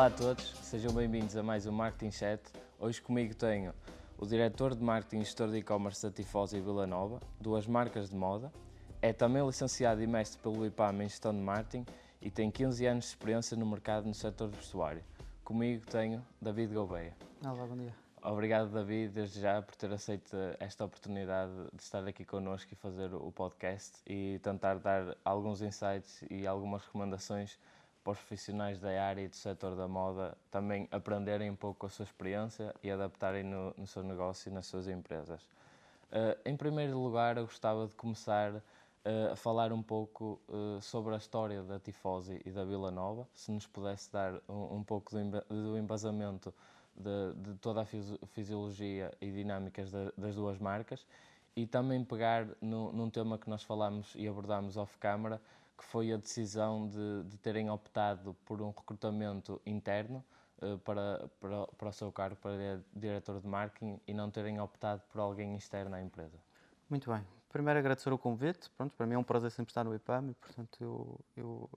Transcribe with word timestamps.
Olá 0.00 0.06
a 0.06 0.10
todos, 0.10 0.56
sejam 0.62 0.94
bem-vindos 0.94 1.36
a 1.36 1.42
mais 1.42 1.66
um 1.66 1.72
Marketing 1.72 2.10
Chat. 2.10 2.40
Hoje 2.78 3.02
comigo 3.02 3.34
tenho 3.34 3.74
o 4.16 4.24
diretor 4.24 4.74
de 4.74 4.82
marketing 4.82 5.18
e 5.18 5.24
gestor 5.24 5.50
de 5.50 5.58
e-commerce 5.58 6.02
da 6.02 6.10
Tifosi 6.10 6.56
e 6.56 6.60
Vila 6.62 6.86
Nova, 6.86 7.20
duas 7.38 7.66
marcas 7.66 8.08
de 8.08 8.16
moda. 8.16 8.50
É 9.02 9.12
também 9.12 9.44
licenciado 9.44 10.02
e 10.02 10.06
mestre 10.06 10.40
pelo 10.40 10.64
IPAM 10.64 11.04
em 11.04 11.06
gestão 11.06 11.34
de 11.34 11.40
marketing 11.40 11.84
e 12.18 12.30
tem 12.30 12.50
15 12.50 12.86
anos 12.86 13.04
de 13.04 13.10
experiência 13.10 13.54
no 13.58 13.66
mercado 13.66 14.06
no 14.06 14.14
setor 14.14 14.48
do 14.48 14.56
vestuário. 14.56 15.04
Comigo 15.44 15.84
tenho 15.84 16.24
David 16.40 16.72
Gouveia. 16.72 17.14
Olá, 17.44 17.66
bom 17.66 17.76
dia. 17.76 17.94
Obrigado, 18.22 18.70
David, 18.70 19.12
desde 19.12 19.38
já 19.38 19.60
por 19.60 19.76
ter 19.76 19.92
aceito 19.92 20.34
esta 20.58 20.82
oportunidade 20.82 21.52
de 21.74 21.82
estar 21.82 22.06
aqui 22.06 22.24
connosco 22.24 22.72
e 22.72 22.74
fazer 22.74 23.12
o 23.12 23.30
podcast 23.30 23.98
e 24.06 24.38
tentar 24.42 24.78
dar 24.78 25.14
alguns 25.22 25.60
insights 25.60 26.24
e 26.30 26.46
algumas 26.46 26.84
recomendações 26.86 27.58
para 28.10 28.12
os 28.12 28.18
profissionais 28.18 28.78
da 28.80 28.88
área 29.02 29.22
e 29.22 29.28
do 29.28 29.36
setor 29.36 29.76
da 29.76 29.86
moda 29.86 30.36
também 30.50 30.88
aprenderem 30.90 31.50
um 31.50 31.56
pouco 31.56 31.86
a 31.86 31.88
sua 31.88 32.04
experiência 32.04 32.74
e 32.82 32.90
adaptarem 32.90 33.44
no, 33.44 33.72
no 33.76 33.86
seu 33.86 34.02
negócio 34.02 34.50
e 34.50 34.52
nas 34.52 34.66
suas 34.66 34.88
empresas. 34.88 35.40
Uh, 36.10 36.36
em 36.44 36.56
primeiro 36.56 36.98
lugar, 36.98 37.36
eu 37.36 37.44
gostava 37.44 37.86
de 37.86 37.94
começar 37.94 38.52
uh, 38.54 39.32
a 39.32 39.36
falar 39.36 39.72
um 39.72 39.82
pouco 39.82 40.40
uh, 40.48 40.80
sobre 40.80 41.14
a 41.14 41.18
história 41.18 41.62
da 41.62 41.78
Tifosi 41.78 42.40
e 42.44 42.50
da 42.50 42.64
Vila 42.64 42.90
Nova, 42.90 43.28
se 43.32 43.52
nos 43.52 43.66
pudesse 43.66 44.12
dar 44.12 44.34
um, 44.48 44.78
um 44.78 44.82
pouco 44.82 45.12
do, 45.48 45.78
embasamento 45.78 46.52
de, 46.96 47.34
de, 47.34 47.54
toda 47.58 47.82
a 47.82 47.86
fisiologia 48.26 49.12
e 49.20 49.30
dinâmicas 49.30 49.92
das 50.16 50.34
duas 50.34 50.58
marcas 50.58 51.06
e 51.54 51.64
também 51.64 52.04
pegar 52.04 52.48
no, 52.60 52.92
num 52.92 53.08
tema 53.08 53.38
que 53.38 53.48
nós 53.48 53.62
falámos 53.62 54.14
e 54.16 54.26
abordámos 54.26 54.76
off-camera, 54.76 55.40
que 55.80 55.86
foi 55.86 56.12
a 56.12 56.18
decisão 56.18 56.86
de, 56.86 57.22
de 57.24 57.38
terem 57.38 57.70
optado 57.70 58.36
por 58.44 58.60
um 58.60 58.68
recrutamento 58.68 59.60
interno 59.64 60.22
uh, 60.60 60.78
para, 60.80 61.30
para, 61.40 61.66
para 61.68 61.88
o 61.88 61.92
seu 61.92 62.12
cargo 62.12 62.36
para 62.36 62.82
diretor 62.94 63.40
de 63.40 63.46
marketing 63.46 63.98
e 64.06 64.12
não 64.12 64.30
terem 64.30 64.60
optado 64.60 65.02
por 65.10 65.18
alguém 65.18 65.56
externo 65.56 65.94
à 65.96 66.02
empresa. 66.02 66.38
Muito 66.90 67.10
bem. 67.10 67.24
Primeiro 67.48 67.78
agradecer 67.78 68.12
o 68.12 68.18
convite. 68.18 68.68
Pronto, 68.76 68.94
para 68.94 69.06
mim 69.06 69.14
é 69.14 69.18
um 69.18 69.24
prazer 69.24 69.50
sempre 69.52 69.70
estar 69.70 69.82
no 69.82 69.94
IPAM 69.94 70.28
e, 70.30 70.34
portanto, 70.34 70.76
eu, 70.82 71.18
eu 71.34 71.70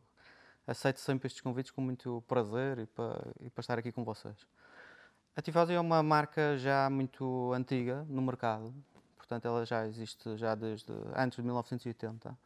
aceito 0.68 1.00
sempre 1.00 1.28
estes 1.28 1.42
convites 1.42 1.72
com 1.72 1.80
muito 1.80 2.22
prazer 2.28 2.80
e 2.80 2.86
para, 2.86 3.26
e 3.40 3.50
para 3.50 3.62
estar 3.62 3.80
aqui 3.80 3.92
com 3.92 4.04
vocês. 4.04 4.36
A 5.34 5.42
Tifosi 5.42 5.74
é 5.74 5.80
uma 5.80 6.04
marca 6.04 6.58
já 6.58 6.90
muito 6.90 7.54
antiga 7.54 8.06
no 8.10 8.22
mercado, 8.22 8.74
portanto 9.18 9.46
ela 9.46 9.66
já 9.66 9.88
existe 9.88 10.38
já 10.38 10.54
desde 10.54 10.92
antes 11.16 11.38
de 11.38 11.42
1980 11.42 12.38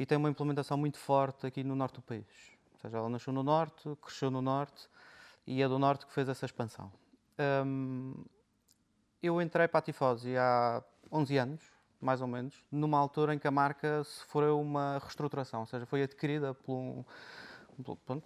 e 0.00 0.06
tem 0.06 0.16
uma 0.16 0.30
implementação 0.30 0.78
muito 0.78 0.96
forte 0.96 1.46
aqui 1.46 1.62
no 1.62 1.76
norte 1.76 1.96
do 1.96 2.00
país. 2.00 2.24
Ou 2.72 2.80
seja, 2.80 2.96
ela 2.96 3.08
nasceu 3.10 3.34
no 3.34 3.42
norte, 3.42 3.94
cresceu 4.00 4.30
no 4.30 4.40
norte 4.40 4.88
e 5.46 5.60
é 5.60 5.68
do 5.68 5.78
norte 5.78 6.06
que 6.06 6.12
fez 6.14 6.26
essa 6.26 6.46
expansão. 6.46 6.90
Um, 7.66 8.14
eu 9.22 9.42
entrei 9.42 9.68
para 9.68 9.80
a 9.80 9.82
Tifosi 9.82 10.38
há 10.38 10.82
11 11.12 11.36
anos, 11.36 11.62
mais 12.00 12.22
ou 12.22 12.26
menos, 12.26 12.64
numa 12.72 12.96
altura 12.96 13.34
em 13.34 13.38
que 13.38 13.46
a 13.46 13.50
marca 13.50 14.02
sofreu 14.02 14.58
uma 14.58 14.98
reestruturação, 15.00 15.60
ou 15.60 15.66
seja, 15.66 15.84
foi 15.84 16.02
adquirida 16.02 16.54
por 16.54 16.72
um, 16.72 17.04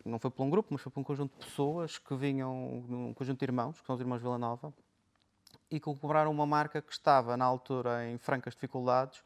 não 0.05 0.21
foi 0.21 0.31
por 0.31 0.45
um 0.45 0.51
grupo, 0.51 0.69
mas 0.71 0.81
foi 0.81 0.93
por 0.93 1.01
um 1.01 1.05
conjunto 1.05 1.37
de 1.37 1.45
pessoas 1.45 1.99
que 1.99 2.15
vinham, 2.15 2.85
um 2.89 3.13
conjunto 3.13 3.41
de 3.41 3.45
irmãos, 3.47 3.81
que 3.81 3.87
são 3.87 3.97
os 3.97 4.01
irmãos 4.01 4.23
Vila 4.23 4.39
Nova, 4.39 4.73
e 5.69 5.81
que 5.81 5.87
compraram 5.87 6.31
uma 6.31 6.47
marca 6.47 6.81
que 6.81 6.93
estava 6.93 7.37
na 7.37 7.45
altura 7.45 8.09
em 8.09 8.17
francas 8.17 8.55
dificuldades 8.55 9.25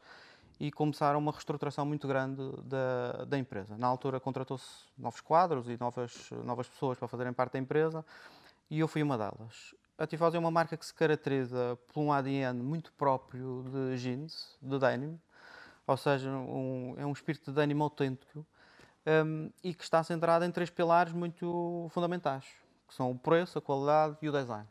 e 0.59 0.71
começaram 0.71 1.19
uma 1.19 1.31
reestruturação 1.31 1.85
muito 1.85 2.07
grande 2.07 2.41
da, 2.63 3.25
da 3.25 3.37
empresa. 3.37 3.77
Na 3.77 3.87
altura 3.87 4.19
contratou-se 4.19 4.85
novos 4.97 5.21
quadros 5.21 5.69
e 5.69 5.77
novas, 5.79 6.29
novas 6.43 6.67
pessoas 6.67 6.97
para 6.97 7.07
fazerem 7.07 7.31
parte 7.31 7.53
da 7.53 7.59
empresa 7.59 8.05
e 8.69 8.79
eu 8.79 8.87
fui 8.87 9.01
uma 9.01 9.17
delas. 9.17 9.73
A 9.97 10.05
Tifose 10.05 10.35
é 10.35 10.39
uma 10.39 10.51
marca 10.51 10.75
que 10.77 10.85
se 10.85 10.93
caracteriza 10.93 11.77
por 11.93 12.01
um 12.01 12.11
ADN 12.11 12.61
muito 12.61 12.91
próprio 12.93 13.65
de 13.69 13.97
jeans, 13.97 14.57
de 14.61 14.77
denim, 14.79 15.19
ou 15.87 15.97
seja, 15.97 16.29
um, 16.29 16.95
é 16.97 17.05
um 17.05 17.11
espírito 17.11 17.51
de 17.51 17.55
denim 17.55 17.79
autêntico 17.81 18.45
um, 19.25 19.49
e 19.63 19.73
que 19.73 19.83
está 19.83 20.03
centrada 20.03 20.45
em 20.45 20.51
três 20.51 20.69
pilares 20.69 21.13
muito 21.13 21.87
fundamentais, 21.91 22.45
que 22.87 22.93
são 22.93 23.11
o 23.11 23.17
preço, 23.17 23.57
a 23.57 23.61
qualidade 23.61 24.17
e 24.21 24.29
o 24.29 24.31
design. 24.31 24.67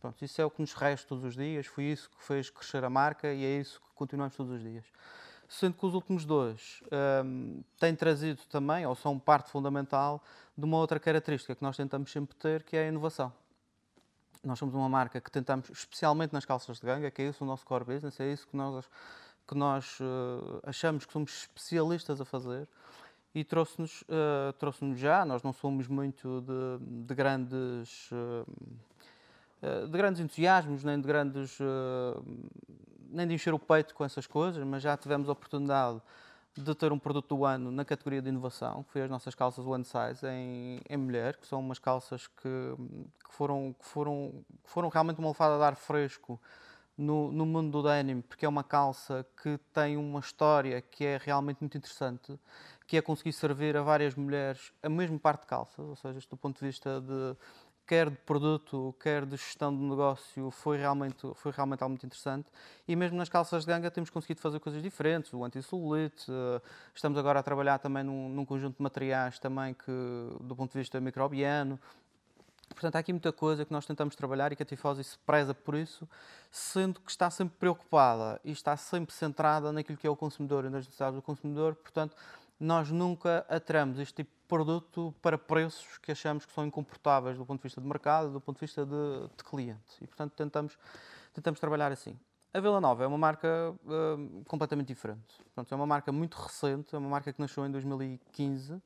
Pronto, 0.00 0.24
isso 0.24 0.40
é 0.40 0.44
o 0.44 0.50
que 0.50 0.60
nos 0.60 0.74
resta 0.74 1.08
todos 1.08 1.24
os 1.24 1.34
dias, 1.34 1.66
foi 1.66 1.84
isso 1.84 2.08
que 2.10 2.24
fez 2.24 2.50
crescer 2.50 2.84
a 2.84 2.90
marca 2.90 3.32
e 3.32 3.44
é 3.44 3.58
isso 3.58 3.80
que 3.80 3.86
continuamos 3.96 4.36
todos 4.36 4.52
os 4.52 4.62
dias. 4.62 4.84
Sendo 5.48 5.74
que 5.74 5.84
os 5.84 5.94
últimos 5.94 6.24
dois 6.24 6.82
um, 7.24 7.62
têm 7.80 7.96
trazido 7.96 8.42
também, 8.48 8.86
ou 8.86 8.94
são 8.94 9.18
parte 9.18 9.50
fundamental, 9.50 10.22
de 10.56 10.64
uma 10.64 10.76
outra 10.76 11.00
característica 11.00 11.54
que 11.54 11.62
nós 11.62 11.76
tentamos 11.76 12.12
sempre 12.12 12.36
ter, 12.36 12.62
que 12.62 12.76
é 12.76 12.84
a 12.84 12.88
inovação. 12.88 13.32
Nós 14.44 14.58
somos 14.58 14.74
uma 14.74 14.88
marca 14.88 15.20
que 15.20 15.30
tentamos, 15.30 15.68
especialmente 15.70 16.32
nas 16.32 16.44
calças 16.44 16.78
de 16.78 16.86
ganga, 16.86 17.10
que 17.10 17.22
é 17.22 17.28
isso 17.28 17.42
o 17.42 17.46
nosso 17.46 17.66
core 17.66 17.84
business, 17.84 18.20
é 18.20 18.32
isso 18.32 18.46
que 18.46 18.56
nós, 18.56 18.88
que 19.48 19.54
nós 19.56 19.98
uh, 20.00 20.60
achamos 20.62 21.06
que 21.06 21.12
somos 21.12 21.32
especialistas 21.40 22.20
a 22.20 22.24
fazer 22.24 22.68
e 23.34 23.42
trouxe-nos 23.42 24.02
uh, 24.02 24.52
trouxe 24.58 24.94
já, 24.94 25.24
nós 25.24 25.42
não 25.42 25.52
somos 25.52 25.88
muito 25.88 26.42
de, 26.42 27.06
de 27.06 27.14
grandes 27.14 28.10
uh, 28.12 28.46
de 29.60 29.92
grandes 29.92 30.20
entusiasmos, 30.20 30.84
nem 30.84 31.00
de 31.00 31.06
grandes 31.06 31.58
uh, 31.60 32.22
nem 33.10 33.26
de 33.26 33.34
encher 33.34 33.54
o 33.54 33.58
peito 33.58 33.94
com 33.94 34.04
essas 34.04 34.26
coisas, 34.26 34.62
mas 34.64 34.82
já 34.82 34.96
tivemos 34.96 35.28
a 35.28 35.32
oportunidade 35.32 36.00
de 36.56 36.74
ter 36.74 36.92
um 36.92 36.98
produto 36.98 37.36
do 37.36 37.44
ano 37.44 37.70
na 37.70 37.84
categoria 37.84 38.20
de 38.20 38.28
inovação, 38.28 38.82
que 38.82 38.92
foi 38.92 39.02
as 39.02 39.10
nossas 39.10 39.34
calças 39.34 39.64
One 39.64 39.84
Size 39.84 40.26
em, 40.26 40.80
em 40.88 40.96
mulher, 40.96 41.36
que 41.36 41.46
são 41.46 41.60
umas 41.60 41.78
calças 41.78 42.26
que, 42.26 42.74
que, 43.24 43.34
foram, 43.34 43.74
que, 43.78 43.86
foram, 43.86 44.44
que 44.64 44.70
foram 44.70 44.88
realmente 44.88 45.18
uma 45.18 45.28
lefada 45.28 45.56
de 45.56 45.62
ar 45.62 45.76
fresco 45.76 46.40
no, 46.96 47.30
no 47.30 47.46
mundo 47.46 47.70
do 47.70 47.88
denim, 47.88 48.20
porque 48.20 48.44
é 48.44 48.48
uma 48.48 48.64
calça 48.64 49.24
que 49.40 49.58
tem 49.72 49.96
uma 49.96 50.18
história 50.18 50.80
que 50.80 51.04
é 51.04 51.18
realmente 51.22 51.60
muito 51.60 51.78
interessante 51.78 52.38
que 52.88 52.96
é 52.96 53.02
conseguir 53.02 53.34
servir 53.34 53.76
a 53.76 53.82
várias 53.82 54.14
mulheres 54.14 54.72
a 54.82 54.88
mesma 54.88 55.18
parte 55.18 55.42
de 55.42 55.46
calças, 55.46 55.78
ou 55.78 55.94
seja, 55.94 56.18
do 56.28 56.36
ponto 56.38 56.58
de 56.58 56.66
vista 56.66 57.00
de 57.02 57.36
quer 57.88 58.10
de 58.10 58.16
produto, 58.18 58.94
quer 59.00 59.24
de 59.24 59.34
gestão 59.38 59.74
de 59.74 59.82
negócio, 59.82 60.50
foi 60.50 60.76
realmente, 60.76 61.26
foi 61.34 61.50
realmente 61.50 61.82
algo 61.82 61.92
muito 61.92 62.04
interessante. 62.04 62.46
E 62.86 62.94
mesmo 62.94 63.16
nas 63.16 63.30
calças 63.30 63.64
de 63.64 63.72
ganga 63.72 63.90
temos 63.90 64.10
conseguido 64.10 64.42
fazer 64.42 64.60
coisas 64.60 64.82
diferentes, 64.82 65.32
o 65.32 65.42
anti-celulite, 65.42 66.30
eh, 66.30 66.60
estamos 66.94 67.18
agora 67.18 67.40
a 67.40 67.42
trabalhar 67.42 67.78
também 67.78 68.04
num, 68.04 68.28
num, 68.28 68.44
conjunto 68.44 68.76
de 68.76 68.82
materiais 68.82 69.38
também 69.38 69.72
que, 69.72 69.90
do 70.42 70.54
ponto 70.54 70.70
de 70.70 70.78
vista 70.78 71.00
microbiano. 71.00 71.80
Portanto, 72.68 72.96
há 72.96 72.98
aqui 72.98 73.10
muita 73.10 73.32
coisa 73.32 73.64
que 73.64 73.72
nós 73.72 73.86
tentamos 73.86 74.14
trabalhar 74.14 74.52
e 74.52 74.56
que 74.56 74.62
a 74.62 74.66
Tifosi 74.66 75.02
se 75.02 75.18
preza 75.20 75.54
por 75.54 75.74
isso, 75.74 76.06
sendo 76.50 77.00
que 77.00 77.10
está 77.10 77.30
sempre 77.30 77.56
preocupada 77.58 78.38
e 78.44 78.52
está 78.52 78.76
sempre 78.76 79.14
centrada 79.14 79.72
naquilo 79.72 79.96
que 79.96 80.06
é 80.06 80.10
o 80.10 80.14
consumidor 80.14 80.66
e 80.66 80.68
nas 80.68 80.84
necessidades 80.84 81.16
do 81.16 81.22
consumidor. 81.22 81.74
Portanto, 81.74 82.14
nós 82.58 82.90
nunca 82.90 83.44
atramos 83.48 83.98
este 83.98 84.14
tipo 84.14 84.30
de 84.30 84.46
produto 84.48 85.14
para 85.22 85.38
preços 85.38 85.98
que 85.98 86.10
achamos 86.10 86.44
que 86.44 86.52
são 86.52 86.66
incomportáveis 86.66 87.36
do 87.36 87.44
ponto 87.44 87.60
de 87.60 87.64
vista 87.64 87.80
de 87.80 87.86
mercado, 87.86 88.32
do 88.32 88.40
ponto 88.40 88.56
de 88.56 88.66
vista 88.66 88.84
de, 88.84 89.28
de 89.36 89.44
cliente. 89.44 89.96
E, 90.00 90.06
portanto, 90.06 90.32
tentamos, 90.34 90.78
tentamos 91.32 91.60
trabalhar 91.60 91.92
assim. 91.92 92.18
A 92.52 92.60
Vila 92.60 92.80
Nova 92.80 93.04
é 93.04 93.06
uma 93.06 93.18
marca 93.18 93.72
uh, 93.72 94.44
completamente 94.46 94.88
diferente. 94.88 95.36
Portanto, 95.44 95.70
é 95.70 95.76
uma 95.76 95.86
marca 95.86 96.10
muito 96.10 96.34
recente, 96.36 96.94
é 96.94 96.98
uma 96.98 97.08
marca 97.08 97.32
que 97.32 97.40
nasceu 97.40 97.64
em 97.66 97.70
2015. 97.70 98.82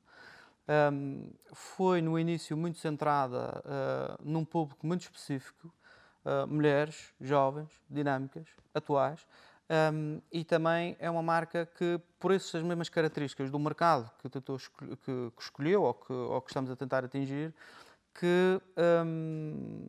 Um, 0.93 1.31
foi 1.53 2.01
no 2.03 2.19
início 2.19 2.57
muito 2.57 2.79
centrada 2.79 3.63
uh, 3.65 4.23
num 4.23 4.45
público 4.45 4.87
muito 4.87 5.03
específico, 5.03 5.73
uh, 6.25 6.47
mulheres, 6.47 7.13
jovens, 7.21 7.71
dinâmicas, 7.89 8.49
atuais, 8.75 9.27
um, 9.73 10.21
e 10.31 10.45
também 10.45 10.95
é 10.99 11.11
uma 11.11 11.23
marca 11.23 11.65
que, 11.65 11.99
por 12.21 12.31
essas 12.31 12.63
mesmas 12.63 12.91
características 12.91 13.51
do 13.51 13.59
mercado 13.59 14.11
que, 14.19 14.29
tentou, 14.29 14.59
que, 14.59 14.97
que 14.97 15.43
escolheu 15.43 15.85
ou 15.85 15.95
que, 15.95 16.13
ou 16.13 16.43
que, 16.43 16.51
estamos 16.51 16.71
a 16.71 16.77
tentar 16.77 17.03
atingir, 17.03 17.55
que, 18.15 18.61
um, 19.07 19.89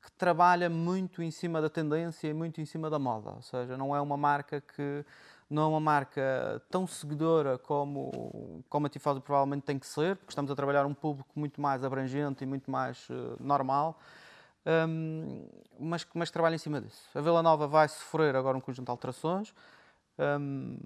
que, 0.00 0.12
trabalha 0.12 0.70
muito 0.70 1.20
em 1.20 1.32
cima 1.32 1.60
da 1.60 1.68
tendência 1.68 2.28
e 2.28 2.32
muito 2.32 2.60
em 2.60 2.64
cima 2.64 2.88
da 2.88 2.96
moda. 2.96 3.30
Ou 3.30 3.42
seja, 3.42 3.76
não 3.76 3.94
é 3.94 4.00
uma 4.00 4.16
marca 4.16 4.60
que 4.60 5.04
não 5.50 5.64
é 5.64 5.66
uma 5.66 5.80
marca 5.80 6.62
tão 6.70 6.86
seguidora 6.86 7.58
como, 7.58 8.62
como 8.68 8.86
a 8.86 8.88
Tifosi 8.88 9.20
provavelmente 9.20 9.64
tem 9.64 9.78
que 9.80 9.86
ser, 9.86 10.16
porque 10.16 10.30
estamos 10.30 10.50
a 10.50 10.54
trabalhar 10.54 10.86
um 10.86 10.94
público 10.94 11.30
muito 11.34 11.60
mais 11.60 11.82
abrangente 11.82 12.44
e 12.44 12.46
muito 12.46 12.70
mais 12.70 13.08
uh, 13.10 13.36
normal 13.40 13.98
um, 14.66 15.46
mas, 15.78 16.06
mas 16.14 16.30
trabalha 16.30 16.54
em 16.54 16.58
cima 16.58 16.80
disso. 16.80 17.02
A 17.14 17.20
Vila 17.20 17.42
Nova 17.42 17.66
vai 17.66 17.88
sofrer 17.88 18.34
agora 18.34 18.56
um 18.56 18.60
conjunto 18.60 18.86
de 18.86 18.90
alterações, 18.90 19.54
um, 20.18 20.78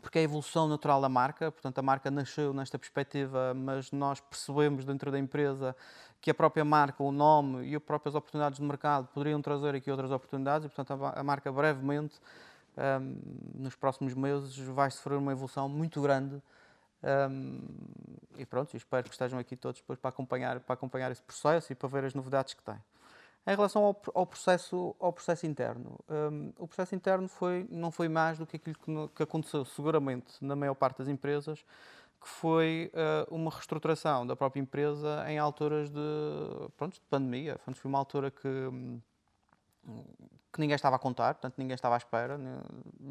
porque 0.00 0.18
é 0.18 0.22
a 0.22 0.24
evolução 0.24 0.68
natural 0.68 1.00
da 1.00 1.08
marca, 1.08 1.50
portanto 1.50 1.78
a 1.78 1.82
marca 1.82 2.10
nasceu 2.10 2.52
nesta 2.52 2.78
perspectiva, 2.78 3.52
mas 3.54 3.90
nós 3.92 4.20
percebemos 4.20 4.84
dentro 4.84 5.10
da 5.10 5.18
empresa 5.18 5.76
que 6.20 6.30
a 6.30 6.34
própria 6.34 6.64
marca, 6.64 7.02
o 7.02 7.10
nome 7.10 7.66
e 7.66 7.74
as 7.74 7.82
próprias 7.82 8.14
oportunidades 8.14 8.58
de 8.58 8.64
mercado 8.64 9.08
poderiam 9.08 9.42
trazer 9.42 9.74
aqui 9.74 9.90
outras 9.90 10.10
oportunidades 10.10 10.66
e, 10.66 10.68
portanto, 10.68 11.04
a 11.04 11.22
marca 11.22 11.50
brevemente, 11.50 12.14
um, 12.78 13.16
nos 13.60 13.74
próximos 13.74 14.14
meses, 14.14 14.56
vai 14.56 14.90
sofrer 14.90 15.16
uma 15.18 15.32
evolução 15.32 15.68
muito 15.68 16.00
grande 16.00 16.40
Um, 17.02 17.60
e 18.36 18.46
pronto, 18.46 18.76
espero 18.76 19.04
que 19.04 19.14
estejam 19.14 19.38
aqui 19.38 19.56
todos 19.56 19.80
depois 19.80 19.98
para 19.98 20.08
acompanhar, 20.10 20.60
para 20.60 20.74
acompanhar 20.74 21.10
esse 21.10 21.22
processo 21.22 21.72
e 21.72 21.74
para 21.74 21.88
ver 21.88 22.04
as 22.04 22.14
novidades 22.14 22.54
que 22.54 22.62
tem. 22.62 22.78
Em 23.44 23.56
relação 23.56 23.82
ao, 23.82 24.00
ao 24.14 24.24
processo, 24.24 24.94
ao 25.00 25.12
processo 25.12 25.46
interno, 25.46 25.98
um, 26.08 26.52
o 26.58 26.66
processo 26.66 26.94
interno 26.94 27.28
foi, 27.28 27.66
não 27.70 27.90
foi 27.90 28.08
mais 28.08 28.38
do 28.38 28.46
que 28.46 28.56
aquilo 28.56 28.76
que, 28.76 29.16
que 29.16 29.22
aconteceu 29.24 29.64
seguramente 29.64 30.32
na 30.40 30.54
maior 30.54 30.74
parte 30.74 30.98
das 30.98 31.08
empresas, 31.08 31.64
que 32.20 32.28
foi 32.28 32.92
uh, 32.94 33.34
uma 33.34 33.50
reestruturação 33.50 34.24
da 34.24 34.36
própria 34.36 34.60
empresa 34.60 35.24
em 35.28 35.40
alturas 35.40 35.90
de, 35.90 36.00
pronto, 36.76 36.94
de 36.94 37.00
pandemia. 37.10 37.58
Foi 37.74 37.88
uma 37.88 37.98
altura 37.98 38.30
que, 38.30 38.70
que 40.52 40.60
ninguém 40.60 40.76
estava 40.76 40.94
a 40.94 40.98
contar, 41.00 41.34
portanto 41.34 41.54
ninguém 41.58 41.74
estava 41.74 41.96
à 41.96 41.98
espera. 41.98 42.38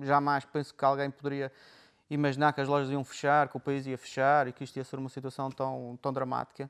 Jamais 0.01 0.45
penso 0.45 0.73
que 0.73 0.85
alguém 0.85 1.11
poderia 1.11 1.51
imaginar 2.13 2.51
que 2.53 2.61
as 2.61 2.67
lojas 2.67 2.91
iam 2.91 3.03
fechar, 3.03 3.47
que 3.47 3.55
o 3.55 3.59
país 3.59 3.87
ia 3.87 3.97
fechar 3.97 4.47
e 4.47 4.51
que 4.51 4.63
isto 4.63 4.75
ia 4.75 4.83
ser 4.83 4.97
uma 4.97 5.09
situação 5.09 5.49
tão, 5.49 5.97
tão 6.01 6.11
dramática. 6.11 6.69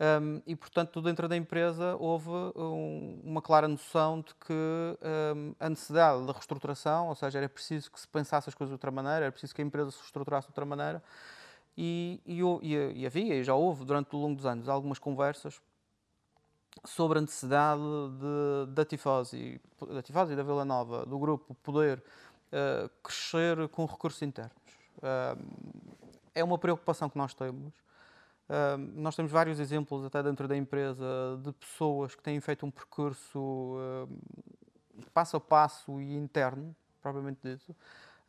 Um, 0.00 0.42
e, 0.44 0.56
portanto, 0.56 1.00
dentro 1.00 1.28
da 1.28 1.36
empresa 1.36 1.94
houve 2.00 2.28
um, 2.28 3.20
uma 3.22 3.40
clara 3.40 3.68
noção 3.68 4.20
de 4.20 4.34
que 4.34 4.52
um, 4.52 5.54
a 5.60 5.70
necessidade 5.70 6.26
de 6.26 6.32
reestruturação, 6.32 7.08
ou 7.08 7.14
seja, 7.14 7.38
era 7.38 7.48
preciso 7.48 7.92
que 7.92 8.00
se 8.00 8.08
pensasse 8.08 8.48
as 8.48 8.54
coisas 8.56 8.70
de 8.70 8.74
outra 8.74 8.90
maneira, 8.90 9.26
era 9.26 9.32
preciso 9.32 9.54
que 9.54 9.62
a 9.62 9.64
empresa 9.64 9.92
se 9.92 9.98
reestruturasse 9.98 10.48
de 10.48 10.50
outra 10.50 10.64
maneira. 10.66 11.00
E, 11.78 12.20
e, 12.26 12.40
e, 12.62 13.06
havia, 13.06 13.36
e 13.36 13.44
já 13.44 13.54
houve 13.54 13.84
durante 13.84 14.14
o 14.16 14.18
longo 14.18 14.34
dos 14.34 14.46
anos, 14.46 14.68
algumas 14.68 14.98
conversas 14.98 15.60
sobre 16.84 17.18
a 17.18 17.20
necessidade 17.20 17.80
de, 17.80 18.72
da 18.72 18.84
Tifosi, 18.84 19.60
da 19.88 20.02
Tifosi 20.02 20.32
e 20.32 20.36
da 20.36 20.42
Vila 20.42 20.64
Nova, 20.64 21.06
do 21.06 21.18
grupo, 21.18 21.54
poder 21.62 22.02
uh, 22.52 22.88
crescer 23.00 23.68
com 23.68 23.84
recursos 23.86 24.20
internos 24.22 24.63
é 26.34 26.44
uma 26.44 26.58
preocupação 26.58 27.08
que 27.08 27.18
nós 27.18 27.34
temos. 27.34 27.72
nós 28.94 29.14
temos 29.16 29.30
vários 29.30 29.58
exemplos, 29.60 30.04
até 30.04 30.22
dentro 30.22 30.46
da 30.48 30.56
empresa, 30.56 31.04
de 31.42 31.52
pessoas 31.52 32.14
que 32.14 32.22
têm 32.22 32.40
feito 32.40 32.66
um 32.66 32.70
percurso 32.70 33.76
passo 35.12 35.36
a 35.36 35.40
passo 35.40 36.00
e 36.00 36.16
interno, 36.16 36.74
propriamente 37.00 37.40
dito. 37.42 37.74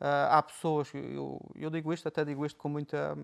Ah, 0.00 0.38
há 0.38 0.42
pessoas, 0.42 0.92
eu, 0.94 1.40
eu, 1.54 1.70
digo 1.70 1.92
isto, 1.92 2.06
até 2.06 2.24
digo 2.24 2.44
isto 2.44 2.58
com 2.58 2.68
muita. 2.68 3.16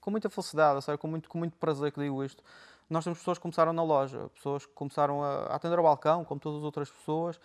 com 0.00 0.10
muita 0.10 0.28
felicidade, 0.28 0.82
sabe? 0.82 0.98
Com, 0.98 1.08
muito, 1.08 1.28
com 1.28 1.38
muito 1.38 1.56
prazer 1.56 1.92
que 1.92 2.00
digo 2.00 2.22
isto. 2.24 2.42
Nós 2.88 3.04
temos 3.04 3.18
pessoas 3.18 3.38
que 3.38 3.42
começaram 3.42 3.72
na 3.72 3.82
loja, 3.82 4.28
pessoas 4.34 4.64
que 4.66 4.72
começaram 4.72 5.22
a 5.22 5.46
atender 5.46 5.78
ao 5.78 5.84
balcão, 5.84 6.24
como 6.24 6.40
todas 6.40 6.58
as 6.58 6.64
outras 6.64 6.90
pessoas, 6.90 7.40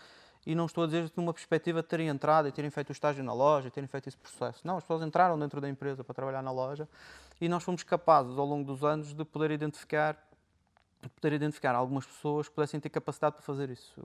e 0.45 0.55
não 0.55 0.65
estou 0.65 0.83
a 0.83 0.87
dizer 0.87 1.11
numa 1.15 1.33
perspectiva 1.33 1.81
de 1.81 1.87
terem 1.87 2.07
entrado 2.07 2.47
e 2.47 2.51
terem 2.51 2.69
feito 2.69 2.89
o 2.89 2.91
estágio 2.91 3.23
na 3.23 3.33
loja, 3.33 3.69
terem 3.69 3.87
feito 3.87 4.07
esse 4.07 4.17
processo. 4.17 4.65
Não, 4.65 4.77
as 4.77 4.83
pessoas 4.83 5.03
entraram 5.03 5.37
dentro 5.37 5.61
da 5.61 5.69
empresa 5.69 6.03
para 6.03 6.13
trabalhar 6.13 6.41
na 6.41 6.51
loja 6.51 6.87
e 7.39 7.47
nós 7.47 7.63
fomos 7.63 7.83
capazes, 7.83 8.37
ao 8.37 8.45
longo 8.45 8.65
dos 8.65 8.83
anos, 8.83 9.13
de 9.13 9.25
poder 9.25 9.51
identificar 9.51 10.17
poder 11.09 11.33
identificar 11.33 11.73
algumas 11.73 12.05
pessoas 12.05 12.47
que 12.47 12.53
pudessem 12.53 12.79
ter 12.79 12.89
capacidade 12.89 13.35
para 13.35 13.43
fazer 13.43 13.69
isso. 13.69 13.99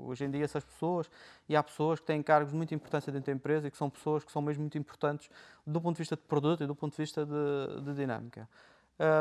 Hoje 0.00 0.24
em 0.24 0.30
dia, 0.30 0.44
essas 0.44 0.64
pessoas, 0.64 1.10
e 1.48 1.54
há 1.54 1.62
pessoas 1.62 2.00
que 2.00 2.06
têm 2.06 2.22
cargos 2.22 2.52
de 2.52 2.56
muita 2.56 2.74
importância 2.74 3.12
dentro 3.12 3.26
da 3.26 3.36
empresa 3.36 3.68
e 3.68 3.70
que 3.70 3.76
são 3.76 3.90
pessoas 3.90 4.24
que 4.24 4.32
são 4.32 4.40
mesmo 4.40 4.62
muito 4.62 4.78
importantes 4.78 5.30
do 5.66 5.80
ponto 5.80 5.96
de 5.96 5.98
vista 5.98 6.16
de 6.16 6.22
produto 6.22 6.64
e 6.64 6.66
do 6.66 6.74
ponto 6.74 6.92
de 6.92 7.02
vista 7.02 7.26
de, 7.26 7.82
de 7.82 7.94
dinâmica. 7.94 8.48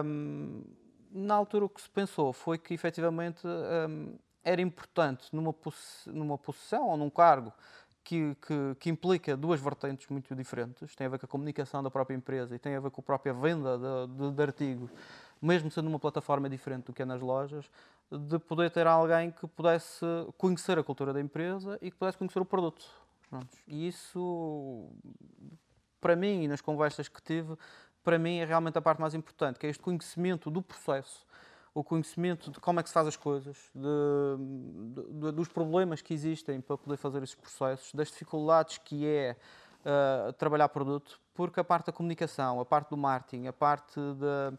Um, 0.05 0.63
na 1.11 1.35
altura, 1.35 1.65
o 1.65 1.69
que 1.69 1.81
se 1.81 1.89
pensou 1.89 2.31
foi 2.33 2.57
que, 2.57 2.73
efetivamente, 2.73 3.45
um, 3.45 4.15
era 4.47 4.61
importante 4.61 5.27
numa, 5.33 5.53
numa 6.05 6.38
posição 6.38 6.88
ou 6.88 6.95
num 6.95 7.09
cargo 7.09 7.51
que, 8.01 8.33
que, 8.35 8.75
que, 8.79 8.89
implica 8.89 9.35
duas 9.35 9.59
vertentes 9.59 10.07
muito 10.07 10.33
diferentes. 10.33 10.95
Tem 10.95 11.05
a 11.05 11.09
ver 11.09 11.19
com 11.19 11.25
a 11.25 11.29
comunicação 11.29 11.83
da 11.83 11.91
própria 11.91 12.15
empresa 12.15 12.55
e 12.55 12.59
tem 12.59 12.73
a 12.73 12.79
ver 12.79 12.89
com 12.89 13.01
a 13.01 13.03
própria 13.03 13.33
venda 13.33 13.77
de, 13.77 14.13
de, 14.13 14.31
de 14.31 14.41
artigos, 14.41 14.89
mesmo 15.41 15.69
sendo 15.69 15.89
uma 15.89 15.99
plataforma 15.99 16.49
diferente 16.49 16.85
do 16.85 16.94
que 16.94 17.01
é 17.01 17.05
nas 17.05 17.19
lojas, 17.19 17.69
de 18.09 18.39
poder 18.39 18.71
ter 18.71 18.88
alguém 18.88 19.31
que 19.31 19.45
pudesse 19.45 20.05
conhecer 20.38 20.79
a 20.79 20.83
cultura 20.83 21.11
da 21.11 21.19
empresa 21.19 21.77
e 21.81 21.91
que 21.91 21.97
pudesse 21.97 22.17
conhecer 22.17 22.39
o 22.39 22.45
produto. 22.45 22.85
E 23.67 23.89
isso, 23.89 24.89
para 26.00 26.15
mim, 26.15 26.43
e 26.43 26.47
nas 26.47 26.61
conversas 26.61 27.09
que 27.09 27.21
tive, 27.21 27.57
para 28.01 28.17
mim 28.17 28.38
é 28.38 28.45
realmente 28.45 28.77
a 28.77 28.81
parte 28.81 29.01
mais 29.01 29.13
importante, 29.13 29.59
que 29.59 29.67
é 29.67 29.69
este 29.69 29.83
conhecimento 29.83 30.50
do 30.50 30.61
processo 30.61 31.27
o 31.77 31.83
conhecimento 31.83 32.50
de 32.50 32.59
como 32.59 32.79
é 32.79 32.83
que 32.83 32.89
se 32.89 32.94
faz 32.94 33.06
as 33.06 33.15
coisas, 33.15 33.56
de, 33.75 35.21
de, 35.21 35.31
dos 35.31 35.47
problemas 35.47 36.01
que 36.01 36.12
existem 36.12 36.59
para 36.59 36.75
poder 36.75 36.97
fazer 36.97 37.21
esses 37.21 37.35
processos, 37.35 37.94
das 37.94 38.07
dificuldades 38.07 38.79
que 38.79 39.06
é 39.06 39.35
uh, 39.85 40.33
trabalhar 40.33 40.69
produto, 40.69 41.19
porque 41.35 41.59
a 41.59 41.63
parte 41.63 41.85
da 41.85 41.91
comunicação, 41.91 42.59
a 42.59 42.65
parte 42.65 42.89
do 42.89 42.97
marketing, 42.97 43.45
a 43.45 43.53
parte 43.53 44.00
da, 44.15 44.57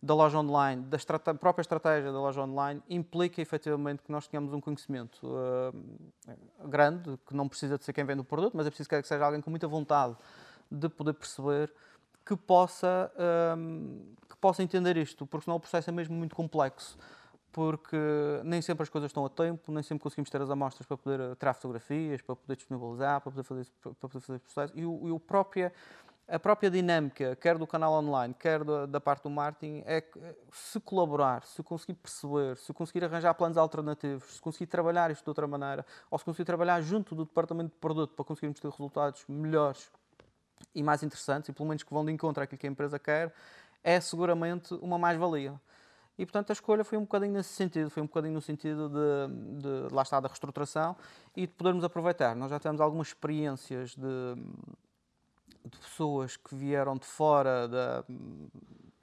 da 0.00 0.14
loja 0.14 0.38
online, 0.38 0.84
da 0.84 1.34
própria 1.34 1.60
estratégia 1.60 2.12
da 2.12 2.20
loja 2.20 2.40
online, 2.40 2.80
implica 2.88 3.42
efetivamente 3.42 4.04
que 4.04 4.12
nós 4.12 4.28
tenhamos 4.28 4.54
um 4.54 4.60
conhecimento 4.60 5.26
uh, 5.26 6.68
grande, 6.68 7.18
que 7.26 7.34
não 7.34 7.48
precisa 7.48 7.78
de 7.78 7.84
ser 7.84 7.92
quem 7.92 8.04
vende 8.04 8.20
o 8.20 8.24
produto, 8.24 8.56
mas 8.56 8.64
é 8.64 8.70
preciso 8.70 8.88
que 8.88 9.02
seja 9.02 9.24
alguém 9.24 9.40
com 9.40 9.50
muita 9.50 9.66
vontade 9.66 10.16
de 10.70 10.88
poder 10.88 11.14
perceber 11.14 11.72
que 12.24 12.36
possa, 12.36 13.10
um, 13.56 14.14
que 14.28 14.36
possa 14.36 14.62
entender 14.62 14.96
isto, 14.96 15.26
porque 15.26 15.44
senão 15.44 15.56
o 15.56 15.60
processo 15.60 15.90
é 15.90 15.92
mesmo 15.92 16.14
muito 16.14 16.34
complexo. 16.34 16.98
Porque 17.52 17.96
nem 18.44 18.62
sempre 18.62 18.84
as 18.84 18.88
coisas 18.88 19.08
estão 19.08 19.24
a 19.24 19.28
tempo, 19.28 19.72
nem 19.72 19.82
sempre 19.82 20.04
conseguimos 20.04 20.30
ter 20.30 20.40
as 20.40 20.50
amostras 20.50 20.86
para 20.86 20.96
poder 20.96 21.18
eh, 21.18 21.34
tirar 21.34 21.52
fotografias, 21.52 22.22
para 22.22 22.36
poder 22.36 22.54
disponibilizar, 22.54 23.20
para 23.20 23.32
poder 23.32 23.42
fazer, 23.42 23.66
para 23.82 23.92
poder 23.92 24.20
fazer 24.20 24.38
processo. 24.38 24.72
E, 24.76 24.86
o, 24.86 25.08
e 25.08 25.10
o 25.10 25.20
a 26.30 26.38
própria 26.38 26.70
dinâmica, 26.70 27.34
quer 27.34 27.58
do 27.58 27.66
canal 27.66 27.92
online, 27.92 28.32
quer 28.38 28.62
da, 28.62 28.86
da, 28.86 29.00
parte 29.00 29.24
do 29.24 29.30
marketing, 29.30 29.82
é 29.84 30.00
que 30.00 30.16
eh, 30.20 30.36
se 30.52 30.78
colaborar, 30.78 31.42
se 31.42 31.60
conseguir 31.60 31.94
perceber, 31.94 32.56
se 32.56 32.72
conseguir 32.72 33.04
arranjar 33.04 33.34
planos 33.34 33.56
alternativos, 33.56 34.34
se 34.34 34.40
conseguir 34.40 34.68
trabalhar 34.68 35.10
isto 35.10 35.24
de 35.24 35.30
outra 35.30 35.48
maneira, 35.48 35.84
ou 36.08 36.16
se 36.16 36.24
conseguir 36.24 36.44
trabalhar 36.44 36.80
junto 36.82 37.16
do 37.16 37.24
departamento 37.24 37.72
de 37.72 37.78
produto 37.80 38.14
para 38.14 38.24
conseguirmos 38.24 38.60
ter 38.60 38.70
resultados 38.70 39.24
melhores 39.28 39.90
e 40.74 40.82
mais 40.82 41.02
interessantes, 41.02 41.48
e 41.48 41.52
pelo 41.52 41.68
menos 41.68 41.82
que 41.82 41.92
vão 41.92 42.04
de 42.04 42.12
encontro 42.12 42.42
àquilo 42.42 42.58
que 42.58 42.66
a 42.66 42.70
empresa 42.70 42.98
quer, 42.98 43.32
é 43.82 44.00
seguramente 44.00 44.74
uma 44.74 44.98
mais-valia. 44.98 45.60
E, 46.18 46.26
portanto, 46.26 46.50
a 46.50 46.52
escolha 46.52 46.84
foi 46.84 46.98
um 46.98 47.02
bocadinho 47.02 47.32
nesse 47.32 47.48
sentido, 47.50 47.88
foi 47.88 48.02
um 48.02 48.06
bocadinho 48.06 48.34
no 48.34 48.42
sentido 48.42 48.90
de, 48.90 49.62
de 49.62 49.94
lá 49.94 50.02
está, 50.02 50.20
da 50.20 50.28
reestruturação 50.28 50.94
e 51.34 51.46
de 51.46 51.52
podermos 51.54 51.82
aproveitar. 51.82 52.36
Nós 52.36 52.50
já 52.50 52.60
temos 52.60 52.78
algumas 52.80 53.08
experiências 53.08 53.94
de, 53.94 54.34
de 55.64 55.78
pessoas 55.78 56.36
que 56.36 56.54
vieram 56.54 56.96
de 56.96 57.06
fora 57.06 57.66
da, 57.66 58.04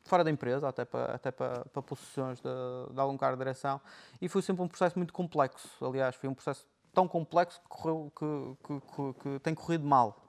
fora 0.08 0.24
da 0.24 0.30
empresa, 0.30 0.68
até 0.68 0.86
para, 0.86 1.16
até 1.16 1.32
para, 1.32 1.66
para 1.66 1.82
posições 1.82 2.40
de, 2.40 2.94
de 2.94 3.00
algum 3.00 3.18
cargo 3.18 3.36
de 3.36 3.44
direção, 3.44 3.82
e 4.22 4.30
foi 4.30 4.42
sempre 4.42 4.64
um 4.64 4.68
processo 4.68 4.98
muito 4.98 5.12
complexo. 5.12 5.84
Aliás, 5.84 6.16
foi 6.16 6.30
um 6.30 6.34
processo 6.34 6.66
tão 6.94 7.08
complexo 7.08 7.60
que, 7.62 7.68
correu, 7.68 8.12
que, 8.16 8.58
que, 8.64 8.80
que, 8.80 9.14
que 9.22 9.40
tem 9.40 9.54
corrido 9.54 9.86
mal. 9.86 10.27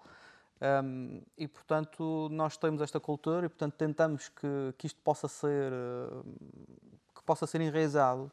Um, 0.60 1.22
e 1.36 1.46
portanto 1.46 2.28
nós 2.32 2.56
temos 2.56 2.82
esta 2.82 2.98
cultura 2.98 3.46
e 3.46 3.48
portanto 3.48 3.74
tentamos 3.74 4.28
que, 4.28 4.74
que 4.76 4.88
isto 4.88 5.00
possa 5.02 5.28
ser 5.28 5.72
que 7.14 7.22
possa 7.24 7.46
ser 7.46 7.60
enraizado. 7.60 8.30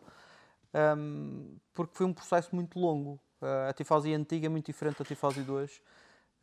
Um, 0.97 1.57
porque 1.73 1.95
foi 1.95 2.05
um 2.05 2.13
processo 2.13 2.53
muito 2.55 2.79
longo. 2.79 3.19
Uh, 3.41 3.69
a 3.69 3.73
tifose 3.73 4.13
antiga 4.13 4.47
é 4.47 4.49
muito 4.49 4.65
diferente 4.65 4.97
da 4.97 5.05
tifose 5.05 5.41
2 5.41 5.81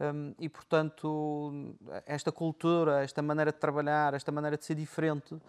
um, 0.03 0.35
e 0.39 0.49
portanto 0.49 1.75
esta 2.07 2.31
cultura 2.31 3.03
esta 3.03 3.23
maneira 3.23 3.51
de 3.51 3.59
trabalhar 3.59 4.15
esta 4.15 4.31
maneira 4.31 4.57
de 4.57 4.65
ser 4.65 4.75
diferente 4.75 5.41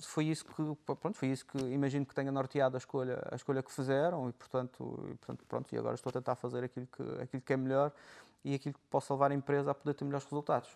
foi 0.00 0.26
isso 0.26 0.44
que 0.44 0.52
pronto 0.84 1.14
foi 1.14 1.28
isso 1.28 1.46
que 1.46 1.58
imagino 1.58 2.04
que 2.04 2.14
tenha 2.14 2.30
norteado 2.30 2.76
a 2.76 2.78
escolha 2.78 3.20
a 3.30 3.34
escolha 3.34 3.62
que 3.62 3.72
fizeram 3.72 4.28
e 4.28 4.32
portanto 4.32 5.08
e, 5.10 5.14
portanto 5.14 5.44
pronto 5.48 5.74
e 5.74 5.78
agora 5.78 5.94
estou 5.94 6.10
a 6.10 6.12
tentar 6.12 6.34
fazer 6.36 6.64
aquilo 6.64 6.86
que 6.86 7.02
aquilo 7.22 7.42
que 7.42 7.52
é 7.52 7.56
melhor 7.56 7.92
e 8.44 8.54
aquilo 8.54 8.74
que 8.74 8.80
possa 8.88 9.12
levar 9.14 9.30
a 9.30 9.34
empresa 9.34 9.70
a 9.70 9.74
poder 9.74 9.94
ter 9.94 10.04
melhores 10.04 10.24
resultados. 10.24 10.70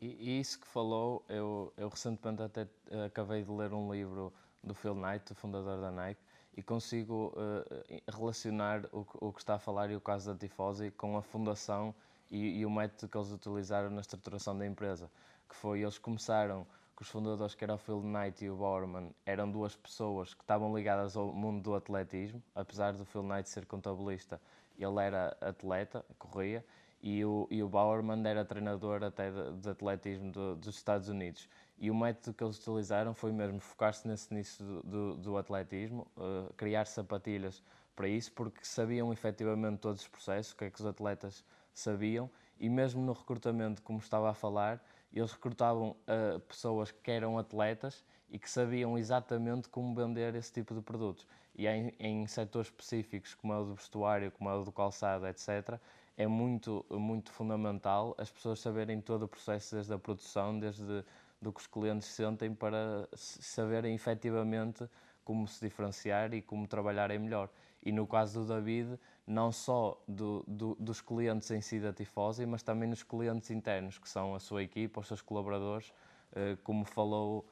E, 0.00 0.06
e 0.06 0.40
isso 0.40 0.60
que 0.60 0.66
falou, 0.66 1.24
eu, 1.28 1.72
eu 1.76 1.88
recentemente 1.88 2.42
até 2.42 2.62
uh, 2.62 3.04
acabei 3.06 3.42
de 3.42 3.50
ler 3.50 3.72
um 3.72 3.92
livro 3.92 4.32
do 4.62 4.74
Phil 4.74 4.94
Knight, 4.94 5.32
o 5.32 5.34
fundador 5.34 5.80
da 5.80 5.90
Nike, 5.90 6.20
e 6.56 6.62
consigo 6.62 7.32
uh, 7.36 8.12
relacionar 8.12 8.84
o, 8.92 9.06
o, 9.20 9.32
que 9.32 9.40
está 9.40 9.54
a 9.54 9.58
falar 9.58 9.90
e 9.90 9.96
o 9.96 10.00
caso 10.00 10.32
da 10.32 10.38
Tifosi 10.38 10.90
com 10.92 11.16
a 11.16 11.22
fundação 11.22 11.94
e, 12.30 12.60
e, 12.60 12.66
o 12.66 12.70
método 12.70 13.10
que 13.10 13.16
eles 13.16 13.30
utilizaram 13.30 13.90
na 13.90 14.00
estruturação 14.00 14.56
da 14.56 14.66
empresa, 14.66 15.10
que 15.48 15.54
foi, 15.54 15.80
eles 15.80 15.98
começaram 15.98 16.66
com 16.94 17.02
os 17.02 17.08
fundadores, 17.08 17.54
que 17.54 17.64
era 17.64 17.74
o 17.74 17.78
Phil 17.78 18.02
Knight 18.02 18.44
e 18.44 18.50
o 18.50 18.56
Bowerman, 18.56 19.14
eram 19.24 19.50
duas 19.50 19.76
pessoas 19.76 20.34
que 20.34 20.42
estavam 20.42 20.76
ligadas 20.76 21.16
ao 21.16 21.32
mundo 21.32 21.62
do 21.62 21.74
atletismo, 21.74 22.42
apesar 22.54 22.92
do 22.92 23.04
Phil 23.04 23.22
Knight 23.22 23.48
ser 23.48 23.64
contabilista, 23.64 24.40
ele 24.78 25.00
era 25.00 25.36
atleta, 25.40 26.04
corria, 26.18 26.64
e 27.00 27.24
o, 27.24 27.46
e 27.50 27.62
o 27.62 27.68
Bowerman 27.68 28.26
era 28.26 28.44
treinador 28.44 29.04
até 29.04 29.30
de, 29.30 29.52
de 29.60 29.70
atletismo 29.70 30.32
do, 30.32 30.56
dos 30.56 30.74
Estados 30.74 31.08
Unidos. 31.08 31.48
E 31.78 31.90
o 31.90 31.94
método 31.94 32.34
que 32.34 32.42
eles 32.42 32.58
utilizaram 32.58 33.14
foi 33.14 33.30
mesmo 33.30 33.60
focar-se 33.60 34.06
nesse 34.08 34.34
nisso 34.34 34.64
do, 34.64 34.82
do, 34.82 35.16
do 35.16 35.36
atletismo, 35.36 36.06
uh, 36.16 36.52
criar 36.54 36.86
sapatilhas 36.86 37.62
para 37.94 38.08
isso, 38.08 38.32
porque 38.32 38.64
sabiam 38.64 39.12
efetivamente 39.12 39.78
todos 39.78 40.02
os 40.02 40.08
processos, 40.08 40.52
o 40.52 40.56
que 40.56 40.64
é 40.64 40.70
que 40.70 40.80
os 40.80 40.86
atletas 40.86 41.44
sabiam, 41.72 42.28
e 42.58 42.68
mesmo 42.68 43.00
no 43.02 43.12
recrutamento, 43.12 43.80
como 43.82 44.00
estava 44.00 44.30
a 44.30 44.34
falar, 44.34 44.84
eles 45.12 45.32
recrutavam 45.32 45.90
uh, 45.90 46.40
pessoas 46.40 46.90
que 46.90 47.10
eram 47.10 47.38
atletas 47.38 48.04
e 48.30 48.38
que 48.38 48.50
sabiam 48.50 48.98
exatamente 48.98 49.68
como 49.68 49.94
vender 49.94 50.34
esse 50.34 50.52
tipo 50.52 50.74
de 50.74 50.80
produtos. 50.80 51.26
E 51.54 51.66
em, 51.66 51.92
em 51.98 52.26
setores 52.26 52.68
específicos, 52.68 53.34
como 53.34 53.52
é 53.52 53.58
o 53.58 53.64
do 53.64 53.74
vestuário, 53.74 54.30
como 54.32 54.48
é 54.50 54.54
o 54.54 54.64
do 54.64 54.72
calçado, 54.72 55.26
etc., 55.26 55.78
é 56.16 56.26
muito, 56.26 56.84
muito 56.90 57.30
fundamental 57.30 58.14
as 58.18 58.30
pessoas 58.30 58.58
saberem 58.58 59.00
todo 59.00 59.22
o 59.22 59.28
processo, 59.28 59.76
desde 59.76 59.92
a 59.94 59.98
produção, 59.98 60.58
desde 60.58 61.04
do 61.40 61.52
que 61.52 61.60
os 61.60 61.66
clientes 61.66 62.08
sentem, 62.08 62.52
para 62.52 63.08
saberem 63.14 63.94
efetivamente 63.94 64.88
como 65.24 65.46
se 65.46 65.64
diferenciar 65.64 66.34
e 66.34 66.42
como 66.42 66.66
trabalharem 66.66 67.18
melhor. 67.18 67.48
E 67.82 67.92
no 67.92 68.06
caso 68.06 68.40
do 68.40 68.46
David, 68.48 68.98
não 69.24 69.52
só 69.52 70.02
do, 70.08 70.44
do, 70.48 70.76
dos 70.80 71.00
clientes 71.00 71.50
em 71.50 71.60
si 71.60 71.78
da 71.78 71.92
Tifosi, 71.92 72.44
mas 72.44 72.62
também 72.62 72.88
nos 72.88 73.02
clientes 73.02 73.50
internos, 73.50 73.98
que 73.98 74.08
são 74.08 74.34
a 74.34 74.40
sua 74.40 74.62
equipa, 74.62 75.00
os 75.00 75.06
seus 75.06 75.22
colaboradores, 75.22 75.92
eh, 76.34 76.56
como 76.64 76.84
falou 76.84 77.46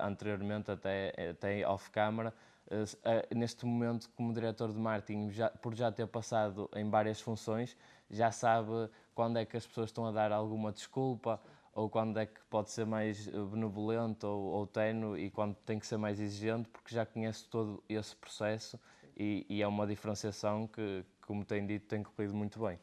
anteriormente, 0.00 0.70
até, 0.70 1.12
até 1.30 1.66
off-camera. 1.66 2.32
Eh, 2.68 3.34
neste 3.34 3.64
momento, 3.64 4.10
como 4.16 4.32
diretor 4.32 4.72
de 4.72 4.78
marketing, 4.78 5.30
já, 5.30 5.50
por 5.50 5.74
já 5.74 5.92
ter 5.92 6.06
passado 6.06 6.68
em 6.74 6.88
várias 6.90 7.20
funções, 7.20 7.76
já 8.10 8.30
sabe 8.32 8.90
quando 9.14 9.38
é 9.38 9.44
que 9.44 9.56
as 9.56 9.66
pessoas 9.66 9.90
estão 9.90 10.06
a 10.06 10.10
dar 10.10 10.32
alguma 10.32 10.72
desculpa 10.72 11.40
ou 11.72 11.88
quando 11.88 12.18
é 12.18 12.26
que 12.26 12.40
pode 12.50 12.70
ser 12.70 12.86
mais 12.86 13.28
benevolente 13.28 14.24
ou, 14.24 14.40
ou 14.40 14.66
tenue 14.66 15.26
e 15.26 15.30
quando 15.30 15.54
tem 15.56 15.78
que 15.78 15.86
ser 15.86 15.96
mais 15.96 16.18
exigente, 16.18 16.68
porque 16.70 16.94
já 16.94 17.04
conhece 17.04 17.46
todo 17.48 17.82
esse 17.88 18.16
processo 18.16 18.80
e, 19.16 19.46
e 19.48 19.62
é 19.62 19.66
uma 19.66 19.86
diferenciação 19.86 20.66
que, 20.66 21.04
como 21.26 21.44
tem 21.44 21.66
dito, 21.66 21.86
tem 21.86 22.02
corrido 22.02 22.34
muito 22.34 22.58
bem. 22.58 22.78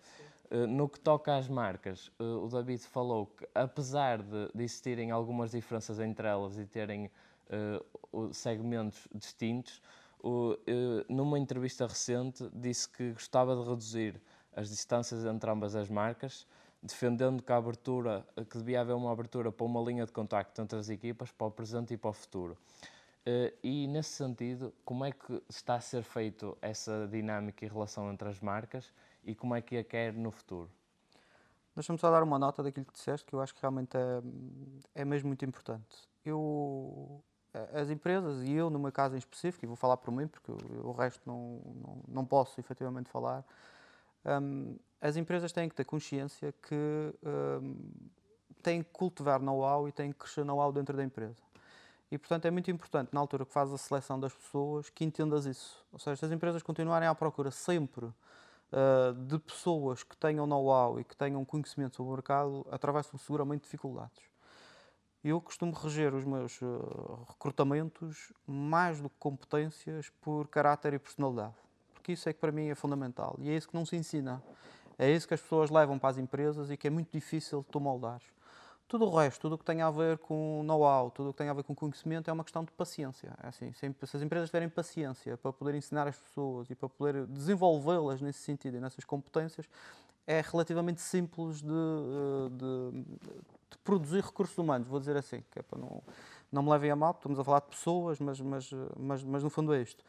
Uh, 0.53 0.67
no 0.67 0.87
que 0.87 0.99
toca 0.99 1.35
às 1.35 1.47
marcas, 1.47 2.11
uh, 2.19 2.45
o 2.45 2.47
David 2.47 2.83
falou 2.83 3.25
que, 3.25 3.47
apesar 3.55 4.21
de, 4.21 4.51
existirem 4.53 5.09
algumas 5.09 5.49
diferenças 5.49 5.99
entre 5.99 6.27
elas 6.27 6.59
e 6.59 6.65
terem 6.67 7.09
uh, 7.49 8.31
segmentos 8.31 9.07
distintos, 9.15 9.81
numa 11.09 11.37
entrevista 11.37 11.85
recente 11.85 12.49
disse 12.53 12.87
que 12.87 13.11
gostava 13.11 13.57
de 13.57 13.67
reduzir 13.67 14.21
as 14.55 14.69
distâncias 14.69 15.25
entre 15.25 15.51
ambas 15.51 15.75
as 15.75 15.89
marcas, 15.89 16.47
defendendo 16.81 17.43
que 17.43 17.51
a 17.51 17.57
abertura, 17.57 18.25
que 18.49 18.57
devia 18.57 18.79
haver 18.79 18.93
uma 18.93 19.11
abertura 19.11 19.51
para 19.51 19.65
uma 19.65 19.81
linha 19.81 20.05
de 20.05 20.13
contacto 20.13 20.61
entre 20.61 20.79
as 20.79 20.87
equipas, 20.87 21.29
para 21.29 21.47
o 21.47 21.51
presente 21.51 21.93
e 21.93 21.97
para 21.97 22.11
o 22.11 22.13
futuro. 22.13 22.57
E 23.61 23.85
nesse 23.87 24.11
sentido, 24.11 24.73
como 24.85 25.03
é 25.03 25.11
que 25.11 25.43
está 25.49 25.75
a 25.75 25.81
ser 25.81 26.03
feito 26.03 26.57
essa 26.61 27.05
dinâmica 27.11 27.65
e 27.65 27.67
relação 27.67 28.09
entre 28.09 28.29
as 28.29 28.39
marcas 28.39 28.93
e 29.25 29.35
como 29.35 29.55
é 29.55 29.61
que 29.61 29.77
a 29.77 29.83
quer 29.83 30.13
no 30.13 30.31
futuro? 30.31 30.69
Deixa-me 31.75 31.97
só 31.97 32.11
dar 32.11 32.21
uma 32.21 32.37
nota 32.37 32.61
daquilo 32.61 32.85
que 32.85 32.93
disseste, 32.93 33.25
que 33.25 33.33
eu 33.33 33.41
acho 33.41 33.53
que 33.53 33.61
realmente 33.61 33.97
é, 33.97 35.01
é 35.01 35.05
mesmo 35.05 35.27
muito 35.27 35.43
importante. 35.43 36.07
Eu, 36.23 37.23
as 37.73 37.89
empresas, 37.89 38.43
e 38.43 38.53
eu 38.53 38.69
no 38.69 38.77
meu 38.77 38.91
caso 38.91 39.15
em 39.15 39.17
específico, 39.17 39.65
e 39.65 39.67
vou 39.67 39.75
falar 39.75 39.97
por 39.97 40.11
mim, 40.11 40.27
porque 40.27 40.51
o 40.51 40.91
resto 40.91 41.21
não, 41.25 41.61
não, 41.75 42.03
não 42.07 42.25
posso 42.25 42.59
efetivamente 42.59 43.09
falar, 43.09 43.43
um, 44.25 44.77
as 45.01 45.17
empresas 45.17 45.51
têm 45.51 45.67
que 45.67 45.75
ter 45.75 45.83
consciência 45.83 46.53
que 46.53 47.13
um, 47.23 47.75
têm 48.61 48.83
que 48.83 48.89
cultivar 48.91 49.41
know-how 49.41 49.87
e 49.87 49.91
têm 49.91 50.11
que 50.11 50.19
crescer 50.19 50.45
know-how 50.45 50.71
dentro 50.71 50.95
da 50.95 51.03
empresa. 51.03 51.41
E, 52.11 52.17
portanto, 52.17 52.45
é 52.45 52.51
muito 52.51 52.69
importante, 52.69 53.09
na 53.11 53.19
altura 53.19 53.45
que 53.45 53.51
fazes 53.51 53.73
a 53.73 53.77
seleção 53.77 54.19
das 54.19 54.31
pessoas, 54.31 54.89
que 54.89 55.03
entendas 55.03 55.47
isso. 55.47 55.83
Ou 55.91 55.97
seja, 55.97 56.15
se 56.17 56.25
as 56.25 56.31
empresas 56.31 56.61
continuarem 56.61 57.07
à 57.07 57.15
procura 57.15 57.49
sempre 57.49 58.07
uh, 58.73 59.13
de 59.13 59.37
pessoas 59.39 60.03
que 60.03 60.17
tenham 60.17 60.47
know-how 60.47 60.99
e 60.99 61.03
que 61.03 61.15
tenham 61.15 61.45
conhecimento 61.45 61.95
sobre 61.95 62.11
o 62.11 62.15
mercado, 62.15 62.65
atravessam 62.71 63.17
seguramente 63.19 63.63
dificuldades. 63.63 64.21
Eu 65.23 65.39
costumo 65.39 65.71
reger 65.71 66.13
os 66.13 66.25
meus 66.25 66.61
uh, 66.61 67.25
recrutamentos 67.29 68.33
mais 68.45 68.99
do 68.99 69.09
que 69.09 69.15
competências 69.17 70.09
por 70.19 70.47
caráter 70.49 70.93
e 70.93 70.99
personalidade. 70.99 71.55
Porque 71.93 72.11
isso 72.11 72.27
é 72.27 72.33
que 72.33 72.39
para 72.39 72.51
mim 72.51 72.67
é 72.67 72.75
fundamental. 72.75 73.37
E 73.39 73.49
é 73.49 73.55
isso 73.55 73.69
que 73.69 73.75
não 73.75 73.85
se 73.85 73.95
ensina. 73.95 74.43
É 74.97 75.09
isso 75.09 75.27
que 75.27 75.33
as 75.33 75.41
pessoas 75.41 75.69
levam 75.69 75.97
para 75.97 76.09
as 76.09 76.17
empresas 76.17 76.69
e 76.69 76.75
que 76.75 76.87
é 76.87 76.89
muito 76.89 77.09
difícil 77.11 77.65
tu 77.71 77.79
moldares. 77.79 78.25
Tudo 78.93 79.05
o 79.07 79.17
resto, 79.17 79.41
tudo 79.41 79.55
o 79.55 79.57
que 79.57 79.65
tem 79.65 79.81
a 79.81 79.89
ver 79.89 80.19
com 80.19 80.61
know-how, 80.63 81.09
tudo 81.09 81.29
o 81.29 81.33
que 81.33 81.39
tem 81.39 81.49
a 81.49 81.53
ver 81.53 81.63
com 81.63 81.73
conhecimento 81.73 82.29
é 82.29 82.31
uma 82.31 82.43
questão 82.43 82.63
de 82.63 82.71
paciência. 82.73 83.33
É 83.41 83.47
assim, 83.47 83.73
se 83.73 83.87
as 83.87 84.21
empresas 84.21 84.49
tiverem 84.49 84.69
paciência 84.69 85.35
para 85.35 85.51
poder 85.51 85.73
ensinar 85.73 86.07
as 86.07 86.15
pessoas 86.15 86.69
e 86.69 86.75
para 86.75 86.87
poder 86.87 87.25
desenvolvê-las 87.25 88.21
nesse 88.21 88.37
sentido 88.43 88.77
e 88.77 88.79
nessas 88.79 89.03
competências, 89.03 89.67
é 90.27 90.41
relativamente 90.41 91.01
simples 91.01 91.59
de, 91.59 91.73
eh, 91.73 92.49
de, 92.51 93.01
de, 93.71 93.77
produzir 93.83 94.23
recursos 94.23 94.55
humanos, 94.59 94.87
vou 94.87 94.99
dizer 94.99 95.17
assim, 95.17 95.43
que 95.49 95.57
é 95.57 95.63
para 95.63 95.79
não, 95.79 96.03
não 96.51 96.61
me 96.61 96.69
levem 96.69 96.91
a 96.91 96.95
mal, 96.95 97.13
estamos 97.13 97.39
a 97.39 97.43
falar 97.43 97.61
de 97.61 97.69
pessoas, 97.69 98.19
mas, 98.19 98.39
mas, 98.39 98.69
mas, 98.95 99.23
mas 99.23 99.43
no 99.43 99.49
fundo 99.49 99.73
é 99.73 99.81
isto. 99.81 100.05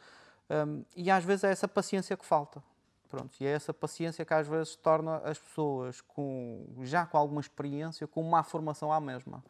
Um, 0.47 0.85
e 0.95 1.09
às 1.09 1.23
vezes 1.23 1.43
é 1.43 1.49
essa 1.49 1.67
paciência 1.67 2.15
que 2.15 2.23
falta. 2.23 2.61
Pronto, 3.09 3.35
e 3.39 3.45
é 3.45 3.51
essa 3.51 3.73
paciência 3.73 4.25
que 4.25 4.33
às 4.33 4.47
vezes 4.47 4.75
torna 4.75 5.17
as 5.17 5.37
pessoas 5.37 6.01
com, 6.01 6.65
já 6.81 7.05
com 7.05 7.17
alguma 7.17 7.41
experiência 7.41 8.07
com 8.07 8.21
uma 8.21 8.43
formação 8.43 8.91
à 8.91 8.99
mesma. 8.99 9.43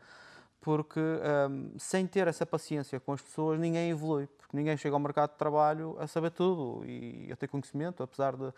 Porque 0.59 0.99
um, 0.99 1.77
sem 1.77 2.07
ter 2.07 2.27
essa 2.27 2.45
paciência 2.45 2.99
com 2.99 3.13
as 3.13 3.21
pessoas, 3.21 3.59
ninguém 3.59 3.91
evolui. 3.91 4.27
Porque 4.27 4.57
ninguém 4.57 4.75
chega 4.75 4.95
ao 4.95 4.99
mercado 4.99 5.31
de 5.31 5.37
trabalho 5.37 5.95
a 5.99 6.07
saber 6.07 6.31
tudo 6.31 6.83
e 6.85 7.29
a 7.31 7.35
ter 7.35 7.47
conhecimento, 7.47 8.01
apesar 8.01 8.35
de 8.35 8.51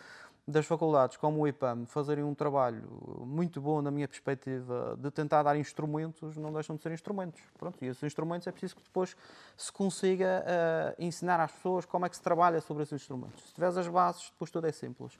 das 0.47 0.65
faculdades 0.65 1.17
como 1.17 1.41
o 1.41 1.47
IPAM 1.47 1.85
fazerem 1.85 2.23
um 2.23 2.33
trabalho 2.33 2.81
muito 3.25 3.59
bom, 3.59 3.81
na 3.81 3.91
minha 3.91 4.07
perspectiva, 4.07 4.97
de 4.97 5.11
tentar 5.11 5.43
dar 5.43 5.57
instrumentos, 5.57 6.37
não 6.37 6.53
deixam 6.53 6.77
de 6.77 6.81
ser 6.81 6.93
instrumentos. 6.93 7.41
Pronto, 7.57 7.77
e 7.83 7.87
esses 7.87 8.01
instrumentos 8.01 8.47
é 8.47 8.51
preciso 8.51 8.77
que 8.77 8.83
depois 8.83 9.17
se 9.57 9.71
consiga 9.71 10.45
uh, 10.45 11.03
ensinar 11.03 11.41
às 11.41 11.51
pessoas 11.51 11.85
como 11.85 12.05
é 12.05 12.09
que 12.09 12.15
se 12.15 12.21
trabalha 12.21 12.61
sobre 12.61 12.83
esses 12.83 13.01
instrumentos. 13.01 13.49
Se 13.49 13.53
tiveres 13.53 13.75
as 13.75 13.87
bases, 13.89 14.29
depois 14.31 14.49
tudo 14.49 14.67
é 14.67 14.71
simples. 14.71 15.19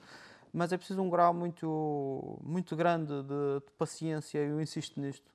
Mas 0.50 0.72
é 0.72 0.78
preciso 0.78 1.02
um 1.02 1.10
grau 1.10 1.34
muito, 1.34 2.38
muito 2.42 2.74
grande 2.74 3.22
de, 3.22 3.60
de 3.66 3.70
paciência, 3.76 4.38
eu 4.38 4.58
insisto 4.62 4.98
nisto, 4.98 5.30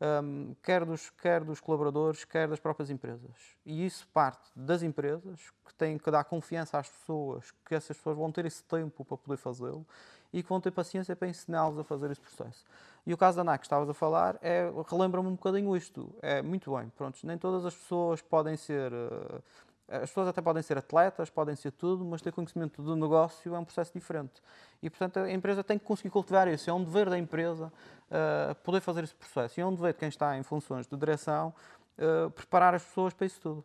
um, 0.00 0.54
quer, 0.62 0.84
dos, 0.84 1.10
quer 1.10 1.42
dos 1.44 1.60
colaboradores, 1.60 2.24
quer 2.24 2.48
das 2.48 2.60
próprias 2.60 2.90
empresas. 2.90 3.30
E 3.64 3.84
isso 3.84 4.06
parte 4.08 4.48
das 4.54 4.82
empresas, 4.82 5.40
que 5.64 5.74
têm 5.74 5.98
que 5.98 6.10
dar 6.10 6.24
confiança 6.24 6.78
às 6.78 6.88
pessoas, 6.88 7.52
que 7.64 7.74
essas 7.74 7.96
pessoas 7.96 8.16
vão 8.16 8.30
ter 8.30 8.44
esse 8.44 8.62
tempo 8.64 9.04
para 9.04 9.16
poder 9.16 9.36
fazê-lo 9.36 9.86
e 10.32 10.42
que 10.42 10.48
vão 10.48 10.60
ter 10.60 10.70
paciência 10.72 11.14
para 11.14 11.28
ensiná-los 11.28 11.78
a 11.78 11.84
fazer 11.84 12.10
esse 12.10 12.20
processo. 12.20 12.64
E 13.06 13.12
o 13.12 13.16
caso 13.16 13.36
da 13.36 13.44
NAC 13.44 13.60
que 13.60 13.66
estavas 13.66 13.88
a 13.88 13.94
falar 13.94 14.36
é, 14.42 14.70
relembra-me 14.88 15.28
um 15.28 15.34
bocadinho 15.34 15.76
isto. 15.76 16.12
É 16.20 16.42
muito 16.42 16.74
bem, 16.74 16.90
pronto, 16.96 17.18
nem 17.24 17.38
todas 17.38 17.64
as 17.64 17.74
pessoas 17.74 18.20
podem 18.20 18.56
ser. 18.56 18.92
Uh, 18.92 19.42
as 19.88 20.08
pessoas 20.08 20.28
até 20.28 20.40
podem 20.40 20.62
ser 20.62 20.78
atletas, 20.78 21.28
podem 21.28 21.54
ser 21.54 21.70
tudo, 21.72 22.04
mas 22.04 22.22
ter 22.22 22.32
conhecimento 22.32 22.82
do 22.82 22.96
negócio 22.96 23.54
é 23.54 23.58
um 23.58 23.64
processo 23.64 23.92
diferente. 23.92 24.42
E, 24.82 24.88
portanto, 24.88 25.18
a 25.18 25.30
empresa 25.30 25.62
tem 25.62 25.78
que 25.78 25.84
conseguir 25.84 26.10
cultivar 26.10 26.48
isso. 26.48 26.68
É 26.68 26.72
um 26.72 26.82
dever 26.82 27.10
da 27.10 27.18
empresa 27.18 27.72
uh, 28.10 28.54
poder 28.56 28.80
fazer 28.80 29.04
esse 29.04 29.14
processo. 29.14 29.60
E 29.60 29.62
é 29.62 29.66
um 29.66 29.74
dever 29.74 29.92
de 29.92 29.98
quem 29.98 30.08
está 30.08 30.36
em 30.38 30.42
funções 30.42 30.86
de 30.86 30.96
direção 30.96 31.54
uh, 31.98 32.30
preparar 32.30 32.74
as 32.74 32.82
pessoas 32.82 33.12
para 33.12 33.26
isso 33.26 33.40
tudo. 33.40 33.64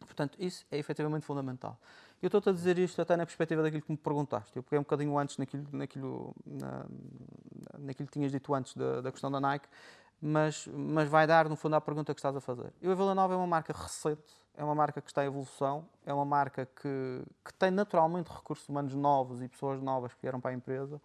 Portanto, 0.00 0.36
isso 0.38 0.66
é 0.70 0.78
efetivamente 0.78 1.26
fundamental. 1.26 1.78
Eu 2.22 2.28
estou-te 2.28 2.48
a 2.48 2.52
dizer 2.52 2.78
isto 2.78 3.00
até 3.02 3.16
na 3.16 3.26
perspectiva 3.26 3.62
daquilo 3.62 3.82
que 3.82 3.92
me 3.92 3.98
perguntaste. 3.98 4.56
Eu 4.56 4.62
peguei 4.62 4.78
um 4.78 4.82
bocadinho 4.82 5.18
antes 5.18 5.36
naquilo, 5.36 5.66
naquilo, 5.72 6.34
na, 6.46 6.86
naquilo 7.78 8.06
que 8.06 8.12
tinhas 8.14 8.32
dito 8.32 8.54
antes 8.54 8.74
da, 8.74 9.02
da 9.02 9.12
questão 9.12 9.30
da 9.30 9.38
Nike, 9.38 9.68
mas, 10.22 10.66
mas 10.72 11.06
vai 11.06 11.26
dar, 11.26 11.50
no 11.50 11.56
fundo, 11.56 11.76
à 11.76 11.80
pergunta 11.82 12.14
que 12.14 12.18
estás 12.18 12.34
a 12.34 12.40
fazer. 12.40 12.72
Eu, 12.80 12.92
a 12.92 12.94
Vila 12.94 13.14
Nova 13.14 13.34
é 13.34 13.36
uma 13.36 13.46
marca 13.46 13.74
recente, 13.74 14.22
é 14.56 14.64
uma 14.64 14.74
marca 14.74 15.00
que 15.00 15.10
está 15.10 15.24
em 15.24 15.26
evolução, 15.26 15.84
é 16.06 16.12
uma 16.12 16.24
marca 16.24 16.66
que, 16.66 17.22
que 17.44 17.54
tem 17.54 17.70
naturalmente 17.70 18.30
recursos 18.30 18.68
humanos 18.68 18.94
novos 18.94 19.42
e 19.42 19.48
pessoas 19.48 19.80
novas 19.80 20.12
que 20.14 20.22
vieram 20.22 20.40
para 20.40 20.50
a 20.50 20.54
empresa, 20.54 21.00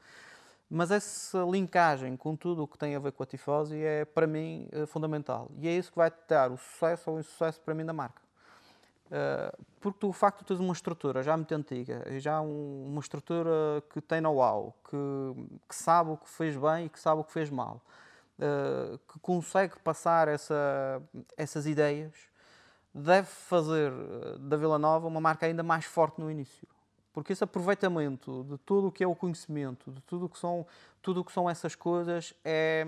mas 0.69 0.91
essa 0.91 1.39
linkagem 1.43 2.15
com 2.15 2.35
tudo 2.35 2.63
o 2.63 2.67
que 2.67 2.77
tem 2.77 2.95
a 2.95 2.99
ver 2.99 3.11
com 3.11 3.23
a 3.23 3.25
tifose 3.25 3.75
é, 3.75 4.05
para 4.05 4.27
mim, 4.27 4.67
eh, 4.71 4.85
fundamental. 4.85 5.49
E 5.57 5.67
é 5.67 5.71
isso 5.71 5.89
que 5.89 5.97
vai 5.97 6.11
dar 6.27 6.51
o 6.51 6.57
sucesso 6.57 7.09
ou 7.09 7.17
o 7.17 7.19
insucesso 7.19 7.59
para 7.61 7.73
mim 7.73 7.83
da 7.83 7.91
marca. 7.91 8.21
Eh, 9.11 9.55
porque 9.79 9.97
tu, 9.99 10.09
o 10.09 10.13
facto 10.13 10.39
de 10.39 10.45
teres 10.45 10.61
uma 10.61 10.73
estrutura 10.73 11.23
já 11.23 11.35
muito 11.35 11.53
antiga, 11.53 12.03
já 12.19 12.39
uma 12.41 12.99
estrutura 12.99 13.81
que 13.89 14.01
tem 14.01 14.21
know-how, 14.21 14.75
que, 14.89 15.49
que 15.67 15.75
sabe 15.75 16.11
o 16.11 16.17
que 16.17 16.29
fez 16.29 16.55
bem 16.55 16.85
e 16.85 16.89
que 16.89 16.99
sabe 16.99 17.21
o 17.21 17.23
que 17.23 17.31
fez 17.31 17.49
mal, 17.49 17.81
uh, 18.39 18.97
que 19.11 19.19
consegue 19.19 19.79
passar 19.79 20.27
essa, 20.27 21.01
essas 21.37 21.65
ideias, 21.65 22.28
deve 22.93 23.27
fazer 23.27 23.91
eh, 23.91 24.37
da 24.39 24.57
Vila 24.57 24.79
Nova 24.79 25.07
uma 25.07 25.21
marca 25.21 25.45
ainda 25.45 25.63
mais 25.63 25.85
forte 25.85 26.19
no 26.19 26.29
início. 26.29 26.67
Porque 27.13 27.33
esse 27.33 27.43
aproveitamento 27.43 28.45
de 28.49 28.57
tudo 28.59 28.87
o 28.87 28.91
que 28.91 29.03
é 29.03 29.07
o 29.07 29.15
conhecimento, 29.15 29.91
de 29.91 30.01
tudo 30.01 30.25
o 30.25 30.29
que 30.29 30.37
são, 30.37 30.65
tudo 31.01 31.21
o 31.21 31.25
que 31.25 31.31
são 31.31 31.49
essas 31.49 31.75
coisas, 31.75 32.33
é, 32.45 32.85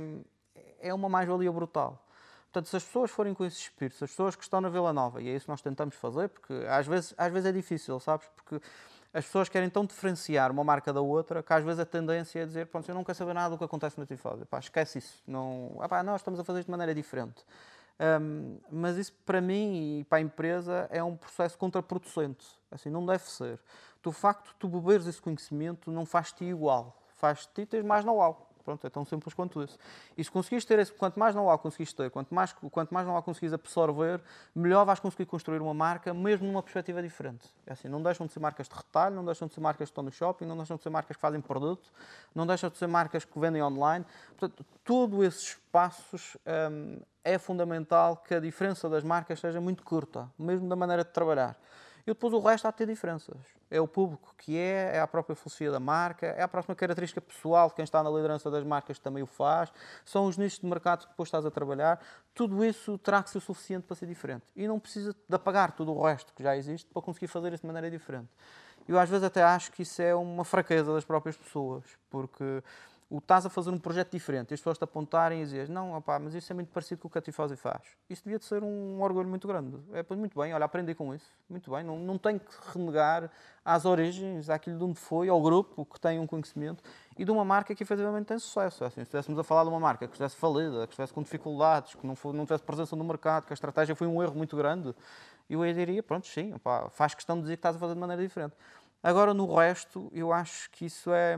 é 0.80 0.94
uma 0.94 1.10
mais-valia 1.10 1.52
brutal. 1.52 2.04
Portanto, 2.52 2.68
se 2.68 2.76
as 2.76 2.84
pessoas 2.84 3.10
forem 3.10 3.34
com 3.34 3.46
esse 3.46 3.58
espírito, 3.58 3.96
se 3.96 4.04
as 4.04 4.10
pessoas 4.10 4.36
que 4.36 4.44
estão 4.44 4.60
na 4.60 4.70
Vila 4.70 4.92
Nova, 4.92 5.22
e 5.22 5.30
é 5.30 5.36
isso 5.36 5.46
que 5.46 5.52
nós 5.52 5.62
tentamos 5.62 5.96
fazer, 5.96 6.28
porque 6.30 6.54
às 6.68 6.86
vezes, 6.86 7.14
às 7.18 7.32
vezes 7.32 7.50
é 7.50 7.52
difícil, 7.52 8.00
sabes? 8.00 8.28
Porque 8.36 8.62
as 9.14 9.26
pessoas 9.26 9.50
querem 9.50 9.70
tão 9.70 9.86
diferenciar 9.86 10.52
uma 10.52 10.64
marca 10.64 10.94
da 10.94 11.02
outra 11.02 11.44
que 11.44 11.52
às 11.52 11.64
vezes 11.64 11.80
a 11.80 11.86
tendência 11.86 12.42
é 12.42 12.46
dizer, 12.46 12.68
pronto, 12.68 12.88
eu 12.90 12.96
não 12.96 13.04
quero 13.04 13.18
saber 13.18 13.34
nada 13.34 13.52
do 13.52 13.58
que 13.58 13.64
acontece 13.64 14.00
na 14.00 14.06
Tifose. 14.06 14.46
Pá, 14.46 14.60
esquece 14.60 15.00
isso. 15.00 15.22
Não, 15.28 15.78
ah, 15.80 15.88
pá, 15.88 16.04
nós 16.04 16.22
estamos 16.22 16.40
a 16.40 16.44
fazer 16.44 16.60
isto 16.60 16.68
de 16.68 16.72
maneira 16.72 16.94
diferente. 16.94 17.44
Um, 18.02 18.58
mas 18.72 18.98
isso 18.98 19.14
para 19.26 19.40
mim 19.40 20.00
e 20.00 20.04
para 20.06 20.18
a 20.18 20.22
empresa 20.22 20.88
é 20.90 21.04
um 21.04 21.16
processo 21.16 21.56
contraproducente. 21.56 22.48
Assim, 22.72 22.90
não 22.90 23.06
deve 23.06 23.24
ser. 23.30 23.60
Do 24.02 24.12
facto 24.12 24.48
de 24.48 24.56
tu 24.56 24.68
beberes 24.68 25.06
esse 25.06 25.22
conhecimento 25.22 25.92
não 25.92 26.04
faz-te 26.04 26.44
igual. 26.44 26.98
Faz-te 27.14 27.64
ter 27.68 27.84
mais 27.84 28.04
know-how. 28.04 28.48
Pronto, 28.64 28.86
é 28.86 28.90
tão 28.90 29.04
simples 29.06 29.34
quanto 29.34 29.62
isso. 29.62 29.78
E 30.18 30.24
se 30.24 30.32
conseguires 30.32 30.66
ter 30.66 30.80
esse, 30.80 30.92
quanto 30.92 31.20
mais 31.20 31.36
know-how 31.36 31.58
conseguires 31.60 31.94
ter, 31.94 32.10
quanto 32.10 32.34
mais, 32.34 32.54
quanto 32.54 32.92
mais 32.92 33.06
know-how 33.06 33.22
conseguires 33.22 33.54
absorver, 33.54 34.22
melhor 34.56 34.86
vais 34.86 35.00
conseguir 35.00 35.26
construir 35.26 35.62
uma 35.62 35.74
marca, 35.74 36.14
mesmo 36.14 36.48
numa 36.48 36.64
perspectiva 36.64 37.02
diferente. 37.02 37.48
É 37.66 37.74
assim, 37.74 37.88
não 37.88 38.02
deixam 38.02 38.26
de 38.26 38.34
ser 38.34 38.40
marcas 38.40 38.68
de 38.68 38.76
retalho, 38.76 39.16
não 39.16 39.26
deixam 39.26 39.48
de 39.48 39.54
ser 39.54 39.62
marcas 39.62 39.90
que 39.90 39.92
estão 39.92 40.04
no 40.04 40.12
shopping, 40.12 40.46
não 40.46 40.58
deixam 40.58 40.78
de 40.78 40.84
ser 40.84 40.90
marcas 40.90 41.16
que 41.16 41.22
fazem 41.22 41.42
produto, 41.42 41.92
não 42.34 42.48
deixam 42.48 42.70
de 42.70 42.78
ser 42.78 42.88
marcas 42.88 43.26
que 43.26 43.40
vendem 43.40 43.62
online. 43.62 44.06
Portanto, 44.38 44.66
todos 44.84 45.20
esses 45.24 45.58
hum, 46.72 47.00
é 47.24 47.38
fundamental 47.38 48.18
que 48.18 48.34
a 48.34 48.40
diferença 48.40 48.90
das 48.90 49.04
marcas 49.04 49.40
seja 49.40 49.62
muito 49.62 49.84
curta, 49.84 50.30
mesmo 50.38 50.68
da 50.68 50.76
maneira 50.76 51.04
de 51.04 51.12
trabalhar. 51.12 51.58
E 52.02 52.06
depois 52.08 52.34
o 52.34 52.40
resto 52.40 52.68
há 52.68 52.72
de 52.72 52.78
ter 52.78 52.88
diferenças. 52.88 53.38
É 53.70 53.80
o 53.80 53.88
público 53.88 54.34
que 54.38 54.58
é, 54.58 54.98
é 54.98 55.00
a 55.00 55.08
própria 55.08 55.36
filosofia 55.36 55.72
da 55.72 55.80
marca, 55.80 56.26
é 56.26 56.42
a 56.42 56.48
próxima 56.48 56.76
característica 56.76 57.22
pessoal 57.22 57.70
de 57.70 57.76
quem 57.76 57.84
está 57.84 58.02
na 58.02 58.10
liderança 58.10 58.50
das 58.50 58.64
marcas 58.64 58.98
que 58.98 59.04
também 59.04 59.22
o 59.22 59.28
faz, 59.28 59.72
são 60.04 60.26
os 60.26 60.36
nichos 60.36 60.60
de 60.60 60.66
mercado 60.66 61.04
que 61.04 61.10
depois 61.10 61.28
estás 61.28 61.46
a 61.46 61.52
trabalhar. 61.52 62.04
Tudo 62.34 62.66
isso 62.66 62.98
terá 62.98 63.22
que 63.22 63.30
ser 63.30 63.40
suficiente 63.40 63.84
para 63.86 63.96
ser 63.96 64.08
diferente. 64.08 64.46
E 64.56 64.68
não 64.68 64.80
precisa 64.80 65.14
de 65.14 65.36
apagar 65.36 65.74
tudo 65.74 65.94
o 65.94 66.04
resto 66.04 66.34
que 66.34 66.42
já 66.42 66.58
existe 66.58 66.90
para 66.92 67.02
conseguir 67.02 67.28
fazer 67.28 67.54
isso 67.54 67.62
de 67.62 67.68
maneira 67.68 67.90
diferente. 67.90 68.30
Eu 68.88 68.98
às 68.98 69.08
vezes 69.08 69.24
até 69.24 69.44
acho 69.44 69.72
que 69.72 69.84
isso 69.84 70.02
é 70.02 70.14
uma 70.16 70.44
fraqueza 70.44 70.92
das 70.92 71.06
próprias 71.06 71.38
pessoas, 71.38 71.84
porque 72.10 72.64
o 73.12 73.18
estás 73.18 73.46
a 73.46 73.50
fazer 73.50 73.72
um 73.72 73.78
projeto 73.78 74.10
diferente 74.10 74.54
as 74.54 74.60
pessoas 74.62 74.78
te 74.78 74.86
apontarem 74.86 75.42
e 75.42 75.44
dizes 75.44 75.68
não, 75.68 75.98
opá, 75.98 76.18
mas 76.18 76.34
isso 76.34 76.50
é 76.54 76.56
muito 76.56 76.70
parecido 76.70 77.02
com 77.02 77.10
o 77.10 77.12
que 77.12 77.18
a 77.18 77.22
Tifose 77.22 77.58
faz. 77.58 77.82
Isso 78.10 78.24
devia 78.24 78.40
de 78.40 78.46
ser 78.46 78.64
um 78.64 79.02
orgulho 79.02 79.28
muito 79.28 79.46
grande. 79.50 79.78
É, 79.92 80.16
muito 80.16 80.40
bem, 80.40 80.54
olha, 80.54 80.64
aprendi 80.64 80.96
com 80.96 81.14
isso. 81.14 81.30
Muito 81.50 81.70
bem, 81.70 81.84
não, 81.84 82.00
não 82.00 82.18
tenho 82.18 82.40
que 82.40 82.56
renegar 82.74 83.30
às 83.66 83.84
origens, 83.84 84.50
àquilo 84.50 84.78
de 84.78 84.84
onde 84.86 84.98
foi, 84.98 85.28
ao 85.28 85.42
grupo 85.42 85.86
que 85.86 86.00
tem 86.00 86.20
um 86.20 86.26
conhecimento 86.26 86.82
e 87.18 87.26
de 87.26 87.32
uma 87.32 87.44
marca 87.44 87.76
que 87.76 87.84
efetivamente 87.84 88.28
tem 88.28 88.40
sucesso. 88.40 88.86
Assim, 88.86 88.96
se 88.96 89.02
estivéssemos 89.02 89.38
a 89.38 89.44
falar 89.44 89.64
de 89.64 89.70
uma 89.70 89.80
marca 89.80 90.08
que 90.08 90.14
estivesse 90.14 90.38
falida, 90.38 90.88
que 90.88 90.94
estivesse 90.94 91.12
com 91.12 91.22
dificuldades, 91.22 91.96
que 91.96 92.08
não, 92.08 92.16
não 92.34 92.46
tivesse 92.46 92.64
presença 92.64 92.96
no 92.96 93.04
mercado, 93.04 93.46
que 93.46 93.52
a 93.52 93.56
estratégia 93.56 93.94
foi 93.94 94.08
um 94.08 94.24
erro 94.24 94.36
muito 94.36 94.56
grande, 94.56 94.96
eu 95.50 95.62
aí 95.62 95.74
diria, 95.74 96.02
pronto, 96.02 96.26
sim, 96.28 96.54
opá, 96.54 96.90
faz 96.90 97.14
questão 97.14 97.36
de 97.36 97.42
dizer 97.42 97.58
que 97.58 97.60
estás 97.60 97.76
a 97.76 97.80
fazer 97.80 97.94
de 97.94 98.00
maneira 98.00 98.22
diferente. 98.22 98.56
Agora, 99.04 99.34
no 99.34 99.54
resto, 99.54 100.10
eu 100.14 100.32
acho 100.32 100.70
que 100.72 100.86
isso 100.86 101.12
é 101.12 101.38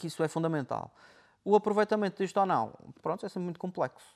que 0.00 0.06
isso 0.06 0.22
é 0.22 0.28
fundamental. 0.28 0.90
O 1.44 1.54
aproveitamento 1.54 2.22
disto 2.22 2.38
ou 2.38 2.46
não, 2.46 2.72
pronto, 3.02 3.24
é 3.24 3.28
sempre 3.28 3.44
muito 3.44 3.60
complexo. 3.60 4.14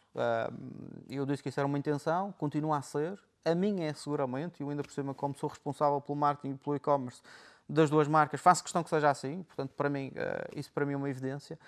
Eu 1.08 1.24
disse 1.24 1.42
que 1.42 1.48
isso 1.48 1.60
era 1.60 1.66
uma 1.66 1.78
intenção, 1.78 2.32
continua 2.32 2.78
a 2.78 2.82
ser. 2.82 3.18
A 3.44 3.54
minha 3.54 3.88
é 3.88 3.94
seguramente, 3.94 4.62
eu 4.62 4.70
ainda 4.70 4.82
por 4.82 4.92
cima, 4.92 5.14
como 5.14 5.34
sou 5.34 5.48
responsável 5.48 6.00
pelo 6.00 6.16
marketing 6.16 6.54
e 6.54 6.58
pelo 6.58 6.76
e-commerce 6.76 7.20
das 7.68 7.88
duas 7.88 8.08
marcas, 8.08 8.40
faço 8.40 8.62
questão 8.62 8.82
que 8.82 8.90
seja 8.90 9.08
assim, 9.08 9.42
portanto, 9.42 9.72
para 9.74 9.88
mim, 9.88 10.12
ah, 10.16 10.48
isso 10.54 10.70
para 10.72 10.84
mim 10.84 10.94
é 10.94 10.96
uma 10.96 11.08
evidência. 11.08 11.58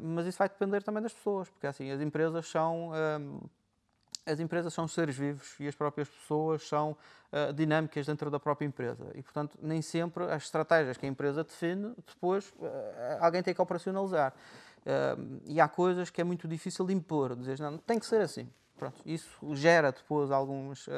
Mas 0.00 0.26
isso 0.26 0.38
vai 0.38 0.48
depender 0.48 0.82
também 0.82 1.02
das 1.02 1.12
pessoas, 1.12 1.48
porque 1.48 1.66
assim, 1.66 1.90
as 1.90 2.00
empresas 2.00 2.46
são 2.46 2.90
as 4.28 4.40
empresas 4.40 4.74
são 4.74 4.86
seres 4.86 5.16
vivos 5.16 5.54
e 5.58 5.66
as 5.66 5.74
próprias 5.74 6.08
pessoas 6.08 6.66
são 6.68 6.96
uh, 7.32 7.52
dinâmicas 7.52 8.06
dentro 8.06 8.30
da 8.30 8.38
própria 8.38 8.66
empresa. 8.66 9.10
E, 9.14 9.22
portanto, 9.22 9.58
nem 9.60 9.80
sempre 9.80 10.24
as 10.24 10.44
estratégias 10.44 10.96
que 10.96 11.06
a 11.06 11.08
empresa 11.08 11.42
define, 11.42 11.94
depois 12.06 12.52
uh, 12.58 12.66
alguém 13.20 13.42
tem 13.42 13.54
que 13.54 13.62
operacionalizar. 13.62 14.32
Uh, 14.80 15.40
e 15.46 15.60
há 15.60 15.68
coisas 15.68 16.10
que 16.10 16.20
é 16.20 16.24
muito 16.24 16.46
difícil 16.46 16.86
de 16.86 16.92
impor, 16.92 17.34
dizer, 17.34 17.58
não, 17.58 17.78
tem 17.78 17.98
que 17.98 18.06
ser 18.06 18.20
assim. 18.20 18.48
Pronto, 18.76 19.00
isso 19.04 19.28
gera 19.56 19.90
depois 19.90 20.30
alguns, 20.30 20.88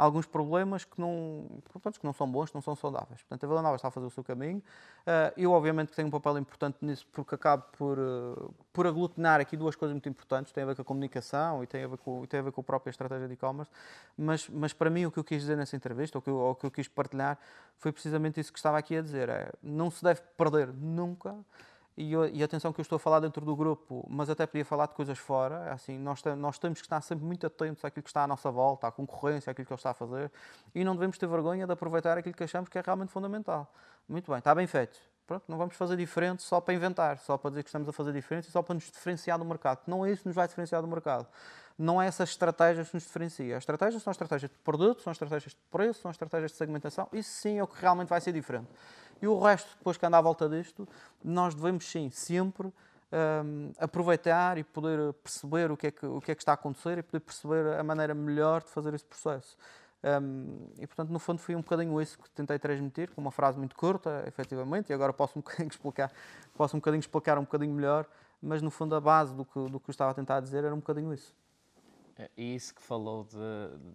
alguns 0.00 0.24
problemas 0.24 0.84
que 0.84 0.98
não, 0.98 1.46
portanto, 1.70 2.00
que 2.00 2.06
não 2.06 2.12
são 2.14 2.26
bons, 2.26 2.48
que 2.48 2.54
não 2.54 2.62
são 2.62 2.74
saudáveis. 2.74 3.20
Portanto, 3.22 3.44
a 3.44 3.46
Vila 3.46 3.60
Nova 3.60 3.76
está 3.76 3.88
a 3.88 3.90
fazer 3.90 4.06
o 4.06 4.10
seu 4.10 4.24
caminho. 4.24 4.62
Eh, 5.06 5.34
eu, 5.36 5.52
obviamente, 5.52 5.92
tenho 5.92 6.08
um 6.08 6.10
papel 6.10 6.38
importante 6.38 6.78
nisso 6.80 7.06
porque 7.12 7.34
acabo 7.34 7.64
por, 7.76 7.98
eh, 7.98 8.50
por 8.72 8.86
aglutinar 8.86 9.40
aqui 9.40 9.58
duas 9.58 9.76
coisas 9.76 9.92
muito 9.92 10.08
importantes. 10.08 10.52
Tem 10.52 10.64
a 10.64 10.66
ver 10.66 10.74
com 10.74 10.80
a 10.80 10.84
comunicação 10.84 11.62
e 11.62 11.66
tem 11.66 11.84
a 11.84 11.86
ver 11.86 11.98
com, 11.98 12.24
tem 12.24 12.40
a, 12.40 12.42
ver 12.42 12.52
com 12.52 12.62
a 12.62 12.64
própria 12.64 12.90
estratégia 12.90 13.28
de 13.28 13.34
e-commerce. 13.34 13.70
Mas, 14.16 14.48
mas, 14.48 14.72
para 14.72 14.88
mim, 14.88 15.04
o 15.04 15.12
que 15.12 15.18
eu 15.18 15.24
quis 15.24 15.42
dizer 15.42 15.56
nessa 15.56 15.76
entrevista, 15.76 16.16
ou 16.16 16.22
que 16.22 16.30
eu, 16.30 16.56
que 16.58 16.66
eu 16.66 16.70
quis 16.70 16.88
partilhar, 16.88 17.38
foi 17.76 17.92
precisamente 17.92 18.40
isso 18.40 18.50
que 18.50 18.58
estava 18.58 18.78
aqui 18.78 18.96
a 18.96 19.02
dizer. 19.02 19.28
É, 19.28 19.52
não 19.62 19.90
se 19.90 20.02
deve 20.02 20.22
perder 20.34 20.68
nunca 20.72 21.36
e, 21.96 22.12
e, 22.32 22.42
atenção 22.42 22.72
que 22.72 22.80
eu 22.80 22.82
estou 22.82 22.96
a 22.96 22.98
falar 22.98 23.20
dentro 23.20 23.44
do 23.44 23.54
grupo, 23.54 24.06
mas 24.08 24.30
até 24.30 24.46
podia 24.46 24.64
falar 24.64 24.86
de 24.86 24.94
coisas 24.94 25.18
fora. 25.18 25.66
É 25.68 25.72
assim, 25.72 25.98
nós, 25.98 26.22
nós 26.38 26.58
temos 26.58 26.80
que 26.80 26.86
estar 26.86 27.00
sempre 27.00 27.24
muito 27.24 27.46
atentos 27.46 27.84
àquilo 27.84 28.02
que 28.02 28.08
está 28.08 28.24
à 28.24 28.26
nossa 28.26 28.50
volta, 28.50 28.86
à 28.86 28.92
concorrência, 28.92 29.50
àquilo 29.50 29.66
que 29.66 29.72
ele 29.72 29.78
está 29.78 29.90
a 29.90 29.94
fazer, 29.94 30.30
e 30.74 30.84
não 30.84 30.94
devemos 30.94 31.18
ter 31.18 31.26
vergonha 31.26 31.66
de 31.66 31.72
aproveitar 31.72 32.16
aquilo 32.16 32.34
que 32.34 32.44
achamos 32.44 32.68
que 32.68 32.78
é 32.78 32.82
realmente 32.84 33.10
fundamental. 33.10 33.72
Muito 34.08 34.30
bem, 34.30 34.38
está 34.38 34.54
bem 34.54 34.66
feito. 34.66 34.98
Pronto, 35.30 35.44
não 35.46 35.56
vamos 35.56 35.76
fazer 35.76 35.96
diferente 35.96 36.42
só 36.42 36.60
para 36.60 36.74
inventar, 36.74 37.18
só 37.20 37.38
para 37.38 37.50
dizer 37.50 37.62
que 37.62 37.68
estamos 37.68 37.88
a 37.88 37.92
fazer 37.92 38.12
diferente 38.12 38.48
e 38.48 38.50
só 38.50 38.62
para 38.62 38.74
nos 38.74 38.90
diferenciar 38.90 39.38
do 39.38 39.44
mercado. 39.44 39.78
Não 39.86 40.04
é 40.04 40.10
isso 40.10 40.22
que 40.22 40.28
nos 40.28 40.34
vai 40.34 40.48
diferenciar 40.48 40.82
do 40.82 40.88
mercado. 40.88 41.24
Não 41.78 42.02
é 42.02 42.08
essas 42.08 42.30
estratégias 42.30 42.88
que 42.88 42.96
nos 42.96 43.04
diferenciam. 43.04 43.56
As 43.56 43.62
estratégias 43.62 44.02
são 44.02 44.10
estratégias 44.10 44.50
de 44.50 44.58
produto, 44.58 45.02
são 45.02 45.12
estratégias 45.12 45.52
de 45.52 45.58
preço, 45.70 46.00
são 46.00 46.10
estratégias 46.10 46.50
de 46.50 46.56
segmentação. 46.56 47.08
Isso 47.12 47.30
sim 47.30 47.58
é 47.58 47.62
o 47.62 47.66
que 47.68 47.80
realmente 47.80 48.08
vai 48.08 48.20
ser 48.20 48.32
diferente. 48.32 48.66
E 49.20 49.28
o 49.28 49.38
resto, 49.38 49.76
depois 49.76 49.96
que 49.96 50.06
anda 50.06 50.18
à 50.18 50.20
volta 50.20 50.48
disto, 50.48 50.88
nós 51.22 51.54
devemos 51.54 51.84
sim, 51.84 52.10
sempre 52.10 52.72
um, 53.12 53.72
aproveitar 53.78 54.58
e 54.58 54.64
poder 54.64 55.12
perceber 55.14 55.70
o 55.70 55.76
que, 55.76 55.88
é 55.88 55.90
que, 55.90 56.06
o 56.06 56.20
que 56.20 56.32
é 56.32 56.34
que 56.34 56.42
está 56.42 56.52
a 56.52 56.54
acontecer 56.54 56.98
e 56.98 57.02
poder 57.02 57.20
perceber 57.20 57.78
a 57.78 57.82
maneira 57.82 58.14
melhor 58.14 58.62
de 58.62 58.70
fazer 58.70 58.94
esse 58.94 59.04
processo. 59.04 59.56
Um, 60.02 60.68
e 60.78 60.86
portanto, 60.86 61.10
no 61.10 61.18
fundo, 61.18 61.38
foi 61.40 61.54
um 61.54 61.60
bocadinho 61.60 62.00
isso 62.00 62.18
que 62.18 62.30
tentei 62.30 62.58
transmitir, 62.58 63.10
com 63.10 63.20
uma 63.20 63.30
frase 63.30 63.58
muito 63.58 63.76
curta, 63.76 64.24
efetivamente, 64.26 64.90
e 64.90 64.94
agora 64.94 65.12
posso 65.12 65.38
um 65.38 65.42
bocadinho 65.42 65.68
explicar, 65.68 66.10
posso 66.54 66.76
um 66.76 66.80
bocadinho 66.80 67.00
explicar 67.00 67.36
um 67.38 67.42
bocadinho 67.42 67.74
melhor, 67.74 68.06
mas 68.40 68.62
no 68.62 68.70
fundo 68.70 68.94
a 68.94 69.00
base 69.00 69.34
do 69.34 69.44
que, 69.44 69.58
do 69.68 69.78
que 69.78 69.90
eu 69.90 69.92
estava 69.92 70.12
a 70.12 70.14
tentar 70.14 70.40
dizer 70.40 70.64
era 70.64 70.74
um 70.74 70.78
bocadinho 70.78 71.12
isso. 71.12 71.34
É, 72.16 72.30
e 72.36 72.54
isso 72.54 72.74
que 72.74 72.82
falou 72.82 73.26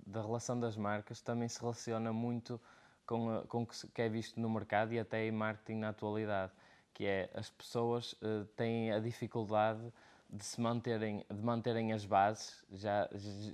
da 0.06 0.22
relação 0.22 0.60
das 0.60 0.78
marcas 0.78 1.22
também 1.22 1.48
se 1.48 1.60
relaciona 1.60 2.14
muito 2.14 2.60
com, 3.06 3.44
com 3.48 3.64
o 3.64 3.68
que 3.68 4.02
é 4.02 4.10
visto 4.10 4.40
no 4.40 4.50
mercado 4.50 4.94
e 4.94 5.00
até 5.00 5.26
em 5.26 5.32
marketing 5.32 5.80
na 5.80 5.90
atualidade, 5.90 6.52
que 6.94 7.06
é 7.06 7.30
as 7.34 7.50
pessoas 7.50 8.14
uh, 8.14 8.46
têm 8.56 8.92
a 8.92 9.00
dificuldade 9.00 9.82
de 10.30 10.44
se 10.44 10.60
manterem, 10.60 11.26
de 11.30 11.42
manterem 11.42 11.94
as 11.94 12.06
bases 12.06 12.64
já, 12.72 13.08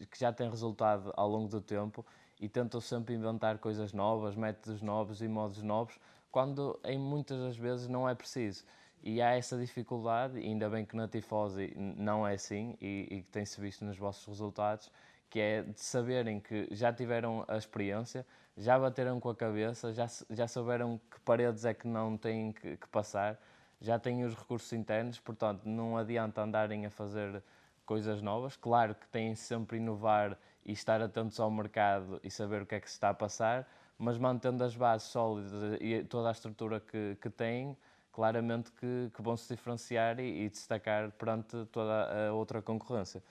que 0.09 0.19
já 0.19 0.31
têm 0.31 0.49
resultado 0.49 1.11
ao 1.15 1.27
longo 1.27 1.49
do 1.49 1.61
tempo 1.61 2.05
e 2.39 2.47
tentam 2.47 2.79
sempre 2.81 3.13
inventar 3.13 3.59
coisas 3.59 3.93
novas, 3.93 4.35
métodos 4.35 4.81
novos 4.81 5.21
e 5.21 5.27
modos 5.27 5.61
novos, 5.61 5.99
quando 6.31 6.79
em 6.83 6.97
muitas 6.97 7.39
das 7.39 7.57
vezes 7.57 7.87
não 7.87 8.07
é 8.07 8.15
preciso. 8.15 8.63
E 9.03 9.21
há 9.21 9.35
essa 9.35 9.57
dificuldade, 9.57 10.39
e 10.39 10.45
ainda 10.45 10.69
bem 10.69 10.85
que 10.85 10.95
na 10.95 11.07
Tifose 11.07 11.73
não 11.75 12.25
é 12.25 12.35
assim 12.35 12.77
e 12.79 13.23
que 13.25 13.31
tem-se 13.31 13.59
visto 13.59 13.83
nos 13.83 13.97
vossos 13.97 14.25
resultados, 14.27 14.91
que 15.29 15.39
é 15.39 15.63
de 15.63 15.81
saberem 15.81 16.39
que 16.39 16.67
já 16.71 16.91
tiveram 16.93 17.45
a 17.47 17.57
experiência, 17.57 18.25
já 18.57 18.77
bateram 18.77 19.19
com 19.19 19.29
a 19.29 19.35
cabeça, 19.35 19.93
já, 19.93 20.07
já 20.29 20.47
souberam 20.47 20.99
que 21.09 21.19
paredes 21.21 21.65
é 21.65 21.73
que 21.73 21.87
não 21.87 22.17
têm 22.17 22.51
que, 22.51 22.77
que 22.77 22.87
passar, 22.89 23.39
já 23.79 23.97
têm 23.97 24.23
os 24.23 24.35
recursos 24.35 24.71
internos, 24.73 25.19
portanto, 25.19 25.65
não 25.65 25.97
adianta 25.97 26.41
andarem 26.41 26.85
a 26.85 26.89
fazer 26.89 27.43
coisas 27.85 28.21
novas. 28.21 28.55
Claro 28.55 28.93
que 28.95 29.07
têm 29.07 29.35
sempre 29.35 29.77
inovar 29.77 30.37
e 30.63 30.71
estar 30.71 31.01
atentos 31.01 31.39
ao 31.39 31.49
mercado 31.49 32.19
e 32.23 32.29
saber 32.29 32.61
o 32.61 32.65
que 32.65 32.75
é 32.75 32.79
que 32.79 32.89
se 32.89 32.95
está 32.95 33.09
a 33.09 33.13
passar, 33.13 33.67
mas 33.97 34.17
mantendo 34.17 34.63
as 34.63 34.75
bases 34.75 35.07
sólidas 35.09 35.77
e 35.81 36.03
toda 36.03 36.29
a 36.29 36.31
estrutura 36.31 36.79
que, 36.79 37.17
que 37.19 37.29
têm, 37.29 37.75
claramente 38.11 38.71
que, 38.73 39.11
que 39.13 39.21
vão 39.21 39.35
se 39.35 39.53
diferenciar 39.53 40.19
e, 40.19 40.45
e, 40.45 40.49
destacar 40.49 41.11
perante 41.11 41.65
toda 41.71 42.29
a 42.29 42.33
outra 42.33 42.61
concorrência. 42.61 43.23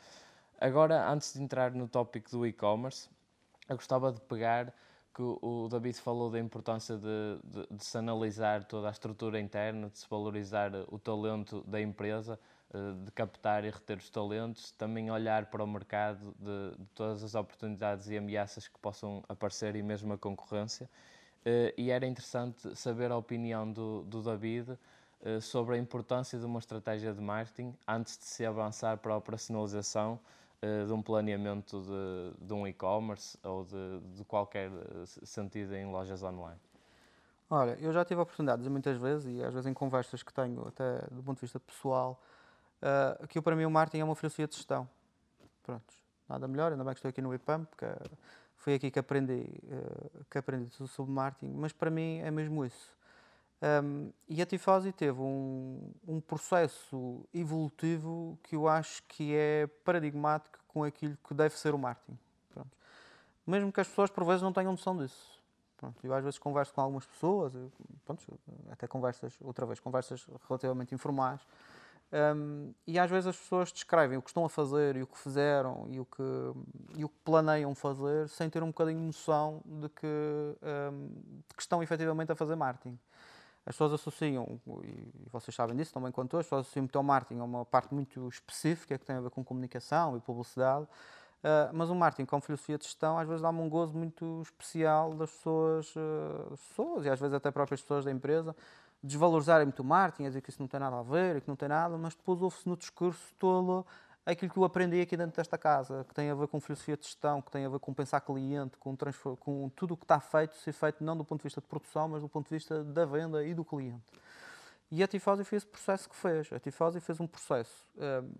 Agora, 0.61 1.09
antes 1.09 1.33
de 1.35 1.42
entrar 1.42 1.70
no 1.72 1.88
tópico 1.88 2.30
do 2.30 2.46
e-commerce, 2.46 3.09
eu 3.68 3.76
gostava 3.76 4.12
de 4.12 4.20
pegar 4.22 4.74
que 5.14 5.23
o 5.23 5.68
David 5.68 6.01
falou 6.01 6.31
da 6.31 6.38
importância 6.38 6.96
de, 6.96 7.40
de, 7.44 7.66
de, 7.77 7.85
se 7.85 7.99
analisar 7.99 8.64
toda 8.64 8.88
a 8.88 8.90
estrutura 8.90 9.40
interna, 9.40 9.88
de 9.88 9.99
se 9.99 10.07
valorizar 10.09 10.70
o 10.88 10.99
talento 10.99 11.62
da 11.66 11.81
empresa, 11.81 12.38
eh, 12.73 13.05
de 13.05 13.11
captar 13.12 13.64
e 13.64 13.70
reter 13.70 13.99
os 13.99 14.09
talentos, 14.09 14.70
também 14.73 15.11
olhar 15.11 15.46
para 15.46 15.64
o 15.64 15.66
mercado 15.66 16.35
de, 16.38 16.77
de 16.79 16.87
todas 16.94 17.25
as 17.25 17.35
oportunidades 17.35 18.09
e 18.09 18.16
ameaças 18.16 18.68
que 18.68 18.79
possam 18.79 19.23
aparecer 19.29 19.75
e 19.75 19.83
mesmo 19.83 20.12
a 20.12 20.18
concorrência. 20.18 20.88
Eh, 21.44 21.75
e 21.77 21.90
era 21.90 22.07
interessante 22.07 22.77
saber 22.77 23.11
a 23.11 23.16
opinião 23.16 23.70
do, 23.70 24.03
do 24.05 24.23
David 24.23 24.79
eh, 25.23 25.40
sobre 25.40 25.75
a 25.75 25.79
importância 25.79 26.38
de 26.38 26.46
uma 26.46 26.59
estratégia 26.59 27.12
de 27.12 27.20
marketing 27.20 27.75
antes 27.87 28.16
de 28.16 28.25
se 28.25 28.44
avançar 28.44 28.99
para 28.99 29.12
a 29.12 29.16
operacionalização 29.16 30.18
eh, 30.18 30.39
de 30.87 30.92
um 30.92 31.01
planeamento 31.01 31.81
de, 31.81 32.46
de 32.46 32.53
um 32.53 32.66
e-commerce 32.66 33.38
ou 33.42 33.64
de, 33.64 34.01
de, 34.14 34.25
qualquer 34.25 34.70
eh, 34.70 35.07
sentido 35.07 35.75
em 35.75 35.87
lojas 35.87 36.23
online? 36.23 36.61
Olha, 37.49 37.79
eu 37.81 37.92
já 37.92 38.05
tive 38.05 38.20
a 38.20 38.23
oportunidade 38.23 38.59
de 38.59 38.62
dizer 38.64 38.70
muitas 38.70 38.99
vezes, 38.99 39.27
e 39.27 39.42
às 39.42 39.55
vezes 39.55 39.66
em 39.66 39.73
conversas 39.73 40.23
que 40.23 40.33
tenho, 40.33 40.68
até 40.68 40.99
do 41.11 41.23
ponto 41.23 41.37
de 41.37 41.40
vista 41.40 41.59
pessoal, 41.59 42.23
uh, 42.83 43.27
que 43.27 43.40
para 43.40 43.57
mim 43.57 43.64
o 43.64 43.70
marketing 43.70 44.01
é 44.01 44.05
uma 44.05 44.14
filosofia 44.14 44.46
de 44.46 44.55
gestão. 44.55 44.87
Pronto, 45.62 45.94
nada 46.29 46.46
melhor, 46.46 46.73
ainda 46.73 46.85
bem 46.85 46.92
que 46.92 46.99
estou 46.99 47.09
aqui 47.09 47.23
no 47.23 47.35
IPAM, 47.35 47.64
porque 47.64 47.87
foi 48.57 48.75
aqui 48.75 48.90
que 48.90 48.99
aprendi, 48.99 49.46
uh, 49.64 50.25
que 50.31 50.37
aprendi 50.37 50.70
sobre 50.88 51.11
marketing, 51.11 51.55
mas 51.55 51.73
para 51.73 51.90
mim 51.90 52.18
é 52.18 52.31
mesmo 52.31 52.64
isso. 52.66 52.94
Um, 53.62 54.11
e 54.27 54.40
a 54.40 54.46
Tifosi 54.46 54.90
teve 54.90 55.20
um, 55.20 55.92
um 56.09 56.20
processo 56.20 57.27
evolutivo 57.33 58.38
que 58.42 58.57
eu 58.57 58.66
acho 58.66 59.03
que 59.03 59.35
é 59.35 59.66
paradigmático 59.85 60.59
com 60.66 60.83
aquilo 60.83 61.16
que 61.27 61.35
deve 61.35 61.55
ser 61.57 61.75
o 61.75 61.79
marketing. 61.79 62.18
Pronto. 62.55 62.70
Mesmo 63.46 63.70
que 63.70 63.81
as 63.81 63.88
pessoas 63.88 64.11
por 64.11 64.25
vezes 64.25 64.40
não 64.40 64.53
tenham 64.53 64.73
noção 64.73 64.96
disso. 64.96 65.38
Pronto, 65.77 65.96
eu 66.03 66.12
às 66.12 66.23
vezes 66.23 66.38
converso 66.38 66.75
com 66.75 66.81
algumas 66.81 67.07
pessoas, 67.07 67.55
pronto, 68.05 68.23
até 68.70 68.87
conversas, 68.87 69.35
outra 69.40 69.64
vez, 69.64 69.81
conversas 69.81 70.27
relativamente 70.46 70.94
informais, 70.94 71.40
um, 72.12 72.75
e 72.87 72.99
às 72.99 73.09
vezes 73.09 73.29
as 73.29 73.37
pessoas 73.37 73.73
descrevem 73.73 74.18
o 74.18 74.23
que 74.23 74.29
estão 74.29 74.44
a 74.44 74.49
fazer 74.49 74.96
e 74.96 75.03
o 75.03 75.07
que 75.07 75.16
fizeram 75.16 75.87
e 75.88 76.01
o 76.01 76.05
que, 76.05 76.23
e 76.96 77.05
o 77.05 77.09
que 77.09 77.14
planeiam 77.25 77.75
fazer 77.75 78.29
sem 78.29 78.51
ter 78.51 78.62
um 78.62 78.66
bocadinho 78.66 79.01
noção 79.01 79.62
de 79.64 79.88
que, 79.88 80.07
de 81.49 81.55
que 81.55 81.62
estão 81.62 81.83
efetivamente 81.83 82.33
a 82.33 82.35
fazer 82.35 82.57
marketing. 82.57 82.99
As 83.70 83.76
pessoas 83.76 83.92
associam, 83.92 84.61
e 84.85 85.28
vocês 85.30 85.54
sabem 85.54 85.76
disso 85.76 85.94
também 85.94 86.11
quanto 86.11 86.35
eu, 86.35 86.40
as 86.40 86.46
pessoas 86.46 86.62
associam 86.62 86.83
muito 86.83 86.96
ao 86.96 87.04
marketing 87.04 87.40
a 87.40 87.44
uma 87.44 87.64
parte 87.64 87.94
muito 87.94 88.28
específica 88.28 88.98
que 88.98 89.06
tem 89.06 89.14
a 89.14 89.20
ver 89.20 89.30
com 89.30 89.44
comunicação 89.44 90.16
e 90.16 90.20
publicidade, 90.20 90.87
Uh, 91.40 91.72
mas 91.72 91.88
o 91.88 91.94
marketing, 91.94 92.26
como 92.26 92.42
filosofia 92.42 92.76
de 92.76 92.85
gestão, 92.85 93.18
às 93.18 93.26
vezes 93.26 93.40
dá-me 93.40 93.62
um 93.62 93.68
gozo 93.70 93.96
muito 93.96 94.42
especial 94.42 95.14
das 95.14 95.30
pessoas, 95.30 95.96
uh, 95.96 96.50
pessoas, 96.50 97.06
e 97.06 97.09
às 97.09 97.18
vezes 97.18 97.33
até 97.33 97.50
próprias 97.50 97.80
pessoas 97.80 98.04
da 98.04 98.11
empresa, 98.11 98.54
desvalorizarem 99.02 99.64
muito 99.64 99.80
o 99.80 99.85
marketing, 99.85 100.24
a 100.24 100.28
dizer 100.28 100.42
que 100.42 100.50
isso 100.50 100.61
não 100.61 100.68
tem 100.68 100.78
nada 100.78 100.98
a 100.98 101.02
ver 101.02 101.40
que 101.40 101.48
não 101.48 101.56
tem 101.56 101.66
nada, 101.66 101.96
mas 101.96 102.14
depois 102.14 102.42
ouve-se 102.42 102.68
no 102.68 102.76
discurso 102.76 103.33
todo 103.38 103.87
aquilo 104.24 104.52
que 104.52 104.59
eu 104.59 104.64
aprendi 104.64 105.00
aqui 105.00 105.16
dentro 105.16 105.37
desta 105.37 105.56
casa, 105.56 106.04
que 106.09 106.14
tem 106.14 106.30
a 106.30 106.35
ver 106.35 106.48
com 106.48 106.61
filosofia 106.61 106.96
de 106.96 107.04
gestão, 107.04 107.40
que 107.40 107.50
tem 107.50 107.64
a 107.64 107.68
ver 107.68 107.78
com 107.78 107.92
pensar 107.92 108.20
cliente, 108.20 108.76
com, 108.76 108.96
com 109.37 109.68
tudo 109.70 109.94
o 109.94 109.96
que 109.96 110.04
está 110.04 110.20
feito, 110.20 110.54
ser 110.56 110.72
feito 110.72 111.02
não 111.02 111.16
do 111.16 111.24
ponto 111.24 111.40
de 111.40 111.44
vista 111.44 111.61
de 111.61 111.66
produção, 111.66 112.09
mas 112.09 112.22
do 112.22 112.28
ponto 112.28 112.48
de 112.48 112.54
vista 112.54 112.85
da 112.85 113.04
venda 113.04 113.44
e 113.44 113.54
do 113.54 113.64
cliente. 113.64 114.04
E 114.90 115.02
a 115.02 115.06
Tifosi 115.09 115.44
fez 115.44 115.62
o 115.62 115.68
processo 115.68 116.09
que 116.09 116.16
fez. 116.16 116.52
A 116.52 116.59
Tifosi 116.59 117.00
fez 117.00 117.20
um 117.20 117.26
processo, 117.26 117.88
hum, 117.96 118.30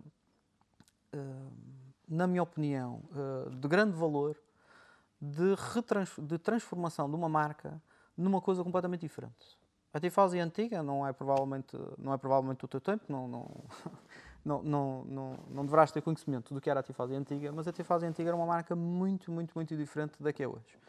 hum, 1.13 1.49
na 2.07 2.27
minha 2.27 2.43
opinião, 2.43 3.01
hum, 3.11 3.57
de 3.57 3.67
grande 3.67 3.95
valor 3.95 4.37
de, 5.19 5.55
de 6.27 6.37
transformação 6.37 7.09
de 7.09 7.15
uma 7.15 7.29
marca 7.29 7.81
numa 8.17 8.41
coisa 8.41 8.63
completamente 8.63 9.01
diferente. 9.01 9.57
A 9.93 9.99
Tifosi 9.99 10.39
antiga 10.39 10.83
não 10.83 11.07
é 11.07 11.13
provavelmente, 11.13 11.77
não 11.97 12.13
é 12.13 12.17
provavelmente 12.17 12.63
o 12.65 12.67
teu 12.67 12.81
tempo, 12.81 13.05
não, 13.09 13.27
não 13.27 13.49
não, 14.43 14.61
não, 14.63 15.03
não, 15.05 15.39
não 15.49 15.65
deverás 15.65 15.91
ter 15.91 16.01
conhecimento 16.01 16.53
do 16.53 16.59
que 16.59 16.69
era 16.69 16.79
a 16.79 16.83
Tifase 16.83 17.15
antiga, 17.15 17.51
mas 17.51 17.67
a 17.67 17.71
Tifase 17.71 18.05
antiga 18.05 18.29
era 18.29 18.35
uma 18.35 18.45
marca 18.45 18.75
muito, 18.75 19.31
muito, 19.31 19.53
muito 19.53 19.75
diferente 19.75 20.21
da 20.21 20.33
que 20.33 20.43
é 20.43 20.47
hoje. 20.47 20.79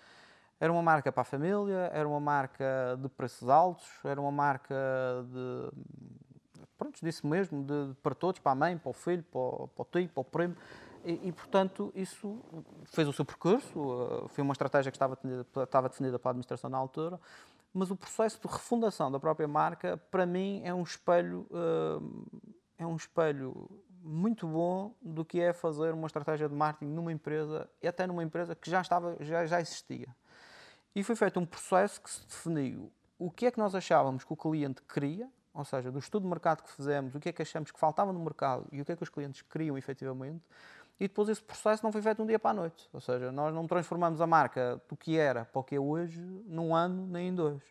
Era 0.58 0.72
uma 0.72 0.82
marca 0.82 1.10
para 1.10 1.22
a 1.22 1.24
família, 1.24 1.90
era 1.92 2.08
uma 2.08 2.20
marca 2.20 2.96
de 3.00 3.08
preços 3.08 3.48
altos, 3.48 3.86
era 4.04 4.20
uma 4.20 4.30
marca 4.30 4.74
de. 5.28 5.70
Pronto, 6.78 7.00
disso 7.04 7.26
mesmo, 7.26 7.64
de, 7.64 7.94
para 8.02 8.14
todos, 8.14 8.40
para 8.40 8.52
a 8.52 8.54
mãe, 8.54 8.78
para 8.78 8.90
o 8.90 8.92
filho, 8.92 9.24
para 9.24 9.40
o, 9.40 9.68
para 9.68 9.82
o 9.82 9.84
tio, 9.84 10.08
para 10.08 10.20
o 10.20 10.24
primo. 10.24 10.56
E, 11.04 11.28
e, 11.28 11.32
portanto, 11.32 11.92
isso 11.94 12.40
fez 12.84 13.08
o 13.08 13.12
seu 13.12 13.24
percurso, 13.24 13.76
uh, 13.76 14.28
foi 14.28 14.42
uma 14.42 14.52
estratégia 14.52 14.90
que 14.90 14.96
estava 14.96 15.16
definida, 15.16 15.46
estava 15.64 15.88
definida 15.88 16.18
para 16.18 16.30
a 16.30 16.32
administração 16.32 16.70
na 16.70 16.78
altura, 16.78 17.20
mas 17.74 17.90
o 17.90 17.96
processo 17.96 18.40
de 18.40 18.46
refundação 18.46 19.10
da 19.10 19.18
própria 19.18 19.48
marca, 19.48 19.96
para 20.10 20.24
mim, 20.24 20.62
é 20.64 20.72
um 20.72 20.82
espelho. 20.82 21.46
Uh, 21.50 22.24
é 22.82 22.86
um 22.86 22.96
espelho 22.96 23.68
muito 24.02 24.46
bom 24.46 24.94
do 25.00 25.24
que 25.24 25.40
é 25.40 25.52
fazer 25.52 25.94
uma 25.94 26.06
estratégia 26.06 26.48
de 26.48 26.54
marketing 26.54 26.92
numa 26.92 27.12
empresa, 27.12 27.68
e 27.80 27.86
até 27.86 28.06
numa 28.06 28.22
empresa 28.22 28.54
que 28.54 28.70
já, 28.70 28.80
estava, 28.80 29.16
já, 29.20 29.46
já 29.46 29.60
existia. 29.60 30.08
E 30.94 31.02
foi 31.02 31.16
feito 31.16 31.38
um 31.38 31.46
processo 31.46 32.00
que 32.00 32.10
se 32.10 32.26
definiu 32.26 32.90
o 33.18 33.30
que 33.30 33.46
é 33.46 33.50
que 33.52 33.58
nós 33.58 33.74
achávamos 33.74 34.24
que 34.24 34.32
o 34.32 34.36
cliente 34.36 34.82
queria, 34.82 35.28
ou 35.54 35.64
seja, 35.64 35.92
do 35.92 35.98
estudo 35.98 36.24
de 36.24 36.28
mercado 36.28 36.62
que 36.62 36.70
fizemos, 36.72 37.14
o 37.14 37.20
que 37.20 37.28
é 37.28 37.32
que 37.32 37.42
achamos 37.42 37.70
que 37.70 37.78
faltava 37.78 38.12
no 38.12 38.18
mercado 38.18 38.66
e 38.72 38.80
o 38.80 38.84
que 38.84 38.92
é 38.92 38.96
que 38.96 39.02
os 39.02 39.08
clientes 39.08 39.42
queriam 39.42 39.78
efetivamente, 39.78 40.42
e 40.98 41.06
depois 41.06 41.28
esse 41.28 41.42
processo 41.42 41.84
não 41.84 41.92
foi 41.92 42.02
feito 42.02 42.16
de 42.16 42.22
um 42.22 42.26
dia 42.26 42.38
para 42.38 42.50
a 42.50 42.54
noite. 42.54 42.88
Ou 42.92 43.00
seja, 43.00 43.30
nós 43.32 43.54
não 43.54 43.66
transformamos 43.66 44.20
a 44.20 44.26
marca 44.26 44.80
do 44.88 44.96
que 44.96 45.16
era 45.16 45.44
para 45.44 45.60
o 45.60 45.64
que 45.64 45.74
é 45.74 45.80
hoje 45.80 46.20
num 46.46 46.74
ano 46.74 47.06
nem 47.06 47.28
em 47.28 47.34
dois. 47.34 47.62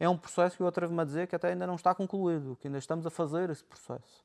É 0.00 0.08
um 0.08 0.16
processo 0.16 0.56
que 0.56 0.62
eu 0.62 0.66
atrevo-me 0.66 1.00
a 1.00 1.04
dizer 1.04 1.26
que 1.26 1.36
até 1.36 1.48
ainda 1.48 1.66
não 1.66 1.74
está 1.74 1.94
concluído, 1.94 2.56
que 2.60 2.68
ainda 2.68 2.78
estamos 2.78 3.06
a 3.06 3.10
fazer 3.10 3.50
esse 3.50 3.64
processo. 3.64 4.24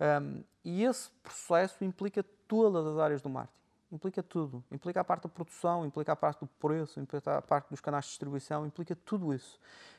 Um, 0.00 0.42
e 0.64 0.84
esse 0.84 1.10
processo 1.22 1.84
implica 1.84 2.24
todas 2.46 2.86
as 2.86 2.98
áreas 2.98 3.22
do 3.22 3.28
marketing. 3.28 3.56
Implica 3.90 4.22
tudo. 4.22 4.62
Implica 4.70 5.00
a 5.00 5.04
parte 5.04 5.24
da 5.24 5.28
produção, 5.28 5.86
implica 5.86 6.12
a 6.12 6.16
parte 6.16 6.40
do 6.40 6.46
preço, 6.46 7.00
implica 7.00 7.38
a 7.38 7.42
parte 7.42 7.70
dos 7.70 7.80
canais 7.80 8.04
de 8.04 8.10
distribuição, 8.10 8.66
implica 8.66 8.96
tudo 9.04 9.32
isso. 9.32 9.58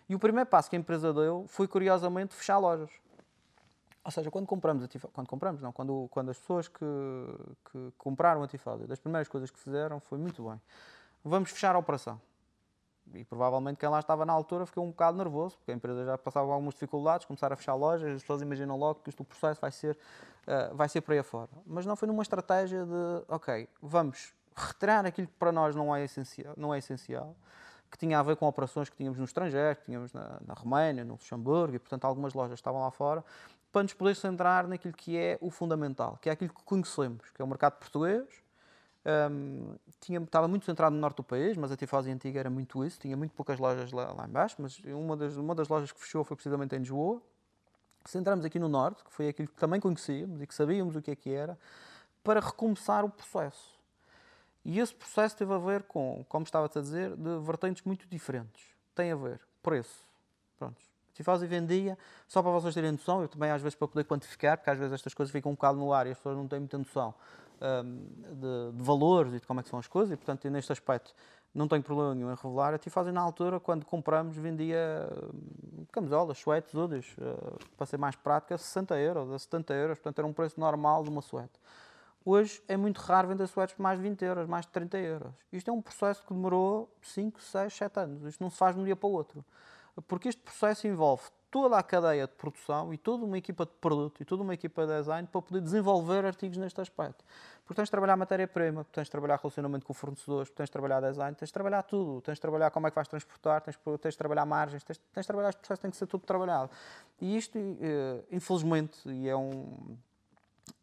E 0.10 0.16
o 0.16 0.20
primeiro 0.20 0.50
passo 0.50 0.70
que 0.70 0.76
a 0.76 0.80
empresa 0.80 1.14
deu 1.14 1.46
foi, 1.48 1.68
curiosamente, 1.68 2.36
fechar 2.36 2.58
lojas. 2.58 2.90
Ou 4.04 4.12
seja, 4.12 4.32
quando 4.32 4.46
compramos 4.46 4.84
a 4.84 4.88
Tifado, 4.88 5.14
quando 5.14 5.28
compramos, 5.28 5.62
não, 5.62 5.72
quando, 5.72 6.08
quando 6.12 6.30
as 6.30 6.38
pessoas 6.38 6.68
que, 6.68 6.86
que 7.72 7.94
compraram 7.98 8.42
a 8.44 8.48
Tifado, 8.48 8.88
das 8.88 9.00
primeiras 9.00 9.28
coisas 9.28 9.52
que 9.52 9.60
fizeram 9.60 10.00
foi 10.00 10.18
muito 10.18 10.48
bem. 10.48 10.62
Vamos 11.24 11.52
fechar 11.52 11.76
a 11.76 11.80
operação 11.80 12.20
e 13.14 13.24
provavelmente 13.24 13.78
quem 13.78 13.90
lá 13.90 14.00
estava 14.00 14.26
na 14.26 14.34
altura 14.34 14.66
ficou 14.66 14.84
um 14.84 14.90
bocado 14.90 15.18
nervoso, 15.18 15.58
porque 15.58 15.72
a 15.72 15.76
empresa 15.76 16.06
já 16.06 16.18
passava 16.18 16.52
algumas 16.52 16.74
dificuldades, 16.74 17.26
começar 17.26 17.52
a 17.52 17.56
fechar 17.56 17.76
lojas, 17.76 18.16
as 18.16 18.22
pessoas 18.22 18.42
imaginam 18.42 18.78
logo 18.78 19.02
que 19.02 19.10
isto, 19.10 19.22
o 19.22 19.26
processo 19.26 19.62
vai 19.62 19.72
ser, 19.72 19.98
uh, 20.48 20.76
vai 20.76 20.90
ser 20.90 21.02
por 21.02 21.14
aí 21.14 21.20
afora. 21.20 21.50
Mas 21.66 21.86
não 21.86 21.96
foi 21.96 22.08
numa 22.08 22.24
estratégia 22.24 22.86
de, 22.86 23.24
ok, 23.28 23.68
vamos 23.82 24.34
retirar 24.56 25.06
aquilo 25.06 25.28
que 25.28 25.34
para 25.34 25.52
nós 25.52 25.76
não 25.76 25.96
é 25.96 26.04
essencial, 26.04 26.54
não 26.58 26.74
é 26.74 26.80
essencial 26.80 27.36
que 27.90 27.98
tinha 27.98 28.20
a 28.20 28.24
ver 28.24 28.36
com 28.36 28.46
operações 28.46 28.90
que 28.90 28.98
tínhamos 28.98 29.18
no 29.18 29.26
estrangeiro, 29.26 29.76
que 29.78 29.86
tínhamos 29.86 30.12
na, 30.12 30.40
na 30.46 30.54
Roménia, 30.54 31.06
no 31.06 31.14
Luxemburgo, 31.14 31.76
e 31.76 31.80
portanto 31.80 32.06
algumas 32.06 32.34
lojas 32.34 32.60
estavam 32.60 32.82
lá 32.82 32.92
fora, 32.92 33.24
para 33.72 33.84
nos 33.84 33.94
poder 33.94 34.16
centrar 34.16 34.68
naquilo 34.68 34.94
que 34.94 35.18
é 35.18 35.38
o 35.42 35.50
fundamental, 35.50 36.18
que 36.22 36.30
é 36.30 36.32
aquilo 36.32 36.54
que 36.54 36.64
conhecemos, 36.64 37.30
que 37.32 37.42
é 37.42 37.46
o 37.46 37.48
mercado 37.48 37.78
português, 37.78 38.26
um, 39.08 39.76
tinha, 40.02 40.20
estava 40.20 40.48
muito 40.48 40.66
centrado 40.66 40.94
no 40.94 41.00
norte 41.00 41.18
do 41.18 41.24
país, 41.24 41.56
mas 41.56 41.72
a 41.72 41.78
Tifose 41.78 42.12
antiga 42.12 42.42
era 42.42 42.50
muito 42.50 42.84
isso, 42.84 43.00
tinha 43.00 43.16
muito 43.16 43.32
poucas 43.34 43.58
lojas 43.58 43.92
lá, 43.92 44.12
lá 44.12 44.28
embaixo, 44.28 44.58
mas 44.60 44.80
uma 44.86 45.16
das, 45.16 45.38
uma 45.38 45.56
das 45.56 45.70
lojas 45.70 45.92
que 45.92 46.00
fechou 46.00 46.26
foi 46.26 46.36
precisamente 46.36 46.76
em 46.76 46.80
Lisboa. 46.80 47.22
Centramos 48.04 48.44
aqui 48.44 48.60
no 48.60 48.68
norte, 48.68 49.04
que 49.04 49.14
foi 49.14 49.30
aquilo 49.30 49.48
que 49.48 49.56
também 49.56 49.80
conhecíamos 49.80 50.42
e 50.42 50.48
que 50.48 50.54
sabíamos 50.54 50.96
o 50.96 51.02
que 51.02 51.12
é 51.12 51.16
que 51.16 51.32
era, 51.32 51.58
para 52.24 52.42
recomeçar 52.42 53.06
o 53.06 53.10
processo. 53.10 53.78
E 54.66 54.80
esse 54.80 54.94
processo 54.94 55.38
teve 55.38 55.54
a 55.54 55.58
ver 55.58 55.84
com, 55.84 56.26
como 56.28 56.44
estava-te 56.44 56.78
a 56.78 56.82
dizer, 56.82 57.16
de 57.16 57.40
vertentes 57.40 57.84
muito 57.84 58.06
diferentes. 58.08 58.62
Tem 58.94 59.12
a 59.12 59.16
ver, 59.16 59.40
preço. 59.64 60.04
Pronto. 60.60 60.76
Tifose 61.14 61.48
vendia, 61.48 61.98
só 62.28 62.42
para 62.42 62.52
vocês 62.52 62.74
terem 62.74 62.92
noção, 62.92 63.22
eu 63.22 63.28
também 63.28 63.50
às 63.50 63.62
vezes 63.62 63.76
para 63.76 63.88
poder 63.88 64.04
quantificar, 64.04 64.58
porque 64.58 64.70
às 64.70 64.78
vezes 64.78 64.94
estas 64.94 65.14
coisas 65.14 65.32
ficam 65.32 65.52
um 65.52 65.56
bocado 65.56 65.78
no 65.78 65.94
ar 65.94 66.06
e 66.08 66.12
as 66.12 66.18
pessoas 66.18 66.36
não 66.36 66.48
têm 66.48 66.60
muita 66.60 66.78
noção 66.78 67.14
de, 67.62 68.72
de, 68.78 68.84
valores 68.84 69.34
e 69.34 69.40
de 69.40 69.48
como 69.48 69.60
é 69.60 69.64
que 69.64 69.70
são 69.70 69.80
as 69.80 69.88
coisas, 69.88 70.14
e 70.14 70.18
portanto, 70.18 70.50
neste 70.50 70.72
aspecto, 70.72 71.14
não 71.54 71.68
tenho 71.68 71.82
problema 71.82 72.14
nenhum 72.14 72.32
em 72.32 72.36
revelar. 72.36 72.74
A 72.74 72.78
Tifazem, 72.78 73.12
na 73.12 73.22
altura, 73.22 73.60
quando 73.60 73.86
compramos, 73.86 74.36
vendia 74.36 75.10
camisolas, 75.92 76.38
suetes, 76.38 76.74
uh, 76.74 77.58
para 77.76 77.86
ser 77.86 77.98
mais 77.98 78.16
prática, 78.16 78.58
60 78.58 78.96
euros, 78.98 79.32
a 79.32 79.40
70 79.40 79.74
euros, 79.74 79.98
portanto, 79.98 80.20
era 80.20 80.28
um 80.28 80.34
preço 80.34 80.60
normal 80.60 81.04
de 81.04 81.10
uma 81.10 81.22
suete. 81.22 81.60
Hoje 82.30 82.62
é 82.68 82.76
muito 82.76 82.98
raro 82.98 83.30
vender 83.30 83.48
suetes 83.48 83.74
por 83.74 83.82
mais 83.82 83.98
de 83.98 84.04
20 84.04 84.22
euros, 84.26 84.48
mais 84.48 84.66
de 84.66 84.72
30 84.74 84.98
euros. 84.98 85.34
Isto 85.52 85.70
é 85.70 85.74
um 85.74 85.82
processo 85.82 86.22
que 86.24 86.34
demorou 86.34 86.94
5, 87.02 87.42
6, 87.42 87.74
7 87.74 88.00
anos. 88.02 88.24
Isto 88.26 88.44
não 88.44 88.50
se 88.50 88.58
faz 88.58 88.76
de 88.76 88.82
um 88.82 88.84
dia 88.84 88.98
para 88.98 89.08
o 89.08 89.14
outro. 89.14 89.46
Porque 90.08 90.28
este 90.28 90.42
processo 90.42 90.86
envolve 90.86 91.24
toda 91.62 91.76
a 91.76 91.82
cadeia 91.82 92.28
de 92.28 92.34
produção 92.34 92.94
e 92.94 92.98
toda 93.00 93.26
uma 93.26 93.36
equipa 93.36 93.66
de 93.66 93.72
produto 93.82 94.22
e 94.22 94.26
toda 94.26 94.44
uma 94.44 94.54
equipa 94.54 94.86
de 94.86 94.96
design 94.96 95.28
para 95.28 95.42
poder 95.42 95.60
desenvolver 95.60 96.24
artigos 96.24 96.56
neste 96.56 96.80
aspecto. 96.80 97.26
Porque 97.66 97.74
tens 97.74 97.88
de 97.88 97.92
trabalhar 97.92 98.16
matéria-prima, 98.16 98.86
tens 98.92 99.06
de 99.06 99.12
trabalhar 99.12 99.38
relacionamento 99.38 99.84
com 99.84 99.92
fornecedores, 99.92 100.52
tens 100.52 100.68
de 100.68 100.72
trabalhar 100.72 101.02
design, 101.02 101.36
tens 101.36 101.50
de 101.50 101.54
trabalhar 101.54 101.82
tudo, 101.82 102.22
tens 102.22 102.36
de 102.36 102.42
trabalhar 102.42 102.70
como 102.70 102.86
é 102.86 102.92
que 102.92 102.96
vais 102.96 103.08
transportar, 103.08 103.62
tens, 103.62 103.76
tens 104.00 104.14
de 104.14 104.18
trabalhar 104.20 104.46
margens, 104.46 104.84
tens, 104.84 105.00
tens 105.12 105.24
de 105.24 105.28
trabalhar 105.28 105.50
este 105.50 105.60
processo, 105.60 105.82
tem 105.82 105.90
que 105.90 105.98
ser 105.98 106.06
tudo 106.06 106.22
trabalhado. 106.26 106.70
E 107.20 107.36
isto, 107.36 107.58
eh, 107.58 108.24
infelizmente, 108.32 109.00
e 109.10 109.28
é 109.28 109.36
um 109.36 109.98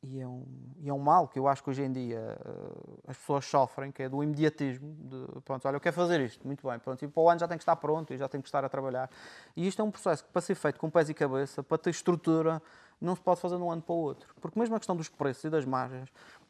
e 0.03 0.21
é, 0.21 0.27
um, 0.27 0.45
e 0.81 0.89
é 0.89 0.93
um 0.93 0.99
mal 0.99 1.29
que 1.29 1.39
eu 1.39 1.49
acho 1.49 1.63
que 1.63 1.71
hoje 1.71 1.83
em 1.83 1.93
dia 1.93 2.39
uh, 2.45 3.01
as 3.07 3.17
pessoas 3.17 3.45
sofrem, 3.45 3.91
que 3.91 4.03
é 4.03 4.09
do 4.09 4.23
imediatismo. 4.23 4.95
De, 4.99 5.41
pronto, 5.43 5.67
olha, 5.67 5.77
eu 5.77 5.81
quero 5.81 5.95
fazer 5.95 6.21
isto, 6.21 6.47
muito 6.47 6.67
bem, 6.69 6.79
pronto, 6.79 7.05
e 7.05 7.09
para 7.09 7.23
o 7.23 7.29
ano 7.29 7.41
já 7.41 7.49
tem 7.49 7.57
que 7.57 7.63
estar 7.63 7.77
pronto 7.77 8.13
e 8.13 8.17
já 8.19 8.29
tem 8.29 8.41
que 8.41 8.49
estar 8.49 8.65
a 8.65 8.69
trabalhar. 8.69 9.11
E 9.57 9.67
isto 9.67 9.81
é 9.81 9.85
um 9.85 9.91
processo 9.91 10.25
que, 10.25 10.31
para 10.31 10.43
ser 10.43 10.55
feito 10.55 10.79
com 10.79 10.91
pés 10.91 11.09
e 11.09 11.15
cabeça, 11.15 11.63
para 11.63 11.79
ter 11.79 11.91
estrutura, 11.91 12.63
não 13.01 13.15
se 13.15 13.23
pode 13.23 13.41
fazer 13.41 13.57
de 13.57 13.63
um 13.63 13.71
ano 13.71 13.83
para 13.83 13.95
o 13.95 13.99
outro. 13.99 14.35
Porque 14.41 14.59
mesmo 14.59 14.75
a 14.75 14.79
questão 14.79 14.97
dos 14.97 15.09
preços 15.09 15.45
e 15.45 15.51
das 15.51 15.65
margens 15.65 16.09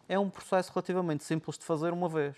é 0.09 0.18
um 0.18 0.29
processo 0.29 0.73
relativamente 0.73 1.25
simples 1.25 1.57
de 1.57 1.64
fazer 1.64 1.92
uma 1.92 2.09
vez. 2.09 2.37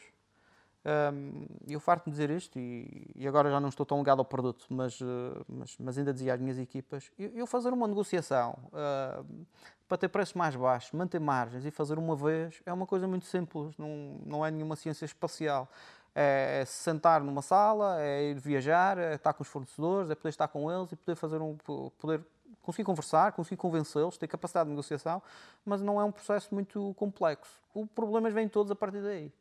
Um, 0.86 1.46
eu 1.66 1.80
farto-me 1.80 2.12
dizer 2.12 2.30
isto 2.30 2.56
e, 2.60 3.10
e, 3.16 3.26
agora 3.26 3.50
já 3.50 3.58
não 3.58 3.68
estou 3.68 3.84
tão 3.84 3.98
ligado 3.98 4.20
ao 4.20 4.24
produto, 4.24 4.66
mas, 4.70 5.00
uh, 5.00 5.44
mas, 5.48 5.76
mas, 5.80 5.98
ainda 5.98 6.12
dizia 6.12 6.34
às 6.34 6.40
minhas 6.40 6.60
equipas: 6.60 7.10
eu, 7.18 7.28
eu 7.34 7.44
fazer 7.44 7.70
uma 7.70 7.88
negociação 7.88 8.56
uh, 8.66 9.46
para 9.88 9.98
ter 9.98 10.08
preços 10.08 10.34
mais 10.34 10.54
baixos, 10.54 10.92
manter 10.92 11.18
margens 11.18 11.64
e 11.64 11.72
fazer 11.72 11.98
uma 11.98 12.14
vez 12.14 12.62
é 12.64 12.72
uma 12.72 12.86
coisa 12.86 13.08
muito 13.08 13.26
simples, 13.26 13.76
não, 13.76 14.20
não 14.24 14.46
é 14.46 14.50
nenhuma 14.52 14.76
ciência 14.76 15.04
espacial. 15.04 15.68
É, 16.14 16.60
é 16.62 16.64
se 16.64 16.84
sentar 16.84 17.20
numa 17.20 17.42
sala, 17.42 18.00
é 18.00 18.30
ir 18.30 18.38
viajar, 18.38 18.96
é 18.96 19.16
estar 19.16 19.32
com 19.32 19.42
os 19.42 19.48
fornecedores, 19.48 20.08
é 20.08 20.14
poder 20.14 20.28
estar 20.28 20.46
com 20.46 20.70
eles 20.70 20.92
e 20.92 20.96
poder 20.96 21.16
fazer 21.16 21.42
um 21.42 21.56
poder 21.98 22.22
conseguir 22.62 22.84
conversar, 22.84 23.32
conseguir 23.32 23.56
convencê-los, 23.56 24.16
ter 24.16 24.28
capacidade 24.28 24.66
de 24.66 24.70
negociação, 24.70 25.20
mas 25.64 25.82
não 25.82 26.00
é 26.00 26.04
um 26.04 26.12
processo 26.12 26.54
muito 26.54 26.94
complexo. 26.94 27.60
O 27.74 27.86
problema 27.88 28.30
vem 28.30 28.48
todos 28.48 28.70
a 28.70 28.76
partir 28.76 29.02
daí 29.02 29.32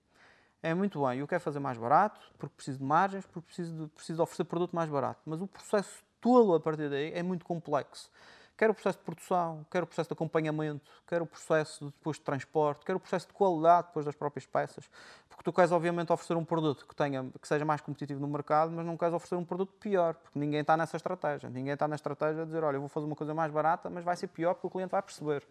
é 0.62 0.74
muito 0.74 1.06
bem, 1.06 1.20
eu 1.20 1.28
quero 1.28 1.42
fazer 1.42 1.60
mais 1.60 1.78
barato, 1.78 2.20
porque 2.38 2.56
preciso 2.56 2.80
de 2.80 2.84
margens, 2.84 3.26
porque 3.26 3.48
preciso 3.48 3.74
de, 3.74 3.88
preciso 3.90 4.18
de 4.18 4.22
oferecer 4.22 4.44
produto 4.46 4.76
mais 4.76 4.90
barato. 4.90 5.22
Mas 5.26 5.42
o 5.42 5.48
processo 5.48 6.04
todo 6.20 6.56
a 6.56 6.60
partir 6.60 6.90
daí 6.90 7.12
é 7.14 7.22
muito 7.22 7.46
complexo. 7.46 8.10
Quer 8.58 8.70
o 8.70 8.74
processo 8.74 8.98
de 9.00 9.04
produção, 9.04 9.66
quer 9.70 9.84
o 9.84 9.86
processo 9.86 10.08
de 10.08 10.14
acompanhamento, 10.14 10.90
quer 11.06 11.22
o 11.22 11.26
processo 11.26 11.86
de, 11.86 11.92
depois 11.92 12.16
de 12.16 12.24
transporte, 12.24 12.86
quer 12.86 12.96
o 12.96 13.00
processo 13.00 13.28
de 13.28 13.34
qualidade 13.34 13.88
depois 13.88 14.06
das 14.06 14.16
próprias 14.16 14.46
peças. 14.46 14.90
Porque 15.28 15.44
tu 15.44 15.52
queres, 15.52 15.74
obviamente, 15.74 16.14
oferecer 16.14 16.38
um 16.38 16.46
produto 16.46 16.86
que, 16.88 16.96
tenha, 16.96 17.30
que 17.42 17.46
seja 17.46 17.66
mais 17.66 17.82
competitivo 17.82 18.22
no 18.22 18.28
mercado, 18.28 18.72
mas 18.72 18.86
não 18.86 18.96
queres 18.96 19.14
oferecer 19.14 19.36
um 19.36 19.44
produto 19.44 19.74
pior, 19.74 20.14
porque 20.14 20.40
ninguém 20.40 20.62
está 20.62 20.78
nessa 20.78 20.96
estratégia. 20.96 21.50
Ninguém 21.50 21.74
está 21.74 21.86
na 21.86 21.96
estratégia 21.96 22.44
de 22.44 22.46
dizer, 22.46 22.64
olha, 22.64 22.78
eu 22.78 22.80
vou 22.80 22.88
fazer 22.88 23.06
uma 23.06 23.16
coisa 23.16 23.34
mais 23.34 23.52
barata, 23.52 23.90
mas 23.90 24.06
vai 24.06 24.16
ser 24.16 24.28
pior 24.28 24.54
porque 24.54 24.68
o 24.68 24.70
cliente 24.70 24.92
vai 24.92 25.02
perceber. 25.02 25.44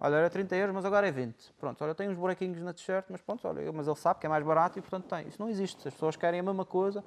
Olha, 0.00 0.16
era 0.16 0.30
30 0.30 0.56
euros, 0.56 0.74
mas 0.74 0.84
agora 0.86 1.06
é 1.06 1.12
20. 1.12 1.52
Pronto, 1.60 1.84
olha, 1.84 1.94
tem 1.94 2.08
uns 2.08 2.16
buraquinhos 2.16 2.58
na 2.62 2.72
t-shirt, 2.72 3.04
mas 3.10 3.20
pronto, 3.20 3.46
olha, 3.46 3.70
mas 3.70 3.86
ele 3.86 3.96
sabe 3.96 4.20
que 4.20 4.24
é 4.24 4.28
mais 4.30 4.42
barato 4.42 4.78
e, 4.78 4.82
portanto, 4.82 5.04
tem. 5.04 5.28
Isso 5.28 5.40
não 5.40 5.50
existe. 5.50 5.86
As 5.86 5.92
pessoas 5.92 6.16
querem 6.16 6.40
a 6.40 6.42
mesma 6.42 6.64
coisa 6.64 7.04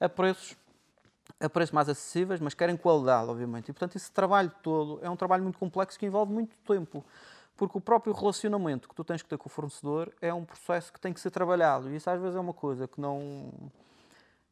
a 0.00 0.08
preços 0.08 0.56
a 1.40 1.48
preços 1.48 1.72
mais 1.72 1.88
acessíveis, 1.88 2.40
mas 2.40 2.54
querem 2.54 2.76
qualidade, 2.76 3.30
obviamente. 3.30 3.68
E, 3.68 3.72
portanto, 3.72 3.96
esse 3.96 4.10
trabalho 4.10 4.50
todo 4.62 4.98
é 5.02 5.08
um 5.08 5.16
trabalho 5.16 5.42
muito 5.42 5.58
complexo 5.58 5.98
que 5.98 6.06
envolve 6.06 6.32
muito 6.32 6.56
tempo. 6.66 7.04
Porque 7.56 7.76
o 7.76 7.80
próprio 7.80 8.12
relacionamento 8.12 8.88
que 8.88 8.94
tu 8.94 9.02
tens 9.02 9.20
que 9.20 9.28
ter 9.28 9.36
com 9.36 9.48
o 9.48 9.50
fornecedor 9.50 10.12
é 10.20 10.32
um 10.32 10.44
processo 10.44 10.92
que 10.92 11.00
tem 11.00 11.12
que 11.12 11.20
ser 11.20 11.30
trabalhado. 11.30 11.90
E 11.90 11.96
isso 11.96 12.08
às 12.08 12.20
vezes 12.20 12.36
é 12.36 12.40
uma 12.40 12.54
coisa 12.54 12.86
que 12.86 13.00
não 13.00 13.50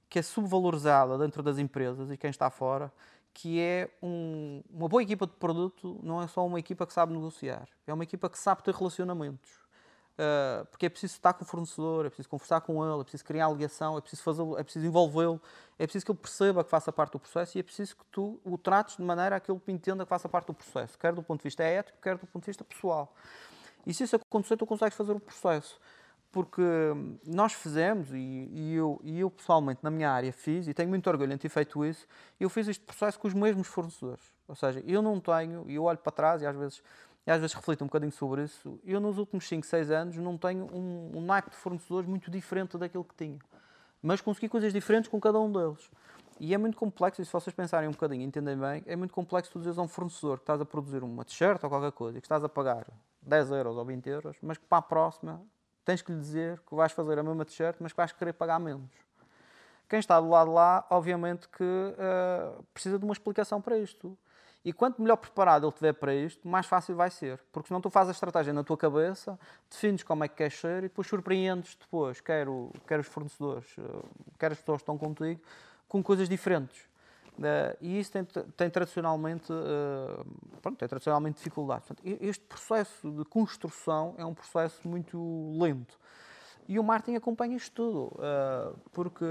que 0.08 0.18
é 0.20 0.22
subvalorizada 0.22 1.18
dentro 1.18 1.42
das 1.42 1.58
empresas 1.58 2.10
e 2.10 2.16
quem 2.16 2.30
está 2.30 2.48
fora, 2.48 2.92
que 3.34 3.60
é 3.60 3.90
um, 4.02 4.62
uma 4.70 4.88
boa 4.88 5.02
equipa 5.02 5.26
de 5.26 5.32
produto 5.34 5.98
não 6.02 6.22
é 6.22 6.26
só 6.26 6.46
uma 6.46 6.58
equipa 6.58 6.86
que 6.86 6.92
sabe 6.92 7.12
negociar, 7.12 7.68
é 7.86 7.92
uma 7.92 8.04
equipa 8.04 8.30
que 8.30 8.38
sabe 8.38 8.62
ter 8.62 8.74
relacionamentos. 8.74 9.65
Uh, 10.16 10.64
porque 10.66 10.86
é 10.86 10.88
preciso 10.88 11.12
estar 11.12 11.34
com 11.34 11.44
o 11.44 11.46
fornecedor, 11.46 12.06
é 12.06 12.08
preciso 12.08 12.30
conversar 12.30 12.62
com 12.62 12.82
ele, 12.82 13.00
é 13.00 13.04
preciso 13.04 13.22
criar 13.22 13.50
ligação, 13.50 13.98
é 13.98 14.00
preciso, 14.00 14.56
é 14.56 14.62
preciso 14.62 14.86
envolvê-lo, 14.86 15.38
é 15.78 15.86
preciso 15.86 16.06
que 16.06 16.10
ele 16.10 16.18
perceba 16.18 16.64
que 16.64 16.70
faça 16.70 16.90
parte 16.90 17.12
do 17.12 17.18
processo 17.18 17.58
e 17.58 17.60
é 17.60 17.62
preciso 17.62 17.94
que 17.94 18.04
tu 18.10 18.40
o 18.42 18.56
trates 18.56 18.96
de 18.96 19.02
maneira 19.02 19.36
a 19.36 19.40
que 19.40 19.50
ele 19.50 19.60
entenda 19.68 20.04
que 20.04 20.08
faça 20.08 20.26
parte 20.26 20.46
do 20.46 20.54
processo, 20.54 20.98
quer 20.98 21.12
do 21.12 21.22
ponto 21.22 21.40
de 21.40 21.44
vista 21.44 21.62
ético, 21.62 21.98
quer 22.00 22.16
do 22.16 22.26
ponto 22.26 22.42
de 22.42 22.46
vista 22.46 22.64
pessoal. 22.64 23.14
E 23.86 23.92
se 23.92 24.04
isso 24.04 24.16
acontecer, 24.16 24.56
tu 24.56 24.66
consegues 24.66 24.96
fazer 24.96 25.12
o 25.12 25.20
processo. 25.20 25.78
Porque 26.32 26.62
nós 27.24 27.52
fizemos, 27.52 28.10
e, 28.12 28.16
e, 28.52 28.74
eu, 28.74 29.00
e 29.02 29.20
eu 29.20 29.30
pessoalmente 29.30 29.80
na 29.82 29.90
minha 29.90 30.10
área 30.10 30.32
fiz, 30.32 30.66
e 30.66 30.74
tenho 30.74 30.88
muito 30.88 31.08
orgulho 31.08 31.32
em 31.32 31.38
ter 31.38 31.48
feito 31.48 31.84
isso, 31.84 32.06
eu 32.38 32.50
fiz 32.50 32.68
este 32.68 32.84
processo 32.84 33.18
com 33.18 33.28
os 33.28 33.34
mesmos 33.34 33.68
fornecedores. 33.68 34.24
Ou 34.48 34.54
seja, 34.54 34.82
eu 34.86 35.00
não 35.00 35.20
tenho, 35.20 35.64
e 35.68 35.76
eu 35.76 35.84
olho 35.84 35.98
para 35.98 36.12
trás 36.12 36.42
e 36.42 36.46
às 36.46 36.56
vezes 36.56 36.82
e 37.26 37.30
às 37.30 37.40
vezes 37.40 37.54
reflito 37.54 37.82
um 37.82 37.86
bocadinho 37.88 38.12
sobre 38.12 38.44
isso, 38.44 38.78
eu 38.84 39.00
nos 39.00 39.18
últimos 39.18 39.48
5, 39.48 39.66
6 39.66 39.90
anos 39.90 40.16
não 40.16 40.38
tenho 40.38 40.66
um, 40.72 41.18
um 41.18 41.20
naipe 41.20 41.50
de 41.50 41.56
fornecedores 41.56 42.08
muito 42.08 42.30
diferente 42.30 42.78
daquilo 42.78 43.04
que 43.04 43.14
tinha. 43.16 43.38
Mas 44.00 44.20
consegui 44.20 44.48
coisas 44.48 44.72
diferentes 44.72 45.10
com 45.10 45.20
cada 45.20 45.40
um 45.40 45.50
deles. 45.50 45.90
E 46.38 46.54
é 46.54 46.58
muito 46.58 46.76
complexo, 46.76 47.20
e 47.20 47.24
se 47.24 47.32
vocês 47.32 47.54
pensarem 47.54 47.88
um 47.88 47.92
bocadinho 47.92 48.22
e 48.22 48.24
entendem 48.24 48.56
bem, 48.56 48.84
é 48.86 48.94
muito 48.94 49.12
complexo 49.12 49.50
tu 49.50 49.58
dizeres 49.58 49.78
a 49.78 49.82
um 49.82 49.88
fornecedor 49.88 50.36
que 50.36 50.42
estás 50.42 50.60
a 50.60 50.64
produzir 50.64 51.02
uma 51.02 51.24
t-shirt 51.24 51.62
ou 51.64 51.70
qualquer 51.70 51.92
coisa 51.92 52.18
e 52.18 52.20
que 52.20 52.26
estás 52.26 52.44
a 52.44 52.48
pagar 52.48 52.86
10 53.22 53.50
euros 53.50 53.76
ou 53.76 53.84
20 53.84 54.06
euros, 54.08 54.36
mas 54.42 54.58
que 54.58 54.64
para 54.66 54.78
a 54.78 54.82
próxima 54.82 55.42
tens 55.84 56.02
que 56.02 56.12
lhe 56.12 56.18
dizer 56.18 56.60
que 56.60 56.74
vais 56.74 56.92
fazer 56.92 57.18
a 57.18 57.22
mesma 57.22 57.44
t-shirt, 57.44 57.76
mas 57.80 57.92
que 57.92 57.96
vais 57.96 58.12
querer 58.12 58.34
pagar 58.34 58.60
menos. 58.60 58.90
Quem 59.88 59.98
está 59.98 60.20
do 60.20 60.28
lado 60.28 60.52
lá, 60.52 60.86
obviamente 60.90 61.48
que 61.48 61.64
uh, 61.64 62.62
precisa 62.74 62.98
de 62.98 63.04
uma 63.04 63.12
explicação 63.12 63.60
para 63.60 63.78
isto. 63.78 64.16
E 64.66 64.72
quanto 64.72 65.00
melhor 65.00 65.14
preparado 65.14 65.62
ele 65.62 65.68
estiver 65.70 65.92
para 65.92 66.12
isto, 66.12 66.48
mais 66.48 66.66
fácil 66.66 66.96
vai 66.96 67.08
ser. 67.08 67.38
Porque 67.52 67.68
senão 67.68 67.80
tu 67.80 67.88
fazes 67.88 68.08
a 68.08 68.10
estratégia 68.10 68.52
na 68.52 68.64
tua 68.64 68.76
cabeça, 68.76 69.38
defines 69.70 70.02
como 70.02 70.24
é 70.24 70.28
que 70.28 70.34
queres 70.34 70.58
ser 70.58 70.78
e 70.78 70.88
depois 70.88 71.06
surpreendes 71.06 71.76
depois, 71.80 72.20
quer, 72.20 72.48
o, 72.48 72.72
quer 72.84 72.98
os 72.98 73.06
fornecedores, 73.06 73.64
eh, 73.78 73.82
quer 74.36 74.50
as 74.50 74.58
pessoas 74.58 74.78
que 74.78 74.82
estão 74.82 74.98
contigo, 74.98 75.40
com 75.88 76.02
coisas 76.02 76.28
diferentes. 76.28 76.80
Uh, 77.38 77.76
e 77.80 78.00
isso 78.00 78.10
tem, 78.10 78.24
tem 78.24 78.68
tradicionalmente, 78.68 79.52
uh, 79.52 80.26
pronto, 80.60 80.76
tem 80.76 80.88
tradicionalmente 80.88 81.36
dificuldades. 81.36 81.86
Portanto, 81.86 82.18
este 82.20 82.44
processo 82.46 83.08
de 83.08 83.24
construção 83.26 84.16
é 84.18 84.24
um 84.24 84.34
processo 84.34 84.80
muito 84.88 85.56
lento. 85.60 85.96
E 86.66 86.76
o 86.76 86.82
marketing 86.82 87.18
acompanha 87.18 87.56
isto 87.56 87.72
tudo, 87.72 88.18
porque 88.90 89.24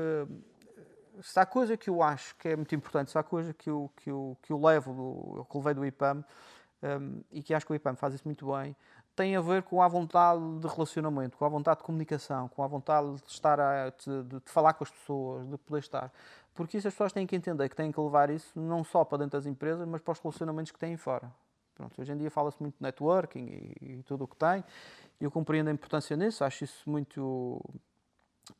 se 1.21 1.39
há 1.39 1.45
coisa 1.45 1.77
que 1.77 1.89
eu 1.89 2.01
acho 2.01 2.35
que 2.35 2.49
é 2.49 2.55
muito 2.55 2.73
importante, 2.75 3.11
se 3.11 3.17
há 3.17 3.23
coisa 3.23 3.53
que 3.53 3.69
eu, 3.69 3.91
que 3.97 4.09
eu, 4.09 4.37
que 4.41 4.51
eu 4.51 4.61
levo, 4.61 4.93
do, 4.93 5.45
que 5.45 5.57
levei 5.57 5.73
do 5.73 5.85
IPAM, 5.85 6.23
um, 6.83 7.21
e 7.31 7.41
que 7.41 7.53
acho 7.53 7.65
que 7.65 7.71
o 7.71 7.75
IPAM 7.75 7.95
faz 7.95 8.13
isso 8.13 8.23
muito 8.25 8.51
bem, 8.51 8.75
tem 9.15 9.35
a 9.35 9.41
ver 9.41 9.63
com 9.63 9.81
a 9.81 9.87
vontade 9.87 10.41
de 10.59 10.67
relacionamento, 10.67 11.37
com 11.37 11.45
a 11.45 11.49
vontade 11.49 11.79
de 11.79 11.85
comunicação, 11.85 12.49
com 12.49 12.61
a 12.63 12.67
vontade 12.67 13.15
de 13.15 13.29
estar 13.29 13.59
a, 13.59 13.89
de, 13.89 14.23
de, 14.23 14.41
falar 14.45 14.73
com 14.73 14.83
as 14.83 14.91
pessoas, 14.91 15.47
de 15.47 15.57
poder 15.57 15.79
estar. 15.79 16.11
Porque 16.53 16.77
isso 16.77 16.87
as 16.87 16.93
pessoas 16.93 17.13
têm 17.13 17.25
que 17.25 17.35
entender 17.35 17.67
que 17.69 17.75
têm 17.75 17.91
que 17.91 17.99
levar 17.99 18.29
isso 18.29 18.59
não 18.59 18.83
só 18.83 19.05
para 19.05 19.19
dentro 19.19 19.37
das 19.37 19.45
empresas, 19.45 19.87
mas 19.87 20.01
para 20.01 20.11
os 20.11 20.19
relacionamentos 20.19 20.71
que 20.71 20.79
têm 20.79 20.97
fora. 20.97 21.31
Pronto, 21.75 22.01
hoje 22.01 22.11
em 22.11 22.17
dia 22.17 22.31
fala-se 22.31 22.61
muito 22.61 22.75
de 22.77 22.83
networking 22.83 23.45
e, 23.81 23.99
e 23.99 24.03
tudo 24.03 24.25
o 24.25 24.27
que 24.27 24.35
tem. 24.35 24.63
Eu 25.19 25.31
compreendo 25.31 25.69
a 25.69 25.71
importância 25.71 26.15
nisso, 26.15 26.43
acho 26.43 26.65
isso 26.65 26.89
muito 26.89 27.61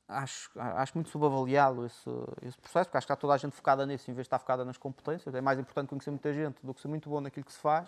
acho, 0.08 0.52
acho 0.56 0.93
muito 0.95 1.10
subavaliado 1.10 1.86
esse, 1.86 2.10
esse 2.41 2.58
processo, 2.58 2.86
porque 2.86 2.98
acho 2.98 3.08
que 3.08 3.13
está 3.13 3.15
toda 3.15 3.34
a 3.34 3.38
gente 3.38 3.56
focada 3.56 3.86
nisso, 3.86 4.10
em 4.10 4.13
vez 4.13 4.26
de 4.26 4.28
estar 4.28 4.39
focada 4.39 4.63
nas 4.63 4.78
competências. 4.78 5.34
É 5.34 5.41
mais 5.41 5.60
importante 5.60 5.89
conhecer 5.89 6.12
muita 6.12 6.34
gente 6.34 6.58
do 6.63 6.74
que 6.74 6.82
ser 6.82 6.88
muito 6.88 7.10
bom 7.10 7.21
naquilo 7.21 7.45
que 7.45 7.54
se 7.54 7.60
faz. 7.60 7.88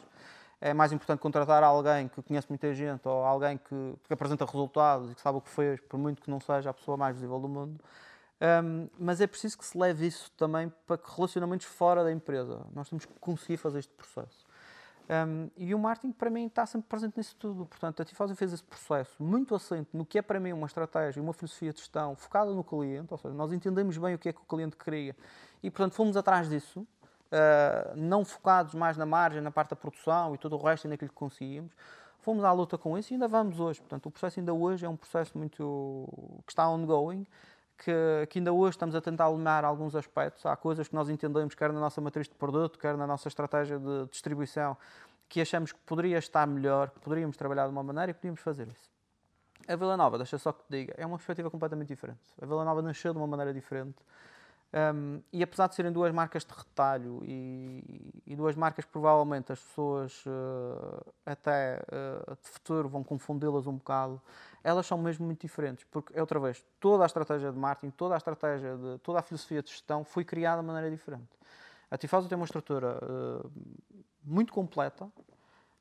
É 0.60 0.74
mais 0.74 0.92
importante 0.92 1.20
contratar 1.20 1.64
alguém 1.64 2.08
que 2.08 2.22
conhece 2.24 2.48
muita 2.50 2.74
gente 2.74 3.08
ou 3.08 3.24
alguém 3.24 3.58
que, 3.58 3.96
que 4.04 4.14
apresenta 4.14 4.44
resultados 4.44 5.12
e 5.12 5.16
que 5.16 5.22
sabe 5.22 5.38
o 5.38 5.42
que 5.42 5.50
fez, 5.50 5.80
por 5.82 6.00
muito 6.00 6.22
que 6.22 6.32
não 6.32 6.40
seja 6.40 6.72
a 6.72 6.74
pessoa 6.74 6.98
mais 6.98 7.16
visível 7.16 7.40
do 7.40 7.48
mundo. 7.48 7.80
Um, 8.40 8.88
mas 8.98 9.22
é 9.22 9.28
preciso 9.28 9.58
que 9.58 9.66
se 9.66 9.78
leve 9.78 10.08
isso 10.08 10.32
também 10.32 10.72
para 10.86 11.00
relacionamentos 11.16 11.66
fora 11.66 12.04
da 12.04 12.12
empresa. 12.12 12.66
Nós 12.74 12.90
temos 12.90 13.06
que 13.06 13.14
conseguir 13.20 13.58
fazer 13.58 13.80
este 13.80 13.94
processo. 13.94 14.47
Um, 15.10 15.50
e 15.56 15.74
o 15.74 15.80
marketing, 15.80 16.12
para 16.12 16.30
mim, 16.30 16.48
está 16.48 16.66
sempre 16.66 16.90
presente 16.90 17.18
nisso 17.18 17.36
tudo. 17.38 17.66
Portanto, 17.66 18.02
a 18.02 18.06
Tifosi 18.06 18.36
fez 18.36 18.52
esse 18.52 18.64
processo 18.64 19.22
muito 19.24 19.56
assente 19.56 19.90
no 19.94 20.06
que 20.06 20.18
é 20.18 20.22
para 20.22 20.40
mim 20.40 20.52
uma 20.52 20.68
estratégia, 20.68 21.22
uma 21.22 21.34
filosofia 21.34 21.72
de 21.72 21.80
gestão 21.80 22.16
focada 22.16 22.52
no 22.52 22.64
cliente, 22.64 23.08
ou 23.12 23.18
seja, 23.18 23.34
nós 23.34 23.54
entendemos 23.54 23.98
bem 23.98 24.16
o 24.16 24.20
que 24.20 24.30
é 24.30 24.34
que 24.34 24.42
o 24.42 24.46
cliente 24.46 24.76
queria 24.76 25.16
e, 25.64 25.72
portanto, 25.72 25.94
fomos 25.94 26.18
atrás 26.18 26.50
disso, 26.50 26.82
uh, 26.82 27.96
não 27.96 28.26
focados 28.26 28.74
mais 28.74 28.98
na 28.98 29.06
margem, 29.06 29.42
na 29.42 29.52
parte 29.52 29.70
da 29.70 29.76
produção 29.76 30.36
e 30.36 30.38
todo 30.38 30.58
o 30.58 30.62
resto 30.62 30.88
naquilo 30.88 31.10
que 31.10 31.16
conseguimos. 31.16 31.72
Fomos 32.20 32.44
à 32.44 32.52
luta 32.52 32.78
com 32.78 32.98
isso 32.98 33.14
e 33.14 33.16
ainda 33.16 33.28
vamos 33.30 33.60
hoje. 33.60 33.80
Portanto, 33.80 34.08
o 34.08 34.12
processo 34.12 34.40
ainda 34.40 34.54
hoje 34.54 34.86
é 34.86 34.90
um 34.90 34.98
processo 34.98 35.38
muito 35.38 36.10
que 36.46 36.52
está 36.52 36.70
ongoing 36.70 37.26
que, 37.78 38.28
que, 38.30 38.40
ainda 38.40 38.52
hoje 38.52 38.72
estamos 38.72 38.96
a 38.96 39.02
tentar 39.02 39.26
alinhar 39.26 39.64
alguns 39.64 39.96
aspectos. 39.96 40.46
Há 40.46 40.56
coisas 40.56 40.88
que 40.88 40.96
nós 40.96 41.10
entendemos, 41.10 41.54
quer 41.56 41.72
na 41.72 41.80
nossa 41.80 42.02
matriz 42.02 42.28
de 42.28 42.36
produto, 42.36 42.80
quer 42.80 42.98
na 42.98 43.06
nossa 43.06 43.28
estratégia 43.28 43.78
de 43.78 44.08
distribuição, 44.10 44.76
que 45.30 45.42
achamos 45.42 45.72
que 45.72 45.80
poderia 45.86 46.18
estar 46.18 46.48
melhor, 46.48 46.90
que 46.90 47.00
poderíamos 47.00 47.38
trabalhar 47.38 47.66
de 47.66 47.72
uma 47.72 47.84
maneira 47.84 48.12
e 48.12 48.14
podíamos 48.14 48.42
fazer 48.42 48.68
isso. 48.68 48.90
A 49.68 49.76
Vila 49.76 49.98
Nova, 49.98 50.18
deixa 50.18 50.38
só 50.38 50.52
que 50.54 50.64
te 50.64 50.70
diga, 50.70 50.94
é 50.98 51.06
uma 51.06 51.18
perspectiva 51.18 51.52
completamente 51.52 51.90
diferente. 51.90 52.22
A 52.42 52.46
Vila 52.46 52.64
Nova 52.64 52.82
nasceu 52.82 53.12
de 53.14 53.20
uma 53.20 53.28
maneira 53.28 53.54
diferente. 53.54 53.98
Um, 54.74 55.22
e 55.32 55.42
apesar 55.42 55.68
de 55.68 55.76
serem 55.76 55.94
duas 55.94 56.12
marcas 56.12 56.44
de 56.44 56.54
retalho 56.54 57.22
e, 57.24 58.12
e 58.26 58.36
duas 58.36 58.54
marcas 58.54 58.84
que 58.84 58.92
provavelmente 58.92 59.54
as 59.54 59.60
pessoas 59.62 60.26
uh, 60.26 61.14
até 61.26 61.82
uh, 61.88 62.36
de 62.36 62.50
futuro 62.50 62.90
vão 62.90 63.02
confundi-las 63.02 63.66
um 63.66 63.78
bocado, 63.78 64.22
elas 64.62 64.86
são 64.86 64.98
mesmo 64.98 65.26
muito 65.26 65.40
diferentes, 65.40 65.86
porque, 65.90 66.14
é 66.18 66.20
outra 66.20 66.38
vez, 66.38 66.66
toda 66.82 67.04
a 67.04 67.06
estratégia 67.06 67.50
de 67.50 67.58
marketing, 67.58 67.92
toda 67.92 68.16
a 68.16 68.18
estratégia, 68.18 68.76
de, 68.76 68.98
toda 69.00 69.20
a 69.20 69.22
filosofia 69.22 69.64
de 69.64 69.70
gestão 69.70 70.04
foi 70.04 70.26
criada 70.26 70.62
de 70.62 70.68
maneira 70.68 70.92
diferente. 70.92 71.30
A 71.90 71.98
Tifosa 71.98 72.28
tem 72.28 72.36
uma 72.36 72.46
estrutura 72.46 73.00
uh, 73.02 73.52
muito 74.22 74.52
completa, 74.52 75.10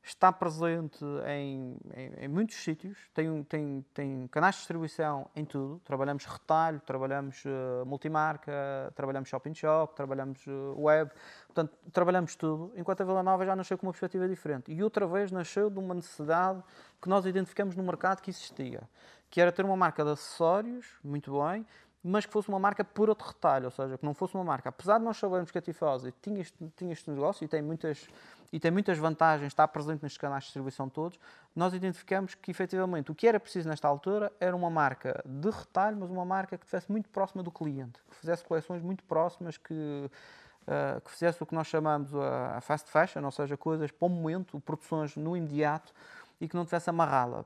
está 0.07 0.33
presente 0.33 1.05
em, 1.27 1.77
em, 1.95 2.25
em 2.25 2.29
muitos 2.29 2.55
sítios, 2.57 2.97
tem, 3.13 3.43
tem, 3.43 3.85
tem 3.93 4.29
canais 4.29 4.55
de 4.55 4.61
distribuição 4.61 5.29
em 5.35 5.45
tudo. 5.45 5.81
Trabalhamos 5.85 6.25
retalho, 6.25 6.81
trabalhamos 6.81 7.45
uh, 7.45 7.85
multimarca, 7.85 8.53
trabalhamos 8.95 9.29
shopping 9.29 9.53
shop, 9.53 9.97
trabalhamos 9.97 10.47
uh, 10.47 10.81
web, 10.81 11.11
portanto, 11.47 11.77
trabalhamos 11.93 12.37
tudo, 12.37 12.73
enquanto 12.77 13.01
a 13.01 13.05
Vila 13.05 13.23
Nova 13.23 13.45
já 13.45 13.57
nasceu 13.57 13.77
com 13.77 13.87
uma 13.87 13.93
perspectiva 13.93 14.29
diferente. 14.29 14.73
E 14.73 14.81
outra 14.81 15.09
vez 15.09 15.33
nasceu 15.33 15.69
de 15.69 15.79
uma 15.79 15.95
necessidade 15.95 16.63
que 17.03 17.09
nós 17.09 17.27
identificamos 17.27 17.75
no 17.75 17.83
mercado 17.83 18.23
que 18.23 18.31
existia, 18.31 18.89
que 19.29 19.41
era 19.41 19.51
ter 19.51 19.65
uma 19.65 19.77
marca 19.77 20.05
de 20.05 20.11
acessórios, 20.11 20.87
muito 21.03 21.43
bem, 21.43 21.67
mas 22.09 22.25
que 22.25 22.33
fosse 22.33 22.49
uma 22.49 22.59
marca 22.59 22.85
por 22.85 23.09
outro 23.09 23.27
retalho, 23.27 23.65
ou 23.65 23.71
seja, 23.71 23.99
que 23.99 24.05
não 24.05 24.15
fosse 24.15 24.35
uma 24.35 24.45
marca. 24.45 24.69
Apesar 24.69 24.99
de 24.99 25.05
nós 25.05 25.17
sabermos 25.17 25.51
que 25.51 25.59
a 25.59 25.61
Tifosi 25.61 26.15
tinha 26.23 26.41
este, 26.41 26.73
tinha 26.77 26.93
este 26.93 27.11
negócio 27.11 27.45
e 27.45 27.49
tem 27.49 27.61
muitas 27.61 28.09
e 28.53 28.61
tem 28.61 28.71
muitas 28.71 28.97
vantagens, 28.97 29.49
está 29.49 29.67
presente 29.67 30.05
nestes 30.05 30.19
canais 30.19 30.45
de 30.45 30.47
distribuição 30.47 30.89
todos, 30.89 31.19
nós 31.55 31.75
identificamos 31.75 32.35
que 32.37 32.49
efetivamente 32.49 33.11
o 33.11 33.15
que 33.15 33.27
era 33.27 33.41
preciso 33.41 33.69
nesta 33.69 33.89
altura 33.89 34.33
era 34.39 34.55
uma 34.55 34.71
marca 34.71 35.21
de 35.27 35.51
retalho, 35.51 35.97
mas 35.99 36.09
uma 36.09 36.25
marca 36.25 36.57
que 36.57 36.65
estivesse 36.65 36.91
muito 36.91 37.09
próxima 37.11 37.43
do 37.43 37.51
cliente, 37.51 37.99
que 38.09 38.17
fizesse 38.17 38.45
coleções 38.45 38.83
muito 38.83 39.03
próximas, 39.03 39.57
que, 39.57 39.75
uh, 39.75 41.01
que 41.01 41.11
fizesse 41.11 41.43
o 41.43 41.47
que 41.47 41.55
nós 41.57 41.67
chamamos 41.67 42.15
a, 42.15 42.59
a 42.59 42.61
fast 42.61 42.89
fashion, 42.89 43.25
ou 43.25 43.33
seja, 43.33 43.57
coisas 43.57 43.91
para 43.91 44.07
o 44.07 44.09
momento, 44.09 44.61
produções 44.61 45.17
no 45.17 45.37
imediato, 45.37 45.93
e 46.41 46.49
que 46.49 46.55
não 46.55 46.65
tivesse 46.65 46.91
amarrá-la 46.91 47.45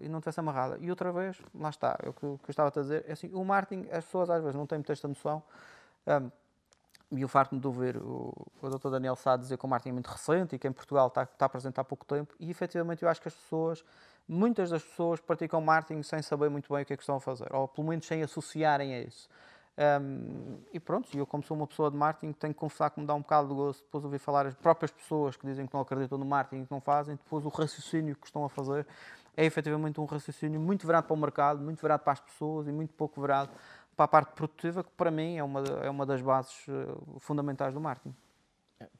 e 0.00 0.08
não 0.08 0.20
tivesse 0.20 0.40
amarrá-la 0.40 0.76
e 0.78 0.90
outra 0.90 1.10
vez 1.12 1.40
lá 1.54 1.70
está 1.70 1.98
é 2.02 2.08
o 2.08 2.12
que, 2.12 2.24
eu 2.24 2.38
estava 2.48 2.68
a 2.68 2.82
dizer 2.82 3.04
é 3.08 3.12
assim 3.12 3.30
o 3.32 3.44
marketing 3.44 3.88
as 3.90 4.04
pessoas 4.04 4.28
às 4.28 4.42
vezes 4.42 4.54
não 4.54 4.66
têm 4.66 4.78
muita 4.78 4.92
esta 4.92 5.08
noção 5.08 5.42
um, 6.06 6.30
e 7.10 7.24
o 7.24 7.28
facto 7.28 7.56
de 7.56 7.66
ouvir 7.66 7.96
o, 7.96 8.32
o 8.60 8.68
Dr. 8.68 8.90
Daniel 8.90 9.14
Sá 9.16 9.36
dizer 9.36 9.56
que 9.56 9.64
o 9.64 9.68
marketing 9.68 9.90
é 9.90 9.92
muito 9.92 10.08
recente 10.08 10.56
e 10.56 10.58
que 10.58 10.66
em 10.66 10.72
Portugal 10.72 11.06
está, 11.08 11.22
está 11.22 11.48
presente 11.48 11.78
há 11.78 11.84
pouco 11.84 12.04
tempo, 12.04 12.34
e 12.38 12.50
efetivamente 12.50 13.02
eu 13.02 13.08
acho 13.08 13.20
que 13.20 13.28
as 13.28 13.34
pessoas, 13.34 13.84
muitas 14.26 14.70
das 14.70 14.82
pessoas 14.82 15.20
praticam 15.20 15.60
marketing 15.60 16.02
sem 16.02 16.20
saber 16.22 16.48
muito 16.48 16.72
bem 16.72 16.82
o 16.82 16.86
que 16.86 16.92
é 16.92 16.96
que 16.96 17.02
estão 17.02 17.16
a 17.16 17.20
fazer, 17.20 17.54
ou 17.54 17.68
pelo 17.68 17.86
menos 17.86 18.06
sem 18.06 18.22
associarem 18.22 18.94
a 18.94 19.00
isso. 19.02 19.28
Um, 19.78 20.56
e 20.72 20.80
pronto, 20.80 21.06
eu 21.16 21.26
como 21.26 21.42
sou 21.42 21.54
uma 21.54 21.66
pessoa 21.66 21.90
de 21.90 21.98
marketing 21.98 22.32
tenho 22.32 22.54
que 22.54 22.58
confessar 22.58 22.88
que 22.88 22.98
me 22.98 23.06
dá 23.06 23.14
um 23.14 23.20
bocado 23.20 23.48
de 23.48 23.54
gosto 23.54 23.84
depois 23.84 24.02
ouvir 24.04 24.18
falar 24.18 24.46
as 24.46 24.54
próprias 24.54 24.90
pessoas 24.90 25.36
que 25.36 25.46
dizem 25.46 25.66
que 25.66 25.74
não 25.74 25.82
acreditam 25.82 26.16
no 26.16 26.24
marketing 26.24 26.62
e 26.62 26.66
que 26.66 26.72
não 26.72 26.80
fazem, 26.80 27.16
depois 27.16 27.44
o 27.44 27.48
raciocínio 27.50 28.16
que 28.16 28.26
estão 28.26 28.42
a 28.42 28.48
fazer 28.48 28.86
é 29.36 29.44
efetivamente 29.44 30.00
um 30.00 30.06
raciocínio 30.06 30.58
muito 30.58 30.86
virado 30.86 31.04
para 31.04 31.12
o 31.12 31.16
mercado, 31.16 31.60
muito 31.60 31.82
virado 31.82 32.00
para 32.00 32.14
as 32.14 32.20
pessoas 32.20 32.66
e 32.66 32.72
muito 32.72 32.94
pouco 32.94 33.20
virado 33.20 33.50
para 33.94 34.06
a 34.06 34.08
parte 34.08 34.32
produtiva, 34.32 34.82
que 34.82 34.90
para 34.92 35.10
mim 35.10 35.36
é 35.36 35.44
uma, 35.44 35.60
é 35.60 35.90
uma 35.90 36.06
das 36.06 36.22
bases 36.22 36.66
uh, 36.68 37.20
fundamentais 37.20 37.74
do 37.74 37.80
marketing. 37.80 38.14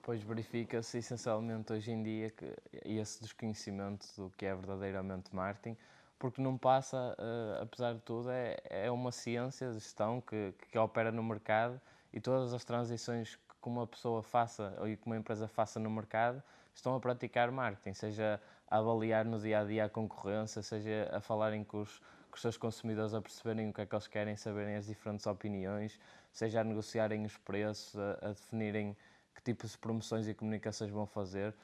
Pois 0.03 0.23
verifica-se 0.23 0.99
essencialmente 0.99 1.73
hoje 1.73 1.91
em 1.91 2.03
dia 2.03 2.31
que 2.31 2.55
esse 2.85 3.23
desconhecimento 3.23 4.07
do 4.17 4.31
que 4.31 4.45
é 4.45 4.55
verdadeiramente 4.55 5.35
marketing, 5.35 5.77
porque 6.19 6.41
não 6.41 6.57
passa, 6.57 7.17
uh, 7.19 7.63
apesar 7.63 7.95
de 7.95 8.01
tudo, 8.01 8.31
é, 8.31 8.57
é 8.69 8.91
uma 8.91 9.13
ciência 9.13 9.69
de 9.69 9.75
gestão 9.75 10.21
que, 10.21 10.55
que 10.71 10.79
opera 10.79 11.13
no 11.13 11.23
mercado 11.23 11.81
e 12.13 12.21
todas 12.21 12.55
as 12.55 12.65
transições 12.65 13.37
que 13.37 13.69
uma 13.69 13.87
pessoa 13.87 14.23
faça 14.23 14.75
ou 14.79 14.85
que 14.87 15.07
uma 15.07 15.17
empresa 15.17 15.47
faça 15.49 15.79
no 15.79 15.91
mercado 15.91 16.43
estão 16.75 16.95
a 16.95 17.01
praticar 17.01 17.51
marketing, 17.51 17.95
seja 17.95 18.41
a 18.69 18.79
avaliar 18.79 19.25
no 19.25 19.39
dia 19.39 19.61
a 19.61 19.65
dia 19.65 19.85
a 19.85 19.89
concorrência, 19.89 20.63
seja 20.63 21.11
a 21.13 21.21
falarem 21.21 21.65
com 21.65 21.81
os 21.83 22.01
os 22.37 22.43
seus 22.43 22.57
consumidores 22.57 23.15
a 23.15 23.21
perceberem 23.21 23.71
o 23.71 23.73
que 23.73 23.81
é 23.81 23.87
que 23.87 23.95
eles 23.95 24.07
querem, 24.07 24.37
saberem 24.37 24.77
as 24.77 24.87
diferentes 24.87 25.27
opiniões, 25.27 25.99
seja 26.33 26.61
a 26.61 26.65
negociarem 26.65 27.25
os 27.25 27.37
preços, 27.39 27.99
a, 27.99 28.19
a 28.23 28.29
definirem 28.29 28.97
que 29.35 29.43
tipos 29.43 29.73
de 29.73 29.79
promoções 29.79 30.29
e 30.29 30.35
comunicações 30.35 30.91
vão 30.91 31.07
fazer, 31.07 31.55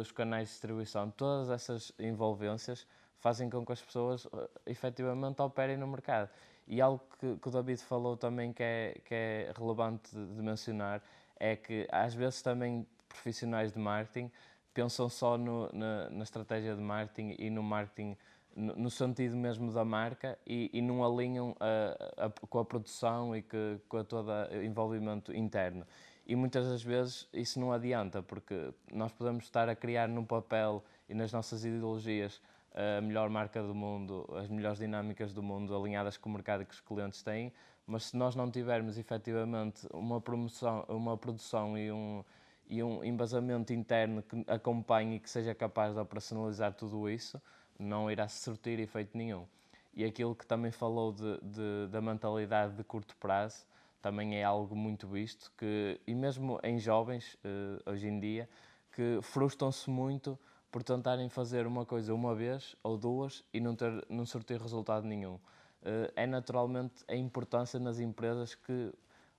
os 0.00 0.10
canais 0.10 0.48
de 0.48 0.54
distribuição, 0.54 1.10
todas 1.12 1.48
essas 1.48 1.92
envolvências 1.98 2.86
fazem 3.20 3.48
com 3.48 3.64
que 3.64 3.72
as 3.72 3.80
pessoas 3.80 4.24
uh, 4.26 4.48
efetivamente 4.66 5.40
operem 5.40 5.76
no 5.76 5.86
mercado. 5.86 6.28
E 6.66 6.80
algo 6.80 7.02
que, 7.18 7.36
que, 7.36 7.48
o 7.48 7.50
David 7.50 7.82
falou 7.82 8.16
também 8.16 8.52
que 8.52 8.62
é, 8.62 9.00
que 9.04 9.14
é 9.14 9.52
relevante 9.56 10.14
de, 10.14 10.42
mencionar 10.42 11.02
é 11.38 11.56
que 11.56 11.86
às 11.90 12.14
vezes 12.14 12.42
também 12.42 12.86
profissionais 13.08 13.72
de 13.72 13.78
marketing 13.78 14.30
pensam 14.72 15.08
só 15.08 15.36
no, 15.36 15.68
na, 15.72 16.08
na, 16.10 16.22
estratégia 16.22 16.74
de 16.74 16.80
marketing 16.80 17.34
e 17.38 17.50
no 17.50 17.62
marketing 17.62 18.16
no 18.54 18.90
sentido 18.90 19.36
mesmo 19.36 19.72
da 19.72 19.84
marca 19.84 20.38
e, 20.46 20.70
e 20.72 20.82
não 20.82 21.04
alinham 21.04 21.56
a, 21.60 22.26
a, 22.26 22.30
com 22.30 22.58
a 22.58 22.64
produção 22.64 23.34
e 23.34 23.42
que, 23.42 23.80
com 23.88 24.02
todo 24.04 24.28
o 24.28 24.62
envolvimento 24.62 25.34
interno. 25.34 25.86
E 26.26 26.36
muitas 26.36 26.68
das 26.68 26.82
vezes 26.82 27.28
isso 27.32 27.58
não 27.58 27.72
adianta, 27.72 28.22
porque 28.22 28.72
nós 28.92 29.12
podemos 29.12 29.44
estar 29.44 29.68
a 29.68 29.74
criar 29.74 30.08
num 30.08 30.24
papel 30.24 30.84
e 31.08 31.14
nas 31.14 31.32
nossas 31.32 31.64
ideologias 31.64 32.40
a 32.74 33.00
melhor 33.00 33.28
marca 33.28 33.62
do 33.62 33.74
mundo, 33.74 34.28
as 34.36 34.48
melhores 34.48 34.78
dinâmicas 34.78 35.32
do 35.32 35.42
mundo 35.42 35.74
alinhadas 35.74 36.16
com 36.16 36.28
o 36.28 36.32
mercado 36.32 36.64
que 36.64 36.74
os 36.74 36.80
clientes 36.80 37.22
têm, 37.22 37.52
mas 37.86 38.04
se 38.06 38.16
nós 38.16 38.36
não 38.36 38.50
tivermos 38.50 38.98
efetivamente 38.98 39.86
uma, 39.92 40.20
promoção, 40.20 40.84
uma 40.88 41.16
produção 41.16 41.76
e 41.76 41.90
um, 41.90 42.24
e 42.68 42.82
um 42.82 43.02
embasamento 43.02 43.72
interno 43.72 44.22
que 44.22 44.44
acompanhe 44.46 45.16
e 45.16 45.18
que 45.18 45.28
seja 45.28 45.54
capaz 45.54 45.94
de 45.94 46.00
operacionalizar 46.00 46.72
tudo 46.72 47.08
isso, 47.10 47.40
não 47.78 48.10
irá 48.10 48.28
surtir 48.28 48.78
efeito 48.78 49.16
nenhum. 49.16 49.46
E 49.92 50.04
aquilo 50.04 50.36
que 50.36 50.46
também 50.46 50.70
falou 50.70 51.12
de, 51.12 51.40
de, 51.42 51.88
da 51.90 52.00
mentalidade 52.00 52.74
de 52.74 52.84
curto 52.84 53.16
prazo 53.16 53.66
também 54.00 54.36
é 54.36 54.44
algo 54.44 54.74
muito 54.74 55.06
visto, 55.08 55.52
que, 55.58 56.00
e 56.06 56.14
mesmo 56.14 56.58
em 56.62 56.78
jovens, 56.78 57.34
uh, 57.44 57.90
hoje 57.90 58.08
em 58.08 58.18
dia, 58.18 58.48
que 58.92 59.18
frustram-se 59.20 59.90
muito 59.90 60.38
por 60.70 60.82
tentarem 60.82 61.28
fazer 61.28 61.66
uma 61.66 61.84
coisa 61.84 62.14
uma 62.14 62.34
vez 62.34 62.76
ou 62.82 62.96
duas 62.96 63.44
e 63.52 63.60
não, 63.60 63.74
ter, 63.74 64.04
não 64.08 64.24
surtir 64.24 64.60
resultado 64.60 65.06
nenhum. 65.06 65.34
Uh, 65.34 66.12
é 66.14 66.26
naturalmente 66.26 67.04
a 67.08 67.14
importância 67.14 67.80
nas 67.80 67.98
empresas 67.98 68.54
que 68.54 68.92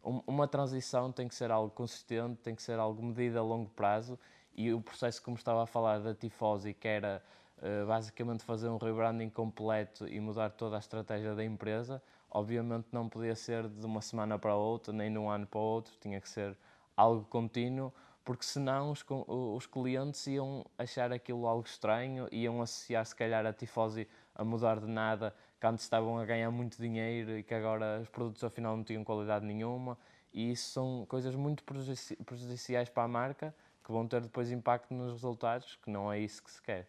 um, 0.04 0.22
uma 0.26 0.48
transição 0.48 1.12
tem 1.12 1.28
que 1.28 1.36
ser 1.36 1.52
algo 1.52 1.70
consistente, 1.70 2.42
tem 2.42 2.56
que 2.56 2.64
ser 2.64 2.80
algo 2.80 3.02
medido 3.04 3.38
a 3.38 3.42
longo 3.42 3.70
prazo 3.70 4.18
e 4.56 4.74
o 4.74 4.82
processo, 4.82 5.22
como 5.22 5.38
estava 5.38 5.64
a 5.64 5.66
falar 5.66 6.00
da 6.00 6.14
tifose, 6.14 6.74
que 6.74 6.88
era 6.88 7.24
eh, 7.62 7.86
basicamente 7.86 8.44
fazer 8.44 8.70
um 8.70 8.78
rebranding 8.78 9.30
completo 9.30 10.08
e 10.08 10.20
mudar 10.20 10.50
toda 10.50 10.78
a 10.78 10.80
estratégia 10.80 11.36
da 11.36 11.44
empresa. 11.44 12.02
Obviamente 12.30 12.88
não 12.92 13.08
podia 13.08 13.36
ser 13.36 13.68
de 13.68 13.86
uma 13.86 14.02
semana 14.02 14.40
para 14.40 14.56
outra, 14.56 14.92
nem 14.92 15.12
de 15.12 15.20
um 15.20 15.30
ano 15.30 15.46
para 15.46 15.60
outro, 15.60 15.94
tinha 16.02 16.20
que 16.20 16.28
ser 16.28 16.58
algo 16.98 17.24
contínuo, 17.26 17.94
porque 18.24 18.44
senão 18.44 18.92
os, 18.92 19.04
os 19.28 19.66
clientes 19.66 20.26
iam 20.28 20.66
achar 20.78 21.12
aquilo 21.12 21.48
algo 21.48 21.66
estranho, 21.66 22.28
iam 22.32 22.62
associar 22.62 23.06
se 23.06 23.16
calhar 23.16 23.46
a 23.46 23.54
tifose 23.54 24.08
a 24.36 24.44
mudar 24.44 24.80
de 24.80 24.88
nada, 24.88 25.36
que 25.60 25.68
antes 25.68 25.84
estavam 25.84 26.18
a 26.18 26.26
ganhar 26.26 26.52
muito 26.52 26.78
dinheiro 26.78 27.38
e 27.38 27.44
que 27.44 27.54
agora 27.54 28.00
os 28.02 28.10
produtos 28.10 28.44
afinal 28.44 28.76
não 28.78 28.84
tinham 28.84 29.04
qualidade 29.04 29.46
nenhuma, 29.46 29.98
e 30.34 30.52
isso 30.52 30.70
são 30.72 31.06
coisas 31.08 31.36
muito 31.36 31.64
prejudiciais 31.64 32.90
para 32.90 33.04
a 33.04 33.08
marca, 33.08 33.54
que 33.84 33.92
vão 33.92 34.08
ter 34.08 34.22
depois 34.22 34.52
impacto 34.52 34.94
nos 34.94 35.12
resultados, 35.12 35.78
que 35.84 35.90
não 35.90 36.12
é 36.12 36.20
isso 36.20 36.44
que 36.44 36.52
se 36.52 36.62
quer. 36.62 36.88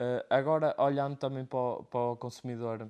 Uh, 0.00 0.22
agora, 0.30 0.74
olhando 0.78 1.16
também 1.16 1.44
para 1.44 1.58
o, 1.58 1.84
para 1.84 2.00
o, 2.00 2.16
consumidor 2.16 2.88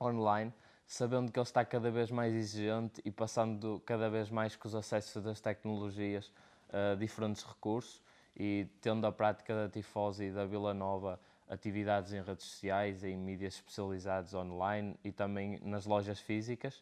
online, 0.00 0.52
sabendo 0.86 1.30
que 1.30 1.38
ele 1.38 1.44
está 1.44 1.62
cada 1.64 1.90
vez 1.90 2.10
mais 2.10 2.32
exigente 2.34 3.02
e 3.04 3.10
passando 3.10 3.82
cada 3.84 4.08
vez 4.08 4.30
mais 4.30 4.56
com 4.56 4.66
os 4.66 4.74
acessos 4.74 5.22
das 5.22 5.40
tecnologias 5.40 6.32
uh, 6.68 6.96
diferentes 6.96 7.42
recursos 7.42 8.02
e 8.36 8.66
tendo 8.80 9.06
a 9.06 9.12
prática 9.12 9.54
da 9.54 9.68
Tifose 9.68 10.24
e 10.24 10.30
da 10.30 10.44
Vila 10.44 10.72
Nova 10.72 11.20
atividades 11.48 12.12
em 12.12 12.20
redes 12.20 12.44
sociais, 12.44 13.02
em 13.02 13.16
mídias 13.16 13.54
especializadas 13.54 14.34
online 14.34 14.98
e 15.02 15.10
também 15.10 15.58
nas 15.62 15.86
lojas 15.86 16.20
físicas, 16.20 16.76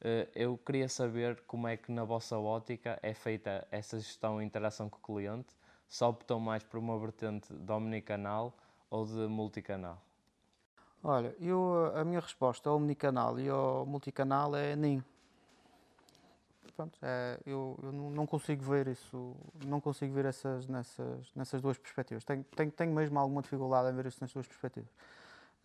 uh, 0.00 0.28
eu 0.34 0.56
queria 0.58 0.88
saber 0.88 1.42
como 1.46 1.66
é 1.66 1.76
que 1.76 1.90
na 1.90 2.04
vossa 2.04 2.38
ótica 2.38 2.98
é 3.02 3.12
feita 3.12 3.66
essa 3.70 3.98
gestão 3.98 4.40
e 4.40 4.44
interação 4.44 4.88
com 4.88 4.98
o 4.98 5.00
cliente, 5.00 5.54
se 5.88 6.02
optam 6.04 6.40
mais 6.40 6.62
por 6.62 6.78
uma 6.78 6.98
vertente 6.98 7.52
omnicanal 7.68 8.56
ou 8.88 9.04
de 9.04 9.26
multicanal? 9.26 10.00
Olha, 11.04 11.34
eu, 11.40 11.92
a 11.96 12.04
minha 12.04 12.20
resposta 12.20 12.70
ao 12.70 12.76
omnicanal 12.76 13.38
e 13.40 13.48
ao 13.48 13.84
multicanal 13.84 14.54
é 14.54 14.76
nem. 14.76 15.02
Pronto, 16.76 16.98
é, 17.02 17.38
eu, 17.44 17.78
eu 17.82 17.92
não 17.92 18.26
consigo 18.26 18.62
ver 18.64 18.88
isso, 18.88 19.36
não 19.66 19.80
consigo 19.80 20.14
ver 20.14 20.24
essas, 20.24 20.66
nessas, 20.66 21.30
nessas 21.34 21.60
duas 21.60 21.76
perspectivas. 21.76 22.24
Tenho, 22.24 22.44
tenho, 22.44 22.70
tenho 22.70 22.94
mesmo 22.94 23.18
alguma 23.18 23.42
dificuldade 23.42 23.90
em 23.90 23.94
ver 23.94 24.06
isso 24.06 24.18
nas 24.20 24.32
duas 24.32 24.46
perspectivas. 24.46 24.90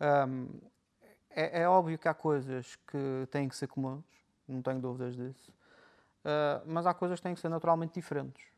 Um, 0.00 0.48
é, 1.30 1.62
é, 1.62 1.68
óbvio 1.68 1.98
que 1.98 2.08
há 2.08 2.14
coisas 2.14 2.76
que 2.86 3.26
têm 3.30 3.48
que 3.48 3.56
ser 3.56 3.68
comuns, 3.68 4.04
não 4.46 4.60
tenho 4.60 4.80
dúvidas 4.80 5.16
disso, 5.16 5.50
uh, 6.24 6.62
mas 6.66 6.86
há 6.86 6.92
coisas 6.92 7.18
que 7.18 7.22
têm 7.22 7.34
que 7.34 7.40
ser 7.40 7.48
naturalmente 7.48 7.94
diferentes. 7.94 8.48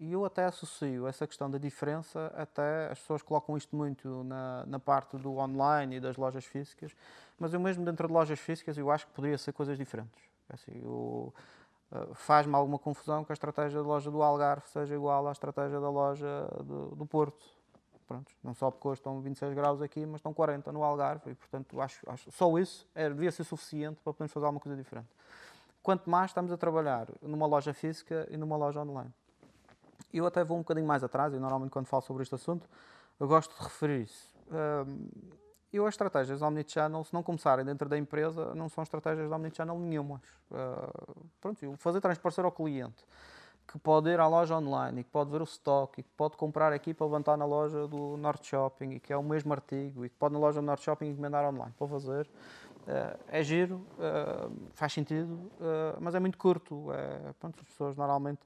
E 0.00 0.12
eu 0.12 0.24
até 0.24 0.44
associo 0.44 1.08
essa 1.08 1.26
questão 1.26 1.50
da 1.50 1.58
diferença, 1.58 2.32
até 2.36 2.88
as 2.88 3.00
pessoas 3.00 3.20
colocam 3.20 3.56
isto 3.56 3.74
muito 3.74 4.22
na, 4.22 4.64
na 4.64 4.78
parte 4.78 5.16
do 5.16 5.36
online 5.38 5.96
e 5.96 6.00
das 6.00 6.16
lojas 6.16 6.44
físicas, 6.44 6.94
mas 7.36 7.52
eu 7.52 7.58
mesmo 7.58 7.84
dentro 7.84 8.06
de 8.06 8.12
lojas 8.12 8.38
físicas 8.38 8.78
eu 8.78 8.92
acho 8.92 9.08
que 9.08 9.12
poderia 9.12 9.36
ser 9.36 9.52
coisas 9.52 9.76
diferentes. 9.76 10.27
Assim, 10.50 10.80
uh, 10.84 11.32
Faz-me 12.14 12.54
alguma 12.54 12.78
confusão 12.78 13.24
que 13.24 13.32
a 13.32 13.34
estratégia 13.34 13.80
da 13.80 13.86
loja 13.86 14.10
do 14.10 14.22
Algarve 14.22 14.68
seja 14.68 14.94
igual 14.94 15.26
à 15.26 15.32
estratégia 15.32 15.80
da 15.80 15.88
loja 15.88 16.46
do, 16.62 16.94
do 16.94 17.06
Porto. 17.06 17.44
Pronto, 18.06 18.32
não 18.42 18.54
só 18.54 18.70
porque 18.70 18.88
hoje 18.88 19.00
estão 19.00 19.20
26 19.20 19.54
graus 19.54 19.82
aqui, 19.82 20.04
mas 20.06 20.16
estão 20.16 20.32
40 20.32 20.72
no 20.72 20.82
Algarve 20.82 21.30
e, 21.30 21.34
portanto, 21.34 21.78
acho, 21.80 22.10
acho 22.10 22.30
só 22.30 22.58
isso 22.58 22.86
é, 22.94 23.08
devia 23.08 23.30
ser 23.30 23.44
suficiente 23.44 24.00
para 24.02 24.12
podermos 24.14 24.32
fazer 24.32 24.46
alguma 24.46 24.60
coisa 24.60 24.76
diferente. 24.76 25.08
Quanto 25.82 26.08
mais 26.08 26.30
estamos 26.30 26.50
a 26.50 26.56
trabalhar 26.56 27.08
numa 27.22 27.46
loja 27.46 27.72
física 27.72 28.26
e 28.30 28.36
numa 28.36 28.56
loja 28.56 28.80
online. 28.80 29.12
Eu 30.12 30.26
até 30.26 30.42
vou 30.42 30.56
um 30.56 30.60
bocadinho 30.60 30.86
mais 30.86 31.04
atrás, 31.04 31.34
e 31.34 31.38
normalmente 31.38 31.70
quando 31.70 31.86
falo 31.86 32.02
sobre 32.02 32.22
este 32.22 32.34
assunto, 32.34 32.68
eu 33.20 33.28
gosto 33.28 33.54
de 33.54 33.62
referir 33.62 34.02
isso. 34.02 34.34
Um, 34.50 35.08
eu 35.72 35.86
as 35.86 35.94
estratégias 35.94 36.42
omnichannel, 36.42 37.04
se 37.04 37.12
não 37.12 37.22
começarem 37.22 37.64
dentro 37.64 37.88
da 37.88 37.98
empresa, 37.98 38.54
não 38.54 38.68
são 38.68 38.82
estratégias 38.82 39.30
omnichannel 39.30 39.78
nenhumas. 39.78 40.22
Uh, 40.50 41.26
pronto, 41.40 41.74
fazer 41.76 42.00
transparecer 42.00 42.44
ao 42.44 42.52
cliente 42.52 43.04
que 43.70 43.78
pode 43.78 44.08
ir 44.08 44.18
à 44.18 44.26
loja 44.26 44.56
online 44.56 45.02
e 45.02 45.04
que 45.04 45.10
pode 45.10 45.30
ver 45.30 45.42
o 45.42 45.44
stock 45.44 46.00
e 46.00 46.02
que 46.02 46.08
pode 46.16 46.38
comprar 46.38 46.72
aqui 46.72 46.94
para 46.94 47.04
levantar 47.04 47.36
na 47.36 47.44
loja 47.44 47.86
do 47.86 48.16
Norte 48.16 48.48
Shopping 48.48 48.92
e 48.92 49.00
que 49.00 49.12
é 49.12 49.16
o 49.16 49.22
mesmo 49.22 49.52
artigo 49.52 50.06
e 50.06 50.08
que 50.08 50.16
pode 50.16 50.32
na 50.32 50.40
loja 50.40 50.60
do 50.60 50.64
Norte 50.64 50.84
Shopping 50.84 51.08
encomendar 51.10 51.44
online 51.44 51.74
para 51.78 51.86
fazer. 51.86 52.26
Uh, 52.26 53.18
é 53.28 53.42
giro, 53.42 53.86
uh, 53.98 54.50
faz 54.72 54.94
sentido, 54.94 55.34
uh, 55.34 55.98
mas 56.00 56.14
é 56.14 56.20
muito 56.20 56.38
curto. 56.38 56.90
É, 56.90 57.34
pronto, 57.38 57.60
as 57.60 57.68
pessoas 57.68 57.94
normalmente 57.94 58.40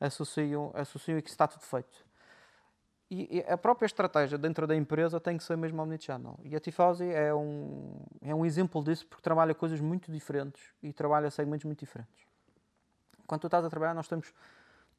associam, 0.00 0.72
associam 0.74 1.16
e 1.16 1.22
que 1.22 1.30
está 1.30 1.46
tudo 1.46 1.62
feito. 1.62 2.05
E, 3.08 3.44
a 3.46 3.56
própria 3.56 3.86
estratégia 3.86 4.36
dentro 4.36 4.66
da 4.66 4.74
empresa 4.74 5.20
tem 5.20 5.38
que 5.38 5.44
ser 5.44 5.56
mesmo 5.56 5.80
omnichannel. 5.80 6.40
E 6.42 6.56
a 6.56 6.60
Tifosi 6.60 7.08
é 7.08 7.32
um, 7.32 8.00
é 8.20 8.34
um 8.34 8.44
exemplo 8.44 8.82
disso 8.82 9.06
porque 9.06 9.22
trabalha 9.22 9.54
coisas 9.54 9.80
muito 9.80 10.10
diferentes 10.10 10.74
e 10.82 10.92
trabalha 10.92 11.30
segmentos 11.30 11.64
muito 11.64 11.78
diferentes. 11.78 12.26
Quando 13.26 13.42
tu 13.42 13.46
estás 13.46 13.64
a 13.64 13.70
trabalhar, 13.70 13.94
nós 13.94 14.08
temos, 14.08 14.34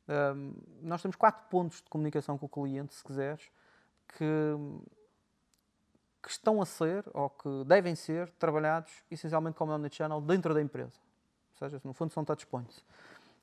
um, 0.07 0.53
nós 0.81 1.01
temos 1.01 1.17
quatro 1.17 1.49
pontos 1.49 1.81
de 1.81 1.89
comunicação 1.89 2.37
com 2.37 2.45
o 2.45 2.49
cliente, 2.49 2.93
se 2.95 3.03
quiseres, 3.03 3.51
que, 4.17 4.23
que 6.23 6.29
estão 6.29 6.61
a 6.61 6.65
ser 6.65 7.03
ou 7.13 7.29
que 7.29 7.65
devem 7.65 7.93
ser 7.93 8.29
trabalhados 8.39 9.03
essencialmente 9.11 9.57
como 9.57 9.73
omnichannel 9.73 10.21
dentro 10.21 10.53
da 10.53 10.61
empresa. 10.61 10.97
Ou 11.51 11.57
seja, 11.57 11.81
no 11.83 11.93
fundo 11.93 12.13
são 12.13 12.23
touchpoints. 12.23 12.77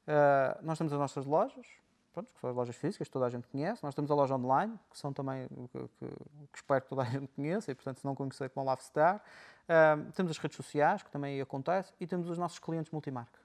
Uh, 0.06 0.62
nós 0.62 0.78
temos 0.78 0.92
as 0.92 0.98
nossas 0.98 1.26
lojas, 1.26 1.66
pronto, 2.14 2.32
que 2.32 2.40
são 2.40 2.48
as 2.48 2.56
lojas 2.56 2.76
físicas, 2.76 3.08
toda 3.08 3.26
a 3.26 3.28
gente 3.28 3.46
conhece. 3.48 3.82
Nós 3.82 3.94
temos 3.94 4.10
a 4.10 4.14
loja 4.14 4.36
online, 4.36 4.78
que 4.90 4.96
são 4.96 5.12
também, 5.12 5.48
que, 5.48 5.78
que, 5.78 6.06
que 6.06 6.56
espero 6.56 6.80
que 6.80 6.88
toda 6.88 7.02
a 7.02 7.04
gente 7.04 7.26
conheça, 7.34 7.72
e 7.72 7.74
portanto, 7.74 7.98
se 7.98 8.04
não 8.04 8.14
conhecer, 8.14 8.50
vão 8.54 8.64
lá 8.64 8.74
visitar. 8.74 9.22
Uh, 9.64 10.12
temos 10.12 10.30
as 10.30 10.38
redes 10.38 10.56
sociais, 10.56 11.02
que 11.02 11.10
também 11.10 11.40
acontece, 11.40 11.92
e 12.00 12.06
temos 12.06 12.30
os 12.30 12.38
nossos 12.38 12.58
clientes 12.58 12.90
multimarca. 12.92 13.38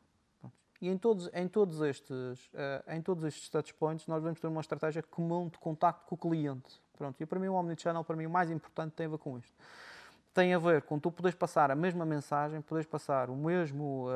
E 0.82 0.88
em 0.88 0.97
todos, 0.97 1.30
em, 1.34 1.47
todos 1.47 1.82
estes, 1.82 2.45
uh, 2.53 2.93
em 2.93 3.01
todos 3.01 3.26
estes 3.26 3.49
touchpoints, 3.49 4.07
nós 4.07 4.22
devemos 4.22 4.39
ter 4.39 4.47
uma 4.47 4.61
estratégia 4.61 5.03
comum 5.03 5.49
de 5.49 5.57
contacto 5.57 6.05
com 6.05 6.15
o 6.15 6.17
cliente. 6.17 6.80
Pronto. 6.97 7.20
E 7.20 7.26
para 7.26 7.39
mim, 7.39 7.47
o 7.47 7.55
Omnichannel, 7.55 8.03
para 8.03 8.15
mim, 8.15 8.28
o 8.28 8.30
mais 8.30 8.49
importante 8.49 8.93
tem 8.93 9.07
a 9.07 9.09
ver 9.09 9.17
com 9.17 9.38
isto. 9.38 9.53
Tem 10.34 10.53
a 10.53 10.59
ver 10.59 10.84
com 10.84 10.99
tu 10.99 11.11
poderes 11.11 11.38
passar 11.38 11.72
a 11.72 11.76
mesma 11.76 12.05
mensagem, 12.05 12.61
poderes 12.61 12.88
passar 12.88 13.30
o 13.30 13.36
mesmo, 13.36 14.07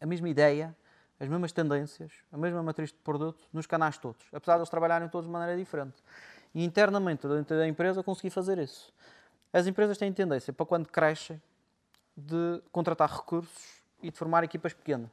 a 0.00 0.06
mesma 0.06 0.28
ideia, 0.28 0.76
as 1.22 1.28
mesmas 1.28 1.52
tendências, 1.52 2.12
a 2.32 2.36
mesma 2.36 2.60
matriz 2.64 2.90
de 2.90 2.98
produto 2.98 3.46
nos 3.52 3.64
canais 3.64 3.96
todos, 3.96 4.26
apesar 4.32 4.54
de 4.54 4.58
eles 4.58 4.68
trabalharem 4.68 5.08
todos 5.08 5.28
de 5.28 5.32
maneira 5.32 5.56
diferente. 5.56 6.02
E 6.52 6.64
internamente, 6.64 7.28
dentro 7.28 7.56
da 7.56 7.66
empresa, 7.66 8.02
consegui 8.02 8.28
fazer 8.28 8.58
isso. 8.58 8.92
As 9.52 9.68
empresas 9.68 9.96
têm 9.96 10.12
tendência, 10.12 10.52
para 10.52 10.66
quando 10.66 10.88
crescem, 10.88 11.40
de 12.16 12.60
contratar 12.72 13.08
recursos 13.08 13.84
e 14.02 14.10
de 14.10 14.18
formar 14.18 14.42
equipas 14.42 14.74
pequenas. 14.74 15.10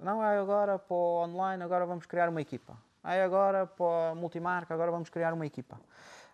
Não 0.00 0.24
é 0.24 0.38
agora 0.38 0.78
para 0.78 0.94
o 0.94 1.24
online, 1.24 1.62
agora 1.62 1.84
vamos 1.84 2.06
criar 2.06 2.30
uma 2.30 2.40
equipa. 2.40 2.74
É 3.04 3.22
agora 3.22 3.66
para 3.66 4.12
a 4.12 4.14
multimarca, 4.14 4.72
agora 4.72 4.90
vamos 4.90 5.10
criar 5.10 5.34
uma 5.34 5.44
equipa. 5.44 5.78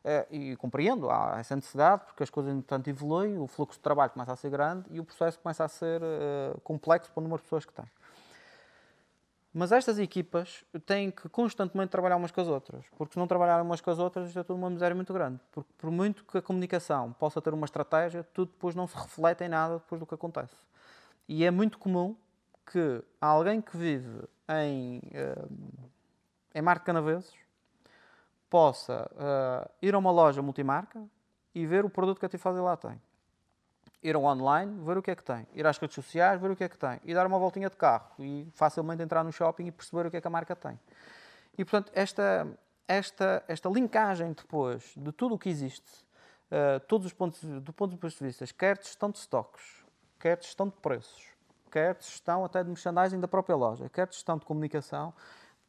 Eh, 0.05 0.27
e 0.31 0.57
compreendo, 0.57 1.11
há 1.11 1.39
essa 1.41 1.57
necessidade, 1.57 2.05
porque 2.05 2.23
as 2.23 2.31
coisas, 2.31 2.53
entretanto, 2.53 2.89
evoluem, 2.89 3.39
o 3.39 3.49
fluxo 3.49 3.79
de 3.79 3.83
trabalho 3.83 4.13
começa 4.13 4.33
a 4.33 4.37
ser 4.37 4.51
grande 4.51 4.87
e 4.93 5.01
o 5.01 5.05
processo 5.05 5.41
começa 5.41 5.65
a 5.65 5.69
ser 5.69 6.01
eh, 6.01 6.55
complexo 6.63 7.11
para 7.11 7.21
o 7.21 7.23
número 7.25 7.39
de 7.39 7.43
pessoas 7.43 7.65
que 7.65 7.73
tem. 7.73 7.85
Mas 9.59 9.73
estas 9.73 9.99
equipas 9.99 10.65
têm 10.87 11.11
que 11.11 11.29
constantemente 11.29 11.91
trabalhar 11.91 12.15
umas 12.15 12.31
com 12.31 12.41
as 12.41 12.47
outras, 12.47 12.85
porque 12.97 13.15
se 13.15 13.19
não 13.19 13.27
trabalharem 13.27 13.67
umas 13.67 13.81
com 13.81 13.91
as 13.91 13.99
outras, 13.99 14.29
isto 14.29 14.39
é 14.39 14.45
tudo 14.45 14.57
uma 14.57 14.71
miséria 14.71 14.95
muito 14.95 15.13
grande. 15.13 15.41
Porque 15.51 15.69
por 15.77 15.91
muito 15.91 16.25
que 16.25 16.39
a 16.39 16.43
comunicação 16.43 17.13
possa 17.15 17.43
ter 17.43 17.53
uma 17.53 17.65
estratégia, 17.65 18.23
tudo 18.33 18.53
depois 18.53 18.77
não 18.77 18.87
se 18.87 18.97
reflete 18.97 19.43
em 19.43 19.49
nada 19.49 19.79
depois 19.79 19.99
do 19.99 20.07
que 20.07 20.15
acontece. 20.15 20.55
E 21.29 21.45
é 21.45 21.51
muito 21.51 21.77
comum 21.77 22.15
que 22.71 23.03
alguém 23.21 23.61
que 23.61 23.77
vive 23.77 24.29
em, 24.49 24.99
uh, 24.99 25.51
em 26.55 26.63
Marco 26.63 26.87
Canaveses 26.87 27.35
possa 28.49 29.11
uh, 29.13 29.69
ir 29.83 29.93
a 29.93 29.99
uma 29.99 30.13
loja 30.13 30.41
multimarca 30.41 31.03
e 31.53 31.67
ver 31.67 31.85
o 31.85 31.91
produto 31.91 32.21
que 32.21 32.27
a 32.27 32.29
Tifazzi 32.29 32.61
lá 32.61 32.77
tem 32.77 33.01
ir 34.03 34.15
ao 34.15 34.25
online, 34.25 34.81
ver 34.85 34.97
o 34.97 35.03
que 35.03 35.11
é 35.11 35.17
que 35.17 35.25
tem, 35.25 35.47
ir 35.55 35.67
às 35.67 35.79
redes 35.79 35.95
sociais, 35.95 36.41
ver 36.41 36.51
o 36.51 36.57
que 36.57 36.65
é 36.65 36.69
que 36.69 36.79
tem, 36.79 37.01
e 37.05 37.15
dar 37.15 37.27
uma 37.27 37.39
voltinha 37.39 37.69
de 37.69 37.77
carro 37.77 38.13
e 38.19 38.47
facilmente 38.55 39.03
entrar 39.03 39.25
no 39.25 39.33
shopping 39.33 39.67
e 39.67 39.73
perceber 39.73 40.07
o 40.07 40.11
que 40.11 40.17
é 40.17 40.21
que 40.21 40.27
a 40.27 40.31
marca 40.31 40.55
tem. 40.55 40.79
E 41.57 41.65
portanto, 41.65 41.91
esta, 41.95 42.47
esta, 42.87 43.45
esta 43.49 43.69
linkagem 43.69 44.33
depois 44.33 44.95
de 44.97 45.11
tudo 45.13 45.35
o 45.35 45.39
que 45.39 45.49
existe, 45.49 46.05
uh, 46.51 46.81
todos 46.87 47.07
os 47.07 47.13
pontos, 47.13 47.43
do 47.43 47.73
ponto 47.73 47.97
de 47.97 48.25
vista, 48.25 48.47
quer 48.57 48.79
de 48.79 48.85
gestão 48.85 49.11
de 49.11 49.19
estoques, 49.19 49.85
quer 50.19 50.37
de 50.37 50.45
gestão 50.45 50.69
de 50.69 50.77
preços, 50.77 51.33
quer 51.71 51.95
de 51.95 52.05
gestão 52.05 52.45
até 52.45 52.63
de 52.63 52.69
merchandising 52.69 53.19
da 53.19 53.29
própria 53.29 53.57
loja, 53.57 53.89
quer 53.89 54.07
de 54.07 54.15
gestão 54.15 54.39
de 54.39 54.45
comunicação, 54.45 55.13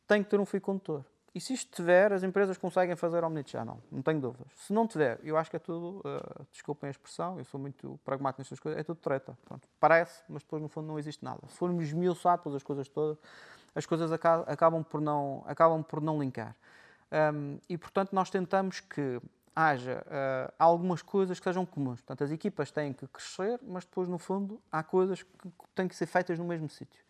tem 0.07 0.23
que 0.23 0.30
ter 0.30 0.39
um 0.39 0.45
fio 0.45 0.61
condutor. 0.61 1.03
E 1.34 1.39
se 1.39 1.53
isto 1.53 1.75
tiver, 1.75 2.11
as 2.11 2.23
empresas 2.23 2.57
conseguem 2.57 2.95
fazer 2.95 3.23
omnichannel, 3.23 3.80
não 3.91 4.01
tenho 4.01 4.19
dúvidas. 4.19 4.47
Se 4.55 4.73
não 4.73 4.88
tiver, 4.88 5.19
eu 5.23 5.38
acho 5.38 5.49
que 5.49 5.55
é 5.55 5.59
tudo, 5.59 5.99
uh, 5.99 6.45
desculpem 6.51 6.88
a 6.88 6.91
expressão, 6.91 7.38
eu 7.38 7.45
sou 7.45 7.59
muito 7.59 7.99
pragmático 8.03 8.41
nestas 8.41 8.59
coisas, 8.59 8.80
é 8.80 8.84
tudo 8.84 8.97
treta. 8.97 9.38
Pronto, 9.45 9.67
parece, 9.80 10.23
mas 10.27 10.41
depois 10.41 10.61
no 10.61 10.67
fundo 10.67 10.88
não 10.88 10.97
existe 10.97 11.23
nada. 11.23 11.39
Se 11.47 11.55
formos 11.55 11.86
esmiuçados 11.86 12.55
as 12.55 12.63
coisas 12.63 12.88
todas, 12.89 13.17
as 13.75 13.86
coisas 13.86 14.11
acabam 14.11 14.84
por 14.84 14.99
não, 14.99 15.43
acabam 15.45 15.84
por 15.84 16.01
não 16.01 16.19
linkar. 16.19 16.55
Um, 17.11 17.59
e 17.67 17.77
portanto 17.77 18.13
nós 18.13 18.30
tentamos 18.30 18.80
que 18.80 19.19
haja 19.55 20.03
uh, 20.05 20.53
algumas 20.57 21.01
coisas 21.01 21.38
que 21.38 21.43
sejam 21.43 21.65
comuns. 21.65 21.99
Portanto, 22.01 22.23
as 22.23 22.32
equipas 22.32 22.71
têm 22.71 22.93
que 22.93 23.05
crescer, 23.07 23.59
mas 23.67 23.84
depois 23.84 24.07
no 24.07 24.17
fundo 24.17 24.61
há 24.71 24.82
coisas 24.82 25.23
que 25.23 25.30
têm 25.75 25.88
que 25.88 25.95
ser 25.95 26.05
feitas 26.05 26.39
no 26.39 26.45
mesmo 26.45 26.69
sítio. 26.69 27.03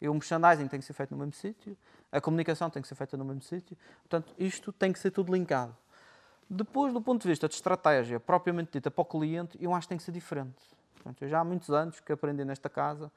E 0.00 0.08
o 0.08 0.12
merchandising 0.12 0.68
tem 0.68 0.78
que 0.78 0.84
ser 0.84 0.92
feito 0.92 1.12
no 1.12 1.16
mesmo 1.16 1.32
sítio, 1.32 1.76
a 2.16 2.20
comunicação 2.20 2.70
tem 2.70 2.80
que 2.80 2.88
ser 2.88 2.94
feita 2.94 3.14
no 3.16 3.24
mesmo 3.24 3.42
sítio. 3.42 3.76
Portanto, 4.00 4.34
isto 4.38 4.72
tem 4.72 4.90
que 4.90 4.98
ser 4.98 5.10
tudo 5.10 5.32
linkado. 5.32 5.76
Depois, 6.48 6.92
do 6.92 7.00
ponto 7.00 7.22
de 7.22 7.28
vista 7.28 7.46
de 7.46 7.54
estratégia 7.54 8.18
propriamente 8.18 8.72
dita 8.72 8.90
para 8.90 9.02
o 9.02 9.04
cliente, 9.04 9.58
eu 9.60 9.74
acho 9.74 9.86
que 9.86 9.90
tem 9.90 9.98
que 9.98 10.04
ser 10.04 10.12
diferente. 10.12 10.56
Portanto, 10.94 11.22
eu 11.22 11.28
já 11.28 11.40
há 11.40 11.44
muitos 11.44 11.70
anos 11.70 12.00
que 12.00 12.10
aprendi 12.10 12.42
nesta 12.44 12.70
casa, 12.70 13.12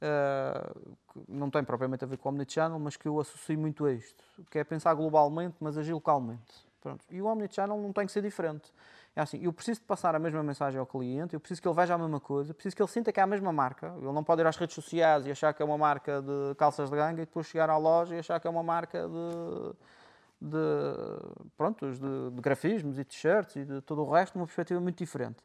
uh, 0.00 0.96
não 1.28 1.50
tem 1.50 1.64
propriamente 1.64 2.04
a 2.04 2.06
ver 2.06 2.16
com 2.16 2.28
o 2.28 2.32
Omnichannel, 2.32 2.78
mas 2.78 2.96
que 2.96 3.08
eu 3.08 3.18
associo 3.18 3.58
muito 3.58 3.86
a 3.86 3.92
isto, 3.92 4.22
que 4.50 4.58
é 4.58 4.64
pensar 4.64 4.94
globalmente, 4.94 5.56
mas 5.58 5.76
agir 5.76 5.92
localmente. 5.92 6.64
Pronto. 6.80 7.04
E 7.10 7.20
o 7.20 7.26
Omnichannel 7.26 7.76
não 7.78 7.92
tem 7.92 8.06
que 8.06 8.12
ser 8.12 8.22
diferente. 8.22 8.70
É 9.16 9.20
assim, 9.20 9.38
eu 9.40 9.52
preciso 9.52 9.80
de 9.80 9.86
passar 9.86 10.12
a 10.16 10.18
mesma 10.18 10.42
mensagem 10.42 10.78
ao 10.78 10.86
cliente, 10.86 11.34
eu 11.34 11.40
preciso 11.40 11.62
que 11.62 11.68
ele 11.68 11.74
veja 11.74 11.94
a 11.94 11.98
mesma 11.98 12.18
coisa, 12.18 12.52
preciso 12.52 12.74
que 12.74 12.82
ele 12.82 12.90
sinta 12.90 13.12
que 13.12 13.20
é 13.20 13.22
a 13.22 13.26
mesma 13.26 13.52
marca. 13.52 13.94
Ele 13.96 14.10
não 14.12 14.24
pode 14.24 14.40
ir 14.40 14.46
às 14.46 14.56
redes 14.56 14.74
sociais 14.74 15.24
e 15.24 15.30
achar 15.30 15.54
que 15.54 15.62
é 15.62 15.64
uma 15.64 15.78
marca 15.78 16.20
de 16.20 16.54
calças 16.56 16.90
de 16.90 16.96
ganga 16.96 17.22
e 17.22 17.24
depois 17.24 17.46
chegar 17.46 17.70
à 17.70 17.76
loja 17.76 18.16
e 18.16 18.18
achar 18.18 18.40
que 18.40 18.46
é 18.48 18.50
uma 18.50 18.62
marca 18.64 19.06
de, 19.06 20.48
de, 20.48 21.48
pronto, 21.56 21.92
de, 21.92 22.30
de 22.32 22.40
grafismos 22.40 22.98
e 22.98 23.04
t-shirts 23.04 23.54
e 23.54 23.64
de 23.64 23.80
todo 23.82 24.02
o 24.02 24.10
resto, 24.10 24.34
uma 24.34 24.46
perspectiva 24.46 24.80
muito 24.80 24.98
diferente. 24.98 25.38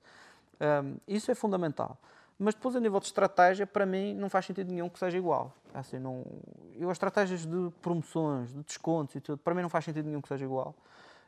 Um, 0.59 0.97
isso 1.07 1.29
é 1.29 1.35
fundamental. 1.35 1.95
Mas 2.39 2.55
depois, 2.55 2.75
a 2.75 2.79
nível 2.79 2.99
de 2.99 3.05
estratégia, 3.05 3.67
para 3.67 3.85
mim, 3.85 4.15
não 4.15 4.29
faz 4.29 4.45
sentido 4.45 4.71
nenhum 4.71 4.89
que 4.89 4.97
seja 4.97 5.17
igual. 5.17 5.53
É 5.75 5.79
assim, 5.79 5.99
não, 5.99 6.25
eu, 6.75 6.89
as 6.89 6.95
estratégias 6.95 7.45
de 7.45 7.69
promoções, 7.83 8.51
de 8.51 8.63
descontos 8.63 9.13
e 9.13 9.21
tudo, 9.21 9.37
para 9.37 9.53
mim 9.53 9.61
não 9.61 9.69
faz 9.69 9.85
sentido 9.85 10.07
nenhum 10.07 10.21
que 10.21 10.27
seja 10.27 10.43
igual 10.43 10.73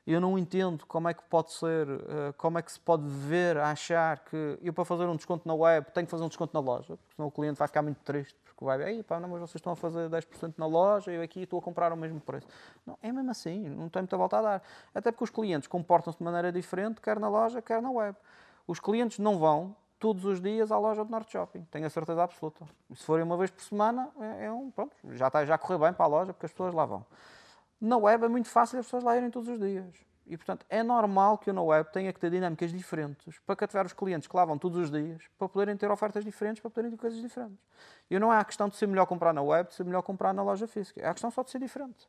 eu 0.06 0.20
não 0.20 0.38
entendo 0.38 0.86
como 0.88 1.08
é 1.08 1.14
que 1.14 1.24
pode 1.24 1.52
ser, 1.52 1.88
eh, 1.88 2.34
como 2.38 2.58
é 2.58 2.62
que 2.62 2.72
se 2.72 2.80
pode 2.80 3.08
ver, 3.08 3.58
achar 3.58 4.20
que 4.20 4.58
eu 4.62 4.74
para 4.74 4.84
fazer 4.84 5.06
um 5.06 5.16
desconto 5.16 5.48
na 5.48 5.54
web 5.54 5.86
tenho 5.94 6.08
que 6.08 6.12
fazer 6.12 6.24
um 6.24 6.28
desconto 6.28 6.54
na 6.54 6.60
loja, 6.60 6.98
porque 6.98 7.16
senão 7.16 7.28
o 7.28 7.32
cliente 7.32 7.60
vai 7.60 7.68
ficar 7.68 7.84
muito 7.84 8.00
triste, 8.00 8.36
porque 8.44 8.66
vai 8.66 8.78
ver, 8.78 9.04
pá, 9.04 9.20
não, 9.20 9.30
mas 9.30 9.42
vocês 9.42 9.56
estão 9.56 9.74
a 9.74 9.76
fazer 9.76 10.10
10% 10.10 10.56
na 10.58 10.66
loja 10.66 11.12
eu 11.12 11.22
aqui 11.22 11.42
estou 11.42 11.60
a 11.60 11.62
comprar 11.62 11.94
o 11.94 11.98
mesmo 11.98 12.20
preço. 12.20 12.48
Não, 12.86 12.98
é 13.02 13.12
mesmo 13.12 13.30
assim, 13.30 13.70
não 13.70 13.90
tem 13.90 14.02
muita 14.02 14.18
volta 14.18 14.40
a 14.40 14.42
dar. 14.42 14.64
Até 14.94 15.12
porque 15.12 15.24
os 15.24 15.30
clientes 15.30 15.68
comportam-se 15.68 16.18
de 16.18 16.24
maneira 16.24 16.52
diferente, 16.52 17.00
quer 17.00 17.20
na 17.20 17.30
loja, 17.30 17.62
quer 17.62 17.82
na 17.82 17.92
web. 17.92 18.18
Os 18.68 18.80
clientes 18.80 19.20
não 19.20 19.38
vão 19.38 19.76
todos 20.00 20.26
os 20.26 20.42
dias 20.42 20.72
à 20.72 20.80
loja 20.80 21.06
do 21.06 21.12
Norte 21.12 21.32
Shopping, 21.32 21.64
tenho 21.70 21.86
a 21.86 21.90
certeza 21.90 22.24
absoluta. 22.24 22.66
Se 22.96 23.04
forem 23.04 23.24
uma 23.24 23.38
vez 23.38 23.52
por 23.52 23.62
semana, 23.62 24.10
é, 24.20 24.46
é 24.46 24.52
um, 24.52 24.72
pronto, 24.72 24.96
já 25.12 25.28
está 25.28 25.46
já 25.46 25.60
correr 25.60 25.78
bem 25.78 25.94
para 25.94 26.06
a 26.06 26.08
loja, 26.08 26.34
porque 26.34 26.48
as 26.48 26.52
pessoas 26.52 26.74
lá 26.74 26.86
vão. 26.88 27.06
Na 27.82 27.98
web 27.98 28.26
é 28.26 28.28
muito 28.28 28.48
fácil 28.48 28.80
as 28.80 28.86
pessoas 28.86 29.04
lá 29.04 29.18
irem 29.18 29.32
todos 29.32 29.50
os 29.50 29.60
dias. 29.60 29.96
E, 30.28 30.38
portanto, 30.38 30.66
é 30.70 30.84
normal 30.84 31.38
que 31.40 31.50
eu 31.50 31.54
na 31.54 31.64
web 31.64 31.92
tenha 31.92 32.14
que 32.14 32.20
ter 32.20 32.30
dinâmicas 32.30 32.72
diferentes 32.72 33.40
para 33.40 33.56
cativar 33.56 33.86
os 33.86 33.92
clientes 33.92 34.28
que 34.28 34.36
lá 34.36 34.46
vão 34.46 34.58
todos 34.58 34.78
os 34.78 34.92
dias, 34.92 35.24
para 35.38 35.50
poderem 35.50 35.76
ter 35.76 35.90
ofertas 35.90 36.24
diferentes, 36.24 36.62
para 36.62 36.70
poderem 36.70 36.92
ter 36.92 36.98
coisas 36.98 37.20
diferentes. 37.20 37.58
E 38.10 38.20
não 38.20 38.32
é 38.32 38.38
a 38.38 38.46
questão 38.46 38.70
de 38.70 38.76
ser 38.76 38.88
melhor 38.88 39.08
comprar 39.08 39.34
na 39.34 39.42
web, 39.42 39.68
de 39.68 39.76
ser 39.76 39.84
melhor 39.84 40.04
comprar 40.04 40.32
na 40.32 40.44
loja 40.44 40.68
física. 40.68 41.02
É 41.02 41.08
a 41.08 41.12
questão 41.12 41.32
só 41.32 41.42
de 41.42 41.50
ser 41.50 41.60
diferente. 41.60 42.08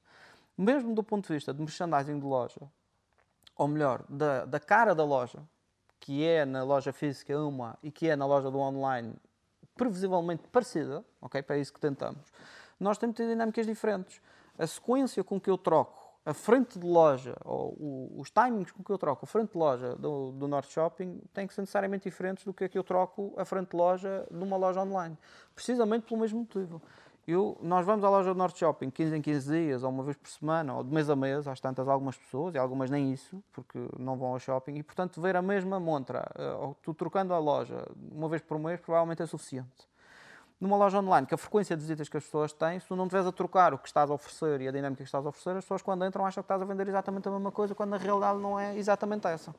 Mesmo 0.57 0.95
do 0.95 1.03
ponto 1.03 1.27
de 1.27 1.33
vista 1.33 1.55
de 1.55 1.61
merchandising 1.61 2.21
de 2.21 2.27
loja, 2.27 2.61
ou 3.57 3.67
melhor, 3.67 4.05
da, 4.09 4.45
da 4.45 4.61
cara 4.61 4.95
da 4.95 5.05
loja, 5.05 5.43
que 5.99 6.25
é 6.25 6.45
na 6.45 6.63
loja 6.63 6.93
física 6.93 7.37
uma 7.39 7.79
e 7.83 7.91
que 7.91 8.09
é 8.09 8.15
na 8.15 8.27
loja 8.27 8.51
do 8.51 8.59
online 8.59 9.15
previsivelmente 9.75 10.47
parecida, 10.49 11.05
ok? 11.21 11.43
Para 11.43 11.59
isso 11.59 11.73
que 11.73 11.81
tentamos. 11.81 12.31
Nós 12.79 12.99
temos 12.99 13.17
que 13.17 13.23
ter 13.23 13.29
dinâmicas 13.29 13.67
diferentes. 13.67 14.21
A 14.59 14.67
sequência 14.67 15.25
com 15.25 15.41
que 15.41 15.51
eu 15.51 15.59
troco 15.59 16.13
a 16.25 16.33
frente 16.33 16.79
de 16.79 16.87
loja, 16.87 17.37
ou 17.45 17.77
os 18.17 18.31
timings 18.31 18.71
com 18.71 18.83
que 18.83 18.91
eu 18.91 18.99
troco 18.99 19.25
a 19.25 19.29
frente 19.29 19.53
de 19.53 19.59
loja 19.59 19.97
do, 19.97 20.31
do 20.33 20.47
Norte 20.47 20.73
Shopping 20.73 21.21
tem 21.35 21.49
que 21.49 21.55
ser 21.55 21.63
necessariamente 21.63 22.09
diferentes 22.09 22.45
do 22.45 22.55
que 22.55 22.65
a 22.65 22.69
que 22.69 22.79
eu 22.79 22.85
troco 22.85 23.35
a 23.37 23.45
frente 23.45 23.71
de 23.71 23.77
loja 23.77 24.27
numa 24.31 24.57
loja 24.57 24.81
online. 24.81 25.19
Precisamente 25.55 26.07
pelo 26.07 26.21
mesmo 26.21 26.41
motivo. 26.41 26.81
Eu, 27.27 27.57
nós 27.61 27.85
vamos 27.87 28.05
à 28.05 28.11
loja 28.11 28.33
do 28.33 28.39
Norte 28.39 28.59
Shopping 28.59 28.91
15 28.91 29.17
em 29.17 29.23
15 29.23 29.51
dias, 29.51 29.83
ou 29.83 29.91
uma 29.91 30.03
vez 30.03 30.17
por 30.17 30.29
semana, 30.29 30.75
ou 30.75 30.85
de 30.85 30.93
mês 30.93 31.09
a 31.09 31.15
mês, 31.15 31.47
às 31.47 31.61
tantas 31.61 31.89
algumas 31.89 32.17
pessoas, 32.17 32.55
e 32.55 32.59
algumas 32.59 32.91
nem 32.91 33.13
isso, 33.13 33.43
porque 33.53 33.79
não 33.97 34.17
vão 34.17 34.33
ao 34.33 34.41
shopping, 34.41 34.75
e 34.75 34.83
portanto 34.83 35.21
ver 35.21 35.37
a 35.37 35.43
mesma 35.43 35.79
montra, 35.79 36.29
eh, 36.37 36.53
ou 36.55 36.75
tu 36.83 36.93
trocando 36.93 37.33
a 37.33 37.39
loja 37.39 37.87
uma 38.11 38.29
vez 38.29 38.43
por 38.43 38.59
mês, 38.59 38.81
provavelmente 38.81 39.23
é 39.23 39.27
suficiente 39.27 39.92
numa 40.63 40.77
loja 40.77 41.01
online, 41.01 41.27
que 41.27 41.35
a 41.35 41.37
frequência 41.37 41.75
de 41.75 41.83
visitas 41.83 42.09
que 42.09 42.17
as 42.17 42.23
pessoas 42.23 42.53
têm, 42.53 42.79
se 42.79 42.87
tu 42.87 42.95
não 42.95 43.07
estiveres 43.07 43.27
a 43.27 43.33
trocar 43.33 43.75
o 43.75 43.79
que 43.79 43.89
estás 43.89 44.09
a 44.09 44.15
oferecer 44.15 44.61
e 44.61 44.69
a 44.69 44.71
dinâmica 44.71 45.03
que 45.03 45.09
estás 45.09 45.27
a 45.27 45.29
oferecer, 45.29 45.57
as 45.57 45.65
pessoas 45.65 45.83
quando 45.83 46.07
entram 46.07 46.25
acham 46.25 46.41
que 46.41 46.45
estás 46.45 46.63
a 46.63 46.65
vender 46.65 46.87
exatamente 46.87 47.27
a 47.27 47.33
mesma 47.33 47.51
coisa, 47.51 47.75
quando 47.75 47.91
na 47.91 47.97
realidade 47.97 48.39
não 48.39 48.61
é 48.61 48.79
exatamente 48.79 49.27
essa. 49.27 49.53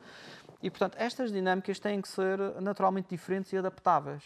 E 0.61 0.69
portanto, 0.69 0.95
estas 0.97 1.29
dinâmicas 1.29 1.77
têm 1.77 2.01
que 2.01 2.07
ser 2.07 2.39
naturalmente 2.61 3.09
diferentes 3.09 3.51
e 3.51 3.57
adaptáveis. 3.57 4.23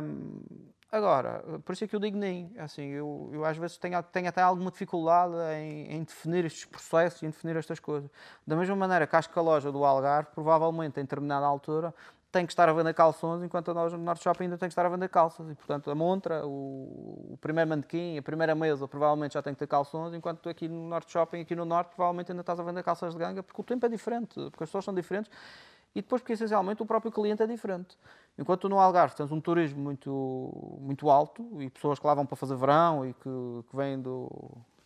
Um, 0.00 0.42
agora, 0.92 1.42
por 1.64 1.72
isso 1.72 1.82
é 1.82 1.88
que 1.88 1.96
eu 1.96 1.98
digo 1.98 2.16
nem. 2.16 2.52
Assim, 2.56 2.84
eu, 2.90 3.28
eu 3.32 3.44
às 3.44 3.56
vezes 3.56 3.76
tenho, 3.76 4.00
tenho 4.00 4.28
até 4.28 4.42
alguma 4.42 4.70
dificuldade 4.70 5.34
em, 5.56 5.92
em, 5.92 6.04
definir 6.04 6.44
estes 6.44 6.66
processos 6.66 7.20
e 7.20 7.26
em 7.26 7.30
definir 7.30 7.56
estas 7.56 7.80
coisas. 7.80 8.08
Da 8.46 8.54
mesma 8.54 8.76
maneira 8.76 9.08
que 9.08 9.16
acho 9.16 9.28
que 9.28 9.36
a 9.36 9.42
loja 9.42 9.72
do 9.72 9.84
Algarve, 9.84 10.28
provavelmente 10.32 11.00
em 11.00 11.02
determinada 11.02 11.46
altura, 11.46 11.92
tem 12.32 12.46
que 12.46 12.52
estar 12.52 12.68
a 12.68 12.72
vender 12.72 12.94
calções, 12.94 13.42
enquanto 13.42 13.72
loja 13.72 13.96
no 13.96 14.04
Norte 14.04 14.22
Shopping 14.22 14.44
ainda 14.44 14.56
tem 14.56 14.68
que 14.68 14.72
estar 14.72 14.86
a 14.86 14.88
vender 14.88 15.08
calças. 15.08 15.50
E, 15.50 15.54
portanto, 15.54 15.90
a 15.90 15.94
montra, 15.94 16.46
o, 16.46 17.32
o 17.32 17.38
primeiro 17.40 17.68
mannequim, 17.68 18.18
a 18.18 18.22
primeira 18.22 18.54
mesa, 18.54 18.86
provavelmente 18.86 19.34
já 19.34 19.42
tem 19.42 19.52
que 19.52 19.58
ter 19.58 19.66
calções, 19.66 20.14
enquanto 20.14 20.48
aqui 20.48 20.68
no 20.68 20.88
Norte 20.88 21.12
Shopping, 21.12 21.40
aqui 21.40 21.54
no 21.56 21.64
Norte, 21.64 21.94
provavelmente 21.94 22.30
ainda 22.30 22.42
estás 22.42 22.60
a 22.60 22.62
vender 22.62 22.82
calças 22.82 23.14
de 23.14 23.18
ganga, 23.18 23.42
porque 23.42 23.60
o 23.60 23.64
tempo 23.64 23.84
é 23.84 23.88
diferente, 23.88 24.34
porque 24.50 24.64
as 24.64 24.68
pessoas 24.70 24.84
são 24.84 24.94
diferentes 24.94 25.30
e 25.94 26.00
depois 26.02 26.22
porque, 26.22 26.34
essencialmente, 26.34 26.82
o 26.82 26.86
próprio 26.86 27.10
cliente 27.10 27.42
é 27.42 27.46
diferente. 27.46 27.98
Enquanto 28.38 28.68
no 28.68 28.78
Algarve 28.78 29.16
tens 29.16 29.32
um 29.32 29.40
turismo 29.40 29.82
muito, 29.82 30.78
muito 30.80 31.10
alto 31.10 31.60
e 31.60 31.68
pessoas 31.68 31.98
que 31.98 32.06
lá 32.06 32.14
vão 32.14 32.24
para 32.24 32.36
fazer 32.36 32.54
verão 32.54 33.04
e 33.04 33.12
que, 33.12 33.64
que 33.68 33.76
vêm 33.76 34.00
do 34.00 34.30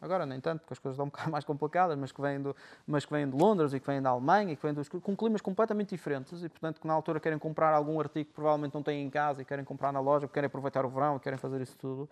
agora 0.05 0.27
nem 0.27 0.41
tanto, 0.41 0.61
porque 0.61 0.75
as 0.75 0.79
coisas 0.79 0.95
estão 0.95 1.07
um 1.07 1.09
bocado 1.11 1.31
mais 1.31 1.45
complicadas, 1.45 1.99
mas 1.99 2.13
que 2.13 2.21
vêm, 2.21 2.41
do, 2.41 2.55
mas 2.87 3.05
que 3.05 3.13
vêm 3.13 3.29
de 3.29 3.37
Londres 3.37 3.73
e 3.73 3.81
que 3.81 3.87
vêm 3.87 4.01
da 4.01 4.11
Alemanha, 4.11 4.53
e 4.53 4.57
que 4.57 4.63
vêm 4.63 4.75
dos, 4.75 4.89
com 4.89 5.17
climas 5.17 5.41
completamente 5.41 5.91
diferentes 5.91 6.43
e, 6.43 6.49
portanto, 6.49 6.81
que 6.81 6.87
na 6.87 6.93
altura 6.93 7.19
querem 7.19 7.39
comprar 7.39 7.73
algum 7.73 7.99
artigo 7.99 8.29
que 8.29 8.35
provavelmente 8.35 8.75
não 8.75 8.83
têm 8.83 9.05
em 9.05 9.11
casa 9.11 9.43
e 9.43 9.45
querem 9.45 9.65
comprar 9.65 9.93
na 9.93 10.01
loja, 10.01 10.29
querem 10.29 10.47
aproveitar 10.47 10.85
o 10.85 10.89
verão 10.89 11.19
querem 11.19 11.39
fazer 11.39 11.61
isso 11.61 11.77
tudo. 11.79 12.09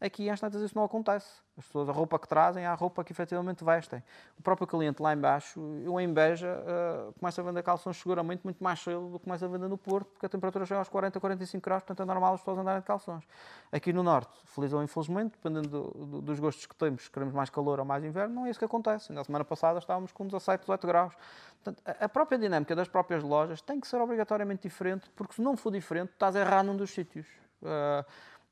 Aqui, 0.00 0.28
às 0.28 0.40
tantas, 0.40 0.60
isso 0.60 0.76
não 0.76 0.84
acontece. 0.84 1.26
As 1.56 1.64
pessoas, 1.66 1.88
a 1.88 1.92
roupa 1.92 2.18
que 2.18 2.26
trazem 2.26 2.64
é 2.64 2.66
a 2.66 2.74
roupa 2.74 3.04
que 3.04 3.12
efetivamente 3.12 3.64
vestem. 3.64 4.02
O 4.38 4.42
próprio 4.42 4.66
cliente 4.66 5.00
lá 5.00 5.14
embaixo, 5.14 5.60
eu 5.84 6.00
em 6.00 6.12
Beja, 6.12 6.48
uh, 6.48 7.12
começa 7.18 7.40
a 7.40 7.44
vender 7.44 7.62
calções 7.62 7.96
seguramente 7.96 8.42
muito 8.42 8.62
mais 8.62 8.80
cedo 8.80 9.08
do 9.08 9.18
que 9.18 9.24
começa 9.24 9.44
a 9.46 9.48
vender 9.48 9.68
no 9.68 9.78
Porto, 9.78 10.08
porque 10.10 10.26
a 10.26 10.28
temperatura 10.28 10.66
chega 10.66 10.80
aos 10.80 10.88
40, 10.88 11.20
45 11.20 11.64
graus, 11.64 11.82
portanto 11.82 12.02
é 12.02 12.06
normal 12.06 12.34
as 12.34 12.40
pessoas 12.40 12.58
andarem 12.58 12.80
de 12.80 12.86
calções. 12.86 13.24
Aqui 13.70 13.92
no 13.92 14.02
Norte, 14.02 14.32
feliz 14.46 14.72
ou 14.72 14.82
infelizmente, 14.82 15.32
dependendo 15.32 15.68
do, 15.68 16.06
do, 16.06 16.22
dos 16.22 16.40
gostos 16.40 16.66
que 16.66 16.74
temos, 16.74 17.08
queremos 17.08 17.33
mais 17.34 17.50
calor 17.50 17.78
ou 17.78 17.84
mais 17.84 18.04
inverno, 18.04 18.34
não 18.34 18.46
é 18.46 18.50
isso 18.50 18.58
que 18.58 18.64
acontece. 18.64 19.12
Na 19.12 19.24
semana 19.24 19.44
passada 19.44 19.78
estávamos 19.78 20.12
com 20.12 20.26
17, 20.26 20.60
18 20.62 20.86
graus. 20.86 21.14
Portanto, 21.62 21.82
a 22.00 22.08
própria 22.08 22.38
dinâmica 22.38 22.74
das 22.74 22.88
próprias 22.88 23.22
lojas 23.22 23.60
tem 23.60 23.80
que 23.80 23.88
ser 23.88 24.00
obrigatoriamente 24.00 24.62
diferente, 24.62 25.10
porque 25.16 25.34
se 25.34 25.42
não 25.42 25.56
for 25.56 25.70
diferente, 25.70 26.10
estás 26.10 26.36
a 26.36 26.40
errar 26.40 26.62
num 26.62 26.76
dos 26.76 26.90
sítios. 26.90 27.26
Uh, 27.62 28.04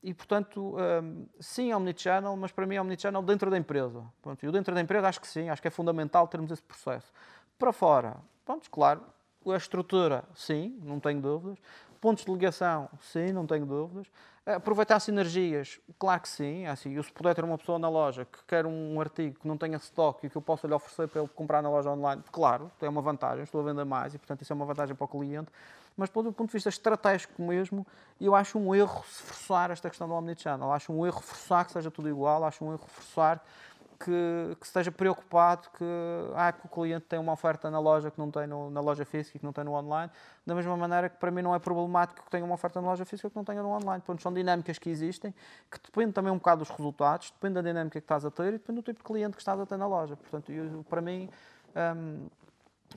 e, 0.02 0.12
portanto, 0.12 0.76
um, 0.76 1.26
sim, 1.38 1.72
omnichannel, 1.72 2.36
mas 2.36 2.50
para 2.50 2.66
mim 2.66 2.74
é 2.74 2.80
omnichannel 2.80 3.22
dentro 3.22 3.50
da 3.50 3.56
empresa. 3.56 4.02
Pronto, 4.20 4.42
eu 4.44 4.50
dentro 4.50 4.74
da 4.74 4.80
empresa 4.80 5.08
acho 5.08 5.20
que 5.20 5.28
sim, 5.28 5.48
acho 5.48 5.62
que 5.62 5.68
é 5.68 5.70
fundamental 5.70 6.26
termos 6.26 6.50
esse 6.50 6.62
processo. 6.62 7.12
Para 7.56 7.72
fora, 7.72 8.16
pronto, 8.44 8.68
claro, 8.68 9.02
a 9.46 9.56
estrutura, 9.56 10.24
sim, 10.34 10.76
não 10.82 10.98
tenho 10.98 11.20
dúvidas. 11.20 11.58
Pontos 12.02 12.24
de 12.24 12.32
ligação, 12.32 12.88
sim, 13.00 13.32
não 13.32 13.46
tenho 13.46 13.64
dúvidas. 13.64 14.08
Aproveitar 14.44 14.98
sinergias, 14.98 15.78
claro 16.00 16.20
que 16.20 16.28
sim. 16.28 16.64
É 16.64 16.70
assim, 16.70 16.94
eu 16.94 17.02
se 17.04 17.12
puder 17.12 17.32
ter 17.32 17.44
uma 17.44 17.56
pessoa 17.56 17.78
na 17.78 17.88
loja 17.88 18.24
que 18.24 18.38
quer 18.44 18.66
um 18.66 19.00
artigo 19.00 19.38
que 19.38 19.46
não 19.46 19.56
tenha 19.56 19.76
stock 19.76 20.26
e 20.26 20.28
que 20.28 20.36
eu 20.36 20.42
possa 20.42 20.66
lhe 20.66 20.74
oferecer 20.74 21.06
para 21.06 21.20
ele 21.20 21.30
comprar 21.32 21.62
na 21.62 21.70
loja 21.70 21.90
online, 21.90 22.20
claro, 22.32 22.68
é 22.80 22.88
uma 22.88 23.00
vantagem, 23.00 23.44
estou 23.44 23.60
a 23.60 23.64
vender 23.64 23.84
mais 23.84 24.14
e, 24.14 24.18
portanto, 24.18 24.42
isso 24.42 24.52
é 24.52 24.56
uma 24.56 24.66
vantagem 24.66 24.96
para 24.96 25.04
o 25.04 25.08
cliente 25.08 25.48
mas 25.96 26.08
do 26.08 26.32
ponto 26.32 26.46
de 26.48 26.52
vista 26.52 26.68
estratégico 26.68 27.40
mesmo, 27.42 27.86
eu 28.20 28.34
acho 28.34 28.58
um 28.58 28.74
erro 28.74 29.04
se 29.06 29.22
forçar 29.22 29.70
esta 29.70 29.88
questão 29.88 30.08
do 30.08 30.14
Omnichannel. 30.14 30.72
Acho 30.72 30.92
um 30.92 31.06
erro 31.06 31.20
forçar 31.20 31.64
que 31.64 31.72
seja 31.72 31.90
tudo 31.90 32.08
igual, 32.08 32.44
acho 32.44 32.64
um 32.64 32.72
erro 32.72 32.86
forçar 32.86 33.44
que, 34.04 34.56
que 34.58 34.66
esteja 34.66 34.90
preocupado 34.90 35.68
que, 35.76 35.84
ah, 36.34 36.52
que 36.52 36.66
o 36.66 36.68
cliente 36.68 37.06
tem 37.06 37.18
uma 37.18 37.32
oferta 37.32 37.70
na 37.70 37.78
loja 37.78 38.10
que 38.10 38.18
não 38.18 38.30
tem 38.30 38.46
no, 38.46 38.70
na 38.70 38.80
loja 38.80 39.04
física 39.04 39.36
e 39.36 39.40
que 39.40 39.44
não 39.44 39.52
tem 39.52 39.62
no 39.64 39.72
online, 39.72 40.10
da 40.44 40.54
mesma 40.54 40.76
maneira 40.76 41.08
que 41.08 41.16
para 41.16 41.30
mim 41.30 41.42
não 41.42 41.54
é 41.54 41.58
problemático 41.58 42.24
que 42.24 42.30
tenha 42.30 42.44
uma 42.44 42.54
oferta 42.54 42.80
na 42.80 42.88
loja 42.88 43.04
física 43.04 43.30
que 43.30 43.36
não 43.36 43.44
tenha 43.44 43.62
no 43.62 43.68
online. 43.68 44.02
Portanto, 44.04 44.22
são 44.22 44.32
dinâmicas 44.32 44.78
que 44.78 44.90
existem, 44.90 45.32
que 45.70 45.78
dependem 45.82 46.12
também 46.12 46.32
um 46.32 46.36
bocado 46.36 46.60
dos 46.60 46.70
resultados, 46.70 47.30
depende 47.30 47.54
da 47.54 47.62
dinâmica 47.62 48.00
que 48.00 48.04
estás 48.04 48.24
a 48.24 48.30
ter 48.30 48.48
e 48.48 48.52
depende 48.52 48.80
do 48.80 48.82
tipo 48.82 48.98
de 48.98 49.04
cliente 49.04 49.36
que 49.36 49.42
estás 49.42 49.60
a 49.60 49.66
ter 49.66 49.76
na 49.76 49.86
loja. 49.86 50.16
Portanto, 50.16 50.50
eu, 50.50 50.84
para 50.88 51.00
mim, 51.00 51.30
hum, 51.96 52.26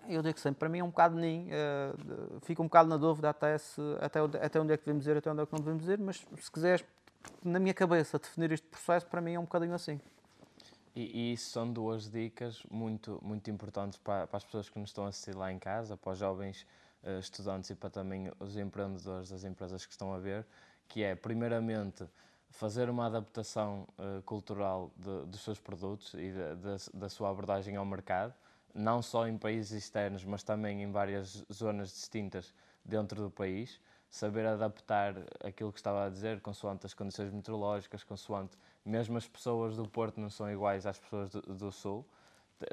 eu 0.09 0.21
digo 0.23 0.39
sempre, 0.39 0.59
para 0.59 0.69
mim 0.69 0.79
é 0.79 0.83
um 0.83 0.89
bocado 0.89 1.15
nem, 1.15 1.47
uh, 1.47 2.39
fico 2.41 2.63
um 2.63 2.65
bocado 2.65 2.89
na 2.89 2.97
dúvida 2.97 3.29
até, 3.29 3.57
se, 3.57 3.81
até, 4.01 4.21
onde, 4.21 4.37
até 4.37 4.59
onde 4.59 4.73
é 4.73 4.77
que 4.77 4.85
devemos 4.85 5.05
ir, 5.05 5.17
até 5.17 5.31
onde 5.31 5.43
é 5.43 5.45
que 5.45 5.53
não 5.53 5.59
devemos 5.59 5.87
ir, 5.87 5.99
mas 5.99 6.25
se 6.39 6.51
quiseres, 6.51 6.83
na 7.43 7.59
minha 7.59 7.73
cabeça, 7.73 8.17
definir 8.17 8.51
este 8.51 8.67
processo, 8.67 9.05
para 9.05 9.21
mim 9.21 9.33
é 9.33 9.39
um 9.39 9.43
bocadinho 9.43 9.73
assim. 9.73 9.99
E, 10.95 11.01
e 11.01 11.33
isso 11.33 11.49
são 11.49 11.71
duas 11.71 12.09
dicas 12.09 12.63
muito, 12.71 13.19
muito 13.21 13.51
importantes 13.51 13.99
para, 13.99 14.25
para, 14.25 14.37
as 14.37 14.45
pessoas 14.45 14.69
que 14.69 14.79
nos 14.79 14.89
estão 14.89 15.05
a 15.05 15.09
assistir 15.09 15.35
lá 15.35 15.51
em 15.51 15.59
casa, 15.59 15.97
para 15.97 16.13
os 16.13 16.19
jovens 16.19 16.65
uh, 17.03 17.19
estudantes 17.19 17.69
e 17.69 17.75
para 17.75 17.89
também 17.89 18.31
os 18.39 18.55
empreendedores 18.55 19.29
das 19.29 19.43
empresas 19.43 19.85
que 19.85 19.91
estão 19.91 20.13
a 20.13 20.19
ver, 20.19 20.45
que 20.87 21.03
é, 21.03 21.13
primeiramente, 21.13 22.05
fazer 22.49 22.89
uma 22.89 23.07
adaptação 23.07 23.85
uh, 23.99 24.21
cultural 24.21 24.89
de, 24.95 25.25
dos 25.25 25.41
seus 25.41 25.59
produtos 25.59 26.13
e 26.13 26.31
de, 26.31 26.55
de, 26.55 26.97
da 26.97 27.09
sua 27.09 27.29
abordagem 27.29 27.75
ao 27.75 27.85
mercado, 27.85 28.33
não 28.73 29.01
só 29.01 29.27
em 29.27 29.37
países 29.37 29.71
externos, 29.71 30.23
mas 30.23 30.43
também 30.43 30.81
em 30.81 30.91
várias 30.91 31.43
zonas 31.51 31.89
distintas 31.89 32.53
dentro 32.85 33.21
do 33.21 33.29
país, 33.29 33.81
saber 34.09 34.45
adaptar 34.45 35.15
aquilo 35.43 35.73
que 35.73 35.79
estava 35.79 36.05
a 36.05 36.09
dizer, 36.09 36.39
consoante 36.39 36.85
as 36.85 36.93
condições 36.93 37.31
meteorológicas, 37.31 38.03
consoante 38.03 38.57
mesmo 38.85 39.17
as 39.17 39.27
pessoas 39.27 39.75
do 39.75 39.87
Porto 39.87 40.19
não 40.19 40.29
são 40.29 40.51
iguais 40.51 40.85
às 40.85 40.99
pessoas 40.99 41.29
do, 41.31 41.41
do 41.41 41.71
Sul, 41.71 42.05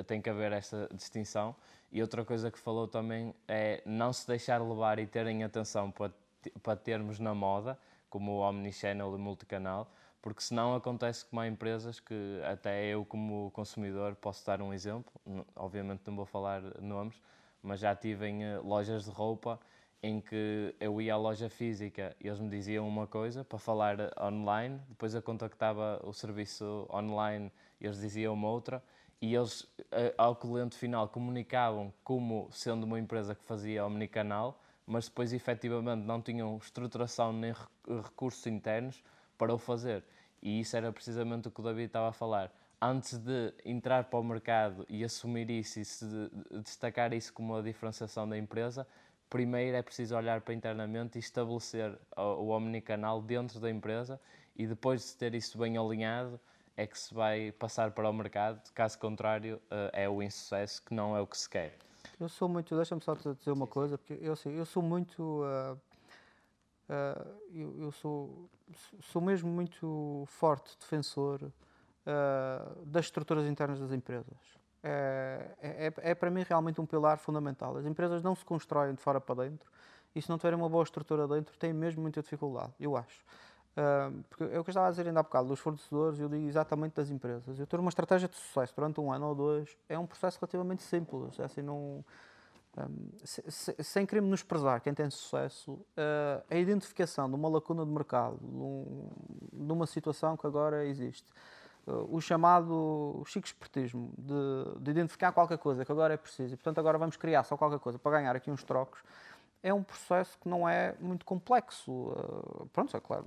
tem 0.07 0.21
que 0.21 0.31
haver 0.31 0.53
essa 0.53 0.89
distinção. 0.93 1.57
E 1.91 2.01
outra 2.01 2.25
coisa 2.25 2.51
que 2.51 2.59
falou 2.59 2.87
também 2.87 3.35
é 3.49 3.83
não 3.85 4.13
se 4.13 4.27
deixar 4.27 4.63
levar 4.63 4.99
e 4.99 5.07
terem 5.07 5.43
atenção 5.45 5.91
para, 5.91 6.13
para 6.63 6.77
termos 6.77 7.19
na 7.19 7.35
moda, 7.35 7.79
como 8.09 8.33
o 8.33 8.41
Omnichannel 8.41 9.15
e 9.15 9.19
Multicanal, 9.19 9.91
porque 10.21 10.43
senão 10.43 10.75
acontece 10.75 11.25
como 11.25 11.41
há 11.41 11.49
empresas 11.49 11.99
que 11.99 12.41
até 12.45 12.87
eu 12.87 13.05
como 13.05 13.51
consumidor 13.51 14.15
posso 14.15 14.47
dar 14.47 14.63
um 14.63 14.73
exemplo, 14.73 15.13
obviamente 15.57 16.03
não 16.07 16.15
vou 16.15 16.27
falar 16.27 16.63
nomes, 16.81 17.21
mas 17.63 17.81
já 17.81 17.95
tive 17.95 18.27
em 18.27 18.45
eh, 18.45 18.59
lojas 18.59 19.05
de 19.05 19.11
roupa 19.11 19.59
em 20.03 20.20
que 20.20 20.74
eu 20.80 21.00
ia 21.00 21.14
à 21.14 21.16
loja 21.16 21.48
física 21.48 22.14
e 22.20 22.26
eles 22.26 22.40
me 22.40 22.48
diziam 22.48 22.88
uma 22.88 23.07
coisa 23.07 23.44
para 23.44 23.59
falar 23.59 23.96
online, 24.20 24.80
depois 24.88 25.14
eu 25.14 25.22
contactava 25.22 26.00
o 26.05 26.12
serviço 26.12 26.88
online 26.92 27.53
e 27.80 27.86
eles 27.86 28.00
diziam 28.00 28.34
uma 28.34 28.48
outra 28.48 28.82
e 29.20 29.32
eles 29.32 29.64
eh, 29.92 30.12
ao 30.18 30.34
cliente 30.34 30.76
final 30.76 31.09
comunicavam 31.09 31.94
como 32.03 32.48
sendo 32.50 32.82
uma 32.82 32.98
empresa 32.98 33.36
que 33.36 33.44
fazia 33.44 33.86
omnicanal, 33.86 34.61
mas 34.84 35.09
depois 35.09 35.32
efetivamente 35.32 36.05
não 36.05 36.20
tinham 36.20 36.57
estruturação 36.57 37.32
nem 37.32 37.55
recursos 37.86 38.44
internos 38.48 39.00
para 39.38 39.55
o 39.55 39.59
fazer. 39.59 40.03
E 40.42 40.59
isso 40.59 40.76
era 40.76 40.90
precisamente 40.90 41.46
o 41.46 41.50
que 41.53 41.61
o 41.61 41.62
David 41.62 41.86
estava 41.86 42.09
a 42.09 42.12
falar. 42.12 42.53
Antes 42.80 43.16
de 43.16 43.55
entrar 43.64 44.03
para 44.05 44.18
o 44.18 44.24
mercado 44.24 44.84
e 44.88 45.05
assumir 45.05 45.48
isso 45.50 45.78
e 45.78 45.84
se 45.84 46.05
destacar 46.64 47.12
isso 47.12 47.32
como 47.32 47.55
a 47.55 47.62
diferenciação 47.62 48.28
da 48.28 48.36
empresa, 48.36 48.84
primeiro 49.33 49.74
é 49.74 49.80
preciso 49.80 50.14
olhar 50.14 50.43
para 50.43 50.53
internamente 50.53 51.16
e 51.16 51.20
estabelecer 51.20 51.99
o 52.14 52.49
omnicanal 52.51 53.22
dentro 53.22 53.59
da 53.59 53.70
empresa 53.70 54.20
e 54.55 54.66
depois 54.66 55.07
de 55.07 55.16
ter 55.16 55.35
isso 55.35 55.57
bem 55.57 55.78
alinhado 55.78 56.39
é 56.76 56.87
que 56.87 56.99
se 56.99 57.14
vai 57.14 57.51
passar 57.53 57.93
para 57.93 58.11
o 58.11 58.12
mercado, 58.12 58.61
caso 58.74 58.99
contrário 58.99 59.59
eh, 59.70 60.05
é 60.05 60.09
o 60.09 60.22
insucesso 60.22 60.83
que 60.83 60.93
não 60.93 61.16
é 61.16 61.20
o 61.20 61.26
que 61.26 61.39
se 61.39 61.49
quer. 61.49 61.78
Eu 62.20 62.28
sou 62.28 62.47
muito, 62.47 62.76
deixa-me 62.76 63.01
só 63.01 63.14
dizer 63.14 63.53
uma 63.53 63.66
coisa, 63.66 63.97
porque 63.97 64.18
eu, 64.20 64.35
assim, 64.35 64.51
eu 64.53 64.66
sou 64.66 64.83
muito 64.83 65.43
uh 65.43 65.78
Uh, 66.89 67.39
eu, 67.55 67.85
eu 67.85 67.93
sou, 67.93 68.51
sou 69.01 69.22
mesmo 69.22 69.49
muito 69.49 70.24
forte 70.26 70.76
defensor 70.78 71.41
uh, 71.43 72.85
das 72.85 73.07
estruturas 73.07 73.47
internas 73.47 73.80
das 73.80 73.93
empresas. 73.93 74.37
É, 74.83 75.51
é, 75.61 75.93
é, 76.11 76.14
para 76.14 76.30
mim 76.30 76.45
realmente 76.49 76.80
um 76.80 76.87
pilar 76.87 77.18
fundamental. 77.18 77.76
As 77.76 77.87
empresas 77.87 78.22
não 78.22 78.35
se 78.35 78.45
constroem 78.45 78.95
de 78.95 79.01
fora 79.01 79.20
para 79.20 79.45
dentro 79.45 79.70
e 80.14 80.20
se 80.20 80.28
não 80.28 80.37
tiverem 80.37 80.59
uma 80.59 80.68
boa 80.68 80.83
estrutura 80.83 81.26
dentro, 81.26 81.57
têm 81.57 81.72
mesmo 81.72 82.03
muita 82.03 82.20
dificuldade, 82.20 82.72
eu 82.78 82.97
acho. 82.97 83.24
Uh, 83.72 84.22
porque 84.28 84.45
é 84.45 84.59
o 84.59 84.64
que 84.64 84.68
eu 84.68 84.72
estava 84.72 84.89
a 84.89 84.91
dizer 84.91 85.07
ainda 85.07 85.20
há 85.20 85.22
bocado, 85.22 85.49
dos 85.49 85.59
fornecedores, 85.59 86.20
eu 86.20 86.28
digo 86.28 86.47
exatamente 86.47 86.95
das 86.95 87.11
empresas. 87.11 87.59
Eu 87.59 87.66
ter 87.66 87.80
uma 87.80 87.89
estratégia 87.89 88.28
de 88.28 88.37
sucesso 88.37 88.74
durante 88.76 89.01
um 89.01 89.11
ano 89.11 89.28
ou 89.28 89.35
dois 89.35 89.76
é 89.89 89.99
um 89.99 90.07
processo 90.07 90.39
relativamente 90.39 90.83
simples. 90.83 91.39
É 91.39 91.45
assim, 91.45 91.62
não, 91.62 92.05
um, 92.76 93.09
se, 93.24 93.43
se, 93.51 93.76
sem 93.83 94.07
querer 94.07 94.20
menosprezar 94.20 94.80
quem 94.80 94.93
tem 94.93 95.09
sucesso, 95.11 95.72
uh, 95.72 96.45
a 96.51 96.57
identificação 96.57 97.28
de 97.28 97.35
uma 97.35 97.49
lacuna 97.49 97.85
de 97.85 97.91
mercado, 97.91 98.39
num, 98.43 99.09
numa 99.53 99.87
situação 99.87 100.37
que 100.37 100.47
agora 100.47 100.85
existe, 100.87 101.26
o 101.87 102.20
chamado 102.20 103.22
chico 103.26 103.47
espertismo 103.47 104.12
de, 104.16 104.80
de 104.80 104.91
identificar 104.91 105.33
qualquer 105.33 105.59
coisa 105.59 105.85
que 105.85 105.91
agora 105.91 106.14
é 106.14 106.16
preciso 106.16 106.55
e, 106.55 106.57
portanto, 106.57 106.78
agora 106.78 106.97
vamos 106.99 107.16
criar 107.16 107.43
só 107.45 107.57
qualquer 107.57 107.78
coisa 107.78 107.99
para 107.99 108.18
ganhar 108.18 108.37
aqui 108.37 108.51
uns 108.51 108.62
trocos 108.62 109.03
é 109.62 109.72
um 109.72 109.83
processo 109.83 110.37
que 110.41 110.49
não 110.49 110.68
é 110.68 110.95
muito 111.01 111.24
complexo. 111.24 111.93
Uh, 111.93 112.68
pronto, 112.72 112.97
é 112.97 113.01
claro, 113.01 113.24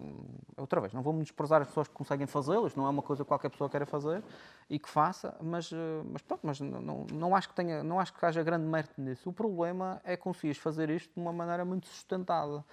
outra 0.58 0.82
vez, 0.82 0.92
não 0.92 1.02
vou 1.02 1.14
desprezar 1.24 1.62
as 1.62 1.68
pessoas 1.68 1.88
que 1.88 1.94
conseguem 1.94 2.28
fazê-lo, 2.28 2.68
isto 2.68 2.78
não 2.78 2.86
é 2.86 2.90
uma 2.90 3.02
coisa 3.02 3.24
que 3.24 3.28
qualquer 3.28 3.50
pessoa 3.50 3.70
queira 3.70 3.86
fazer 3.86 4.22
e 4.70 4.78
que 4.78 4.90
faça, 4.90 5.36
mas, 5.42 5.72
uh, 5.72 5.76
mas 6.12 6.22
pronto, 6.22 6.42
mas 6.44 6.60
não, 6.60 7.06
não, 7.12 7.36
acho 7.36 7.48
que 7.50 7.56
tenha, 7.56 7.82
não 7.84 8.00
acho 8.00 8.14
que 8.14 8.26
haja 8.26 8.44
grande 8.44 8.66
mérito 8.66 9.00
nisso. 9.00 9.30
O 9.30 9.34
problema 9.34 10.02
é 10.04 10.18
conseguir 10.18 10.56
fazer 10.56 10.90
isto 10.90 11.14
de 11.14 11.20
uma 11.22 11.32
maneira 11.32 11.64
muito 11.64 11.88
sustentada. 11.88 12.66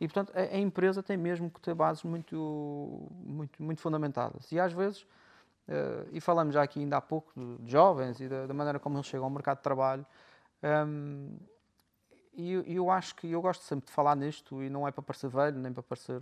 E, 0.00 0.08
portanto, 0.08 0.32
a, 0.34 0.40
a, 0.40 0.58
empresa 0.58 1.02
tem 1.02 1.18
mesmo 1.18 1.50
que 1.50 1.60
ter 1.60 1.74
bases 1.74 2.02
muito, 2.02 3.06
muito, 3.22 3.62
muito 3.62 3.82
fundamentadas. 3.82 4.50
E 4.50 4.58
às 4.58 4.72
vezes, 4.72 5.06
uh, 5.70 6.08
e 6.12 6.20
falamos 6.20 6.54
já 6.54 6.62
aqui 6.62 6.80
ainda 6.80 6.96
há 6.96 7.00
pouco 7.00 7.32
de, 7.34 7.70
jovens 7.70 8.20
e 8.20 8.28
da, 8.28 8.46
da, 8.46 8.54
maneira 8.54 8.78
como 8.78 8.96
eles 8.96 9.06
chegam 9.06 9.24
ao 9.24 9.30
mercado 9.30 9.58
de 9.58 9.62
trabalho, 9.62 10.04
um, 10.86 11.36
e 12.32 12.52
eu, 12.52 12.62
eu, 12.62 12.90
acho 12.90 13.14
que 13.16 13.30
eu 13.30 13.42
gosto 13.42 13.62
sempre 13.62 13.86
de 13.86 13.92
falar 13.92 14.14
nisto 14.14 14.62
e 14.62 14.70
não 14.70 14.86
é 14.86 14.92
para 14.92 15.02
parecer 15.02 15.28
velho, 15.28 15.58
nem 15.58 15.72
para 15.72 15.82
parecer, 15.82 16.20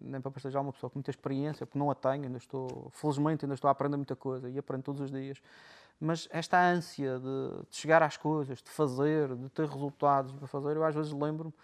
nem 0.00 0.20
para 0.20 0.30
parecer 0.30 0.50
já 0.50 0.60
uma 0.60 0.72
pessoa 0.72 0.90
com 0.90 0.98
muita 0.98 1.10
experiência, 1.10 1.66
porque 1.66 1.78
não 1.78 1.90
a 1.90 1.94
tenho, 1.94 2.24
ainda 2.24 2.38
estou, 2.38 2.90
felizmente 2.92 3.44
ainda 3.44 3.54
estou 3.54 3.68
a 3.68 3.72
aprender 3.72 3.96
muita 3.96 4.14
coisa 4.14 4.48
e 4.48 4.58
aprendo 4.58 4.82
todos 4.82 5.00
os 5.00 5.10
dias. 5.10 5.40
Mas 5.98 6.28
esta 6.30 6.60
ânsia 6.60 7.18
de, 7.18 7.68
de 7.70 7.76
chegar 7.76 8.02
às 8.02 8.16
coisas, 8.16 8.62
de 8.62 8.68
fazer, 8.68 9.34
de 9.34 9.48
ter 9.48 9.66
resultados 9.66 10.32
para 10.32 10.46
fazer, 10.46 10.76
eu 10.76 10.84
às 10.84 10.94
vezes 10.94 11.12
lembro-me, 11.12 11.54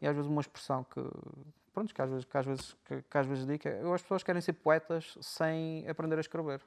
e 0.00 0.06
às 0.06 0.14
vezes 0.14 0.30
uma 0.30 0.40
expressão 0.40 0.84
que, 0.84 1.02
pronto, 1.72 1.94
que 1.94 2.02
às 2.02 2.10
vezes, 2.10 2.24
que 2.24 2.36
às 2.36 2.46
vezes, 2.46 2.76
que, 2.84 3.02
que 3.02 3.18
às 3.18 3.26
vezes 3.26 3.46
digo, 3.46 3.66
é, 3.66 3.94
as 3.94 4.02
pessoas 4.02 4.22
querem 4.22 4.42
ser 4.42 4.52
poetas 4.52 5.16
sem 5.20 5.88
aprender 5.88 6.16
a 6.16 6.20
escrever. 6.20 6.60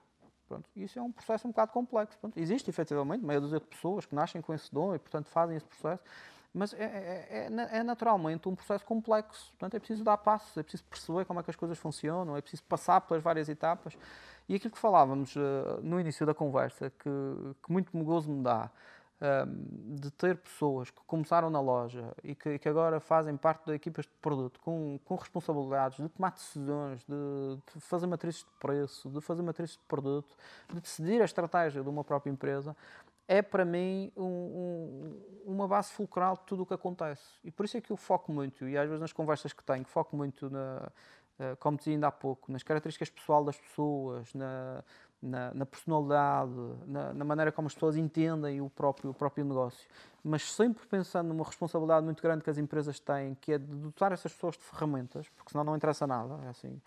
Pronto, 0.52 0.70
isso 0.76 0.99
é 0.99 1.02
um 1.02 1.12
processo 1.12 1.47
um 1.47 1.52
bocado 1.52 1.72
complexo. 1.72 2.18
Pronto, 2.20 2.38
existe 2.38 2.70
efetivamente 2.70 3.24
meia 3.24 3.39
dúzia 3.39 3.60
de 3.60 3.66
pessoas 3.66 4.06
que 4.06 4.14
nascem 4.14 4.41
com 4.41 4.54
esse 4.54 4.74
dom 4.74 4.93
e, 4.93 4.99
portanto, 4.99 5.28
fazem 5.28 5.56
esse 5.56 5.66
processo 5.66 6.04
mas 6.54 6.74
é, 6.74 6.84
é, 6.84 7.47
é, 7.47 7.78
é, 7.78 7.84
naturalmente 7.84 8.49
um 8.49 8.56
processo 8.56 8.86
complexo. 8.86 9.52
Portanto, 9.52 9.76
é 9.76 9.80
preciso 9.80 10.04
dar 10.04 10.18
passos, 10.18 10.56
é 10.58 10.62
preciso 10.62 10.84
perceber 10.84 11.24
como 11.26 11.39
é 11.39 11.43
que 11.43 11.49
as 11.49 11.56
coisas 11.56 11.78
funcionam, 11.78 12.36
é 12.36 12.41
preciso 12.41 12.64
passar 12.64 12.99
pelas 13.02 13.24
várias 13.24 13.47
etapas. 13.47 13.97
E 14.49 14.56
aquilo 14.56 14.72
que 14.72 14.78
falávamos 14.78 15.34
uh, 15.38 15.80
no 15.82 15.97
início 15.99 16.26
da 16.26 16.34
conversa, 16.34 16.89
que, 16.89 17.10
que 17.64 17.72
muito 17.72 17.97
gozo 18.04 18.30
me 18.30 18.43
dá, 18.43 18.70
de 19.24 20.10
ter 20.12 20.38
pessoas 20.38 20.90
que 20.90 21.00
começaram 21.06 21.50
na 21.50 21.62
loja 21.62 22.12
e 22.24 22.34
que, 22.34 22.58
que, 22.58 22.68
agora 22.68 23.00
fazem 23.00 23.38
parte 23.38 23.66
de 23.66 23.74
equipas 23.74 24.06
de 24.06 24.12
produto 24.20 24.60
com, 24.62 25.00
com 25.06 25.16
responsabilidades 25.16 26.00
de 26.00 26.10
tomar 26.10 26.32
decisões, 26.32 27.04
de, 27.04 27.76
de 27.76 27.82
fazer 27.82 28.08
matrizes 28.08 28.40
de 28.40 28.50
preço, 28.60 29.10
de 29.10 29.22
fazer 29.22 29.44
matrizes 29.44 29.78
de 29.78 29.84
produto, 29.88 30.36
de 30.74 30.82
decidir 30.82 31.22
a 31.22 31.26
estratégia 31.26 31.84
de 31.84 31.90
uma 31.90 32.04
própria 32.04 32.32
empresa, 32.32 32.76
é 33.28 33.44
para 33.44 33.64
mim 33.64 34.12
um, 34.18 34.24
um, 34.26 35.22
uma 35.46 35.68
base 35.68 35.92
fulcral 35.92 36.36
de 36.36 36.42
tudo 36.48 36.64
o 36.64 36.66
que 36.66 36.74
acontece. 36.74 37.24
E 37.44 37.52
por 37.52 37.66
isso 37.66 37.78
é 37.78 37.82
que 37.82 37.92
eu 37.92 37.98
foco 37.98 38.32
muito, 38.32 38.68
e 38.68 38.76
às 38.76 38.88
vezes 38.88 39.00
nas 39.00 39.14
conversas 39.14 39.54
que 39.54 39.64
tenho, 39.64 39.86
foco 39.86 40.18
muito, 40.18 40.50
na, 40.50 40.92
uh, 41.40 41.56
como 41.58 41.78
dizia 41.78 41.94
ainda 41.94 42.08
há 42.08 42.12
pouco, 42.12 42.52
nas 42.52 42.64
características 42.64 43.12
pessoal 43.12 43.46
das 43.46 43.58
pessoas, 43.58 44.34
na, 44.34 44.84
na, 45.22 45.54
na 45.54 45.66
personalidade, 45.66 46.52
na, 46.88 47.14
na, 47.14 47.26
maneira 47.26 47.52
como 47.52 47.68
as 47.68 47.74
pessoas 47.74 47.96
entendem 47.96 48.62
o 48.62 48.70
próprio, 48.70 49.12
o 49.12 49.14
próprio 49.14 49.46
negócio. 49.46 49.88
Mas 50.24 50.54
sempre 50.54 50.86
pensando 50.88 51.28
numa 51.28 51.44
responsabilidade 51.44 52.06
muito 52.06 52.22
grande 52.22 52.44
que 52.44 52.50
as 52.50 52.58
empresas 52.58 53.00
têm, 53.00 53.36
que 53.40 53.54
é 53.54 53.58
de 53.58 53.66
dotar 53.66 54.12
essas 54.12 54.34
pessoas 54.34 54.56
de 54.56 54.64
ferramentas, 54.64 55.28
porque 55.30 55.52
senão 55.52 55.64
não 55.64 55.76
interessa 55.76 56.08
nada. 56.08 56.40
É 56.46 56.50
assim 56.50 56.82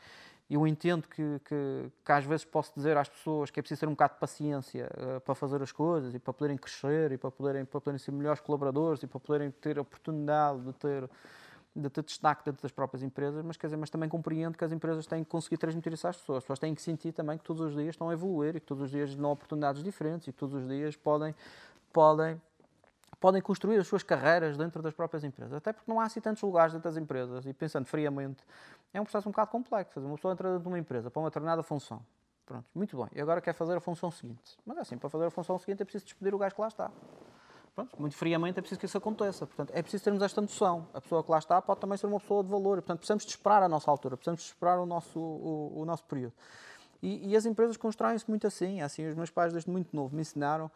eu 0.48 0.66
entendo 0.66 1.08
que, 1.08 1.40
que, 1.44 1.90
que, 2.04 2.12
às 2.12 2.24
vezes 2.24 2.44
posso 2.44 2.72
dizer 2.74 2.96
às 2.96 3.08
pessoas 3.08 3.50
que 3.50 3.58
é 3.58 3.62
preciso 3.62 3.80
ter 3.80 3.86
um 3.86 3.92
bocado 3.92 4.14
de 4.14 4.20
paciência 4.20 4.90
uh, 4.94 5.20
para 5.20 5.34
fazer 5.34 5.62
as 5.62 5.72
coisas 5.72 6.14
e 6.14 6.18
para 6.18 6.32
poderem 6.34 6.56
crescer 6.58 7.12
e 7.12 7.18
para 7.18 7.30
poderem, 7.30 7.64
para 7.64 7.80
poderem 7.80 7.98
ser 7.98 8.12
melhores 8.12 8.40
colaboradores 8.40 9.02
e 9.02 9.06
para 9.06 9.18
poderem 9.18 9.50
ter 9.50 9.78
a 9.78 9.82
oportunidade 9.82 10.60
de 10.60 10.72
ter, 10.74 11.10
de 11.76 11.90
ter 11.90 12.04
destaque 12.04 12.44
dentro 12.44 12.62
das 12.62 12.70
próprias 12.70 13.02
empresas, 13.02 13.44
mas, 13.44 13.56
quer 13.56 13.66
dizer, 13.66 13.76
mas 13.76 13.90
também 13.90 14.08
compreendo 14.08 14.56
que 14.56 14.64
as 14.64 14.70
empresas 14.70 15.06
têm 15.06 15.24
que 15.24 15.30
conseguir 15.30 15.56
transmitir 15.56 15.92
isso 15.92 16.06
às 16.06 16.16
pessoas. 16.16 16.38
As 16.38 16.44
pessoas 16.44 16.58
têm 16.58 16.74
que 16.74 16.80
sentir 16.80 17.12
também 17.12 17.36
que 17.36 17.44
todos 17.44 17.62
os 17.62 17.74
dias 17.74 17.90
estão 17.90 18.08
a 18.08 18.12
evoluir 18.12 18.56
e 18.56 18.60
que 18.60 18.66
todos 18.66 18.84
os 18.84 18.90
dias 18.90 19.14
dão 19.14 19.32
oportunidades 19.32 19.82
diferentes 19.82 20.28
e 20.28 20.32
que 20.32 20.38
todos 20.38 20.54
os 20.54 20.68
dias 20.68 20.94
podem, 20.94 21.34
podem 21.92 22.40
podem 23.20 23.40
construir 23.40 23.78
as 23.78 23.86
suas 23.86 24.02
carreiras 24.02 24.54
dentro 24.58 24.82
das 24.82 24.92
próprias 24.92 25.24
empresas. 25.24 25.54
Até 25.54 25.72
porque 25.72 25.90
não 25.90 25.98
há 25.98 26.04
assim 26.04 26.20
tantos 26.20 26.42
lugares 26.42 26.74
dentro 26.74 26.90
das 26.90 26.98
empresas. 26.98 27.46
E 27.46 27.54
pensando 27.54 27.86
friamente, 27.86 28.44
é 28.92 29.00
um 29.00 29.04
processo 29.04 29.26
um 29.26 29.32
bocado 29.32 29.50
complexo. 29.50 29.98
Uma 29.98 30.16
pessoa 30.16 30.32
entra 30.32 30.48
dentro 30.50 30.62
de 30.62 30.68
uma 30.68 30.78
empresa 30.78 31.10
para 31.10 31.20
uma 31.20 31.30
determinada 31.30 31.62
função. 31.62 32.04
Pronto, 32.44 32.66
muito 32.74 32.94
bem. 32.98 33.08
E 33.14 33.22
agora 33.22 33.40
quer 33.40 33.54
fazer 33.54 33.74
a 33.74 33.80
função 33.80 34.10
seguinte. 34.10 34.58
Mas 34.66 34.76
é 34.76 34.80
assim, 34.82 34.98
para 34.98 35.08
fazer 35.08 35.24
a 35.24 35.30
função 35.30 35.58
seguinte 35.58 35.80
é 35.80 35.84
preciso 35.86 36.04
despedir 36.04 36.34
o 36.34 36.38
gajo 36.38 36.54
que 36.54 36.60
lá 36.60 36.68
está. 36.68 36.90
Pronto, 37.74 38.00
muito 38.00 38.14
friamente 38.14 38.58
é 38.58 38.62
preciso 38.62 38.78
que 38.78 38.86
isso 38.86 38.96
aconteça. 38.96 39.46
Portanto, 39.46 39.72
é 39.74 39.82
preciso 39.82 40.04
termos 40.04 40.22
esta 40.22 40.40
noção. 40.40 40.86
A 40.94 41.00
pessoa 41.00 41.24
que 41.24 41.30
lá 41.30 41.38
está 41.38 41.60
pode 41.60 41.80
também 41.80 41.98
ser 41.98 42.06
uma 42.06 42.20
pessoa 42.20 42.42
de 42.44 42.48
valor. 42.48 42.76
Portanto, 42.76 42.98
precisamos 42.98 43.24
de 43.24 43.30
esperar 43.30 43.62
a 43.62 43.68
nossa 43.68 43.90
altura, 43.90 44.16
precisamos 44.16 44.42
de 44.42 44.46
esperar 44.46 44.78
o 44.78 44.86
nosso, 44.86 45.18
o, 45.18 45.80
o 45.80 45.84
nosso 45.84 46.04
período. 46.04 46.32
E, 47.02 47.30
e 47.30 47.36
as 47.36 47.44
empresas 47.44 47.76
constroem-se 47.76 48.28
muito 48.28 48.46
assim. 48.46 48.80
Assim, 48.80 49.08
os 49.08 49.16
meus 49.16 49.30
pais, 49.30 49.52
desde 49.52 49.68
muito 49.68 49.94
novo, 49.94 50.14
me 50.14 50.22
ensinaram 50.22 50.70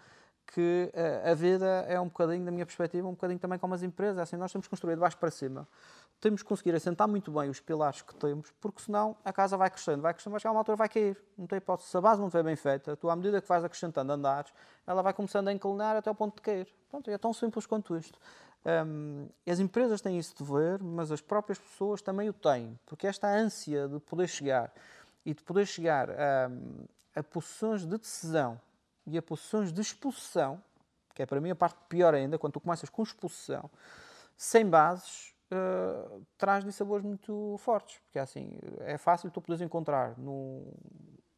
que 0.52 0.90
a, 1.24 1.30
a 1.30 1.34
vida 1.34 1.66
é 1.88 2.00
um 2.00 2.06
bocadinho, 2.06 2.44
da 2.44 2.50
minha 2.50 2.66
perspectiva, 2.66 3.06
um 3.06 3.12
bocadinho 3.12 3.38
também 3.38 3.60
como 3.60 3.74
as 3.74 3.84
empresas. 3.84 4.18
Assim, 4.18 4.36
nós 4.36 4.50
temos 4.50 4.66
que 4.66 4.70
construir 4.70 4.94
de 4.94 5.00
baixo 5.00 5.18
para 5.18 5.30
cima. 5.30 5.68
Temos 6.20 6.42
que 6.42 6.48
conseguir 6.48 6.74
assentar 6.74 7.06
muito 7.06 7.30
bem 7.30 7.48
os 7.48 7.60
pilares 7.60 8.02
que 8.02 8.12
temos, 8.16 8.50
porque 8.60 8.82
senão 8.82 9.16
a 9.24 9.32
casa 9.32 9.56
vai 9.56 9.70
crescendo, 9.70 10.02
vai 10.02 10.12
crescendo, 10.12 10.32
vai 10.32 10.40
chegar 10.40 10.50
uma 10.50 10.60
altura 10.60 10.76
vai 10.76 10.88
cair. 10.88 11.16
Não 11.36 11.46
tem 11.46 11.58
hipótese. 11.58 11.90
Se 11.90 11.96
a 11.96 12.00
base 12.00 12.20
não 12.20 12.26
estiver 12.26 12.42
bem 12.42 12.56
feita, 12.56 12.96
tu, 12.96 13.08
à 13.08 13.14
medida 13.14 13.40
que 13.40 13.48
vais 13.48 13.64
acrescentando 13.64 14.12
andares, 14.12 14.52
ela 14.84 15.00
vai 15.00 15.12
começando 15.12 15.46
a 15.46 15.52
inclinar 15.52 15.96
até 15.96 16.10
o 16.10 16.14
ponto 16.14 16.34
de 16.36 16.42
cair. 16.42 16.68
Pronto, 16.90 17.08
é 17.08 17.16
tão 17.18 17.32
simples 17.32 17.66
quanto 17.66 17.96
isto. 17.96 18.18
Um, 18.64 19.28
as 19.46 19.60
empresas 19.60 20.00
têm 20.00 20.18
isso 20.18 20.34
de 20.36 20.44
ver, 20.44 20.82
mas 20.82 21.12
as 21.12 21.20
próprias 21.20 21.58
pessoas 21.58 22.02
também 22.02 22.28
o 22.28 22.32
têm, 22.32 22.78
porque 22.84 23.06
esta 23.06 23.28
ânsia 23.28 23.86
de 23.88 24.00
poder 24.00 24.26
chegar 24.26 24.72
e 25.24 25.32
de 25.32 25.42
poder 25.42 25.66
chegar 25.66 26.10
a, 26.10 26.50
a 27.14 27.22
posições 27.22 27.86
de 27.86 27.96
decisão 27.96 28.60
e 29.06 29.16
a 29.16 29.22
posições 29.22 29.72
de 29.72 29.80
expulsão, 29.80 30.60
que 31.14 31.22
é 31.22 31.26
para 31.26 31.40
mim 31.40 31.50
a 31.50 31.56
parte 31.56 31.78
pior 31.88 32.12
ainda, 32.12 32.38
quando 32.38 32.54
tu 32.54 32.60
começas 32.60 32.90
com 32.90 33.02
expulsão, 33.02 33.70
sem 34.36 34.66
bases, 34.66 35.34
uh, 35.52 36.26
traz 36.36 36.64
dissabores 36.64 37.04
muito 37.04 37.56
fortes. 37.58 37.98
Porque 38.00 38.18
é 38.18 38.22
assim, 38.22 38.58
é 38.80 38.98
fácil 38.98 39.30
tu 39.30 39.40
poderes 39.40 39.62
encontrar 39.62 40.16
num, 40.18 40.72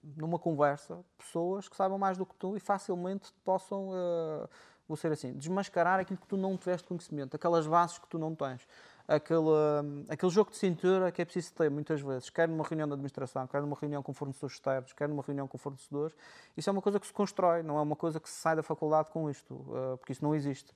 numa 0.03 0.39
conversa 0.39 1.05
pessoas 1.19 1.69
que 1.69 1.77
saibam 1.77 1.99
mais 1.99 2.17
do 2.17 2.27
que 2.27 2.35
tu 2.37 2.57
e 2.57 2.61
facilmente 2.61 3.33
possam, 3.45 3.89
uh, 3.89 4.49
vou 4.87 4.97
ser 4.97 5.13
assim, 5.13 5.33
desmascarar 5.33 6.01
aquilo 6.01 6.19
que 6.19 6.27
tu 6.27 6.37
não 6.37 6.57
tiveste 6.57 6.87
conhecimento, 6.87 7.35
aquelas 7.35 7.67
bases 7.67 7.99
que 7.99 8.09
tu 8.09 8.19
não 8.19 8.35
tens 8.35 8.67
aquele, 9.11 10.07
aquele 10.09 10.31
jogo 10.31 10.51
de 10.53 10.57
cintura 10.57 11.11
que 11.11 11.21
é 11.21 11.25
preciso 11.25 11.53
ter 11.55 11.69
muitas 11.69 12.01
vezes, 12.01 12.31
quer 12.31 12.49
numa 12.49 12.65
reunião 12.65 12.87
de 12.87 12.95
administração, 12.95 13.47
quer 13.47 13.61
numa 13.61 13.77
reunião 13.79 14.03
com 14.03 14.15
fornecedores 14.15 14.55
externos, 14.55 14.93
quer 14.93 15.09
numa 15.09 15.23
reunião 15.23 15.49
com 15.49 15.59
fornecedores. 15.59 16.15
Isso 16.57 16.71
é 16.71 16.73
uma 16.73 16.81
coisa 16.81 17.01
que 17.01 17.07
se 17.07 17.13
constrói, 17.13 17.63
não 17.63 17.77
é 17.77 17.83
uma 17.83 17.97
coisa 17.97 18.21
que 18.21 18.31
se 18.31 18.37
sai 18.37 18.55
da 18.55 18.63
faculdade 18.63 19.11
com 19.11 19.29
isto, 19.29 19.67
eh, 19.75 19.97
porque 19.97 20.13
isso 20.13 20.23
não 20.23 20.35
existe. 20.35 20.73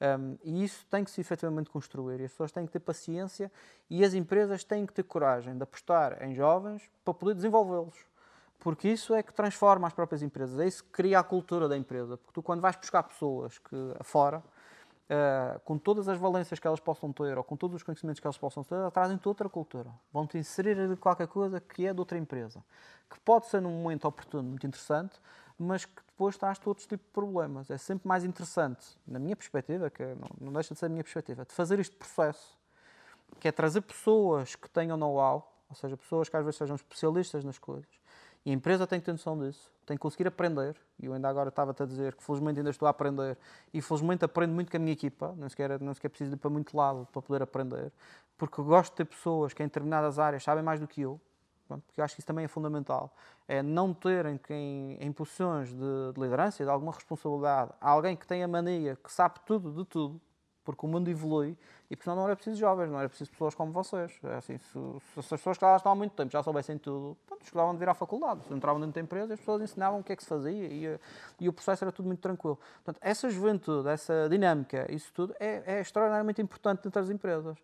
Um, 0.00 0.38
e 0.44 0.62
isso 0.64 0.86
tem 0.86 1.02
que 1.02 1.10
se 1.10 1.20
efetivamente 1.20 1.70
construir. 1.70 2.20
E 2.20 2.24
as 2.24 2.30
pessoas 2.30 2.52
têm 2.52 2.64
que 2.66 2.72
ter 2.72 2.80
paciência 2.80 3.50
e 3.90 4.04
as 4.04 4.14
empresas 4.14 4.62
têm 4.62 4.86
que 4.86 4.92
ter 4.92 5.02
coragem 5.02 5.56
de 5.56 5.62
apostar 5.62 6.22
em 6.22 6.34
jovens 6.34 6.88
para 7.04 7.14
poder 7.14 7.34
desenvolvê-los. 7.34 8.06
Porque 8.60 8.88
isso 8.88 9.14
é 9.14 9.22
que 9.22 9.32
transforma 9.32 9.86
as 9.86 9.92
próprias 9.92 10.22
empresas, 10.22 10.58
é 10.58 10.66
isso 10.66 10.82
que 10.82 10.90
cria 10.90 11.20
a 11.20 11.22
cultura 11.22 11.68
da 11.68 11.76
empresa. 11.76 12.16
Porque 12.16 12.32
tu, 12.32 12.42
quando 12.42 12.60
vais 12.60 12.76
buscar 12.76 13.02
pessoas 13.04 13.58
que 13.58 13.76
fora, 14.02 14.42
uh, 15.08 15.60
com 15.60 15.78
todas 15.78 16.08
as 16.08 16.18
valências 16.18 16.58
que 16.58 16.66
elas 16.66 16.80
possam 16.80 17.12
ter 17.12 17.36
ou 17.38 17.44
com 17.44 17.56
todos 17.56 17.76
os 17.76 17.82
conhecimentos 17.82 18.20
que 18.20 18.26
elas 18.26 18.38
possam 18.38 18.64
ter, 18.64 18.90
trazem-te 18.90 19.26
outra 19.28 19.48
cultura. 19.48 19.90
Vão-te 20.12 20.38
inserir 20.38 20.96
qualquer 20.96 21.28
coisa 21.28 21.60
que 21.60 21.86
é 21.86 21.94
de 21.94 22.00
outra 22.00 22.18
empresa. 22.18 22.62
Que 23.08 23.18
pode 23.20 23.46
ser 23.46 23.60
num 23.60 23.70
momento 23.70 24.06
oportuno, 24.06 24.48
muito 24.48 24.66
interessante, 24.66 25.20
mas 25.58 25.84
que 25.84 26.02
depois 26.06 26.36
traz 26.36 26.58
outros 26.64 26.86
tipos 26.86 27.06
de 27.06 27.12
problemas. 27.12 27.70
É 27.70 27.78
sempre 27.78 28.06
mais 28.06 28.24
interessante, 28.24 28.86
na 29.06 29.18
minha 29.18 29.34
perspectiva, 29.34 29.90
que 29.90 30.02
não, 30.02 30.28
não 30.40 30.52
deixa 30.52 30.74
de 30.74 30.80
ser 30.80 30.86
a 30.86 30.88
minha 30.88 31.02
perspectiva, 31.02 31.44
de 31.44 31.52
fazer 31.52 31.78
este 31.80 31.96
processo, 31.96 32.56
que 33.40 33.48
é 33.48 33.52
trazer 33.52 33.80
pessoas 33.82 34.54
que 34.54 34.68
tenham 34.70 34.96
know-how, 34.96 35.52
ou 35.68 35.76
seja, 35.76 35.96
pessoas 35.96 36.28
que 36.28 36.36
às 36.36 36.44
vezes 36.44 36.56
sejam 36.56 36.76
especialistas 36.76 37.44
nas 37.44 37.58
coisas, 37.58 37.88
E 38.44 38.50
a 38.50 38.54
empresa 38.54 38.86
tem 38.86 38.98
que 38.98 39.04
ter 39.04 39.12
noção 39.12 39.38
disso, 39.38 39.70
tem 39.84 39.96
que 39.96 40.00
conseguir 40.00 40.26
aprender. 40.26 40.76
E 40.98 41.06
eu 41.06 41.12
ainda 41.12 41.28
agora 41.28 41.50
estava-te 41.50 41.82
a 41.82 41.86
dizer 41.86 42.14
que 42.14 42.22
felizmente 42.22 42.58
ainda 42.60 42.70
estou 42.70 42.86
a 42.86 42.90
aprender 42.90 43.36
e 43.74 43.82
felizmente 43.82 44.24
aprendo 44.24 44.54
muito 44.54 44.70
com 44.70 44.76
a 44.76 44.80
minha 44.80 44.92
equipa, 44.92 45.34
não 45.36 45.48
sequer, 45.48 45.80
não 45.80 45.92
sequer 45.92 46.08
preciso 46.08 46.34
ir 46.34 46.36
para 46.38 46.48
muito 46.48 46.76
lado 46.76 47.06
para 47.12 47.20
poder 47.20 47.42
aprender, 47.42 47.92
porque 48.38 48.62
gosto 48.62 48.92
de 48.92 48.96
ter 48.98 49.04
pessoas 49.04 49.52
que 49.52 49.62
em 49.62 49.66
determinadas 49.66 50.18
áreas 50.18 50.42
sabem 50.42 50.64
mais 50.64 50.80
do 50.80 50.88
que 50.88 51.02
eu, 51.02 51.20
porque 51.76 52.00
eu 52.00 52.04
acho 52.04 52.14
que 52.14 52.20
isso 52.20 52.26
também 52.26 52.44
é 52.44 52.48
fundamental. 52.48 53.12
É 53.46 53.62
não 53.62 53.92
terem 53.92 54.38
quem, 54.38 54.96
em 55.00 55.12
posições 55.12 55.68
de, 55.72 56.12
de 56.14 56.20
liderança, 56.20 56.64
de 56.64 56.70
alguma 56.70 56.92
responsabilidade, 56.92 57.72
alguém 57.80 58.16
que 58.16 58.26
tenha 58.26 58.48
mania, 58.48 58.96
que 58.96 59.12
sabe 59.12 59.40
tudo 59.44 59.72
de 59.72 59.84
tudo, 59.84 60.20
porque 60.64 60.84
o 60.84 60.88
mundo 60.88 61.08
evolui 61.08 61.56
e 61.90 61.96
porque 61.96 62.10
não 62.10 62.22
era 62.24 62.36
preciso 62.36 62.60
jovens, 62.60 62.90
não 62.90 62.98
era 62.98 63.08
preciso 63.08 63.30
pessoas 63.30 63.54
como 63.54 63.72
vocês. 63.72 64.12
É 64.22 64.34
assim, 64.34 64.58
se, 64.58 64.72
se, 64.72 65.18
as 65.18 65.26
pessoas 65.26 65.56
que 65.56 65.64
lá 65.64 65.74
estão 65.76 65.90
há 65.90 65.94
muito 65.94 66.12
tempo 66.12 66.30
já 66.30 66.42
soubessem 66.42 66.76
tudo, 66.76 67.16
pronto, 67.26 67.42
escolhavam 67.42 67.72
de 67.72 67.78
vir 67.78 67.88
à 67.88 67.94
faculdade. 67.94 68.42
Entravam 68.50 68.78
dentro 68.78 68.96
da 68.96 69.00
empresa, 69.00 69.32
as 69.32 69.40
pessoas 69.40 69.62
ensinavam 69.62 70.00
o 70.00 70.04
que 70.04 70.12
é 70.12 70.16
que 70.16 70.22
se 70.22 70.28
fazia 70.28 70.66
e, 70.66 71.00
e 71.40 71.48
o 71.48 71.52
processo 71.54 71.84
era 71.84 71.90
tudo 71.90 72.04
muito 72.04 72.20
tranquilo. 72.20 72.58
Portanto, 72.84 72.98
essa 73.02 73.30
juventude, 73.30 73.88
essa 73.88 74.28
dinâmica, 74.28 74.86
isso 74.92 75.10
tudo 75.14 75.34
é, 75.40 75.62
é 75.64 75.80
extraordinariamente 75.80 76.42
importante 76.42 76.82
dentro 76.82 77.00
das 77.00 77.08
empresas. 77.08 77.56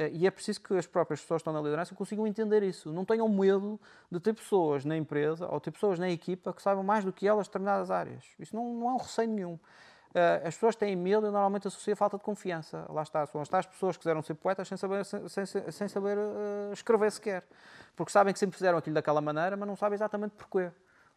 É, 0.00 0.08
e 0.14 0.26
é 0.26 0.30
preciso 0.30 0.62
que 0.62 0.72
as 0.78 0.86
próprias 0.86 1.20
pessoas 1.20 1.42
que 1.42 1.42
estão 1.42 1.52
na 1.52 1.60
liderança 1.60 1.94
consigam 1.94 2.26
entender 2.26 2.62
isso. 2.62 2.90
Não 2.90 3.04
tenham 3.04 3.28
medo 3.28 3.78
de 4.10 4.18
ter 4.18 4.32
pessoas 4.32 4.82
na 4.82 4.96
empresa 4.96 5.46
ou 5.46 5.60
ter 5.60 5.70
pessoas 5.70 5.98
na 5.98 6.08
equipa 6.08 6.54
que 6.54 6.62
saibam 6.62 6.82
mais 6.82 7.04
do 7.04 7.12
que 7.12 7.28
elas 7.28 7.46
determinadas 7.46 7.90
áreas. 7.90 8.24
Isso 8.38 8.56
não, 8.56 8.72
não 8.72 8.88
é 8.88 8.92
um 8.94 8.96
receio 8.96 9.28
nenhum. 9.28 9.52
Uh, 9.52 10.48
as 10.48 10.54
pessoas 10.54 10.74
têm 10.74 10.96
medo 10.96 11.26
e 11.26 11.30
normalmente 11.30 11.68
associam 11.68 11.92
a 11.92 11.96
falta 11.96 12.16
de 12.16 12.24
confiança. 12.24 12.86
Lá 12.88 13.02
está, 13.02 13.26
são 13.26 13.42
as 13.42 13.66
pessoas 13.66 13.98
que 13.98 14.00
quiseram 14.00 14.22
ser 14.22 14.34
poetas 14.36 14.66
sem 14.66 14.78
saber, 14.78 15.04
sem, 15.04 15.44
sem 15.44 15.86
saber 15.86 16.16
uh, 16.16 16.72
escrever 16.72 17.12
sequer. 17.12 17.44
Porque 17.94 18.10
sabem 18.10 18.32
que 18.32 18.38
sempre 18.38 18.56
fizeram 18.56 18.78
aquilo 18.78 18.94
daquela 18.94 19.20
maneira, 19.20 19.54
mas 19.54 19.68
não 19.68 19.76
sabem 19.76 19.96
exatamente 19.96 20.32
porquê. 20.32 20.70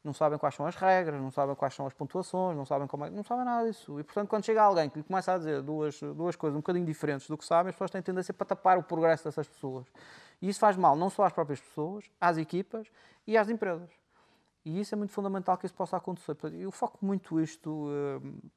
Não 0.04 0.14
sabem 0.14 0.38
quais 0.38 0.56
são 0.56 0.66
as 0.66 0.76
regras, 0.76 1.22
não 1.22 1.32
sabem 1.32 1.56
quais 1.56 1.74
são 1.74 1.88
as 1.88 1.93
pontuações, 1.93 2.58
não 2.58 2.66
sabem 2.66 2.88
como 2.88 3.06
é, 3.06 3.10
não 3.10 3.24
sabem 3.24 3.45
nada 3.45 3.66
disso. 3.68 3.99
E 3.99 4.04
portanto, 4.04 4.28
quando 4.28 4.45
chega 4.45 4.62
alguém 4.62 4.89
que 4.89 4.97
lhe 4.97 5.04
começa 5.04 5.34
a 5.34 5.38
dizer 5.38 5.62
duas, 5.62 5.99
duas 5.99 6.36
coisas 6.36 6.56
um 6.56 6.60
bocadinho 6.60 6.86
diferentes 6.86 7.28
do 7.28 7.38
que 7.38 7.45
sabem, 7.45 7.70
as 7.70 7.76
pessoas 7.76 7.91
têm 7.91 8.01
tendência 8.01 8.34
para 8.34 8.45
tapar 8.47 8.78
o 8.78 8.84
progresso 8.84 9.24
dessas 9.24 9.47
pessoas. 9.47 9.86
E 10.41 10.49
isso 10.49 10.60
faz 10.60 10.76
mal 10.76 10.95
não 10.95 11.10
só 11.10 11.24
às 11.24 11.32
próprias 11.32 11.62
pessoas, 11.62 12.12
às 12.20 12.38
equipas 12.38 12.86
e 13.26 13.38
às 13.38 13.49
empresas. 13.49 13.89
E 14.66 14.80
isso 14.80 14.93
é 14.93 14.97
muito 14.97 15.14
fundamental 15.14 15.58
que 15.58 15.66
isso 15.66 15.76
possa 15.76 15.95
acontecer. 15.95 16.36
Eu 16.54 16.72
foco 16.72 16.97
muito 17.01 17.39
isto. 17.39 17.70
Uh, 17.70 18.51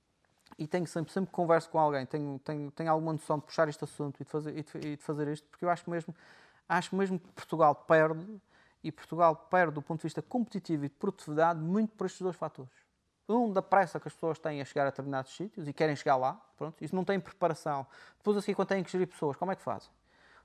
e 0.59 0.67
tenho 0.67 0.87
sempre, 0.87 1.13
sempre 1.13 1.29
que 1.29 1.35
converso 1.35 1.69
com 1.69 1.79
alguém, 1.79 2.07
tenho, 2.07 2.39
tenho, 2.39 2.71
tenho 2.71 2.91
alguma 2.91 3.13
noção 3.13 3.39
de 3.39 3.45
puxar 3.45 3.69
este 3.69 3.85
assunto 3.85 4.21
e 4.21 4.25
de, 4.25 4.31
fazer, 4.31 4.57
e 4.57 4.63
de, 4.63 4.89
e 4.89 4.97
de 4.97 5.03
fazer 5.03 5.29
isto, 5.29 5.47
porque 5.49 5.65
eu 5.65 5.69
acho 5.69 5.89
mesmo, 5.91 6.15
acho 6.69 6.97
mesmo 6.97 7.19
que 7.19 7.29
Portugal 7.33 7.75
perde, 7.75 8.27
e 8.87 8.93
Portugal 8.93 9.35
perde 9.51 9.75
do 9.75 9.83
ponto 9.83 10.01
de 10.01 10.05
vista 10.05 10.23
competitivo 10.23 10.85
e 10.85 10.89
de 10.89 10.95
produtividade 10.95 11.61
muito 11.61 11.95
por 11.97 12.07
estes 12.07 12.23
dois 12.23 12.37
fatores. 12.37 12.73
Um, 13.29 13.53
da 13.53 13.61
pressa 13.61 13.99
que 13.99 14.07
as 14.07 14.15
pessoas 14.15 14.39
têm 14.39 14.61
a 14.61 14.65
chegar 14.65 14.87
a 14.87 14.91
determinados 14.91 15.35
sítios 15.35 15.67
e 15.67 15.73
querem 15.73 15.97
chegar 15.97 16.17
lá, 16.17 16.41
pronto, 16.57 16.83
isso 16.85 16.95
não 16.95 17.05
tem 17.05 17.19
preparação. 17.19 17.85
Depois, 18.19 18.37
assim, 18.37 18.55
quando 18.55 18.69
têm 18.69 18.85
que 18.85 18.91
gerir 18.91 19.09
pessoas, 19.09 19.37
como 19.37 19.51
é 19.51 19.57
que 19.57 19.63
fazem? 19.63 19.91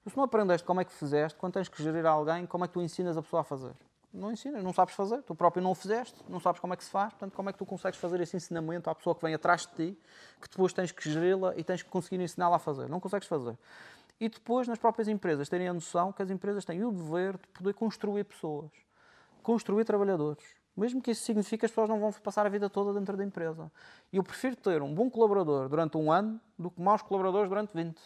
Se 0.08 0.18
não 0.18 0.24
aprendeste 0.24 0.66
como 0.66 0.82
é 0.82 0.86
que 0.86 0.92
fizeste, 0.92 1.38
quando 1.38 1.54
tens 1.54 1.70
que 1.70 1.82
gerir 1.84 2.06
alguém, 2.08 2.48
como 2.48 2.66
é 2.66 2.68
que 2.68 2.74
tu 2.74 2.82
ensinas 2.82 3.16
a 3.16 3.22
pessoa 3.22 3.42
a 3.42 3.44
fazer? 3.44 3.76
não 4.14 4.32
ensinas, 4.32 4.64
não 4.64 4.74
sabes 4.74 4.94
fazer, 4.94 5.22
tu 5.24 5.34
próprio 5.34 5.64
não 5.64 5.72
o 5.72 5.76
fizeste, 5.76 6.16
não 6.28 6.40
sabes 6.40 6.60
como 6.60 6.74
é 6.74 6.78
que 6.78 6.84
se 6.84 6.90
faz, 6.90 7.14
portanto, 7.14 7.34
como 7.34 7.50
é 7.50 7.54
que 7.54 7.60
tu 7.60 7.66
consegues 7.66 8.00
fazer 8.00 8.20
esse 8.20 8.36
ensinamento 8.36 8.90
à 8.90 8.96
pessoa 8.96 9.16
que 9.16 9.22
vem 9.22 9.34
atrás 9.34 9.62
de 9.62 9.68
ti, 9.74 10.00
que 10.42 10.50
depois 10.50 10.74
tens 10.74 10.92
que 10.92 11.10
geri-la 11.10 11.54
e 11.56 11.64
tens 11.64 11.82
que 11.82 11.90
conseguir 11.90 12.22
ensiná-la 12.22 12.58
a 12.58 12.60
fazer? 12.60 12.90
Não 12.90 13.00
consegues 13.00 13.28
fazer. 13.28 13.58
E 14.22 14.30
depois, 14.30 14.68
nas 14.68 14.78
próprias 14.78 15.08
empresas, 15.08 15.50
terem 15.50 15.68
a 15.68 15.74
noção 15.74 16.14
que 16.14 16.22
as 16.22 16.30
empresas 16.30 16.64
têm 16.64 16.84
o 16.84 16.92
dever 16.92 17.38
de 17.38 17.48
poder 17.48 17.74
construir 17.74 18.24
pessoas, 18.24 18.70
construir 19.42 19.84
trabalhadores. 19.84 20.44
Mesmo 20.78 21.02
que 21.02 21.10
isso 21.10 21.24
signifique 21.24 21.58
que 21.58 21.66
as 21.66 21.72
pessoas 21.72 21.90
não 21.90 22.00
vão 22.00 22.14
passar 22.14 22.46
a 22.46 22.50
vida 22.50 22.70
toda 22.70 22.94
dentro 22.94 23.18
da 23.18 23.26
empresa. 23.26 23.72
E 24.14 24.18
eu 24.18 24.24
prefiro 24.24 24.56
ter 24.56 24.80
um 24.84 24.94
bom 24.94 25.10
colaborador 25.10 25.68
durante 25.68 25.98
um 25.98 26.12
ano 26.12 26.40
do 26.56 26.70
que 26.70 26.80
maus 26.80 27.02
colaboradores 27.02 27.50
durante 27.50 27.74
20. 27.74 28.00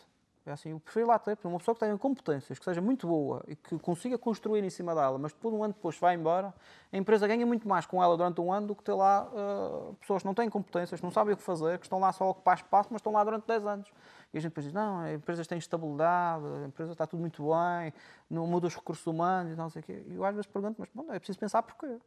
É 0.45 0.51
assim, 0.51 0.69
eu 0.69 0.79
prefiro 0.79 1.07
lá 1.07 1.17
ter, 1.17 1.35
uma 1.43 1.57
pessoa 1.57 1.73
que 1.73 1.79
tenha 1.79 1.97
competências, 1.97 2.59
que 2.59 2.65
seja 2.65 2.79
muito 2.79 3.07
boa 3.07 3.43
e 3.47 3.55
que 3.55 3.79
consiga 3.79 4.15
construir 4.15 4.63
em 4.63 4.69
cima 4.69 4.93
dela, 4.93 5.17
mas 5.17 5.33
depois, 5.33 5.55
um 5.55 5.63
ano 5.63 5.73
depois, 5.73 5.97
vai 5.97 6.13
embora, 6.13 6.53
a 6.93 6.97
empresa 6.97 7.27
ganha 7.27 7.43
muito 7.47 7.67
mais 7.67 7.87
com 7.87 8.01
ela 8.01 8.15
durante 8.15 8.39
um 8.39 8.53
ano 8.53 8.67
do 8.67 8.75
que 8.75 8.83
ter 8.83 8.93
lá 8.93 9.25
uh, 9.25 9.95
pessoas 9.95 10.21
que 10.21 10.27
não 10.27 10.35
têm 10.35 10.47
competências, 10.47 10.99
que 10.99 11.03
não 11.03 11.11
sabem 11.11 11.33
o 11.33 11.37
que 11.37 11.41
fazer, 11.41 11.79
que 11.79 11.87
estão 11.87 11.99
lá 11.99 12.11
só 12.11 12.25
a 12.25 12.29
ocupar 12.29 12.57
espaço, 12.57 12.89
mas 12.91 12.99
estão 12.99 13.11
lá 13.11 13.23
durante 13.23 13.47
10 13.47 13.65
anos. 13.65 13.91
E 14.31 14.37
a 14.37 14.41
gente 14.41 14.51
depois 14.51 14.65
diz, 14.65 14.73
não, 14.73 14.99
as 14.99 15.13
empresas 15.13 15.47
têm 15.47 15.57
estabilidade, 15.57 16.45
a 16.63 16.67
empresa 16.67 16.91
está 16.91 17.07
tudo 17.07 17.21
muito 17.21 17.41
bem, 17.41 17.91
não 18.29 18.45
muda 18.45 18.67
os 18.67 18.75
recursos 18.75 19.07
humanos 19.07 19.53
e 19.53 19.55
não 19.55 19.69
sei 19.71 19.81
o 19.81 19.83
quê. 19.83 20.03
E 20.05 20.13
eu 20.13 20.23
às 20.23 20.35
vezes 20.35 20.45
pergunto, 20.45 20.75
mas 20.77 20.89
bom, 20.93 21.11
é 21.11 21.17
preciso 21.17 21.39
pensar 21.39 21.63
porquê. 21.63 21.97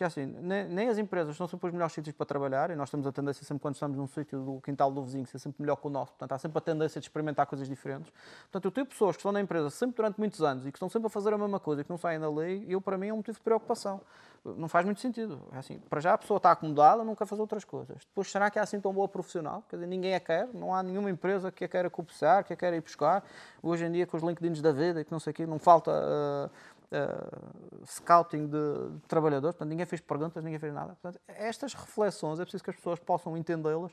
Porque 0.00 0.06
assim, 0.06 0.24
nem, 0.24 0.64
nem, 0.64 0.88
as 0.88 0.96
empresas 0.96 1.36
são 1.36 1.46
sempre 1.46 1.66
os 1.66 1.74
melhores 1.74 1.92
sítios 1.92 2.16
para 2.16 2.24
trabalhar, 2.24 2.70
e 2.70 2.74
nós 2.74 2.90
temos 2.90 3.06
a 3.06 3.12
tendência 3.12 3.44
sempre 3.44 3.60
quando 3.60 3.74
estamos 3.74 3.98
num 3.98 4.06
sítio 4.06 4.42
do 4.42 4.58
quintal 4.62 4.90
do 4.90 5.02
vizinho 5.02 5.26
ser 5.26 5.38
sempre 5.38 5.60
melhor 5.60 5.76
que 5.76 5.86
o 5.86 5.90
nosso, 5.90 6.12
portanto 6.12 6.32
há 6.32 6.38
sempre 6.38 6.56
a 6.56 6.60
tendência 6.62 6.98
de 6.98 7.06
experimentar 7.06 7.44
coisas 7.44 7.68
diferentes. 7.68 8.10
Portanto, 8.44 8.64
eu 8.64 8.70
tenho 8.70 8.86
pessoas 8.86 9.14
que 9.14 9.20
estão 9.20 9.30
na 9.30 9.42
empresa 9.42 9.68
sempre 9.68 9.96
durante 9.96 10.18
muitos 10.18 10.42
anos 10.42 10.66
e 10.66 10.72
que 10.72 10.78
estão 10.78 10.88
sempre 10.88 11.08
a 11.08 11.10
fazer 11.10 11.34
a 11.34 11.36
mesma 11.36 11.60
coisa 11.60 11.82
e 11.82 11.84
que 11.84 11.90
não 11.90 11.98
saem 11.98 12.18
da 12.18 12.30
lei, 12.30 12.64
e 12.66 12.72
eu 12.72 12.80
para 12.80 12.96
mim 12.96 13.08
é 13.08 13.12
um 13.12 13.18
motivo 13.18 13.36
de 13.36 13.44
preocupação. 13.44 14.00
Não 14.42 14.70
faz 14.70 14.86
muito 14.86 15.02
sentido. 15.02 15.38
É 15.52 15.58
assim, 15.58 15.78
para 15.80 16.00
já 16.00 16.14
a 16.14 16.18
pessoa 16.18 16.38
está 16.38 16.52
acomodada, 16.52 17.04
não 17.04 17.14
quer 17.14 17.26
fazer 17.26 17.42
outras 17.42 17.62
coisas. 17.62 17.98
Depois, 18.06 18.30
será 18.30 18.50
que 18.50 18.58
é 18.58 18.62
assim 18.62 18.80
tão 18.80 18.94
boa 18.94 19.06
profissional? 19.06 19.62
Quer 19.68 19.76
dizer, 19.76 19.86
ninguém 19.86 20.14
a 20.14 20.20
quer, 20.20 20.48
não 20.54 20.74
há 20.74 20.82
nenhuma 20.82 21.10
empresa 21.10 21.52
que 21.52 21.62
a 21.62 21.68
queira 21.68 21.90
copiar, 21.90 22.42
que 22.42 22.54
a 22.54 22.56
queira 22.56 22.74
ir 22.74 22.80
buscar. 22.80 23.22
Hoje 23.62 23.84
em 23.84 23.92
dia, 23.92 24.06
com 24.06 24.16
os 24.16 24.22
LinkedIns 24.22 24.62
da 24.62 24.72
vida 24.72 25.02
e 25.02 25.04
que 25.04 25.12
não 25.12 25.20
sei 25.20 25.32
o 25.32 25.34
quê, 25.34 25.44
não 25.44 25.58
falta. 25.58 25.90
Uh, 25.90 26.79
uh, 26.92 27.86
scouting 27.86 28.46
de, 28.46 28.90
de, 28.90 29.00
trabalhadores, 29.06 29.56
portanto, 29.56 29.70
ninguém 29.70 29.86
fez 29.86 30.00
perguntas, 30.00 30.42
ninguém 30.42 30.58
fez 30.58 30.72
nada. 30.72 30.96
Portanto, 31.00 31.20
estas 31.28 31.74
reflexões 31.74 32.40
é 32.40 32.42
preciso 32.42 32.64
que 32.64 32.70
as 32.70 32.76
pessoas 32.76 32.98
possam 32.98 33.36
entendê-las, 33.36 33.92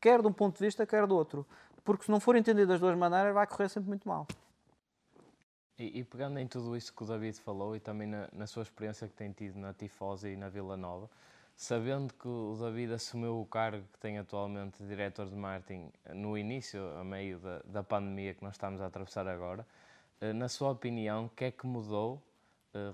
quer 0.00 0.20
de 0.20 0.26
um 0.26 0.32
ponto 0.32 0.58
de 0.58 0.64
vista, 0.64 0.86
quer 0.86 1.06
do 1.06 1.14
outro. 1.14 1.46
Porque 1.84 2.04
se 2.04 2.10
não 2.10 2.20
for 2.20 2.36
entendido 2.36 2.66
das 2.66 2.80
duas 2.80 2.96
maneiras, 2.96 3.32
vai 3.32 3.46
correr 3.46 3.68
sempre 3.68 3.88
muito 3.88 4.06
mal. 4.06 4.26
E, 5.78 6.00
e, 6.00 6.04
pegando 6.04 6.38
em 6.40 6.46
tudo 6.46 6.76
isso 6.76 6.92
que 6.92 7.02
o 7.04 7.06
David 7.06 7.38
falou 7.40 7.76
e 7.76 7.80
também 7.80 8.08
na, 8.08 8.28
na, 8.32 8.48
sua 8.48 8.64
experiência 8.64 9.06
que 9.06 9.14
tem 9.14 9.30
tido 9.30 9.56
na 9.58 9.72
Tifosa 9.72 10.28
e 10.28 10.36
na 10.36 10.48
Vila 10.48 10.76
Nova, 10.76 11.08
sabendo 11.54 12.12
que 12.14 12.26
o 12.26 12.56
David 12.60 12.94
assumiu 12.94 13.40
o 13.40 13.46
cargo 13.46 13.84
que 13.92 13.98
tem 14.00 14.18
atualmente 14.18 14.82
de 14.82 14.88
diretor 14.88 15.28
de 15.28 15.36
marketing 15.36 15.92
no 16.12 16.36
início, 16.36 16.84
a 16.98 17.04
meio 17.04 17.38
da, 17.38 17.62
da 17.64 17.82
pandemia 17.84 18.34
que 18.34 18.42
nós 18.42 18.54
estamos 18.54 18.80
a 18.80 18.86
atravessar 18.86 19.28
agora, 19.28 19.64
eh, 20.20 20.32
na 20.32 20.48
sua 20.48 20.70
opinião, 20.72 21.26
o 21.26 21.28
que 21.28 21.44
é 21.44 21.50
que 21.52 21.66
mudou 21.66 22.16
eh, 22.16 22.27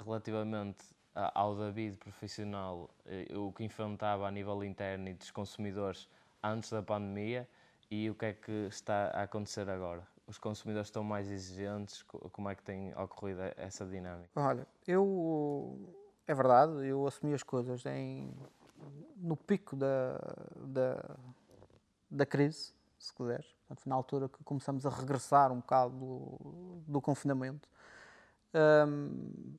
relativamente 0.04 0.84
ao 1.14 1.54
David 1.54 1.96
profissional, 1.96 2.90
eh, 3.06 3.26
o 3.36 3.52
que 3.52 3.64
enfrentava 3.64 4.26
a 4.26 4.30
nível 4.30 4.64
interno 4.64 5.08
e 5.08 5.14
dos 5.14 5.30
consumidores 5.30 6.08
antes 6.42 6.70
da 6.70 6.82
pandemia 6.82 7.48
e 7.90 8.10
o 8.10 8.14
que 8.14 8.26
é 8.26 8.32
que 8.32 8.66
está 8.68 9.08
a 9.14 9.22
acontecer 9.22 9.68
agora? 9.70 10.06
Os 10.26 10.38
consumidores 10.38 10.88
estão 10.88 11.04
mais 11.04 11.30
exigentes? 11.30 12.02
Como 12.02 12.48
é 12.48 12.54
que 12.54 12.62
tem 12.62 12.92
ocorrido 12.96 13.42
essa 13.56 13.86
dinâmica? 13.86 14.30
Olha, 14.34 14.66
eu. 14.86 15.78
É 16.26 16.34
verdade, 16.34 16.86
eu 16.86 17.06
assumi 17.06 17.34
as 17.34 17.42
coisas 17.42 17.84
em, 17.84 18.34
no 19.16 19.36
pico 19.36 19.76
da, 19.76 20.18
da, 20.56 21.16
da 22.10 22.24
crise, 22.24 22.72
se 22.98 23.12
quiseres. 23.12 23.46
Portanto, 23.68 23.86
na 23.86 23.94
altura 23.94 24.28
que 24.30 24.42
começamos 24.42 24.86
a 24.86 24.88
regressar 24.88 25.52
um 25.52 25.56
bocado 25.56 25.94
do, 25.94 26.82
do 26.86 27.00
confinamento. 27.02 27.68
Um, 28.54 29.54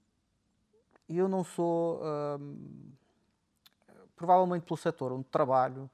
e 1.08 1.18
eu 1.18 1.28
não 1.28 1.44
sou, 1.44 2.02
hum, 2.40 2.92
provavelmente 4.16 4.66
pelo 4.66 4.78
setor 4.78 5.12
onde 5.12 5.26
trabalho, 5.26 5.90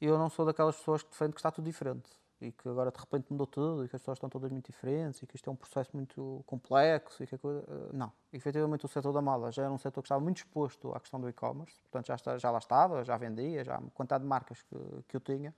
eu 0.00 0.18
não 0.18 0.28
sou 0.28 0.44
daquelas 0.44 0.76
pessoas 0.76 1.02
que 1.02 1.10
defendem 1.10 1.32
que 1.32 1.40
está 1.40 1.50
tudo 1.50 1.64
diferente 1.64 2.10
e 2.40 2.52
que 2.52 2.68
agora 2.68 2.90
de 2.90 2.98
repente 2.98 3.26
mudou 3.30 3.46
tudo 3.46 3.84
e 3.84 3.88
que 3.88 3.96
as 3.96 4.02
pessoas 4.02 4.16
estão 4.16 4.28
todas 4.28 4.50
muito 4.50 4.70
diferentes 4.70 5.22
e 5.22 5.26
que 5.26 5.36
isto 5.36 5.48
é 5.48 5.52
um 5.52 5.56
processo 5.56 5.90
muito 5.94 6.42
complexo 6.46 7.22
e 7.22 7.26
que 7.26 7.34
a 7.34 7.38
coisa... 7.38 7.64
Eh, 7.66 7.90
não, 7.92 8.12
efetivamente 8.32 8.84
o 8.84 8.88
setor 8.88 9.12
da 9.12 9.22
mala 9.22 9.50
já 9.50 9.62
era 9.62 9.72
um 9.72 9.78
setor 9.78 10.02
que 10.02 10.06
estava 10.06 10.20
muito 10.20 10.38
exposto 10.38 10.92
à 10.94 11.00
questão 11.00 11.20
do 11.20 11.28
e-commerce, 11.28 11.80
portanto 11.82 12.06
já, 12.06 12.14
está, 12.14 12.36
já 12.36 12.50
lá 12.50 12.58
estava, 12.58 13.04
já 13.04 13.16
vendia, 13.16 13.64
já 13.64 13.76
a 13.76 13.80
quantidade 13.94 14.22
de 14.22 14.28
marcas 14.28 14.62
que, 14.62 14.76
que 15.08 15.16
eu 15.16 15.20
tinha. 15.20 15.54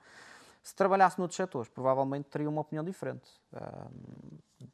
Se 0.66 0.74
trabalhasse 0.74 1.16
noutros 1.16 1.36
setores, 1.36 1.68
provavelmente 1.68 2.24
teria 2.24 2.48
uma 2.48 2.60
opinião 2.60 2.84
diferente. 2.84 3.30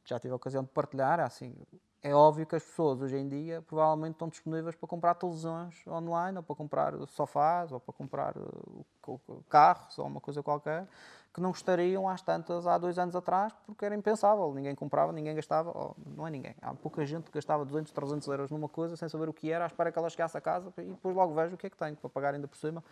já 0.07 0.18
tive 0.18 0.32
a 0.32 0.36
ocasião 0.36 0.64
de 0.64 0.70
partilhar, 0.70 1.20
é 1.20 1.22
assim, 1.22 1.55
é 2.03 2.14
óbvio 2.14 2.47
que 2.47 2.57
as 2.57 2.64
pessoas 2.64 3.03
hoje 3.03 3.18
em 3.18 3.28
dia 3.28 3.61
provavelmente 3.61 4.12
estão 4.12 4.26
disponíveis 4.26 4.74
para 4.74 4.88
comprar 4.88 5.14
televisões 5.16 5.86
online, 5.86 6.38
ou 6.38 6.43
para 6.43 6.57
comprar 6.57 6.95
sofás, 7.09 7.72
ou 7.72 7.78
para 7.78 7.93
comprar 7.93 8.34
uh, 8.38 9.45
carros, 9.51 9.99
ou 9.99 10.07
uma 10.07 10.18
coisa 10.18 10.43
qualquer, 10.43 10.88
que 11.30 11.43
não 11.43 11.51
gostariam 11.51 12.09
às 12.09 12.22
tantas 12.22 12.66
há 12.66 12.78
dois 12.78 12.99
anos 12.99 13.14
atrás, 13.14 13.53
porque 13.66 13.84
era 13.84 13.95
impensável. 13.95 14.51
Ninguém 14.55 14.74
comprava, 14.74 15.12
ninguém 15.12 15.34
gastava, 15.34 15.76
ou, 15.76 15.95
não 16.07 16.26
é 16.26 16.30
ninguém. 16.30 16.55
Há 16.62 16.72
pouca 16.72 17.05
gente 17.05 17.24
que 17.24 17.32
gastava 17.32 17.66
200, 17.66 17.93
300 17.93 18.28
euros 18.28 18.51
numa 18.51 18.66
coisa 18.66 18.97
sem 18.97 19.11
saber 19.11 19.28
o 19.28 19.32
que 19.34 19.53
era, 19.53 19.64
à 19.64 19.66
espera 19.66 19.93
que 19.93 19.99
ela 19.99 20.09
chegasse 20.09 20.38
a 20.38 20.40
casa 20.40 20.72
e 20.78 20.84
depois 20.84 21.14
logo 21.14 21.34
vejo 21.34 21.55
o 21.55 21.59
que 21.59 21.66
é 21.66 21.70
que 21.70 21.76
tenho 21.76 21.97
para 21.97 22.09
pagar 22.09 22.32
ainda 22.32 22.49
por 22.49 22.57
cima, 22.57 22.82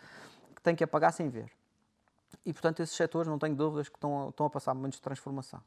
que 0.54 0.60
tenho 0.60 0.76
que 0.76 0.84
apagar 0.84 1.14
sem 1.14 1.30
ver. 1.30 1.50
E 2.44 2.52
portanto, 2.52 2.80
esses 2.80 2.94
setores, 2.94 3.28
não 3.28 3.38
tenho 3.38 3.54
dúvidas, 3.54 3.88
que 3.88 3.96
estão, 3.96 4.28
estão 4.30 4.46
a 4.46 4.50
passar 4.50 4.74
momentos 4.74 4.98
de 4.98 5.02
transformação. 5.02 5.60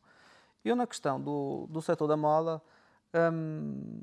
Eu, 0.63 0.75
na 0.75 0.87
questão 0.87 1.19
do, 1.19 1.67
do 1.69 1.81
setor 1.81 2.07
da 2.07 2.17
moda 2.17 2.61
Hum, 3.13 4.01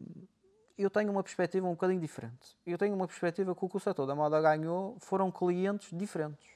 eu 0.79 0.89
tenho 0.89 1.11
uma 1.11 1.23
perspectiva 1.23 1.67
um 1.67 1.73
bocadinho 1.73 2.01
diferente. 2.01 2.57
Eu 2.65 2.79
tenho 2.79 2.95
uma 2.95 3.07
perspectiva 3.07 3.55
que 3.55 3.65
o 3.65 3.69
que 3.69 3.77
o 3.77 3.81
setor 3.81 4.07
da 4.07 4.15
moda 4.15 4.41
ganhou 4.41 4.97
foram 5.01 5.31
clientes 5.31 5.91
diferentes, 5.93 6.49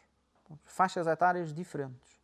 faixas 0.65 1.07
etárias 1.07 1.53
diferentes. 1.53 2.15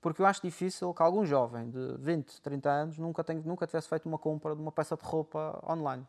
Porque 0.00 0.22
eu 0.22 0.26
acho 0.26 0.40
difícil 0.40 0.94
que 0.94 1.02
algum 1.02 1.26
jovem 1.26 1.68
de 1.68 1.96
20, 1.98 2.40
30 2.40 2.70
anos 2.70 2.98
nunca, 2.98 3.24
tenha, 3.24 3.42
nunca 3.44 3.66
tivesse 3.66 3.88
feito 3.88 4.06
uma 4.06 4.18
compra 4.18 4.54
de 4.54 4.62
uma 4.62 4.70
peça 4.70 4.96
de 4.96 5.02
roupa 5.02 5.60
online. 5.68 6.06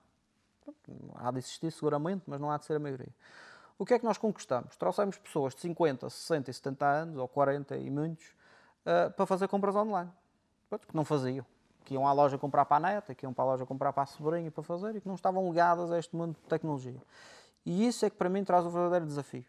Há 1.16 1.32
de 1.32 1.40
existir 1.40 1.72
seguramente, 1.72 2.24
mas 2.28 2.40
não 2.40 2.52
há 2.52 2.58
de 2.58 2.66
ser 2.66 2.76
a 2.76 2.80
maioria. 2.80 3.12
O 3.80 3.86
que 3.86 3.94
é 3.94 4.00
que 4.00 4.06
nós 4.06 4.18
conquistamos? 4.18 4.76
Trouxemos 4.76 5.18
pessoas 5.18 5.54
de 5.54 5.62
50, 5.62 6.10
60 6.10 6.50
e 6.50 6.54
70 6.54 6.86
anos, 6.86 7.18
ou 7.18 7.28
40 7.28 7.78
e 7.78 7.90
muitos, 7.90 8.26
uh, 8.86 9.12
para 9.12 9.26
fazer 9.26 9.48
compras 9.48 9.76
online. 9.76 10.12
Que 10.70 10.96
não 10.96 11.06
faziam. 11.06 11.46
Que 11.86 11.94
iam 11.94 12.08
à 12.08 12.12
loja 12.12 12.38
comprar 12.38 12.66
para 12.66 12.78
a 12.78 12.94
neta, 12.94 13.14
que 13.14 13.26
iam 13.26 13.34
para 13.34 13.44
a 13.44 13.48
loja 13.48 13.66
comprar 13.66 13.94
para 13.94 14.04
a 14.04 14.06
sobrinha 14.06 14.50
para 14.50 14.64
fazer 14.64 14.96
e 14.96 15.02
que 15.02 15.08
não 15.08 15.16
estavam 15.16 15.48
ligadas 15.48 15.92
a 15.92 16.00
este 16.00 16.16
mundo 16.16 16.36
de 16.36 16.50
tecnologia. 16.50 17.02
E 17.66 17.88
isso 17.88 18.06
é 18.06 18.10
que 18.10 18.16
para 18.16 18.30
mim 18.30 18.44
traz 18.44 18.66
o 18.66 18.70
verdadeiro 18.70 19.06
desafio. 19.06 19.46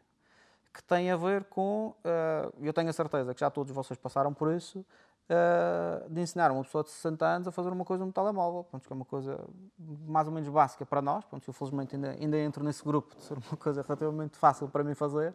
Que 0.74 0.82
tem 0.82 1.10
a 1.10 1.16
ver 1.16 1.44
com, 1.44 1.94
uh, 2.04 2.52
eu 2.60 2.72
tenho 2.72 2.90
a 2.90 2.92
certeza 2.92 3.32
que 3.32 3.40
já 3.40 3.50
todos 3.50 3.72
vocês 3.72 3.98
passaram 3.98 4.34
por 4.34 4.52
isso, 4.52 4.84
uh, 5.28 6.08
de 6.08 6.20
ensinar 6.20 6.50
uma 6.50 6.62
pessoa 6.62 6.82
de 6.82 6.90
60 6.90 7.26
anos 7.26 7.48
a 7.48 7.52
fazer 7.52 7.70
uma 7.70 7.84
coisa 7.84 8.04
no 8.04 8.12
telemóvel, 8.12 8.64
pronto, 8.64 8.86
que 8.86 8.92
é 8.92 8.96
uma 8.96 9.04
coisa 9.04 9.38
mais 10.06 10.26
ou 10.26 10.32
menos 10.32 10.48
básica 10.48 10.84
para 10.86 11.02
nós. 11.02 11.24
Pronto, 11.24 11.48
eu 11.48 11.52
felizmente 11.52 11.96
ainda, 11.96 12.10
ainda 12.10 12.38
entro 12.38 12.64
nesse 12.64 12.84
grupo 12.84 13.14
de 13.14 13.22
ser 13.22 13.34
uma 13.34 13.56
coisa 13.56 13.82
relativamente 13.82 14.36
fácil 14.36 14.68
para 14.68 14.82
mim 14.82 14.94
fazer, 14.94 15.34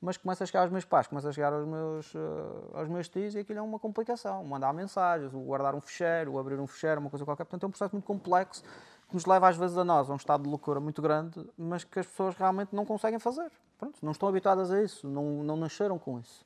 mas 0.00 0.16
começa 0.16 0.44
a 0.44 0.46
chegar 0.46 0.62
aos 0.62 0.70
meus 0.70 0.84
pais, 0.84 1.06
começa 1.06 1.28
a 1.28 1.32
chegar 1.32 1.52
aos 1.52 1.66
meus, 1.66 2.14
uh, 2.14 2.70
aos 2.74 2.88
meus 2.88 3.08
tios 3.08 3.34
e 3.34 3.38
aquilo 3.38 3.58
é 3.58 3.62
uma 3.62 3.78
complicação. 3.78 4.44
Mandar 4.44 4.72
mensagens, 4.72 5.32
guardar 5.32 5.74
um 5.74 5.80
fecheiro, 5.80 6.38
abrir 6.38 6.58
um 6.58 6.66
fecheiro, 6.66 7.00
uma 7.00 7.10
coisa 7.10 7.24
qualquer. 7.24 7.44
Portanto, 7.44 7.64
é 7.64 7.66
um 7.66 7.70
processo 7.70 7.94
muito 7.94 8.06
complexo 8.06 8.62
que 9.08 9.14
nos 9.14 9.26
leva 9.26 9.48
às 9.48 9.56
vezes 9.56 9.76
a 9.76 9.84
nós 9.84 10.08
a 10.08 10.12
um 10.12 10.16
estado 10.16 10.42
de 10.42 10.48
loucura 10.48 10.80
muito 10.80 11.02
grande, 11.02 11.46
mas 11.56 11.84
que 11.84 12.00
as 12.00 12.06
pessoas 12.06 12.34
realmente 12.34 12.74
não 12.74 12.84
conseguem 12.86 13.18
fazer. 13.18 13.50
Pronto, 13.78 13.98
não 14.02 14.12
estão 14.12 14.28
habituadas 14.28 14.72
a 14.72 14.82
isso, 14.82 15.06
não, 15.06 15.42
não 15.44 15.56
nasceram 15.56 15.98
com 15.98 16.18
isso. 16.18 16.44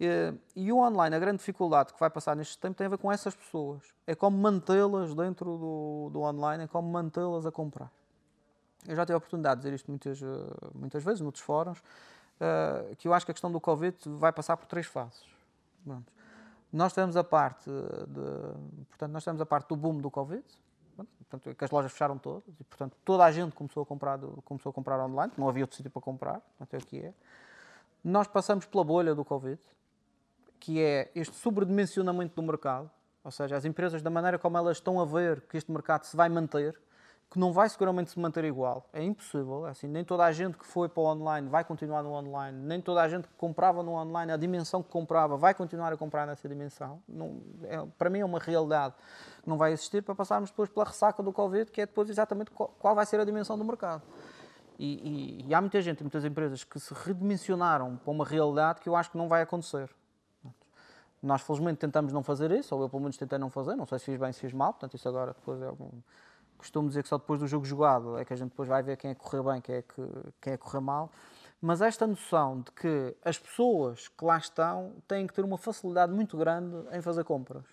E, 0.00 0.34
e 0.56 0.72
o 0.72 0.78
online, 0.78 1.14
a 1.14 1.18
grande 1.18 1.38
dificuldade 1.38 1.92
que 1.92 2.00
vai 2.00 2.10
passar 2.10 2.34
neste 2.34 2.58
tempo 2.58 2.76
tem 2.76 2.86
a 2.86 2.90
ver 2.90 2.98
com 2.98 3.10
essas 3.10 3.34
pessoas. 3.34 3.82
É 4.06 4.14
como 4.14 4.36
mantê-las 4.36 5.14
dentro 5.14 5.56
do, 5.56 6.10
do 6.12 6.20
online, 6.20 6.64
é 6.64 6.66
como 6.66 6.90
mantê-las 6.90 7.46
a 7.46 7.52
comprar. 7.52 7.90
Eu 8.86 8.96
já 8.96 9.04
tive 9.06 9.14
a 9.14 9.18
oportunidade 9.18 9.60
de 9.60 9.64
dizer 9.64 9.74
isto 9.74 9.90
muitas, 9.90 10.22
eh, 10.22 10.70
muitas 10.74 11.02
vezes, 11.02 11.20
noutros 11.20 11.42
fóruns, 11.42 11.78
uh, 11.78 12.94
que 12.96 13.08
eu 13.08 13.14
acho 13.14 13.24
que 13.24 13.32
a 13.32 13.34
questão 13.34 13.50
do 13.50 13.60
Covid 13.60 13.96
vai 14.18 14.30
passar 14.30 14.56
por 14.56 14.66
três 14.66 14.86
fases. 14.86 15.22
Pronto. 15.84 16.12
Nós 16.72 16.92
temos 16.92 17.16
a 17.16 17.24
parte 17.24 17.70
de, 17.70 18.86
portanto, 18.88 19.12
nós 19.12 19.24
temos 19.24 19.40
a 19.40 19.46
parte 19.46 19.68
do 19.68 19.76
boom 19.76 20.00
do 20.00 20.10
Covid, 20.10 20.44
portanto, 20.96 21.54
que 21.56 21.64
as 21.64 21.70
lojas 21.70 21.92
fecharam 21.92 22.18
todas 22.18 22.42
e, 22.60 22.64
portanto, 22.64 22.96
toda 23.04 23.24
a 23.24 23.30
gente 23.30 23.54
começou 23.54 23.84
a 23.84 23.86
comprar, 23.86 24.18
começou 24.44 24.70
a 24.70 24.72
comprar 24.72 25.02
online, 25.02 25.32
não 25.38 25.48
havia 25.48 25.62
outro 25.62 25.76
sítio 25.76 25.90
para 25.90 26.02
comprar, 26.02 26.42
até 26.58 26.76
aqui 26.76 26.98
é. 26.98 27.14
Nós 28.02 28.26
passamos 28.26 28.66
pela 28.66 28.82
bolha 28.82 29.14
do 29.14 29.24
Covid, 29.24 29.60
que 30.64 30.80
é 30.80 31.10
este 31.14 31.36
sobredimensionamento 31.36 32.34
do 32.34 32.42
mercado, 32.42 32.90
ou 33.22 33.30
seja, 33.30 33.54
as 33.54 33.66
empresas, 33.66 34.00
da 34.00 34.08
maneira 34.08 34.38
como 34.38 34.56
elas 34.56 34.78
estão 34.78 34.98
a 34.98 35.04
ver 35.04 35.42
que 35.42 35.58
este 35.58 35.70
mercado 35.70 36.04
se 36.04 36.16
vai 36.16 36.30
manter, 36.30 36.74
que 37.30 37.38
não 37.38 37.52
vai 37.52 37.68
seguramente 37.68 38.10
se 38.10 38.18
manter 38.18 38.46
igual, 38.46 38.88
é 38.90 39.02
impossível. 39.02 39.66
É 39.66 39.70
assim, 39.72 39.86
nem 39.86 40.02
toda 40.02 40.24
a 40.24 40.32
gente 40.32 40.56
que 40.56 40.64
foi 40.64 40.88
para 40.88 41.02
o 41.02 41.06
online 41.06 41.50
vai 41.50 41.64
continuar 41.64 42.02
no 42.02 42.12
online, 42.12 42.56
nem 42.66 42.80
toda 42.80 43.02
a 43.02 43.08
gente 43.08 43.28
que 43.28 43.34
comprava 43.34 43.82
no 43.82 43.92
online, 43.92 44.32
a 44.32 44.38
dimensão 44.38 44.82
que 44.82 44.88
comprava, 44.88 45.36
vai 45.36 45.52
continuar 45.52 45.92
a 45.92 45.98
comprar 45.98 46.26
nessa 46.26 46.48
dimensão. 46.48 47.02
Não, 47.06 47.42
é, 47.64 47.84
para 47.98 48.08
mim 48.08 48.20
é 48.20 48.24
uma 48.24 48.38
realidade 48.38 48.94
que 49.42 49.48
não 49.48 49.58
vai 49.58 49.70
existir 49.70 50.02
para 50.02 50.14
passarmos 50.14 50.48
depois 50.48 50.70
pela 50.70 50.86
ressaca 50.86 51.22
do 51.22 51.30
Covid, 51.30 51.70
que 51.70 51.82
é 51.82 51.86
depois 51.86 52.08
exatamente 52.08 52.50
qual, 52.50 52.74
qual 52.78 52.94
vai 52.94 53.04
ser 53.04 53.20
a 53.20 53.24
dimensão 53.26 53.58
do 53.58 53.64
mercado. 53.66 54.02
E, 54.78 55.42
e, 55.44 55.48
e 55.50 55.54
há 55.54 55.60
muita 55.60 55.82
gente, 55.82 56.02
muitas 56.02 56.24
empresas 56.24 56.64
que 56.64 56.80
se 56.80 56.94
redimensionaram 56.94 57.98
para 57.98 58.10
uma 58.10 58.24
realidade 58.24 58.80
que 58.80 58.88
eu 58.88 58.96
acho 58.96 59.10
que 59.10 59.18
não 59.18 59.28
vai 59.28 59.42
acontecer. 59.42 59.90
Nós, 61.24 61.40
felizmente, 61.40 61.78
tentamos 61.78 62.12
não 62.12 62.22
fazer 62.22 62.50
isso, 62.52 62.74
ou 62.74 62.82
eu, 62.82 62.88
pelo 62.88 63.00
menos, 63.00 63.16
tentei 63.16 63.38
não 63.38 63.48
fazer. 63.48 63.74
Não 63.74 63.86
sei 63.86 63.98
se 63.98 64.04
fiz 64.04 64.20
bem, 64.20 64.30
se 64.30 64.40
fiz 64.40 64.52
mal. 64.52 64.74
Portanto, 64.74 64.94
isso 64.94 65.08
agora 65.08 65.32
depois 65.32 65.60
é 65.62 65.66
algum... 65.66 65.90
Costumo 66.58 66.88
dizer 66.88 67.02
que 67.02 67.08
só 67.08 67.16
depois 67.16 67.40
do 67.40 67.46
jogo 67.46 67.64
jogado 67.64 68.18
é 68.18 68.24
que 68.24 68.32
a 68.32 68.36
gente 68.36 68.50
depois 68.50 68.68
vai 68.68 68.82
ver 68.82 68.96
quem 68.96 69.10
é 69.10 69.14
que 69.14 69.20
correu 69.20 69.44
bem, 69.44 69.60
quem 69.60 69.76
é 69.76 69.82
que, 69.82 70.02
quem 70.40 70.52
é 70.52 70.56
que 70.56 70.62
correu 70.62 70.82
mal. 70.82 71.10
Mas 71.60 71.80
esta 71.80 72.06
noção 72.06 72.60
de 72.60 72.70
que 72.72 73.16
as 73.24 73.38
pessoas 73.38 74.08
que 74.08 74.24
lá 74.24 74.36
estão 74.36 74.92
têm 75.08 75.26
que 75.26 75.32
ter 75.32 75.44
uma 75.44 75.56
facilidade 75.56 76.12
muito 76.12 76.36
grande 76.36 76.76
em 76.92 77.00
fazer 77.00 77.24
compras. 77.24 77.64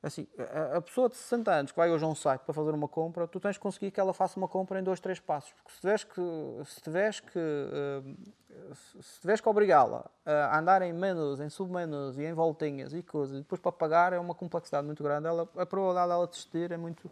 Assim, 0.00 0.28
a, 0.76 0.80
pessoa 0.80 1.08
de 1.08 1.16
60 1.16 1.50
anos 1.50 1.72
que 1.72 1.76
vai 1.76 1.90
hoje 1.90 2.04
a 2.04 2.06
um 2.06 2.14
site 2.14 2.42
para 2.42 2.54
fazer 2.54 2.70
uma 2.70 2.86
compra, 2.86 3.26
tu 3.26 3.40
tens 3.40 3.54
de 3.54 3.60
conseguir 3.60 3.90
que 3.90 3.98
ela 3.98 4.14
faça 4.14 4.38
uma 4.38 4.46
compra 4.46 4.78
em 4.78 4.82
dois, 4.82 5.00
três 5.00 5.18
passos. 5.18 5.52
Porque 5.52 5.72
se 5.72 5.80
tiveres 5.80 6.04
que, 6.04 6.64
se 6.64 6.80
tiveres 6.80 7.20
que, 7.20 7.38
uh, 7.38 8.74
se 9.02 9.20
tiveres 9.20 9.40
que 9.40 9.48
obrigá-la 9.48 10.08
a 10.24 10.58
andar 10.58 10.82
em 10.82 10.92
menus, 10.92 11.40
em 11.40 11.48
submenus 11.48 12.16
e 12.16 12.24
em 12.24 12.32
voltinhas 12.32 12.94
e 12.94 13.02
coisas, 13.02 13.36
e 13.36 13.38
depois 13.40 13.60
para 13.60 13.72
pagar 13.72 14.12
é 14.12 14.20
uma 14.20 14.36
complexidade 14.36 14.86
muito 14.86 15.02
grande, 15.02 15.26
ela, 15.26 15.48
a 15.56 15.66
probabilidade 15.66 16.08
dela 16.08 16.26
desistir 16.28 16.70
é 16.70 16.76
muito, 16.76 17.10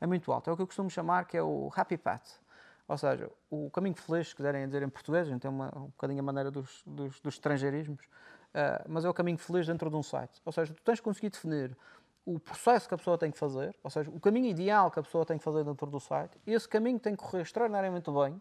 é 0.00 0.06
muito 0.06 0.32
alta. 0.32 0.50
É 0.50 0.52
o 0.52 0.56
que 0.56 0.62
eu 0.62 0.66
costumo 0.66 0.90
chamar 0.90 1.26
que 1.26 1.36
é 1.36 1.42
o 1.42 1.70
happy 1.74 1.96
path. 1.96 2.40
Ou 2.88 2.98
seja, 2.98 3.30
o 3.48 3.70
caminho 3.70 3.94
feliz, 3.94 4.28
se 4.28 4.36
quiserem 4.36 4.66
dizer 4.66 4.82
em 4.82 4.88
português, 4.88 5.26
a 5.26 5.30
gente 5.30 5.40
tem 5.40 5.50
uma, 5.50 5.66
um 5.76 5.86
bocadinho 5.86 6.20
a 6.20 6.22
maneira 6.22 6.50
dos, 6.50 6.82
dos, 6.84 7.18
dos 7.20 7.34
estrangeirismos, 7.34 8.04
uh, 8.04 8.84
mas 8.88 9.04
é 9.04 9.08
o 9.08 9.14
caminho 9.14 9.38
feliz 9.38 9.66
dentro 9.66 9.88
de 9.88 9.96
um 9.96 10.02
site. 10.02 10.42
Ou 10.44 10.52
seja, 10.52 10.74
tu 10.74 10.82
tens 10.82 10.96
de 10.96 11.02
conseguir 11.02 11.30
definir 11.30 11.76
o 12.26 12.38
processo 12.38 12.88
que 12.88 12.94
a 12.94 12.98
pessoa 12.98 13.18
tem 13.18 13.30
que 13.30 13.38
fazer, 13.38 13.74
ou 13.82 13.90
seja, 13.90 14.10
o 14.10 14.18
caminho 14.18 14.46
ideal 14.46 14.90
que 14.90 14.98
a 14.98 15.02
pessoa 15.02 15.26
tem 15.26 15.36
que 15.36 15.44
fazer 15.44 15.62
dentro 15.64 15.86
do 15.86 16.00
site, 16.00 16.38
esse 16.46 16.68
caminho 16.68 16.98
tem 16.98 17.14
que 17.14 17.22
correr 17.22 17.42
extraordinariamente 17.42 18.10
bem, 18.10 18.40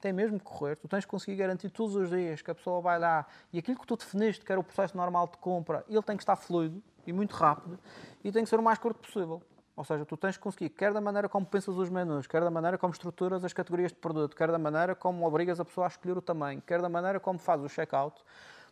tem 0.00 0.12
mesmo 0.12 0.38
que 0.38 0.44
correr, 0.44 0.76
tu 0.76 0.88
tens 0.88 1.04
que 1.04 1.10
conseguir 1.10 1.36
garantir 1.36 1.70
todos 1.70 1.94
os 1.94 2.08
dias 2.08 2.42
que 2.42 2.50
a 2.50 2.54
pessoa 2.54 2.80
vai 2.80 2.98
lá 2.98 3.26
e 3.52 3.58
aquilo 3.58 3.78
que 3.78 3.86
tu 3.86 3.96
definiste, 3.96 4.44
que 4.44 4.50
era 4.50 4.60
o 4.60 4.64
processo 4.64 4.96
normal 4.96 5.28
de 5.28 5.36
compra, 5.38 5.84
ele 5.88 6.02
tem 6.02 6.16
que 6.16 6.22
estar 6.22 6.36
fluido 6.36 6.82
e 7.06 7.12
muito 7.12 7.34
rápido 7.34 7.78
e 8.24 8.32
tem 8.32 8.42
que 8.42 8.50
ser 8.50 8.58
o 8.58 8.62
mais 8.62 8.78
curto 8.78 9.00
possível. 9.00 9.42
Ou 9.76 9.84
seja, 9.84 10.04
tu 10.04 10.16
tens 10.16 10.36
que 10.36 10.42
conseguir, 10.42 10.70
quer 10.70 10.92
da 10.92 11.00
maneira 11.00 11.28
como 11.28 11.46
pensas 11.46 11.76
os 11.76 11.88
menus, 11.88 12.26
quer 12.26 12.42
da 12.42 12.50
maneira 12.50 12.76
como 12.76 12.92
estruturas 12.92 13.44
as 13.44 13.52
categorias 13.52 13.92
de 13.92 13.98
produto, 13.98 14.36
quer 14.36 14.50
da 14.50 14.58
maneira 14.58 14.94
como 14.94 15.26
obrigas 15.26 15.60
a 15.60 15.64
pessoa 15.64 15.86
a 15.86 15.88
escolher 15.88 16.18
o 16.18 16.22
tamanho, 16.22 16.60
quer 16.60 16.82
da 16.82 16.88
maneira 16.88 17.20
como 17.20 17.38
fazes 17.38 17.64
o 17.64 17.68
checkout, 17.68 18.22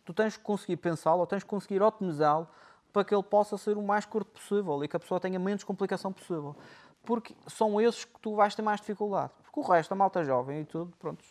tu 0.05 0.13
tens 0.13 0.37
que 0.37 0.43
conseguir 0.43 0.77
pensá-lo 0.77 1.21
ou 1.21 1.27
tens 1.27 1.43
que 1.43 1.49
conseguir 1.49 1.81
otimizá-lo 1.81 2.47
para 2.91 3.03
que 3.03 3.13
ele 3.13 3.23
possa 3.23 3.57
ser 3.57 3.77
o 3.77 3.81
mais 3.81 4.05
curto 4.05 4.31
possível 4.31 4.83
e 4.83 4.87
que 4.87 4.95
a 4.95 4.99
pessoa 4.99 5.19
tenha 5.19 5.39
menos 5.39 5.63
complicação 5.63 6.11
possível. 6.11 6.55
Porque 7.03 7.35
são 7.47 7.79
esses 7.79 8.05
que 8.05 8.19
tu 8.19 8.35
vais 8.35 8.53
ter 8.55 8.61
mais 8.61 8.79
dificuldade. 8.79 9.31
Porque 9.43 9.59
o 9.59 9.63
resto, 9.63 9.91
a 9.91 9.95
malta 9.95 10.23
jovem 10.23 10.61
e 10.61 10.65
tudo, 10.65 10.93
pronto, 10.99 11.23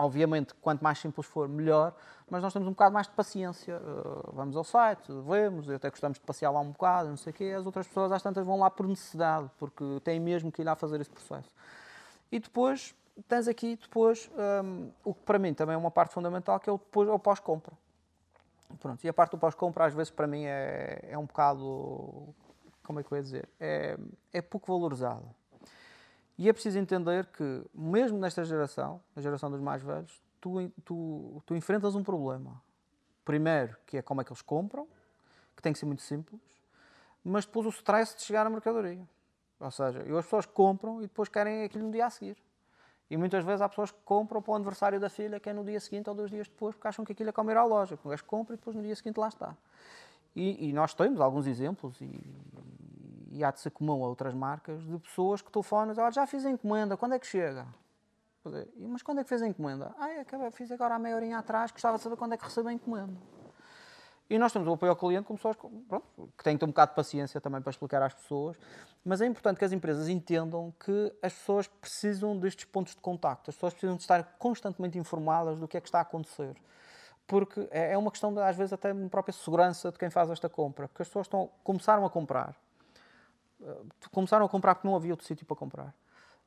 obviamente, 0.00 0.54
quanto 0.54 0.82
mais 0.82 0.98
simples 0.98 1.26
for, 1.26 1.48
melhor, 1.48 1.94
mas 2.28 2.42
nós 2.42 2.52
temos 2.52 2.66
um 2.66 2.72
bocado 2.72 2.94
mais 2.94 3.06
de 3.06 3.12
paciência. 3.12 3.76
Uh, 3.78 4.32
vamos 4.32 4.56
ao 4.56 4.64
site, 4.64 5.12
vemos, 5.26 5.68
até 5.68 5.90
gostamos 5.90 6.18
de 6.18 6.24
passear 6.24 6.50
lá 6.50 6.60
um 6.60 6.70
bocado, 6.70 7.10
não 7.10 7.16
sei 7.16 7.32
o 7.32 7.34
quê. 7.34 7.54
As 7.56 7.66
outras 7.66 7.86
pessoas, 7.86 8.10
às 8.12 8.22
tantas, 8.22 8.46
vão 8.46 8.58
lá 8.58 8.70
por 8.70 8.86
necessidade, 8.86 9.50
porque 9.58 9.84
têm 10.02 10.18
mesmo 10.18 10.50
que 10.50 10.62
ir 10.62 10.64
lá 10.64 10.74
fazer 10.74 11.00
esse 11.00 11.10
processo. 11.10 11.50
E 12.32 12.38
depois, 12.38 12.94
tens 13.28 13.48
aqui, 13.48 13.76
depois, 13.76 14.30
um, 14.64 14.86
eh, 14.86 14.92
o 15.04 15.14
que 15.14 15.22
para 15.22 15.38
mim 15.38 15.52
também 15.52 15.74
é 15.74 15.78
uma 15.78 15.90
parte 15.90 16.14
fundamental, 16.14 16.58
que 16.60 16.70
é 16.70 16.72
o, 16.72 16.78
depois, 16.78 17.08
o 17.08 17.18
pós-compra. 17.18 17.72
Pronto, 18.78 19.04
e 19.04 19.08
a 19.08 19.12
parte 19.12 19.32
do 19.32 19.38
pós-compra, 19.38 19.86
às 19.86 19.94
vezes, 19.94 20.10
para 20.10 20.26
mim 20.26 20.44
é, 20.44 21.00
é 21.10 21.18
um 21.18 21.26
bocado. 21.26 22.34
Como 22.82 23.00
é 23.00 23.02
que 23.02 23.12
eu 23.12 23.16
ia 23.16 23.22
dizer? 23.22 23.48
É, 23.58 23.98
é 24.32 24.42
pouco 24.42 24.66
valorizado. 24.72 25.28
E 26.38 26.48
é 26.48 26.52
preciso 26.52 26.78
entender 26.78 27.26
que, 27.26 27.64
mesmo 27.74 28.18
nesta 28.18 28.44
geração, 28.44 29.00
a 29.14 29.20
geração 29.20 29.50
dos 29.50 29.60
mais 29.60 29.82
velhos, 29.82 30.22
tu, 30.40 30.72
tu, 30.84 31.42
tu 31.44 31.54
enfrentas 31.54 31.94
um 31.94 32.02
problema. 32.02 32.60
Primeiro, 33.24 33.76
que 33.86 33.98
é 33.98 34.02
como 34.02 34.22
é 34.22 34.24
que 34.24 34.32
eles 34.32 34.42
compram, 34.42 34.88
que 35.54 35.62
tem 35.62 35.72
que 35.72 35.78
ser 35.78 35.86
muito 35.86 36.02
simples, 36.02 36.40
mas 37.22 37.44
depois 37.44 37.66
o 37.66 37.68
stress 37.68 38.16
de 38.16 38.22
chegar 38.22 38.46
à 38.46 38.50
mercadoria. 38.50 39.06
Ou 39.60 39.70
seja, 39.70 40.00
as 40.00 40.24
pessoas 40.24 40.46
compram 40.46 41.00
e 41.00 41.02
depois 41.02 41.28
querem 41.28 41.64
aquilo 41.64 41.84
no 41.84 41.92
dia 41.92 42.06
a 42.06 42.10
seguir. 42.10 42.36
E 43.10 43.16
muitas 43.16 43.44
vezes 43.44 43.60
há 43.60 43.68
pessoas 43.68 43.90
que 43.90 43.98
compram 44.04 44.40
para 44.40 44.52
o 44.52 44.54
aniversário 44.54 45.00
da 45.00 45.10
filha, 45.10 45.40
que 45.40 45.50
é 45.50 45.52
no 45.52 45.64
dia 45.64 45.80
seguinte 45.80 46.08
ou 46.08 46.14
dois 46.14 46.30
dias 46.30 46.46
depois, 46.46 46.76
porque 46.76 46.86
acham 46.86 47.04
que 47.04 47.10
aquilo 47.10 47.30
é 47.30 47.32
como 47.32 47.50
ir 47.50 47.56
à 47.56 47.64
loja. 47.64 47.98
O 48.04 48.08
gajo 48.08 48.24
compra 48.24 48.54
e 48.54 48.56
depois 48.56 48.76
no 48.76 48.82
dia 48.82 48.94
seguinte 48.94 49.18
lá 49.18 49.26
está. 49.26 49.56
E, 50.34 50.68
e 50.68 50.72
nós 50.72 50.94
temos 50.94 51.20
alguns 51.20 51.48
exemplos, 51.48 52.00
e, 52.00 52.20
e, 53.32 53.42
há 53.42 53.50
de 53.50 53.58
ser 53.58 53.70
comum 53.70 54.04
a 54.04 54.08
outras 54.08 54.32
marcas, 54.32 54.80
de 54.80 54.96
pessoas 54.98 55.42
que 55.42 55.50
telefonam 55.50 55.92
ah, 55.98 56.10
já 56.12 56.24
fiz 56.24 56.46
a 56.46 56.50
encomenda, 56.50 56.96
quando 56.96 57.14
é 57.14 57.18
que 57.18 57.26
chega? 57.26 57.66
Mas 58.76 59.02
quando 59.02 59.18
é 59.18 59.24
que 59.24 59.28
fez 59.28 59.42
a 59.42 59.48
encomenda? 59.48 59.92
Ah, 59.98 60.08
é, 60.08 60.24
fiz 60.52 60.70
agora 60.70 60.94
há 60.94 60.98
meia 61.00 61.16
horinha 61.16 61.38
atrás, 61.38 61.72
gostava 61.72 61.96
de 61.96 62.02
saber 62.04 62.16
quando 62.16 62.34
é 62.34 62.36
que 62.36 62.44
recebe 62.44 62.68
a 62.68 62.72
encomenda. 62.72 63.12
E 64.30 64.38
nós 64.38 64.52
temos 64.52 64.68
o 64.68 64.72
apoio 64.72 64.90
ao 64.90 64.96
cliente 64.96 65.26
como 65.26 65.36
pessoas 65.36 65.56
pronto, 65.88 66.06
que 66.38 66.44
têm 66.44 66.54
que 66.54 66.60
ter 66.60 66.64
um 66.64 66.68
bocado 66.68 66.92
de 66.92 66.94
paciência 66.94 67.40
também 67.40 67.60
para 67.60 67.70
explicar 67.70 68.00
às 68.00 68.14
pessoas, 68.14 68.56
mas 69.04 69.20
é 69.20 69.26
importante 69.26 69.58
que 69.58 69.64
as 69.64 69.72
empresas 69.72 70.08
entendam 70.08 70.72
que 70.78 71.12
as 71.20 71.32
pessoas 71.32 71.66
precisam 71.66 72.38
destes 72.38 72.64
pontos 72.64 72.94
de 72.94 73.00
contacto, 73.00 73.50
as 73.50 73.56
pessoas 73.56 73.72
precisam 73.72 73.96
de 73.96 74.02
estar 74.02 74.22
constantemente 74.38 74.96
informadas 74.96 75.58
do 75.58 75.66
que 75.66 75.76
é 75.76 75.80
que 75.80 75.88
está 75.88 75.98
a 75.98 76.02
acontecer. 76.02 76.54
Porque 77.26 77.66
é, 77.72 77.92
é 77.92 77.98
uma 77.98 78.10
questão, 78.10 78.32
de, 78.32 78.40
às 78.40 78.56
vezes, 78.56 78.72
até 78.72 78.92
uma 78.92 79.08
própria 79.08 79.32
segurança 79.32 79.90
de 79.90 79.98
quem 79.98 80.10
faz 80.10 80.30
esta 80.30 80.48
compra, 80.48 80.86
porque 80.86 81.02
as 81.02 81.08
pessoas 81.08 81.26
estão, 81.26 81.50
começaram 81.64 82.06
a 82.06 82.10
comprar, 82.10 82.54
eh, 83.60 83.76
começaram 84.12 84.46
a 84.46 84.48
comprar 84.48 84.76
porque 84.76 84.86
não 84.86 84.94
havia 84.94 85.12
outro 85.12 85.26
sítio 85.26 85.44
para 85.44 85.56
comprar. 85.56 85.92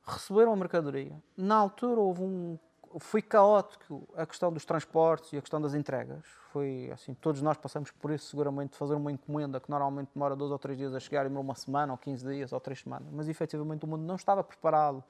receberam 0.06 0.54
a 0.54 0.56
mercadoria. 0.56 1.22
Na 1.36 1.56
altura 1.56 2.00
houve 2.00 2.22
um 2.22 2.58
foi 3.00 3.22
caótico 3.22 4.08
a 4.16 4.26
questão 4.26 4.52
dos 4.52 4.66
transportes 4.66 5.34
e 5.34 5.38
a 5.38 5.42
questão 5.42 5.62
das 5.62 5.74
entregas. 5.74 6.24
Foi 6.52 6.90
assim, 6.94 7.14
todos 7.14 7.42
nós 7.42 7.58
passamos 7.58 7.92
por 7.92 8.12
isso 8.12 8.28
seguramente 8.28 8.76
fazer 8.78 8.96
uma 8.96 9.12
encomenda 9.12 9.60
que 9.60 9.70
normalmente 9.70 10.10
demora 10.14 10.36
dois 10.36 10.52
ou 10.52 10.60
três 10.60 10.78
dias 10.78 10.94
a 10.94 11.00
chegar 11.00 11.24
demora 11.26 11.42
uma 11.42 11.56
semana 11.56 11.94
ou 11.94 11.98
15 11.98 12.26
dias 12.26 12.54
ou 12.54 12.60
três 12.60 12.82
semanas. 12.82 13.08
Mas 13.12 13.28
efetivamente 13.28 13.86
o 13.86 13.88
mundo 13.88 14.04
não 14.04 14.16
estava 14.16 14.44
preparado. 14.44 15.04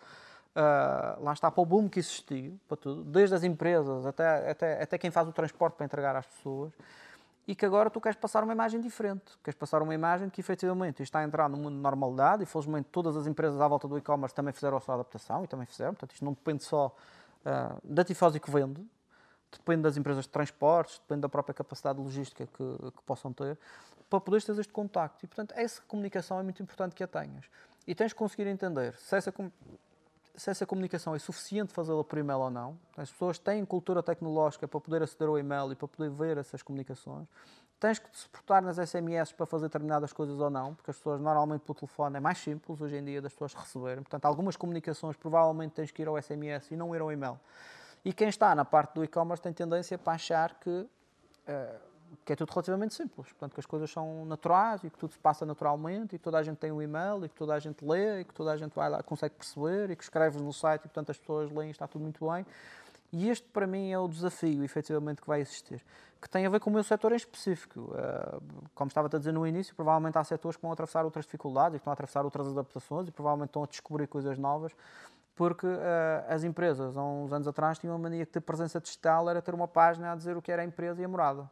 Uh, 0.55 1.23
lá 1.23 1.33
está 1.33 1.49
para 1.49 1.61
o 1.61 1.65
boom 1.65 1.89
que 1.89 1.99
existiu, 1.99 2.59
para 2.67 2.77
tudo, 2.77 3.03
desde 3.03 3.33
as 3.33 3.43
empresas 3.43 4.05
até, 4.05 4.51
até, 4.51 4.83
até 4.83 4.97
quem 4.99 5.09
faz 5.09 5.27
o 5.27 5.31
transporte 5.31 5.73
para 5.75 5.85
entregar 5.85 6.15
às 6.15 6.27
pessoas 6.27 6.71
e 7.47 7.53
que 7.53 7.65
agora 7.65 7.89
tu 7.89 7.99
queres 7.99 8.17
passar 8.17 8.43
uma 8.43 8.53
imagem 8.53 8.79
diferente. 8.79 9.37
Queres 9.43 9.57
passar 9.57 9.81
uma 9.81 9.93
imagem 9.93 10.29
que 10.29 10.39
efetivamente 10.39 11.03
está 11.03 11.19
a 11.19 11.23
entrar 11.23 11.49
no 11.49 11.57
mundo 11.57 11.75
de 11.75 11.81
normalidade 11.81 12.43
e 12.43 12.45
felizmente 12.45 12.87
todas 12.91 13.17
as 13.17 13.27
empresas 13.27 13.59
à 13.59 13.67
volta 13.67 13.87
do 13.87 13.97
e-commerce 13.97 14.33
também 14.33 14.53
fizeram 14.53 14.77
a 14.77 14.79
sua 14.79 14.95
adaptação 14.95 15.43
e 15.43 15.47
também 15.47 15.65
fizeram. 15.65 15.93
Portanto, 15.93 16.13
isto 16.13 16.23
não 16.23 16.33
depende 16.33 16.63
só 16.63 16.95
uh, 17.45 17.79
da 17.83 18.03
tifosi 18.03 18.39
que 18.39 18.49
vende, 18.51 18.85
depende 19.51 19.83
das 19.83 19.97
empresas 19.97 20.25
de 20.25 20.29
transportes, 20.29 20.99
depende 20.99 21.21
da 21.21 21.29
própria 21.29 21.53
capacidade 21.53 21.99
logística 21.99 22.45
que, 22.47 22.91
que 22.91 23.03
possam 23.03 23.31
ter, 23.31 23.57
para 24.09 24.19
poderes 24.19 24.45
ter 24.45 24.57
este 24.59 24.71
contacto. 24.71 25.25
E, 25.25 25.27
portanto, 25.27 25.53
essa 25.55 25.81
comunicação 25.87 26.39
é 26.39 26.43
muito 26.43 26.61
importante 26.61 26.95
que 26.95 27.03
a 27.03 27.07
tenhas. 27.07 27.45
E 27.87 27.93
tens 27.93 28.13
que 28.13 28.19
conseguir 28.19 28.47
entender 28.47 28.93
se 28.95 29.15
essa, 29.15 29.33
se 30.35 30.49
essa 30.49 30.65
comunicação 30.65 31.15
é 31.15 31.19
suficiente 31.19 31.73
fazê-la 31.73 32.03
por 32.03 32.17
e-mail 32.17 32.39
ou 32.39 32.49
não. 32.49 32.79
As 32.97 33.11
pessoas 33.11 33.37
têm 33.37 33.65
cultura 33.65 34.01
tecnológica 34.01 34.67
para 34.67 34.79
poder 34.79 35.03
aceder 35.03 35.27
ao 35.27 35.37
e-mail 35.37 35.71
e 35.71 35.75
para 35.75 35.87
poder 35.87 36.09
ver 36.09 36.37
essas 36.37 36.61
comunicações. 36.61 37.27
Tens 37.83 37.99
que 37.99 38.09
te 38.09 38.17
suportar 38.17 38.61
nas 38.61 38.77
SMS 38.77 39.33
para 39.33 39.45
fazer 39.45 39.65
determinadas 39.65 40.13
coisas 40.13 40.39
ou 40.39 40.49
não, 40.49 40.73
porque 40.73 40.89
as 40.89 40.95
pessoas 40.95 41.19
normalmente 41.19 41.63
pelo 41.63 41.75
telefone 41.75 42.15
é 42.15 42.19
mais 42.21 42.37
simples 42.37 42.79
hoje 42.79 42.95
em 42.95 43.03
dia 43.03 43.21
das 43.21 43.33
pessoas 43.33 43.53
receberem. 43.53 43.97
Portanto, 43.97 44.23
algumas 44.23 44.55
comunicações 44.55 45.17
provavelmente 45.17 45.73
tens 45.73 45.91
que 45.91 46.01
ir 46.01 46.07
ao 46.07 46.15
SMS 46.17 46.71
e 46.71 46.77
não 46.77 46.95
ir 46.95 47.01
ao 47.01 47.11
e-mail. 47.11 47.37
E 48.05 48.13
quem 48.13 48.29
está 48.29 48.55
na 48.55 48.63
parte 48.63 48.93
do 48.93 49.03
e-commerce 49.03 49.43
tem 49.43 49.51
tendência 49.51 49.97
para 49.97 50.13
achar 50.13 50.57
que, 50.61 50.69
uh, 50.69 50.89
que 52.23 52.31
é 52.31 52.37
tudo 52.37 52.51
relativamente 52.51 52.93
simples. 52.93 53.27
Portanto, 53.27 53.53
que 53.53 53.59
as 53.59 53.65
coisas 53.65 53.91
são 53.91 54.23
naturais 54.27 54.81
e 54.85 54.89
que 54.89 54.97
tudo 54.97 55.11
se 55.11 55.19
passa 55.19 55.45
naturalmente 55.45 56.15
e 56.15 56.17
que 56.17 56.23
toda 56.23 56.37
a 56.37 56.43
gente 56.43 56.59
tem 56.59 56.71
um 56.71 56.81
e-mail 56.81 57.25
e 57.25 57.27
que 57.27 57.35
toda 57.35 57.53
a 57.53 57.59
gente 57.59 57.83
lê 57.83 58.21
e 58.21 58.23
que 58.23 58.33
toda 58.33 58.53
a 58.53 58.55
gente 58.55 58.73
vai 58.73 58.89
lá, 58.89 59.03
consegue 59.03 59.35
perceber 59.35 59.91
e 59.91 59.97
que 59.97 60.03
escreves 60.05 60.41
no 60.41 60.53
site 60.53 60.83
e, 60.85 60.87
portanto, 60.87 61.09
as 61.09 61.17
pessoas 61.17 61.51
leem 61.51 61.67
e 61.67 61.71
está 61.71 61.85
tudo 61.85 62.03
muito 62.03 62.25
bem. 62.31 62.45
E 63.13 63.29
este, 63.29 63.47
para 63.47 63.65
mim, 63.65 63.91
é 63.91 63.97
o 63.97 64.07
desafio, 64.07 64.63
efetivamente, 64.63 65.21
que 65.21 65.27
vai 65.27 65.39
existir 65.39 65.81
que 66.23 66.29
tem 66.29 66.45
a 66.45 66.49
ver 66.49 66.61
com 66.61 66.69
o 66.69 66.73
meu 66.73 66.83
setor 66.83 67.11
em 67.11 67.17
específico. 67.17 67.81
Uh, 67.81 68.41
como 68.73 68.87
estava 68.87 69.09
a 69.13 69.19
dizer 69.19 69.33
no 69.33 69.45
início, 69.45 69.75
provavelmente 69.75 70.17
há 70.17 70.23
setores 70.23 70.55
que 70.55 70.63
vão 70.63 70.71
atravessar 70.71 71.03
outras 71.03 71.25
dificuldades, 71.25 71.71
que 71.71 71.81
estão 71.81 71.91
a 71.91 71.93
atravessar 71.93 72.23
outras 72.23 72.47
adaptações 72.47 73.09
e 73.09 73.11
provavelmente 73.11 73.49
estão 73.49 73.63
a 73.63 73.67
descobrir 73.67 74.07
coisas 74.07 74.37
novas, 74.37 74.71
porque 75.35 75.67
uh, 75.67 75.79
as 76.29 76.45
empresas, 76.45 76.95
há 76.95 77.03
uns 77.03 77.33
anos 77.33 77.45
atrás, 77.45 77.77
tinham 77.77 77.93
a 77.93 77.99
mania 77.99 78.25
que 78.25 78.31
ter 78.31 78.39
presença 78.39 78.79
digital 78.79 79.29
era 79.29 79.41
ter 79.41 79.53
uma 79.53 79.67
página 79.67 80.13
a 80.13 80.15
dizer 80.15 80.37
o 80.37 80.41
que 80.41 80.49
era 80.49 80.61
a 80.61 80.65
empresa 80.65 81.01
e 81.01 81.03
a 81.03 81.07
morada. 81.09 81.49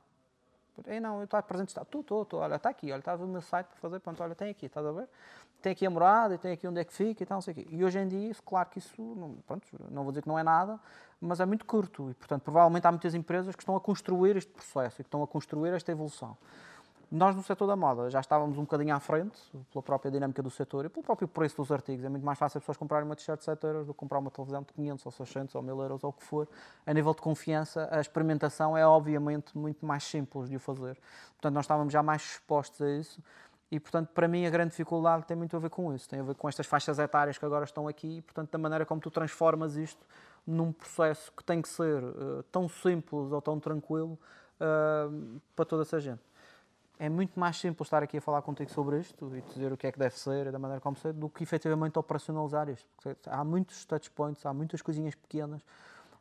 Ei, 0.88 1.00
não, 1.00 1.18
eu 1.20 1.26
estou 1.26 1.42
presente 1.44 1.68
digital. 1.68 1.86
Tu, 1.86 2.00
estou, 2.00 2.40
olha, 2.40 2.56
está 2.56 2.70
aqui, 2.70 2.92
olha, 2.92 3.00
está 3.00 3.16
o 3.16 3.28
meu 3.28 3.42
site 3.42 3.68
para 3.68 3.78
fazer, 3.78 4.00
pronto, 4.00 4.24
olha, 4.24 4.34
tem 4.34 4.50
aqui, 4.50 4.66
estás 4.66 4.86
a 4.86 4.92
ver? 4.92 5.08
Tem 5.62 5.74
aqui 5.74 5.86
a 5.86 5.90
morada, 5.90 6.38
tem 6.38 6.54
aqui 6.54 6.68
onde 6.68 6.80
é 6.80 6.84
que 6.84 6.94
fica 6.94 7.22
e 7.22 7.26
tal, 7.26 7.38
não 7.38 7.42
sei 7.42 7.52
o 7.54 7.56
quê. 7.56 7.68
E 7.70 7.84
hoje 7.84 8.00
em 8.00 8.08
dia, 8.08 8.32
claro 8.44 8.70
que 8.70 8.80
isso, 8.80 8.96
pronto, 9.46 9.68
não 9.90 10.04
vou 10.04 10.12
dizer 10.12 10.24
que 10.24 10.28
não 10.28 10.40
é 10.40 10.44
nada, 10.44 10.80
mas 11.20 11.40
é 11.40 11.46
muito 11.46 11.66
curto 11.66 12.10
e, 12.10 12.14
portanto, 12.16 12.42
provavelmente 12.42 12.88
há 12.88 12.92
muitas 12.92 13.14
empresas 13.14 13.56
que 13.56 13.62
estão 13.62 13.76
a 13.76 13.80
construir 13.80 14.36
este 14.36 14.52
processo 14.52 15.02
e 15.02 15.04
que 15.04 15.08
estão 15.08 15.22
a 15.22 15.28
construir 15.28 15.72
esta 15.72 15.92
evolução. 15.92 16.36
Nós, 17.12 17.36
no 17.36 17.44
setor 17.44 17.68
da 17.68 17.76
moda, 17.76 18.10
já 18.10 18.22
estávamos 18.22 18.58
um 18.58 18.62
bocadinho 18.62 18.96
à 18.96 19.00
frente, 19.02 19.38
pela 19.70 19.84
própria 19.84 20.10
dinâmica 20.10 20.42
do 20.42 20.50
setor 20.50 20.86
e 20.86 20.90
pelo 20.90 21.04
próprio 21.04 21.28
preço 21.28 21.58
dos 21.58 21.70
artigos. 21.70 22.06
É 22.06 22.10
muito 22.10 22.26
mais 22.26 22.40
fácil 22.40 22.58
as 22.58 22.64
pessoas 22.64 22.78
comprarem 22.78 23.06
uma 23.06 23.18
t-shirt 23.18 23.38
de 23.38 23.44
7 23.44 23.62
euros 23.66 23.88
do 23.88 23.94
que 23.94 24.00
comprar 24.00 24.20
uma 24.20 24.32
televisão 24.32 24.62
de 24.62 24.72
500 24.72 25.06
ou 25.06 25.12
600 25.12 25.56
ou 25.56 25.62
1000 25.62 25.82
euros 25.82 26.04
ou 26.06 26.10
o 26.12 26.14
que 26.14 26.24
for. 26.24 26.48
A 26.86 26.94
nível 26.94 27.14
de 27.14 27.22
confiança, 27.22 27.90
a 27.92 28.00
experimentação 28.00 28.78
é, 28.78 28.88
obviamente, 28.88 29.58
muito 29.58 29.86
mais 29.86 30.06
simples 30.06 30.50
de 30.50 30.56
o 30.56 30.60
fazer. 30.60 30.98
Portanto, 31.34 31.54
nós 31.54 31.66
estávamos 31.66 31.92
já 31.92 32.02
mais 32.02 32.22
expostos 32.22 32.82
a 32.82 32.90
isso. 32.90 33.22
E, 33.70 33.78
portanto, 33.78 34.08
para 34.14 34.30
mim, 34.30 34.46
a 34.46 34.50
grande 34.50 34.70
dificuldade 34.70 35.26
tem 35.26 35.36
muito 35.36 35.54
a 35.54 35.60
ver 35.60 35.70
com 35.70 35.94
isso. 35.94 36.08
Tem 36.08 36.22
a 36.22 36.24
ver 36.24 36.36
com 36.36 36.48
estas 36.48 36.66
faixas 36.66 36.98
etárias 36.98 37.38
que 37.38 37.44
agora 37.44 37.66
estão 37.66 37.90
aqui 37.90 38.20
e, 38.20 38.22
portanto, 38.22 38.52
da 38.52 38.58
maneira 38.58 38.86
como 38.86 39.02
tu 39.02 39.12
transformas 39.12 39.76
isto 39.76 40.06
num 40.48 40.72
processo 40.72 41.30
que 41.34 41.44
tem 41.44 41.62
que 41.62 41.68
ser 41.68 42.02
uh, 42.02 42.42
tão 42.54 42.70
simples 42.70 43.34
ou 43.34 43.42
tão 43.42 43.60
tranquilo 43.60 44.18
uh, 44.62 45.42
para 45.58 45.66
toda 45.66 45.82
essa 45.82 46.00
gente. 46.00 46.31
É 47.04 47.10
muito 47.10 47.40
mais 47.40 47.58
simples 47.58 47.88
estar 47.88 48.04
aqui 48.04 48.18
a 48.18 48.22
falar 48.22 48.44
contigo 48.44 48.70
sobre 48.70 49.00
isto 49.00 49.36
e 49.36 49.42
dizer 49.42 49.74
o 49.74 49.76
que 49.76 49.88
é 49.88 49.92
que 49.92 49.98
deve 49.98 50.16
ser 50.16 50.52
da 50.52 50.60
maneira 50.60 50.80
como 50.80 50.96
ser, 50.96 51.14
do 51.14 51.28
que 51.30 51.42
efetivamente 51.42 51.98
operacionalizar 51.98 52.70
isto. 52.70 52.88
Porque 52.96 53.18
há 53.28 53.44
muitos 53.44 53.84
touchpoints, 53.86 54.46
há 54.46 54.54
muitas 54.54 54.84
coisinhas 54.84 55.16
pequenas, 55.16 55.64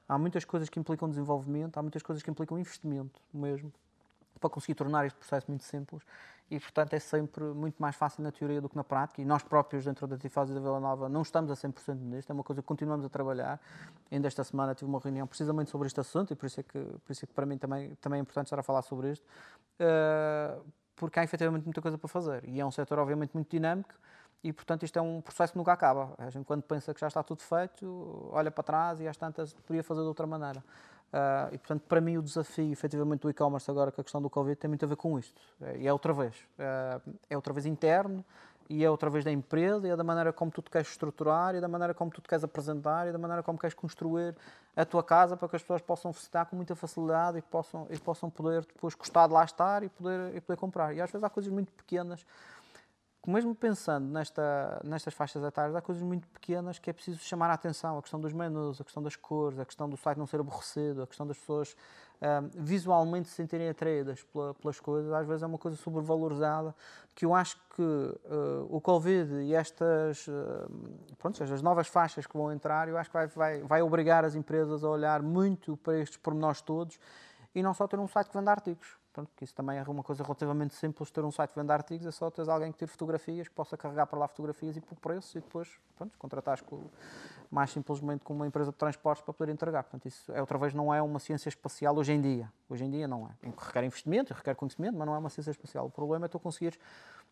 há 0.09 0.17
muitas 0.17 0.43
coisas 0.43 0.71
que 0.71 0.81
implicam 0.81 1.07
desenvolvimento, 1.07 1.77
há 1.77 1.83
muitas 1.83 2.03
coisas 2.03 2.23
que 2.23 2.31
implicam 2.31 2.59
investimento 2.59 3.21
mesmo, 3.31 3.71
para 4.41 4.51
conseguir 4.51 4.75
tornar 4.75 5.07
este 5.07 5.19
processo 5.19 5.47
muito 5.49 5.65
simples 5.65 6.03
e, 6.51 6.59
portanto, 6.59 6.95
é 6.95 6.99
sempre 6.99 7.45
muito 7.45 7.81
mais 7.81 7.95
fácil 7.95 8.25
na 8.25 8.33
teoria 8.33 8.61
do 8.61 8.69
que 8.69 8.75
na 8.75 8.83
prática. 8.83 9.23
E 9.23 9.25
nós 9.25 9.41
próprios, 9.43 9.85
dentro 9.85 10.07
da 10.09 10.19
Tifase 10.19 10.53
da 10.53 10.59
Vila 10.59 10.81
Nova, 10.81 11.09
não 11.09 11.23
estamos 11.23 11.49
a 11.51 11.55
100% 11.55 11.95
nisto, 11.95 12.29
é 12.29 12.33
uma 12.33 12.43
coisa 12.43 12.61
que 12.61 12.67
continuamos 12.67 13.07
a 13.07 13.09
trabalhar. 13.09 13.61
Ainda 14.11 14.27
esta 14.27 14.43
semana 14.43 14.75
tive 14.75 14.91
uma 14.91 14.99
reunião 14.99 15.29
precisamente 15.29 15.71
sobre 15.71 15.87
este 15.87 16.01
assunto 16.01 16.33
e 16.33 16.37
por 16.37 16.47
isso 16.47 16.59
é 16.59 16.63
que, 16.65 16.79
por 16.79 17.13
isso 17.13 17.25
é 17.25 17.29
que 17.29 17.33
para 17.33 17.47
mim 17.47 17.57
também, 17.57 17.95
também 18.01 18.19
é 18.19 18.21
importante 18.23 18.47
estar 18.47 18.59
a 18.59 18.65
falar 18.65 18.83
sobre 18.83 19.13
isto, 19.13 19.25
uh, 19.25 20.61
porque 20.97 21.21
há 21.21 21.23
efetivamente 21.23 21.65
muita 21.65 21.81
coisa 21.81 21.97
para 21.97 22.09
fazer. 22.09 22.43
E 22.49 22.59
é 22.59 22.67
um 22.67 22.71
setor, 22.73 22.99
obviamente, 22.99 23.31
muito 23.33 23.49
dinâmico 23.49 23.95
e, 24.43 24.53
portanto, 24.53 24.83
isto 24.83 24.99
é 24.99 25.03
um 25.03 25.21
processo 25.21 25.53
que 25.53 25.59
nunca 25.59 25.73
acaba. 25.73 26.15
A 26.19 26.31
gente, 26.31 26.45
quando 26.47 26.63
pensa 26.63 26.93
que 26.93 27.01
já 27.01 27.07
está 27.07 27.23
tudo 27.23 27.43
feito, 27.43 28.29
olha 28.33 28.51
para 28.51 28.65
trás 28.65 29.01
e 29.01 29.07
às 29.07 29.17
tantas 29.17 29.53
podia 29.53 29.85
fazer 29.85 30.01
de 30.01 30.09
outra 30.09 30.27
maneira. 30.27 30.65
Uh, 31.13 31.53
e, 31.53 31.59
portanto, 31.59 31.83
para 31.89 32.01
mim, 32.01 32.17
o 32.17 32.23
desafio, 32.23 32.73
efetivamente, 32.73 33.23
do 33.23 33.31
e-commerce 33.31 33.69
agora 33.71 33.91
com 33.91 34.01
a 34.01 34.05
questão 34.05 34.23
do 34.23 34.31
Covid 34.31 34.57
tem 34.57 34.69
muito 34.69 34.85
a 34.85 34.89
ver 34.89 34.97
com 34.97 35.19
isto. 35.19 35.41
E 35.77 35.87
é 35.87 35.93
outra 35.93 36.13
vez. 36.13 36.37
Uh, 36.59 37.15
é 37.29 37.37
outra 37.37 37.53
vez 37.53 37.67
interno, 37.67 38.25
e 38.71 38.85
é 38.85 38.91
outra 38.91 39.11
vez 39.11 39.25
da 39.25 39.33
empresa, 39.33 39.89
e 39.89 39.91
é 39.91 39.97
da 39.97 40.05
maneira 40.05 40.33
como 40.33 40.49
tu 40.53 40.63
te 40.63 40.71
queres 40.71 40.89
estruturar, 40.89 41.57
e 41.57 41.61
da 41.61 41.67
maneira 41.67 41.93
como 41.93 42.09
tu 42.09 42.21
te 42.21 42.29
queres 42.29 42.45
apresentar, 42.45 43.09
e 43.09 43.13
da 43.13 43.19
maneira 43.19 43.43
como 43.43 43.59
queres 43.59 43.75
construir 43.75 44.37
a 44.77 44.85
tua 44.85 45.03
casa 45.03 45.37
para 45.37 45.49
que 45.49 45.57
as 45.57 45.63
pessoas 45.63 45.83
possam 45.83 46.13
visitar 46.13 46.45
com 46.47 46.55
muita 46.55 46.77
facilidade 46.77 47.39
e 47.39 47.43
possam, 47.43 47.89
e 47.91 47.99
possam 47.99 48.31
poder 48.31 48.65
depois 48.65 48.95
gostar 48.95 49.27
de 49.27 49.33
lá 49.33 49.45
estar 49.45 49.83
e 49.83 49.89
poder, 49.89 50.37
e 50.37 50.41
poder 50.41 50.57
comprar. 50.57 50.95
E 50.95 51.01
às 51.01 51.11
vezes 51.11 51.25
há 51.25 51.29
coisas 51.29 51.53
muito 51.53 51.73
pequenas 51.73 52.25
mesmo 53.27 53.55
pensando 53.55 54.09
nesta, 54.09 54.81
nestas 54.83 55.13
faixas 55.13 55.43
etárias, 55.45 55.77
há 55.77 55.83
coisas 55.83 56.03
muito 56.03 56.27
pequenas 56.29 56.79
que 56.79 56.89
é 56.89 56.93
preciso 56.93 57.19
chamar 57.19 57.51
a 57.51 57.53
atenção. 57.53 57.99
A 57.99 58.03
questão 58.03 58.19
dos 58.19 58.33
menus, 58.33 58.81
a 58.81 58.85
questão 58.85 59.03
das 59.03 59.15
cores, 59.15 59.59
a 59.59 59.65
questão 59.65 59.89
do 59.91 59.97
site 59.97 60.17
não 60.17 60.27
ser 60.27 60.41
aborrecido, 60.41 61.03
a 61.03 61.07
questão 61.07 61.27
das 61.27 61.39
pessoas 61.39 61.77
um, 62.23 62.63
visualmente 62.63 63.29
se 63.29 63.35
sentirem 63.35 63.69
atraídas 63.69 64.23
pela, 64.23 64.55
pelas 64.55 64.81
coisas, 64.81 65.13
às 65.13 65.27
vezes 65.27 65.43
é 65.43 65.47
uma 65.47 65.59
coisa 65.59 65.77
sobrevalorizada 65.77 66.75
que 67.15 67.25
eu 67.25 67.35
acho 67.35 67.59
que 67.75 67.83
uh, 67.83 68.67
o 68.71 68.81
Covid 68.81 69.35
e 69.43 69.55
estas, 69.55 70.27
uh, 70.29 70.71
pronto, 71.19 71.43
estas 71.43 71.61
novas 71.61 71.89
faixas 71.89 72.27
que 72.27 72.37
vão 72.37 72.51
entrar, 72.53 72.89
eu 72.89 72.97
acho 72.97 73.11
que 73.11 73.17
vai, 73.17 73.27
vai, 73.27 73.63
vai 73.63 73.83
obrigar 73.83 74.25
as 74.25 74.35
empresas 74.35 74.83
a 74.83 74.89
olhar 74.89 75.23
muito 75.23 75.77
para 75.79 75.99
estes 75.99 76.17
pormenores 76.17 76.63
todos 76.63 76.99
e 77.55 77.63
não 77.63 77.75
só 77.75 77.87
ter 77.87 77.99
um 77.99 78.09
site 78.09 78.29
que 78.29 78.37
vende 78.37 78.49
artigos 78.49 79.00
Pronto, 79.13 79.31
que 79.35 79.43
isso 79.43 79.55
também 79.55 79.77
é 79.77 79.83
uma 79.83 80.05
coisa 80.05 80.23
relativamente 80.23 80.73
simples, 80.75 81.11
ter 81.11 81.25
um 81.25 81.33
site 81.33 81.51
que 81.51 81.59
vende 81.59 81.73
artigos, 81.73 82.07
é 82.07 82.13
só 82.13 82.31
teres 82.31 82.49
alguém 82.49 82.71
que 82.71 82.79
tire 82.79 82.91
fotografias, 82.91 83.49
que 83.49 83.55
possa 83.55 83.77
carregar 83.77 84.07
para 84.07 84.21
lá 84.21 84.29
fotografias 84.29 84.77
e 84.77 84.81
por 84.81 84.95
preço 84.97 85.37
e 85.37 85.41
depois, 85.41 85.69
pronto, 85.97 86.17
contratares 86.17 86.63
com, 86.63 86.81
mais 87.51 87.71
simplesmente 87.71 88.25
com 88.25 88.33
uma 88.33 88.47
empresa 88.47 88.71
de 88.71 88.77
transportes 88.77 89.25
para 89.25 89.35
poder 89.35 89.51
entregar. 89.51 89.83
Portanto, 89.83 90.07
isso 90.07 90.31
é 90.31 90.41
outra 90.41 90.57
vez 90.59 90.73
não 90.73 90.95
é 90.95 91.03
uma 91.03 91.19
ciência 91.19 91.49
espacial 91.49 91.97
hoje 91.97 92.13
em 92.13 92.21
dia. 92.21 92.53
Hoje 92.69 92.85
em 92.85 92.91
dia 92.91 93.09
não 93.09 93.27
é. 93.27 93.49
Requer 93.59 93.83
investimento, 93.83 94.33
requer 94.33 94.55
conhecimento, 94.55 94.97
mas 94.97 95.05
não 95.05 95.15
é 95.17 95.19
uma 95.19 95.29
ciência 95.29 95.51
espacial. 95.51 95.87
O 95.87 95.91
problema 95.91 96.27
é 96.27 96.29
tu 96.29 96.39
conseguires, 96.39 96.79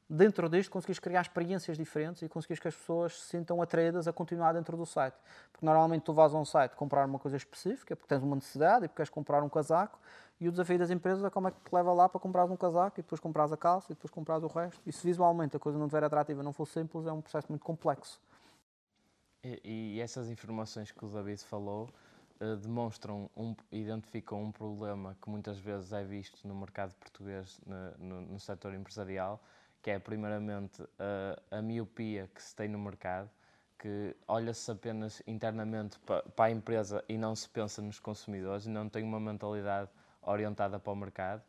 dentro 0.09 0.49
disto, 0.49 0.71
conseguires 0.71 0.99
criar 0.99 1.21
experiências 1.21 1.77
diferentes 1.77 2.23
e 2.23 2.29
conseguires 2.29 2.61
que 2.61 2.69
as 2.69 2.75
pessoas 2.75 3.21
se 3.21 3.29
sintam 3.29 3.61
atraídas 3.61 4.09
a 4.09 4.13
continuar 4.13 4.53
dentro 4.53 4.77
do 4.77 4.87
site. 4.87 5.17
Porque 5.53 5.67
normalmente 5.67 6.03
tu 6.03 6.13
vais 6.13 6.35
a 6.35 6.39
um 6.39 6.45
site 6.45 6.75
comprar 6.75 7.07
uma 7.07 7.19
coisa 7.19 7.37
específica, 7.37 7.95
porque 7.95 8.09
tens 8.09 8.23
uma 8.23 8.37
necessidade 8.37 8.85
e 8.85 8.89
porque 8.89 8.97
queres 8.97 9.11
comprar 9.11 9.43
um 9.43 9.49
casaco, 9.49 9.99
e 10.41 10.49
o 10.49 10.51
desafio 10.53 10.79
das 10.79 10.91
empresas 10.91 11.25
é 11.25 11.31
como 11.31 11.49
é 11.49 11.51
que 11.51 11.61
te 11.61 11.75
leva 11.75 11.93
lá 11.93 12.09
para 12.09 12.21
comprar 12.21 12.45
um 12.45 12.57
casaco 12.57 13.01
e 13.01 13.03
depois 13.03 13.21
comprar 13.21 13.53
a 13.53 13.57
calça 13.57 13.93
e 13.93 13.95
depois 13.95 14.11
comprar 14.11 14.43
o 14.43 14.47
resto. 14.47 14.81
E 14.87 14.93
se 14.93 15.05
visualmente 15.05 15.57
a 15.57 15.59
coisa 15.59 15.77
não 15.79 15.87
estiver 15.87 16.05
atrativa 16.05 16.43
não 16.43 16.53
for 16.53 16.67
simples, 16.67 17.07
é 17.07 17.13
um 17.13 17.21
processo 17.21 17.49
muito 17.49 17.65
complexo. 17.65 18.21
E, 19.43 19.97
e 19.97 20.01
essas 20.01 20.31
informações 20.31 20.93
que 20.93 21.05
o 21.05 21.09
David 21.09 21.43
falou 21.43 21.89
uh, 22.41 22.57
demonstram, 22.57 23.29
um, 23.37 23.55
identificam 23.73 24.43
um 24.43 24.53
problema 24.53 25.17
que 25.21 25.29
muitas 25.29 25.59
vezes 25.59 25.93
é 25.93 26.05
visto 26.05 26.47
no 26.47 26.55
mercado 26.55 26.95
português, 26.95 27.61
no, 27.67 27.91
no, 27.99 28.21
no 28.33 28.41
setor 28.41 28.75
empresarial, 28.75 29.41
que 29.83 29.91
é 29.91 29.99
primeiramente 29.99 30.83
uh, 30.83 31.41
a 31.51 31.63
miopia 31.63 32.29
que 32.35 32.43
se 32.43 32.55
tem 32.55 32.69
no 32.69 32.79
mercado, 32.79 33.31
que 33.79 34.17
olha-se 34.27 34.71
apenas 34.71 35.23
internamente 35.27 35.99
para, 36.01 36.23
para 36.23 36.47
a 36.47 36.51
empresa 36.51 37.05
e 37.09 37.17
não 37.17 37.35
se 37.35 37.49
pensa 37.49 37.81
nos 37.81 38.01
consumidores 38.01 38.67
não 38.67 38.89
tem 38.89 39.05
uma 39.05 39.21
mentalidade 39.21 39.89
orientada 40.23 40.79
para 40.79 40.93
o 40.93 40.97
mercado. 40.97 41.43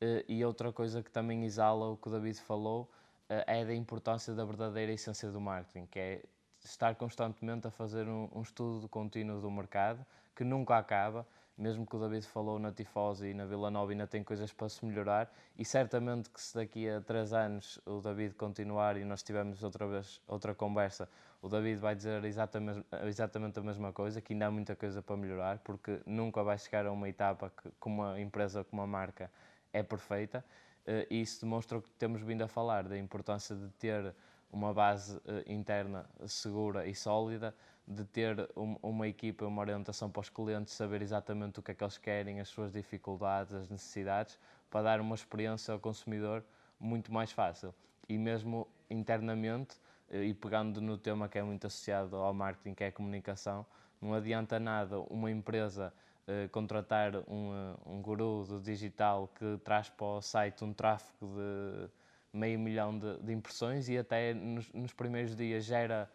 Eh, 0.00 0.24
e 0.28 0.44
outra 0.44 0.72
coisa 0.72 1.02
que 1.02 1.10
também 1.10 1.44
exala 1.44 1.86
o 1.88 1.96
que 1.96 2.08
o 2.08 2.10
David 2.10 2.40
falou 2.40 2.90
eh, 3.28 3.44
é 3.46 3.64
da 3.64 3.74
importância 3.74 4.34
da 4.34 4.44
verdadeira 4.44 4.92
essência 4.92 5.30
do 5.30 5.40
marketing, 5.40 5.86
que 5.86 5.98
é 5.98 6.22
estar 6.64 6.94
constantemente 6.96 7.66
a 7.66 7.70
fazer 7.70 8.08
um, 8.08 8.28
um 8.34 8.42
estudo 8.42 8.88
contínuo 8.88 9.40
do 9.40 9.50
mercado 9.50 10.04
que 10.34 10.44
nunca 10.44 10.76
acaba 10.76 11.26
mesmo 11.56 11.86
que 11.86 11.96
o 11.96 11.98
David 11.98 12.26
falou 12.26 12.58
na 12.58 12.70
Tifose 12.70 13.28
e 13.28 13.34
na 13.34 13.46
Vila 13.46 13.70
Nova 13.70 13.92
ainda 13.92 14.06
tem 14.06 14.22
coisas 14.22 14.52
para 14.52 14.68
se 14.68 14.84
melhorar 14.84 15.32
e 15.58 15.64
certamente 15.64 16.28
que 16.28 16.40
se 16.40 16.54
daqui 16.54 16.88
a 16.88 17.00
três 17.00 17.32
anos 17.32 17.80
o 17.86 18.00
David 18.00 18.34
continuar 18.34 18.96
e 18.96 19.04
nós 19.04 19.22
tivermos 19.22 19.62
outra 19.62 19.86
vez 19.86 20.20
outra 20.26 20.54
conversa, 20.54 21.08
o 21.40 21.48
David 21.48 21.78
vai 21.78 21.94
dizer 21.94 22.24
exatamente, 22.24 22.84
exatamente 23.04 23.58
a 23.58 23.62
mesma 23.62 23.92
coisa, 23.92 24.20
que 24.20 24.32
ainda 24.32 24.46
há 24.46 24.50
muita 24.50 24.74
coisa 24.74 25.00
para 25.00 25.16
melhorar, 25.16 25.58
porque 25.60 26.00
nunca 26.04 26.42
vai 26.42 26.58
chegar 26.58 26.86
a 26.86 26.92
uma 26.92 27.08
etapa 27.08 27.50
que, 27.50 27.70
uma 27.84 28.20
empresa, 28.20 28.64
com 28.64 28.76
uma 28.76 28.86
marca, 28.86 29.30
é 29.72 29.82
perfeita. 29.82 30.44
Eh, 30.86 31.06
e 31.10 31.20
isso 31.20 31.40
demonstra 31.40 31.78
o 31.78 31.82
que 31.82 31.90
temos 31.90 32.22
vindo 32.22 32.42
a 32.42 32.48
falar, 32.48 32.88
da 32.88 32.98
importância 32.98 33.54
de 33.54 33.68
ter 33.72 34.14
uma 34.50 34.72
base 34.72 35.20
eh, 35.26 35.44
interna 35.46 36.08
segura 36.26 36.86
e 36.86 36.94
sólida, 36.94 37.54
de 37.86 38.04
ter 38.04 38.48
uma 38.82 39.06
equipa, 39.06 39.46
uma 39.46 39.62
orientação 39.62 40.10
para 40.10 40.20
os 40.20 40.28
clientes, 40.28 40.74
saber 40.74 41.02
exatamente 41.02 41.60
o 41.60 41.62
que 41.62 41.70
é 41.70 41.74
que 41.74 41.84
eles 41.84 41.96
querem, 41.96 42.40
as 42.40 42.48
suas 42.48 42.72
dificuldades, 42.72 43.54
as 43.54 43.68
necessidades, 43.68 44.38
para 44.68 44.82
dar 44.82 45.00
uma 45.00 45.14
experiência 45.14 45.72
ao 45.72 45.78
consumidor 45.78 46.44
muito 46.80 47.12
mais 47.12 47.30
fácil. 47.30 47.74
E 48.08 48.18
mesmo 48.18 48.66
internamente, 48.90 49.76
eh, 50.10 50.24
e 50.24 50.34
pegando 50.34 50.80
no 50.80 50.98
tema 50.98 51.28
que 51.28 51.38
é 51.38 51.42
muito 51.42 51.66
associado 51.66 52.16
ao 52.16 52.34
marketing, 52.34 52.74
que 52.74 52.84
é 52.84 52.88
a 52.88 52.92
comunicação, 52.92 53.64
não 54.00 54.14
adianta 54.14 54.58
nada 54.58 54.98
uma 55.00 55.30
empresa 55.30 55.92
eh, 56.26 56.48
contratar 56.48 57.14
um, 57.28 57.52
eh, 57.54 57.76
um 57.86 58.02
guru 58.02 58.44
do 58.44 58.60
digital 58.60 59.28
que 59.28 59.58
traz 59.64 59.88
para 59.88 60.06
o 60.06 60.20
site 60.20 60.64
um 60.64 60.72
tráfego 60.72 61.28
de 61.36 61.88
meio 62.32 62.58
milhão 62.58 62.98
de, 62.98 63.16
de 63.18 63.32
impressões 63.32 63.88
e 63.88 63.96
até 63.96 64.34
nos, 64.34 64.70
nos 64.72 64.92
primeiros 64.92 65.36
dias 65.36 65.64
gera 65.64 66.10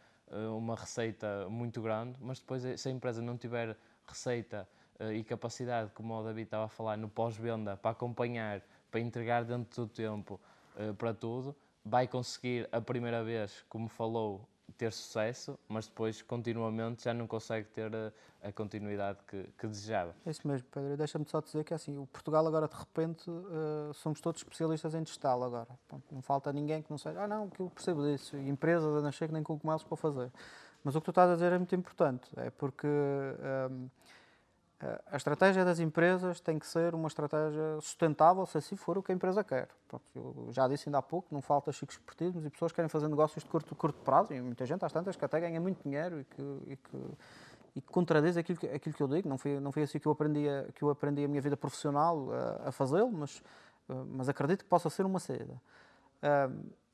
uma 0.57 0.75
receita 0.75 1.47
muito 1.49 1.82
grande, 1.82 2.17
mas 2.21 2.39
depois, 2.39 2.63
se 2.79 2.88
a 2.88 2.91
empresa 2.91 3.21
não 3.21 3.38
tiver 3.38 3.75
receita 4.07 4.67
eh, 4.99 5.13
e 5.15 5.23
capacidade, 5.23 5.91
como 5.93 6.13
o 6.13 6.23
David 6.23 6.45
estava 6.45 6.65
a 6.65 6.69
falar, 6.69 6.97
no 6.97 7.09
pós-venda, 7.09 7.75
para 7.75 7.91
acompanhar, 7.91 8.61
para 8.89 8.99
entregar 8.99 9.43
dentro 9.43 9.86
do 9.86 9.91
tempo 9.91 10.39
eh, 10.77 10.93
para 10.93 11.13
tudo, 11.13 11.55
vai 11.84 12.07
conseguir 12.07 12.69
a 12.71 12.79
primeira 12.79 13.23
vez, 13.23 13.65
como 13.67 13.88
falou, 13.88 14.47
ter 14.72 14.91
sucesso, 14.91 15.57
mas 15.67 15.88
depois 15.88 16.22
continuamente 16.22 17.03
já 17.03 17.13
não 17.13 17.28
consegue 17.28 17.67
ter 17.69 17.93
a, 17.95 18.11
a 18.41 18.51
continuidade 18.51 19.19
que, 19.28 19.43
que, 19.57 19.67
desejava. 19.67 20.15
É 20.26 20.32
isso 20.32 20.47
mesmo, 20.47 20.67
Pedro. 20.72 20.97
Deixa-me 20.97 21.26
só 21.28 21.41
dizer 21.41 21.63
que 21.63 21.74
é 21.74 21.76
assim, 21.76 21.97
o 21.97 22.05
Portugal 22.07 22.45
agora 22.45 22.67
de 22.67 22.76
repente 22.76 23.30
uh, 23.30 23.93
somos 23.93 24.22
todos 24.22 24.41
especialistas 24.41 24.95
em 24.95 25.03
digital 25.03 25.43
agora. 25.43 25.69
Pronto, 25.88 26.03
não 26.11 26.22
falta 26.22 26.51
ninguém 26.51 26.82
que 26.82 26.89
não 26.89 26.97
seja, 26.97 27.22
ah 27.22 27.28
não, 27.28 27.49
que 27.49 27.59
eu 27.59 27.69
percebo 27.69 28.03
disso, 28.03 28.36
e 28.38 28.49
empresas 28.49 28.95
a 28.95 29.01
nascer 29.01 29.28
que 29.28 29.34
nem 29.34 29.43
com 29.43 29.57
cogumelos 29.57 29.84
para 29.84 29.97
fazer. 29.97 30.32
Mas 30.84 30.95
o 30.95 30.99
que 30.99 31.05
tu 31.05 31.11
estás 31.11 31.30
a 31.30 31.34
dizer 31.36 31.51
é 31.51 31.57
muito 31.57 31.76
importante, 31.76 32.28
é 32.38 32.49
porque 32.49 32.88
um, 32.88 33.88
a 35.11 35.15
estratégia 35.15 35.63
das 35.63 35.79
empresas 35.79 36.39
tem 36.39 36.57
que 36.57 36.65
ser 36.65 36.95
uma 36.95 37.07
estratégia 37.07 37.79
sustentável, 37.82 38.45
se 38.45 38.57
assim 38.57 38.75
for 38.75 38.97
o 38.97 39.03
que 39.03 39.11
a 39.11 39.15
empresa 39.15 39.43
quer. 39.43 39.69
Pronto, 39.88 40.03
eu 40.15 40.47
já 40.51 40.67
disse 40.67 40.89
ainda 40.89 40.97
há 40.97 41.01
pouco, 41.01 41.27
não 41.32 41.41
falta 41.41 41.71
chicos 41.71 41.95
espertismos 41.95 42.45
e 42.45 42.49
pessoas 42.49 42.71
que 42.71 42.77
querem 42.77 42.89
fazer 42.89 43.07
negócios 43.07 43.43
de 43.43 43.49
curto, 43.49 43.75
curto 43.75 43.99
prazo, 44.01 44.34
e 44.34 44.41
muita 44.41 44.65
gente 44.65 44.84
às 44.84 44.91
tantas 44.91 45.15
que 45.15 45.23
até 45.23 45.39
ganha 45.39 45.61
muito 45.61 45.84
dinheiro 45.84 46.19
e 46.21 46.23
que, 46.23 46.41
e 46.67 46.75
que, 46.75 46.97
e 47.75 47.82
que 47.82 47.88
contradiz 47.88 48.38
aquilo 48.38 48.57
que, 48.57 48.67
aquilo 48.67 48.95
que 48.95 49.03
eu 49.03 49.07
digo. 49.07 49.29
Não 49.29 49.38
foi, 49.38 49.59
não 49.59 49.71
foi 49.71 49.84
assim 49.84 49.99
que 49.99 50.07
eu 50.07 50.11
aprendi 50.11 50.49
a, 50.49 50.71
que 50.73 50.84
eu 50.84 50.89
aprendi 50.89 51.23
a 51.23 51.27
minha 51.27 51.41
vida 51.41 51.55
profissional 51.55 52.29
a, 52.32 52.69
a 52.69 52.71
fazê-lo, 52.71 53.11
mas, 53.11 53.43
mas 53.88 54.29
acredito 54.29 54.63
que 54.63 54.69
possa 54.69 54.89
ser 54.89 55.05
uma 55.05 55.19
saída. 55.19 55.61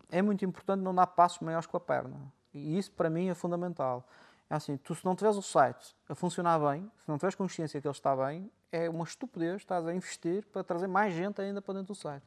É 0.10 0.22
muito 0.22 0.44
importante 0.44 0.82
não 0.82 0.94
dar 0.94 1.08
passos 1.08 1.40
maiores 1.40 1.68
com 1.68 1.78
a 1.78 1.80
perna. 1.80 2.18
E 2.54 2.78
isso 2.78 2.92
para 2.92 3.10
mim 3.10 3.30
é 3.30 3.34
fundamental. 3.34 4.06
É 4.50 4.56
assim, 4.56 4.78
tu 4.78 4.96
se 4.96 5.04
não 5.06 5.16
tiveres 5.16 5.38
o 5.38 5.42
site 5.42 5.96
a 6.08 6.16
funcionar 6.16 6.58
bem, 6.60 6.90
se 6.98 7.10
não 7.10 7.18
tiveres 7.18 7.36
consciência 7.36 7.82
que 7.82 7.88
ele 7.88 7.92
está 7.92 8.16
bem, 8.16 8.50
é 8.72 8.90
uma 8.90 9.04
estupidez, 9.04 9.58
estás 9.58 9.86
a 9.86 9.94
investir 9.94 10.46
para 10.46 10.64
trazer 10.64 10.88
mais 10.88 11.14
gente 11.14 11.42
ainda 11.42 11.62
para 11.62 11.74
dentro 11.76 11.94
do 11.94 11.96
site. 11.96 12.26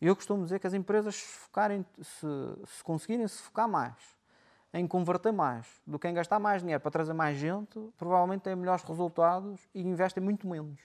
E 0.00 0.06
eu 0.06 0.16
costumo 0.16 0.42
dizer 0.42 0.58
que 0.58 0.66
as 0.66 0.74
empresas 0.74 1.20
focarem, 1.20 1.86
se, 2.00 2.26
se 2.66 2.82
conseguirem 2.82 3.26
se 3.28 3.40
focar 3.42 3.68
mais 3.68 3.94
em 4.74 4.88
converter 4.88 5.32
mais 5.32 5.66
do 5.86 6.00
que 6.00 6.08
em 6.08 6.12
gastar 6.12 6.40
mais 6.40 6.60
dinheiro 6.60 6.80
para 6.80 6.90
trazer 6.90 7.12
mais 7.12 7.38
gente, 7.38 7.78
provavelmente 7.96 8.42
têm 8.42 8.56
melhores 8.56 8.82
resultados 8.82 9.60
e 9.72 9.80
investem 9.80 10.22
muito 10.22 10.48
menos. 10.48 10.80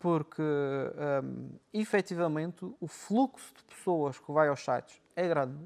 Porque, 0.00 0.42
um, 0.42 1.50
efetivamente, 1.72 2.66
o 2.80 2.88
fluxo 2.88 3.54
de 3.54 3.62
pessoas 3.64 4.18
que 4.18 4.32
vai 4.32 4.48
aos 4.48 4.62
sites 4.62 5.00
é 5.14 5.28
grande, 5.28 5.64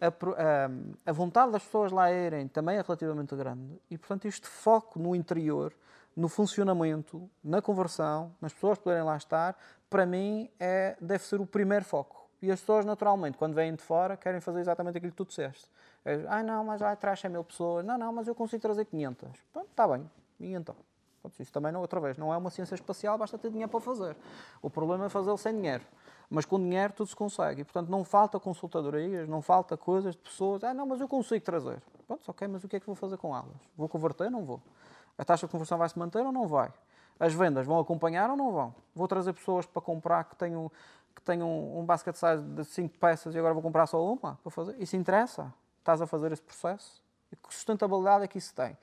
a, 0.00 1.10
a, 1.10 1.12
vontade 1.12 1.52
das 1.52 1.62
pessoas 1.62 1.92
lá 1.92 2.12
irem 2.12 2.48
também 2.48 2.76
é 2.76 2.82
relativamente 2.82 3.34
grande 3.34 3.80
e, 3.90 3.98
portanto, 3.98 4.26
este 4.26 4.46
foco 4.46 4.98
no 4.98 5.14
interior, 5.14 5.72
no 6.16 6.28
funcionamento, 6.28 7.28
na 7.42 7.60
conversão, 7.62 8.34
nas 8.40 8.52
pessoas 8.52 8.78
poderem 8.78 9.04
lá 9.04 9.16
estar, 9.16 9.56
para 9.88 10.04
mim 10.06 10.50
é, 10.58 10.96
deve 11.00 11.24
ser 11.24 11.40
o 11.40 11.46
primeiro 11.46 11.84
foco. 11.84 12.28
E 12.40 12.50
as 12.52 12.60
pessoas, 12.60 12.84
naturalmente, 12.84 13.36
quando 13.36 13.54
vêm 13.54 13.74
de 13.74 13.82
fora, 13.82 14.16
querem 14.16 14.40
fazer 14.40 14.60
exatamente 14.60 14.98
aquilo 14.98 15.10
que 15.10 15.16
tu 15.16 15.24
disseste. 15.24 15.68
É, 16.04 16.24
ah, 16.28 16.42
não, 16.42 16.64
mas 16.64 16.80
já 16.80 16.94
traz 16.94 17.20
100 17.20 17.30
mil 17.30 17.42
pessoas. 17.42 17.84
Não, 17.84 17.98
não, 17.98 18.12
mas 18.12 18.28
eu 18.28 18.34
consigo 18.34 18.62
trazer 18.62 18.84
500. 18.84 19.28
Pronto, 19.52 19.68
está 19.68 19.88
bem. 19.88 20.08
E 20.38 20.54
então? 20.54 20.76
Pronto, 21.20 21.42
isso 21.42 21.52
também, 21.52 21.72
não, 21.72 21.80
outra 21.80 21.98
vez, 21.98 22.16
não 22.16 22.32
é 22.32 22.36
uma 22.36 22.50
ciência 22.50 22.76
espacial, 22.76 23.18
basta 23.18 23.36
ter 23.36 23.50
dinheiro 23.50 23.70
para 23.70 23.80
fazer. 23.80 24.16
O 24.62 24.70
problema 24.70 25.06
é 25.06 25.08
fazê-lo 25.08 25.36
sem 25.36 25.54
dinheiro. 25.54 25.84
Mas 26.30 26.44
com 26.44 26.58
dinheiro 26.58 26.92
tudo 26.92 27.08
se 27.08 27.16
consegue. 27.16 27.62
E, 27.62 27.64
portanto, 27.64 27.88
não 27.88 28.04
falta 28.04 28.38
consultadorias, 28.38 29.28
não 29.28 29.40
falta 29.40 29.76
coisas 29.76 30.14
de 30.14 30.20
pessoas. 30.20 30.62
Ah, 30.62 30.74
não, 30.74 30.86
mas 30.86 31.00
eu 31.00 31.08
consigo 31.08 31.44
trazer. 31.44 31.82
Pronto, 32.06 32.22
ok, 32.28 32.46
mas 32.48 32.62
o 32.64 32.68
que 32.68 32.76
é 32.76 32.80
que 32.80 32.86
vou 32.86 32.94
fazer 32.94 33.16
com 33.16 33.34
elas? 33.34 33.56
Vou 33.76 33.88
converter? 33.88 34.30
Não 34.30 34.44
vou. 34.44 34.60
A 35.16 35.24
taxa 35.24 35.46
de 35.46 35.52
conversão 35.52 35.78
vai 35.78 35.88
se 35.88 35.98
manter 35.98 36.24
ou 36.24 36.32
não 36.32 36.46
vai? 36.46 36.72
As 37.18 37.32
vendas 37.32 37.66
vão 37.66 37.78
acompanhar 37.78 38.30
ou 38.30 38.36
não 38.36 38.52
vão? 38.52 38.74
Vou 38.94 39.08
trazer 39.08 39.32
pessoas 39.32 39.66
para 39.66 39.82
comprar 39.82 40.24
que 40.24 40.36
tenham, 40.36 40.70
que 41.14 41.22
tenham 41.22 41.78
um 41.78 41.84
basket 41.84 42.14
size 42.14 42.42
de 42.44 42.64
5 42.64 42.98
peças 42.98 43.34
e 43.34 43.38
agora 43.38 43.52
vou 43.54 43.62
comprar 43.62 43.86
só 43.86 44.04
uma 44.04 44.38
para 44.42 44.50
fazer? 44.50 44.76
Isso 44.78 44.96
interessa? 44.96 45.52
Estás 45.78 46.00
a 46.00 46.06
fazer 46.06 46.30
esse 46.30 46.42
processo? 46.42 47.02
E 47.32 47.36
que 47.36 47.52
sustentabilidade 47.52 48.24
é 48.24 48.28
que 48.28 48.38
isso 48.38 48.54
tem? 48.54 48.76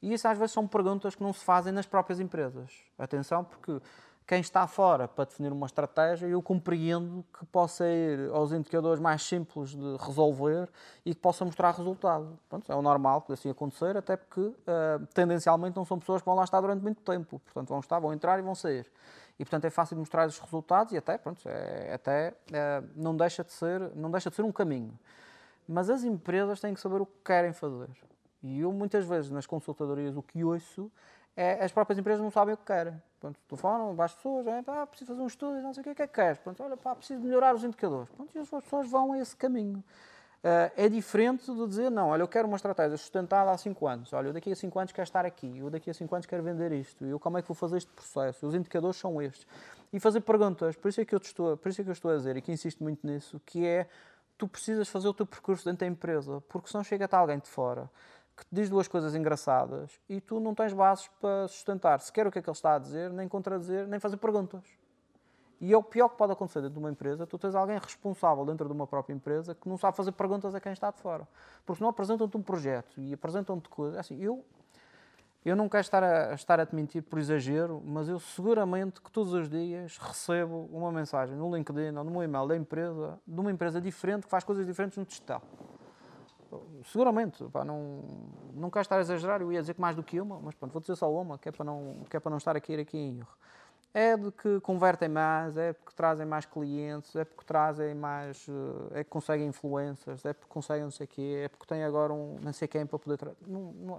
E 0.00 0.12
isso 0.12 0.26
às 0.28 0.38
vezes 0.38 0.52
são 0.52 0.66
perguntas 0.66 1.14
que 1.14 1.22
não 1.22 1.32
se 1.32 1.44
fazem 1.44 1.72
nas 1.72 1.86
próprias 1.86 2.20
empresas. 2.20 2.72
Atenção, 2.98 3.44
porque 3.44 3.80
quem 4.26 4.40
está 4.40 4.66
fora 4.66 5.06
para 5.06 5.26
definir 5.26 5.52
uma 5.52 5.66
estratégia, 5.66 6.26
eu 6.26 6.40
compreendo 6.40 7.24
que 7.38 7.44
possa 7.46 7.86
ir 7.86 8.30
aos 8.30 8.52
indicadores 8.52 8.98
mais 8.98 9.22
simples 9.22 9.70
de 9.70 9.96
resolver 9.98 10.68
e 11.04 11.14
que 11.14 11.20
possa 11.20 11.44
mostrar 11.44 11.72
resultado. 11.72 12.38
Pronto, 12.48 12.72
é 12.72 12.74
o 12.74 12.80
normal 12.80 13.20
que 13.20 13.34
assim 13.34 13.50
acontecer, 13.50 13.96
até 13.96 14.16
porque 14.16 14.40
uh, 14.40 15.06
tendencialmente 15.12 15.76
não 15.76 15.84
são 15.84 15.98
pessoas 15.98 16.22
que 16.22 16.26
vão 16.26 16.34
lá 16.34 16.44
estar 16.44 16.60
durante 16.62 16.82
muito 16.82 17.02
tempo. 17.02 17.38
Portanto, 17.38 17.68
vão 17.68 17.80
estar, 17.80 17.98
vão 17.98 18.14
entrar 18.14 18.38
e 18.38 18.42
vão 18.42 18.54
sair. 18.54 18.90
E 19.38 19.44
portanto 19.44 19.66
é 19.66 19.70
fácil 19.70 19.96
mostrar 19.98 20.26
os 20.26 20.38
resultados 20.38 20.92
e 20.94 20.96
até, 20.96 21.18
pronto, 21.18 21.46
é, 21.46 21.92
até 21.92 22.30
uh, 22.30 22.88
não, 22.96 23.14
deixa 23.14 23.44
de 23.44 23.52
ser, 23.52 23.94
não 23.94 24.10
deixa 24.10 24.30
de 24.30 24.36
ser 24.36 24.42
um 24.42 24.52
caminho. 24.52 24.98
Mas 25.68 25.90
as 25.90 26.02
empresas 26.02 26.60
têm 26.60 26.72
que 26.72 26.80
saber 26.80 27.00
o 27.02 27.06
que 27.06 27.18
querem 27.24 27.52
fazer. 27.52 27.90
E 28.42 28.60
eu 28.60 28.72
muitas 28.72 29.04
vezes 29.04 29.30
nas 29.30 29.46
consultadorias 29.46 30.16
o 30.16 30.22
que 30.22 30.42
ouço 30.44 30.90
é 31.36 31.64
as 31.64 31.72
próprias 31.72 31.98
empresas 31.98 32.22
não 32.22 32.30
sabem 32.30 32.54
o 32.54 32.56
que 32.56 32.64
querem. 32.64 32.94
Pronto, 33.24 33.40
telefonam 33.48 34.02
as 34.02 34.12
pessoas, 34.12 34.46
é, 34.46 34.60
pá, 34.60 34.86
preciso 34.86 35.12
fazer 35.12 35.22
um 35.22 35.26
estudo, 35.26 35.62
não 35.62 35.72
sei 35.72 35.80
o 35.80 35.84
que 35.84 36.02
é 36.02 36.06
que 36.06 36.08
queres? 36.08 36.36
Pronto, 36.40 36.62
olha, 36.62 36.76
pá, 36.76 36.94
preciso 36.94 37.22
melhorar 37.22 37.54
os 37.54 37.64
indicadores. 37.64 38.10
Pronto, 38.10 38.30
e 38.36 38.38
as 38.38 38.50
pessoas 38.50 38.86
vão 38.90 39.14
a 39.14 39.18
esse 39.18 39.34
caminho. 39.34 39.78
Uh, 39.78 40.68
é 40.76 40.90
diferente 40.90 41.50
de 41.50 41.66
dizer, 41.66 41.90
não, 41.90 42.08
olha, 42.08 42.20
eu 42.20 42.28
quero 42.28 42.46
uma 42.46 42.56
estratégia 42.56 42.98
sustentada 42.98 43.50
há 43.50 43.56
5 43.56 43.86
anos, 43.86 44.12
olha, 44.12 44.26
eu 44.26 44.32
daqui 44.34 44.52
a 44.52 44.54
5 44.54 44.78
anos 44.78 44.92
quero 44.92 45.04
estar 45.04 45.24
aqui, 45.24 45.56
eu 45.58 45.70
daqui 45.70 45.88
a 45.88 45.94
5 45.94 46.14
anos 46.14 46.26
quero 46.26 46.42
vender 46.42 46.70
isto, 46.72 47.02
eu 47.06 47.18
como 47.18 47.38
é 47.38 47.40
que 47.40 47.48
vou 47.48 47.54
fazer 47.54 47.78
este 47.78 47.90
processo, 47.92 48.46
os 48.46 48.54
indicadores 48.54 48.98
são 48.98 49.22
estes. 49.22 49.46
E 49.90 49.98
fazer 49.98 50.20
perguntas, 50.20 50.76
por 50.76 50.90
isso 50.90 51.00
é 51.00 51.06
que 51.06 51.14
eu, 51.14 51.18
estou, 51.18 51.56
por 51.56 51.70
isso 51.70 51.80
é 51.80 51.84
que 51.84 51.88
eu 51.88 51.94
estou 51.94 52.10
a 52.10 52.16
dizer, 52.16 52.36
e 52.36 52.42
que 52.42 52.52
insisto 52.52 52.84
muito 52.84 53.06
nisso, 53.06 53.40
que 53.46 53.64
é, 53.64 53.88
tu 54.36 54.46
precisas 54.46 54.86
fazer 54.86 55.08
o 55.08 55.14
teu 55.14 55.24
percurso 55.24 55.64
dentro 55.64 55.80
da 55.80 55.86
empresa, 55.86 56.42
porque 56.46 56.68
senão 56.68 56.84
chega-te 56.84 57.14
alguém 57.14 57.38
de 57.38 57.48
fora 57.48 57.88
que 58.36 58.44
te 58.44 58.54
diz 58.54 58.68
duas 58.68 58.88
coisas 58.88 59.14
engraçadas 59.14 60.00
e 60.08 60.20
tu 60.20 60.40
não 60.40 60.54
tens 60.54 60.72
bases 60.72 61.08
para 61.20 61.46
sustentar 61.48 62.00
sequer 62.00 62.26
o 62.26 62.32
que 62.32 62.38
é 62.38 62.42
que 62.42 62.48
ele 62.48 62.56
está 62.56 62.74
a 62.74 62.78
dizer, 62.78 63.10
nem 63.10 63.28
contradizer, 63.28 63.86
nem 63.86 64.00
fazer 64.00 64.16
perguntas. 64.16 64.64
E 65.60 65.72
é 65.72 65.76
o 65.76 65.82
pior 65.82 66.08
que 66.08 66.16
pode 66.16 66.32
acontecer 66.32 66.60
dentro 66.60 66.74
de 66.74 66.78
uma 66.78 66.90
empresa, 66.90 67.26
tu 67.26 67.38
tens 67.38 67.54
alguém 67.54 67.78
responsável 67.78 68.44
dentro 68.44 68.66
de 68.66 68.72
uma 68.72 68.86
própria 68.86 69.14
empresa 69.14 69.54
que 69.54 69.68
não 69.68 69.78
sabe 69.78 69.96
fazer 69.96 70.12
perguntas 70.12 70.54
a 70.54 70.60
quem 70.60 70.72
está 70.72 70.90
de 70.90 70.98
fora. 70.98 71.26
Porque 71.64 71.78
senão 71.78 71.88
apresentam-te 71.88 72.36
um 72.36 72.42
projeto 72.42 73.00
e 73.00 73.14
apresentam-te 73.14 73.68
coisas. 73.68 73.98
Assim, 73.98 74.20
eu, 74.20 74.44
eu 75.44 75.54
não 75.54 75.68
quero 75.68 75.82
estar 75.82 76.02
a, 76.02 76.34
estar 76.34 76.58
a 76.58 76.66
te 76.66 76.74
mentir 76.74 77.02
por 77.04 77.18
exagero, 77.18 77.80
mas 77.86 78.08
eu 78.08 78.18
seguramente 78.18 79.00
que 79.00 79.10
todos 79.10 79.32
os 79.32 79.48
dias 79.48 79.96
recebo 79.96 80.68
uma 80.72 80.90
mensagem 80.90 81.36
no 81.36 81.54
LinkedIn 81.54 81.96
ou 81.96 82.04
no 82.04 82.22
e-mail 82.22 82.48
da 82.48 82.56
empresa, 82.56 83.18
de 83.24 83.40
uma 83.40 83.52
empresa 83.52 83.80
diferente 83.80 84.24
que 84.24 84.30
faz 84.30 84.42
coisas 84.42 84.66
diferentes 84.66 84.98
no 84.98 85.04
digital 85.04 85.40
seguramente, 86.84 87.44
pá, 87.44 87.64
não, 87.64 88.02
não 88.54 88.70
quero 88.70 88.82
estar 88.82 88.96
a 88.96 89.00
exagerar, 89.00 89.40
eu 89.40 89.52
ia 89.52 89.60
dizer 89.60 89.74
que 89.74 89.80
mais 89.80 89.96
do 89.96 90.02
que 90.02 90.20
uma, 90.20 90.38
mas 90.40 90.54
pronto, 90.54 90.72
vou 90.72 90.80
dizer 90.80 90.96
só 90.96 91.12
uma, 91.12 91.38
que 91.38 91.48
é 91.48 91.52
para 91.52 91.64
não, 91.64 92.04
que 92.08 92.16
é 92.16 92.20
para 92.20 92.30
não 92.30 92.38
estar 92.38 92.56
aqui, 92.56 92.74
aqui 92.74 92.98
em 92.98 93.18
erro. 93.18 93.36
é 93.92 94.16
de 94.16 94.32
que 94.32 94.60
convertem 94.60 95.08
mais, 95.08 95.56
é 95.56 95.72
porque 95.72 95.94
trazem 95.94 96.26
mais 96.26 96.44
clientes, 96.44 97.14
é 97.14 97.24
porque 97.24 97.44
trazem 97.44 97.94
mais, 97.94 98.44
eh, 98.48 99.00
é 99.00 99.04
que 99.04 99.10
conseguem 99.10 99.46
influências, 99.46 100.24
é 100.24 100.32
porque 100.32 100.52
conseguem 100.52 100.82
não 100.82 100.90
sei 100.90 101.04
o 101.04 101.08
quê, 101.08 101.42
é 101.44 101.48
porque 101.48 101.64
têm 101.64 101.84
agora 101.84 102.12
um 102.12 102.36
não 102.42 102.52
sei 102.52 102.66
quem 102.66 102.84
para 102.86 102.98
poder... 102.98 103.20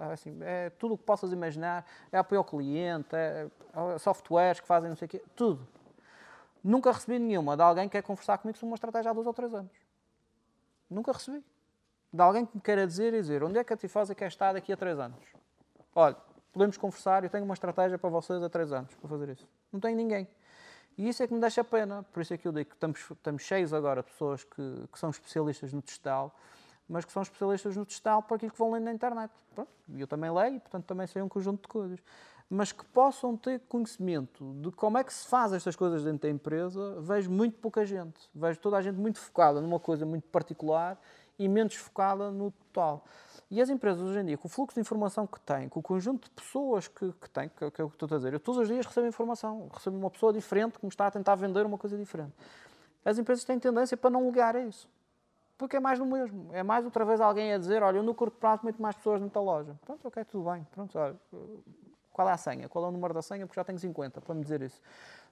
É, 0.01 0.11
assim, 0.11 0.38
é 0.41 0.69
tudo 0.72 0.95
o 0.95 0.97
que 0.97 1.05
possas 1.05 1.31
imaginar, 1.31 1.85
é 2.11 2.17
apoio 2.17 2.39
ao 2.39 2.45
cliente, 2.45 3.15
é, 3.15 3.47
é 3.73 3.97
softwares 3.97 4.59
que 4.59 4.67
fazem 4.67 4.89
não 4.89 4.97
sei 4.97 5.05
o 5.05 5.09
quê, 5.09 5.23
tudo. 5.35 5.65
Nunca 6.61 6.91
recebi 6.91 7.17
nenhuma 7.19 7.55
de 7.55 7.61
alguém 7.63 7.88
que 7.88 7.93
quer 7.93 8.01
conversar 8.01 8.38
comigo 8.39 8.57
sobre 8.57 8.72
uma 8.72 8.76
estratégia 8.76 9.11
há 9.11 9.13
dois 9.13 9.27
ou 9.27 9.34
três 9.34 9.53
anos. 9.53 9.72
Nunca 10.89 11.11
recebi. 11.13 11.43
De 12.15 12.21
alguém 12.21 12.45
que 12.45 12.55
me 12.55 12.61
queira 12.61 12.87
dizer 12.87 13.13
e 13.13 13.19
dizer 13.19 13.43
onde 13.43 13.59
é 13.59 13.63
que 13.63 13.73
a 13.73 13.75
Tifosa 13.75 14.15
quer 14.15 14.27
estar 14.27 14.53
daqui 14.53 14.71
a 14.71 14.77
três 14.77 14.97
anos. 14.97 15.19
Olha, 15.93 16.15
podemos 16.53 16.77
conversar, 16.77 17.25
eu 17.25 17.29
tenho 17.29 17.43
uma 17.43 17.53
estratégia 17.53 17.97
para 17.97 18.09
vocês 18.09 18.41
há 18.41 18.47
três 18.47 18.71
anos 18.71 18.95
para 18.95 19.09
fazer 19.09 19.27
isso. 19.31 19.45
Não 19.69 19.81
tem 19.81 19.93
ninguém. 19.93 20.25
E 20.97 21.09
isso 21.09 21.21
é 21.21 21.27
que 21.27 21.33
me 21.33 21.41
deixa 21.41 21.61
pena. 21.61 22.03
Por 22.13 22.21
isso 22.21 22.33
é 22.33 22.37
que 22.37 22.47
eu 22.47 22.53
digo 22.53 22.69
que 22.69 22.75
estamos, 22.77 23.01
estamos 23.11 23.41
cheios 23.41 23.73
agora 23.73 24.01
de 24.01 24.09
pessoas 24.09 24.45
que, 24.45 24.87
que 24.93 24.97
são 24.97 25.09
especialistas 25.09 25.73
no 25.73 25.81
textal, 25.81 26.33
mas 26.87 27.03
que 27.03 27.11
são 27.11 27.21
especialistas 27.21 27.75
no 27.75 27.85
textal 27.85 28.23
para 28.23 28.37
aquilo 28.37 28.53
que 28.53 28.57
vão 28.57 28.71
lendo 28.71 28.85
na 28.85 28.93
internet. 28.93 29.33
E 29.89 29.99
eu 29.99 30.07
também 30.07 30.31
leio, 30.31 30.61
portanto 30.61 30.85
também 30.85 31.07
sei 31.07 31.21
um 31.21 31.27
conjunto 31.27 31.63
de 31.63 31.67
coisas. 31.67 31.99
Mas 32.49 32.71
que 32.71 32.85
possam 32.85 33.35
ter 33.35 33.59
conhecimento 33.67 34.53
de 34.61 34.71
como 34.71 34.97
é 34.97 35.03
que 35.03 35.13
se 35.13 35.27
faz 35.27 35.51
estas 35.51 35.75
coisas 35.75 36.05
dentro 36.05 36.21
da 36.21 36.29
empresa, 36.29 37.01
vejo 37.01 37.29
muito 37.29 37.57
pouca 37.57 37.85
gente. 37.85 38.29
Vejo 38.33 38.57
toda 38.59 38.77
a 38.77 38.81
gente 38.81 38.95
muito 38.95 39.19
focada 39.19 39.59
numa 39.59 39.81
coisa 39.81 40.05
muito 40.05 40.29
particular 40.29 40.97
e 41.38 41.48
menos 41.48 41.76
focada 41.76 42.32
no 42.32 42.52
total. 42.52 43.03
E 43.49 43.62
as 43.62 43.70
empresas 43.70 44.02
hoje 44.02 44.20
em 44.20 44.26
dia, 44.26 44.38
com 44.38 44.48
o 44.48 44.52
fluxo 44.52 44.76
de 44.76 44.82
informação 44.82 45.28
que 45.28 45.40
têm, 45.40 45.70
com 45.70 45.80
o 45.80 45.84
conjunto 45.84 46.26
de 46.26 46.32
pessoas 46.32 46.88
que, 46.88 47.12
que 47.14 47.30
têm, 47.30 47.49
que, 47.49 47.72
que 47.72 47.82
é 47.82 47.84
o 47.84 47.90
que 47.90 47.95
estou 47.95 48.07
a 48.12 48.18
dizer, 48.18 48.34
eu 48.34 48.40
todos 48.40 48.62
os 48.62 48.68
dias 48.68 48.86
recebo 48.86 49.07
informação, 49.07 49.70
recebo 49.74 49.98
uma 49.98 50.10
pessoa 50.10 50.34
diferente 50.34 50.80
que 50.80 50.86
me 50.86 50.90
está 50.90 51.07
a 51.07 51.12
tentar 51.12 51.36
vender 51.36 51.66
uma 51.66 51.78
coisa 51.78 51.98
diferente. 51.98 52.34
As 53.03 53.20
empresas 53.20 53.44
têm 53.44 53.60
tendência 53.60 53.95
para 53.95 54.10
não 54.10 54.26
ligar 54.26 54.56
a 54.56 54.62
isso. 54.62 54.90
Porque 55.57 55.78
é 55.78 55.80
mais 55.80 55.99
do 55.99 56.06
mesmo. 56.06 56.49
É 56.53 56.64
mais 56.64 56.84
outra 56.84 57.06
vez 57.06 57.22
alguém 57.22 57.53
a 57.53 57.57
dizer, 57.57 57.82
olha, 57.82 57.98
eu 57.98 58.03
no 58.03 58.14
curto 58.14 58.38
prazo 58.38 58.62
muito 58.64 58.82
mais 58.82 58.95
pessoas 58.95 59.22
nesta 59.22 59.40
loja. 59.40 59.76
Pronto, 59.86 60.06
ok, 60.07 60.26
tudo 60.26 60.49
bem. 60.49 60.66
Pronto, 60.72 60.98
olha, 60.98 61.16
qual 62.12 62.28
é 62.28 62.32
a 62.32 62.38
senha? 62.38 62.68
Qual 62.68 62.84
é 62.84 62.88
o 62.88 62.91
número 62.91 63.14
da 63.14 63.22
senha? 63.22 63.45
Porque 63.45 63.60
já 63.60 63.64
tenho 63.64 63.80
50 63.80 64.20
para 64.22 64.36
me 64.36 64.41
dizer 64.41 64.62
isso. 64.62 64.82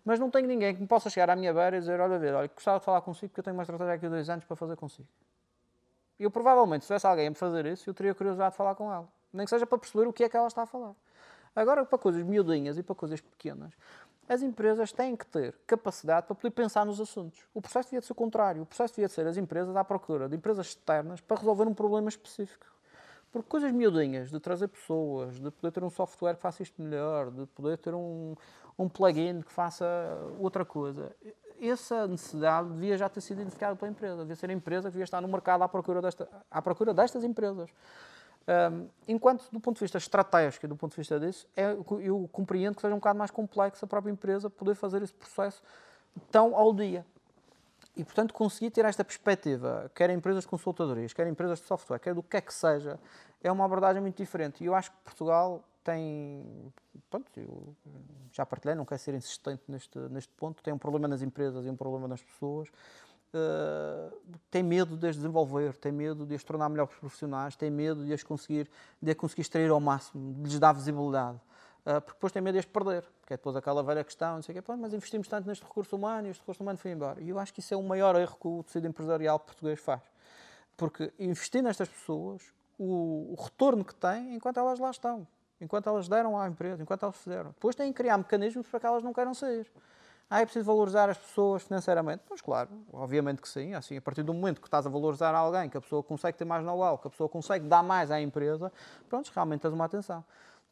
Mas 0.06 0.20
não 0.20 0.30
tenho 0.30 0.48
ninguém 0.48 0.74
que 0.76 0.82
me 0.82 0.88
possa 0.88 1.10
chegar 1.10 1.30
à 1.30 1.36
minha 1.36 1.54
beira 1.54 1.78
e 1.78 1.80
dizer, 1.80 2.00
olha, 2.00 2.20
ver, 2.20 2.34
olha, 2.34 2.50
gostava 2.54 2.80
de 2.80 2.86
falar 2.86 3.02
consigo 3.02 3.30
porque 3.30 3.40
eu 3.40 3.44
tenho 3.44 3.56
uma 3.56 3.64
estratégia 3.64 3.94
aqui 3.94 4.06
há 4.06 4.10
dois 4.10 4.30
anos 4.30 4.46
para 4.46 4.56
fazer 4.56 4.76
consigo. 4.76 5.08
Eu 6.20 6.30
provavelmente, 6.32 6.84
se 6.84 6.88
tivesse 6.88 7.08
alguém 7.08 7.28
a 7.28 7.30
me 7.30 7.36
fazer 7.36 7.66
isso, 7.66 7.90
eu 7.90 7.94
teria 7.94 8.14
curiosidade 8.14 8.52
de 8.52 8.58
falar 8.58 8.76
com 8.76 8.92
ela. 8.92 9.08
Nem 9.32 9.46
que 9.46 9.50
seja 9.50 9.66
para 9.66 9.78
perceber 9.78 10.08
o 10.08 10.14
que 10.14 10.24
é 10.24 10.30
que 10.30 10.38
ela 10.38 10.48
está 10.48 10.64
a 10.64 10.66
falar. 10.66 10.94
Agora, 11.56 11.86
para 11.86 11.98
coisas 11.98 12.24
miudinhas 12.24 12.78
e 12.78 12.84
para 12.84 12.96
coisas 12.96 13.22
pequenas, 13.22 13.74
as 14.28 14.42
empresas 14.42 14.92
têm 14.92 15.16
que 15.16 15.26
ter 15.26 15.54
capacidade 15.68 16.28
para 16.28 16.36
poder 16.36 16.52
pensar 16.52 16.86
nos 16.86 17.00
assuntos. 17.00 17.46
O 17.54 17.62
processo 17.62 17.90
devia 17.90 18.02
ser 18.02 18.12
o 18.12 18.16
contrário. 18.16 18.62
O 18.62 18.66
processo 18.66 18.96
devia 18.96 19.10
ser 19.10 19.28
as 19.28 19.38
empresas 19.38 19.76
à 19.76 19.84
procura 19.84 20.30
de 20.30 20.36
empresas 20.36 20.68
externas 20.68 21.20
para 21.20 21.38
resolver 21.38 21.66
um 21.66 21.74
problema 21.74 22.10
específico. 22.10 22.66
Porque 23.32 23.50
coisas 23.50 23.72
miudinhas, 23.72 24.30
de 24.30 24.40
trazer 24.40 24.68
pessoas, 24.68 25.40
de 25.40 25.50
poder 25.50 25.72
ter 25.72 25.84
um 25.84 25.90
software 25.90 26.36
que 26.36 26.42
faça 26.42 26.62
isto 26.62 26.82
melhor, 26.82 27.32
de 27.32 27.46
poder 27.48 27.78
ter 27.80 27.94
um, 27.94 28.36
um 28.78 28.88
plugin 28.88 29.42
que 29.42 29.52
faça 29.52 29.86
outra 30.40 30.64
coisa, 30.64 31.12
essa 31.62 32.08
necessidade 32.08 32.70
devia 32.70 32.98
já 32.98 33.10
ter 33.10 33.22
sido 33.22 33.42
identificada 33.42 33.76
pela 33.76 33.92
empresa, 33.92 34.18
devia 34.18 34.36
ser 34.36 34.50
a 34.50 34.54
empresa 34.54 34.90
que 34.90 34.94
devia 34.94 35.04
estar 35.04 35.22
no 35.22 35.28
mercado 35.28 35.64
à 35.64 35.70
procura, 35.70 36.02
desta, 36.02 36.28
à 36.50 36.62
procura 36.62 36.94
destas 36.94 37.24
empresas. 37.24 37.70
Um, 38.46 38.90
enquanto, 39.08 39.50
do 39.52 39.60
ponto 39.60 39.78
de 39.78 39.82
vista 39.82 39.98
estratégico 39.98 40.66
e 40.66 40.70
do 40.70 40.76
ponto 40.76 40.92
de 40.92 40.98
vista 40.98 41.20
disso, 41.20 41.48
é, 41.56 41.72
eu 42.02 42.30
compreendo 42.32 42.76
que 42.76 42.82
seja 42.82 42.94
um 42.94 42.98
bocado 42.98 43.18
mais 43.18 43.32
complexo 43.32 43.86
a 43.86 43.88
própria 43.88 44.12
empresa 44.12 44.50
poder 44.50 44.76
fazer 44.76 45.02
esse 45.02 45.14
processo 45.14 45.62
tão 46.30 46.56
ao 46.56 46.74
dia. 46.74 47.06
E, 47.96 48.04
portanto, 48.04 48.34
conseguir 48.34 48.72
ter 48.72 48.86
esta 48.86 49.04
perspectiva, 49.04 49.90
quer 49.94 50.10
empresas 50.10 50.44
de 50.44 50.50
consultadorias, 50.50 51.14
quer 51.14 51.28
empresas 51.28 51.60
de 51.60 51.68
software, 51.68 52.00
quer 52.00 52.14
do 52.14 52.24
que 52.24 52.36
é 52.36 52.42
que 52.42 52.54
seja, 52.54 53.00
é 53.42 53.52
uma 53.52 53.66
abordagem 53.66 54.02
muito 54.02 54.18
diferente. 54.18 54.64
E 54.64 54.68
eu 54.68 54.74
acho 54.74 54.92
que 54.92 54.98
Portugal 55.06 55.64
tem. 55.84 56.72
Pronto, 57.10 57.30
eu 57.38 57.76
já 58.32 58.46
partilhei, 58.46 58.76
não 58.76 58.86
quero 58.86 59.00
ser 59.00 59.14
insistente 59.14 59.62
neste, 59.68 60.00
neste 60.10 60.32
ponto. 60.34 60.64
Tem 60.64 60.74
um 60.74 60.78
problema 60.78 61.08
nas 61.08 61.22
empresas 61.22 61.66
e 61.66 61.70
um 61.70 61.76
problema 61.76 62.08
nas 62.08 62.22
pessoas. 62.24 62.70
Uh, 63.34 64.16
tem 64.52 64.62
medo 64.62 64.96
de 64.96 65.08
as 65.08 65.16
desenvolver, 65.16 65.76
tem 65.78 65.92
medo 65.92 66.24
de 66.24 66.36
as 66.36 66.44
tornar 66.44 66.70
melhores 66.70 66.94
profissionais, 66.96 67.56
tem 67.56 67.70
medo 67.72 68.06
de 68.06 68.14
as 68.14 68.22
conseguir, 68.22 68.70
de 69.02 69.10
as 69.10 69.18
conseguir 69.18 69.42
extrair 69.42 69.72
ao 69.72 69.80
máximo, 69.80 70.34
de 70.36 70.50
lhes 70.50 70.60
dar 70.60 70.72
visibilidade. 70.72 71.40
Uh, 71.84 72.00
porque 72.00 72.14
depois 72.14 72.32
tem 72.32 72.42
medo 72.42 72.54
de 72.54 72.60
as 72.60 72.66
perder, 72.66 73.04
porque 73.20 73.34
é 73.34 73.38
depois 73.38 73.56
aquela 73.56 73.82
velha 73.82 74.04
questão, 74.04 74.36
não 74.36 74.42
sei 74.44 74.56
o 74.56 74.62
quê, 74.62 74.72
mas 74.78 74.94
investimos 74.94 75.28
tanto 75.28 75.48
neste 75.48 75.64
recurso 75.64 75.96
humano 75.96 76.28
e 76.28 76.30
este 76.30 76.42
recurso 76.42 76.62
humano 76.62 76.78
foi 76.78 76.92
embora. 76.92 77.20
E 77.22 77.30
eu 77.30 77.40
acho 77.40 77.52
que 77.52 77.60
isso 77.60 77.74
é 77.74 77.78
o 77.78 77.82
maior 77.82 78.16
erro 78.16 78.38
que 78.40 78.48
o 78.48 78.64
tecido 78.64 78.88
empresarial 78.88 79.40
português 79.40 79.80
faz. 79.80 80.02
Porque 80.78 81.12
investir 81.20 81.64
nestas 81.64 81.90
pessoas, 81.90 82.44
o, 82.78 83.34
o 83.34 83.44
retorno 83.44 83.84
que 83.84 83.96
tem 83.96 84.36
enquanto 84.36 84.58
elas 84.58 84.80
lá 84.80 84.92
estão 84.92 85.28
enquanto 85.64 85.88
elas 85.88 86.08
deram 86.08 86.38
à 86.40 86.48
empresa, 86.48 86.84
enquanto 86.84 87.04
elas 87.04 87.16
fizeram. 87.18 87.50
Depois 87.52 87.76
têm 87.76 87.92
que 87.92 87.98
criar 87.98 88.18
mecanismos 88.18 88.68
para 88.68 88.80
que 88.80 88.86
elas 88.86 89.02
não 89.02 89.14
queiram 89.14 89.34
sair. 89.34 89.70
Ah, 90.30 90.42
é 90.42 90.46
preciso 90.46 90.66
valorizar 90.66 91.10
as 91.10 91.18
pessoas 91.18 91.64
financeiramente? 91.64 92.24
Pois 92.28 92.42
claro, 92.42 92.70
obviamente 92.92 93.42
que 93.42 93.48
sim. 93.48 93.74
Assim, 93.74 93.98
a 93.98 94.02
partir 94.02 94.24
do 94.24 94.34
momento 94.34 94.62
que 94.62 94.68
estás 94.68 94.86
a 94.86 94.90
valorizar 94.90 95.34
alguém, 95.36 95.70
que 95.70 95.78
a 95.78 95.82
pessoa 95.82 96.02
consegue 96.02 96.38
ter 96.38 96.46
mais 96.46 96.64
know-how, 96.64 96.98
que 96.98 97.08
a 97.08 97.10
pessoa 97.10 97.30
consegue 97.30 97.68
dar 97.68 97.84
mais 97.84 98.10
à 98.10 98.20
empresa, 98.20 98.72
pronto, 99.08 99.32
realmente 99.34 99.62
tens 99.62 99.74
uma 99.74 99.86
atenção. 99.86 100.24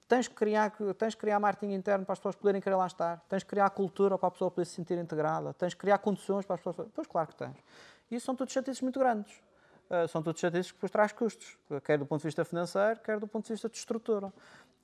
Tens 0.07 0.27
que, 0.27 0.35
criar, 0.35 0.71
tens 0.97 1.15
que 1.15 1.21
criar 1.21 1.39
marketing 1.39 1.73
interno 1.73 2.05
para 2.05 2.13
as 2.13 2.19
pessoas 2.19 2.35
poderem 2.35 2.59
querer 2.59 2.75
lá 2.75 2.85
estar. 2.87 3.23
Tens 3.29 3.43
que 3.43 3.49
criar 3.49 3.69
cultura 3.69 4.17
para 4.17 4.27
a 4.27 4.31
pessoa 4.31 4.51
poder 4.51 4.65
se 4.65 4.73
sentir 4.73 4.97
integrada. 4.97 5.53
Tens 5.53 5.73
que 5.73 5.79
criar 5.79 5.99
condições 5.99 6.45
para 6.45 6.55
as 6.55 6.61
pessoas... 6.61 6.89
Pois 6.93 7.07
claro 7.07 7.27
que 7.27 7.35
tens. 7.35 7.55
E 8.09 8.15
isso 8.15 8.25
são 8.25 8.35
todos 8.35 8.51
chatices 8.51 8.81
muito 8.81 8.99
grandes. 8.99 9.31
Uh, 9.89 10.07
são 10.07 10.23
todos 10.23 10.41
chatices 10.41 10.71
que 10.71 10.77
depois 10.77 10.91
traz 10.91 11.11
custos, 11.11 11.57
quer 11.83 11.97
do 11.97 12.05
ponto 12.05 12.21
de 12.21 12.27
vista 12.27 12.43
financeiro, 12.43 12.99
quer 13.01 13.19
do 13.19 13.27
ponto 13.27 13.45
de 13.45 13.53
vista 13.53 13.69
de 13.69 13.77
estrutura 13.77 14.33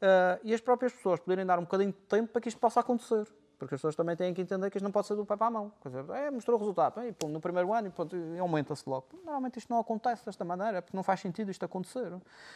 uh, 0.01 0.39
e 0.43 0.53
as 0.53 0.61
próprias 0.61 0.93
pessoas 0.93 1.19
poderem 1.19 1.45
dar 1.45 1.59
um 1.59 1.63
bocadinho 1.63 1.91
de 1.91 1.99
tempo 1.99 2.31
para 2.31 2.41
que 2.41 2.49
isto 2.49 2.59
possa 2.59 2.79
acontecer. 2.79 3.27
Porque 3.57 3.73
as 3.73 3.79
pessoas 3.79 3.95
também 3.95 4.15
têm 4.15 4.33
que 4.35 4.41
entender 4.41 4.69
que 4.69 4.77
isto 4.77 4.83
não 4.83 4.91
pode 4.91 5.07
ser 5.07 5.15
do 5.15 5.25
pé 5.25 5.35
para 5.35 5.47
a 5.47 5.51
mão. 5.51 5.71
Dizer, 5.83 6.05
é, 6.11 6.29
mostrou 6.29 6.57
o 6.57 6.59
resultado, 6.59 7.03
e, 7.03 7.11
pum, 7.11 7.27
no 7.27 7.41
primeiro 7.41 7.73
ano 7.73 7.91
e 8.35 8.39
aumenta-se 8.39 8.87
logo. 8.87 9.07
Normalmente 9.25 9.57
isto 9.57 9.71
não 9.71 9.79
acontece 9.79 10.23
desta 10.25 10.45
maneira, 10.45 10.81
porque 10.81 10.95
não 10.95 11.01
faz 11.03 11.21
sentido 11.21 11.49
isto 11.49 11.65
acontecer. 11.65 12.07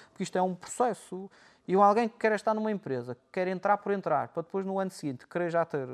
Porque 0.09 0.21
isto 0.21 0.37
é 0.37 0.41
um 0.41 0.53
processo. 0.53 1.29
E 1.67 1.73
alguém 1.73 2.07
que 2.07 2.17
quer 2.17 2.31
estar 2.33 2.53
numa 2.53 2.71
empresa, 2.71 3.15
que 3.15 3.21
quer 3.31 3.47
entrar 3.47 3.77
por 3.77 3.91
entrar, 3.91 4.27
para 4.29 4.43
depois 4.43 4.65
no 4.65 4.79
ano 4.79 4.91
seguinte 4.91 5.27
querer 5.27 5.49
já 5.49 5.63
ter, 5.63 5.87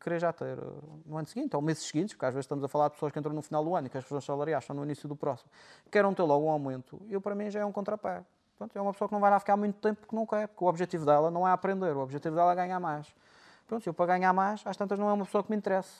querer 0.00 0.18
já 0.18 0.32
ter 0.32 0.58
no 1.06 1.16
ano 1.16 1.26
seguinte, 1.26 1.54
ou 1.54 1.62
meses 1.62 1.84
seguintes, 1.84 2.14
porque 2.14 2.26
às 2.26 2.34
vezes 2.34 2.44
estamos 2.44 2.64
a 2.64 2.68
falar 2.68 2.88
de 2.88 2.94
pessoas 2.94 3.12
que 3.12 3.18
entram 3.18 3.34
no 3.34 3.42
final 3.42 3.64
do 3.64 3.76
ano 3.76 3.86
e 3.86 3.90
que 3.90 3.98
as 3.98 4.04
pessoas 4.04 4.24
salariais 4.24 4.64
estão 4.64 4.74
no 4.74 4.82
início 4.84 5.06
do 5.06 5.14
próximo, 5.14 5.50
queiram 5.90 6.14
ter 6.14 6.22
logo 6.22 6.46
um 6.46 6.50
aumento, 6.50 7.00
eu 7.10 7.20
para 7.20 7.34
mim 7.34 7.50
já 7.50 7.60
é 7.60 7.64
um 7.66 7.72
contrapé. 7.72 8.24
Pronto, 8.58 8.76
é 8.76 8.82
uma 8.82 8.92
pessoa 8.92 9.08
que 9.08 9.14
não 9.14 9.20
vai 9.20 9.30
lá 9.30 9.38
ficar 9.38 9.56
muito 9.56 9.76
tempo 9.76 10.00
porque 10.00 10.16
não 10.16 10.26
quer, 10.26 10.48
porque 10.48 10.64
o 10.64 10.66
objetivo 10.66 11.06
dela 11.06 11.30
não 11.30 11.46
é 11.46 11.52
aprender, 11.52 11.96
o 11.96 12.00
objetivo 12.00 12.34
dela 12.34 12.52
é 12.52 12.56
ganhar 12.56 12.80
mais. 12.80 13.06
Pronto, 13.68 13.86
eu 13.86 13.94
para 13.94 14.06
ganhar 14.06 14.32
mais, 14.32 14.62
às 14.66 14.76
tantas 14.76 14.98
não 14.98 15.08
é 15.08 15.12
uma 15.12 15.24
pessoa 15.24 15.44
que 15.44 15.50
me 15.50 15.56
interessa. 15.56 15.94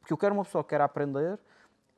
Porque 0.00 0.12
eu 0.12 0.18
quero 0.18 0.34
uma 0.34 0.44
pessoa 0.44 0.64
que 0.64 0.70
quer 0.70 0.80
aprender, 0.80 1.38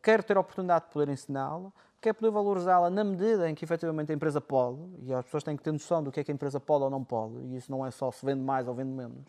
quer 0.02 0.22
ter 0.22 0.36
a 0.36 0.40
oportunidade 0.40 0.84
de 0.84 0.90
poder 0.92 1.10
ensiná-la, 1.10 1.72
quer 1.98 2.12
poder 2.12 2.30
valorizá-la 2.30 2.90
na 2.90 3.02
medida 3.02 3.48
em 3.48 3.54
que 3.54 3.64
efetivamente 3.64 4.12
a 4.12 4.14
empresa 4.14 4.40
pode, 4.40 4.78
e 5.02 5.14
as 5.14 5.24
pessoas 5.24 5.42
têm 5.42 5.56
que 5.56 5.62
ter 5.62 5.72
noção 5.72 6.02
do 6.02 6.12
que 6.12 6.20
é 6.20 6.24
que 6.24 6.30
a 6.30 6.34
empresa 6.34 6.60
pode 6.60 6.84
ou 6.84 6.90
não 6.90 7.02
pode, 7.02 7.38
e 7.38 7.56
isso 7.56 7.70
não 7.72 7.84
é 7.84 7.90
só 7.90 8.10
se 8.12 8.24
vende 8.24 8.42
mais 8.42 8.68
ou 8.68 8.74
vende 8.74 8.90
menos, 8.90 9.24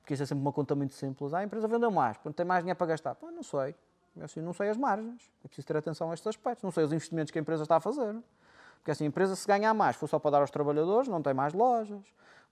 porque 0.00 0.14
isso 0.14 0.22
é 0.22 0.26
sempre 0.26 0.42
uma 0.42 0.52
conta 0.52 0.74
muito 0.76 0.94
simples. 0.94 1.34
Ah, 1.34 1.38
a 1.38 1.44
empresa 1.44 1.66
vendeu 1.66 1.90
mais, 1.90 2.16
portanto 2.16 2.36
tem 2.36 2.46
mais 2.46 2.62
dinheiro 2.62 2.78
para 2.78 2.86
gastar. 2.86 3.16
Pô, 3.16 3.30
não 3.30 3.42
sei. 3.42 3.74
Eu, 4.16 4.24
assim, 4.24 4.40
não 4.40 4.52
sei 4.52 4.68
as 4.68 4.76
margens. 4.76 5.30
É 5.44 5.48
preciso 5.48 5.66
ter 5.66 5.76
atenção 5.76 6.10
a 6.10 6.14
estes 6.14 6.26
aspectos. 6.26 6.62
Não 6.62 6.70
sei 6.70 6.84
os 6.84 6.92
investimentos 6.92 7.30
que 7.30 7.38
a 7.38 7.40
empresa 7.40 7.62
está 7.62 7.76
a 7.76 7.80
fazer. 7.80 8.14
Porque 8.82 8.90
assim, 8.90 9.04
a 9.04 9.06
empresa 9.06 9.36
se 9.36 9.46
ganhar 9.46 9.72
mais, 9.72 9.94
for 9.94 10.08
só 10.08 10.18
para 10.18 10.32
dar 10.32 10.40
aos 10.40 10.50
trabalhadores, 10.50 11.08
não 11.08 11.22
tem 11.22 11.32
mais 11.32 11.54
lojas, 11.54 12.02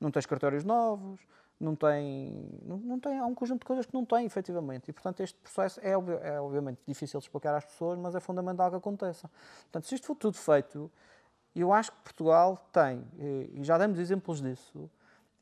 não 0.01 0.12
tem 0.12 0.20
escritórios 0.20 0.62
novos, 0.65 1.20
não 1.59 1.74
tem, 1.74 2.48
não, 2.62 2.78
não, 2.78 3.01
tem, 3.01 3.19
há 3.19 3.27
um 3.27 3.35
conjunto 3.35 3.61
de 3.61 3.66
coisas 3.66 3.85
que 3.85 3.93
não 3.93 4.05
tem, 4.05 4.27
efetivamente. 4.27 4.89
E, 4.89 4.93
portanto, 4.93 5.20
este 5.20 5.36
processo 5.40 5.81
é, 5.81 5.90
é, 5.90 6.40
obviamente 6.40 6.78
difícil 6.86 7.19
de 7.19 7.27
explicar 7.27 7.52
às 7.57 7.65
pessoas, 7.65 7.98
mas 7.98 8.15
é 8.15 8.20
fundamental 8.20 8.70
que 8.70 8.77
aconteça. 8.77 9.28
Portanto, 9.62 9.89
se 9.89 9.97
isto 9.97 10.07
for 10.07 10.15
tudo 10.15 10.36
feito, 10.36 10.89
eu 11.55 11.73
acho 11.73 11.90
que 11.90 11.98
Portugal 11.98 12.65
tem, 12.73 13.05
e 13.19 13.65
já 13.65 13.77
demos 13.77 13.98
exemplos 13.98 14.40
disso, 14.40 14.89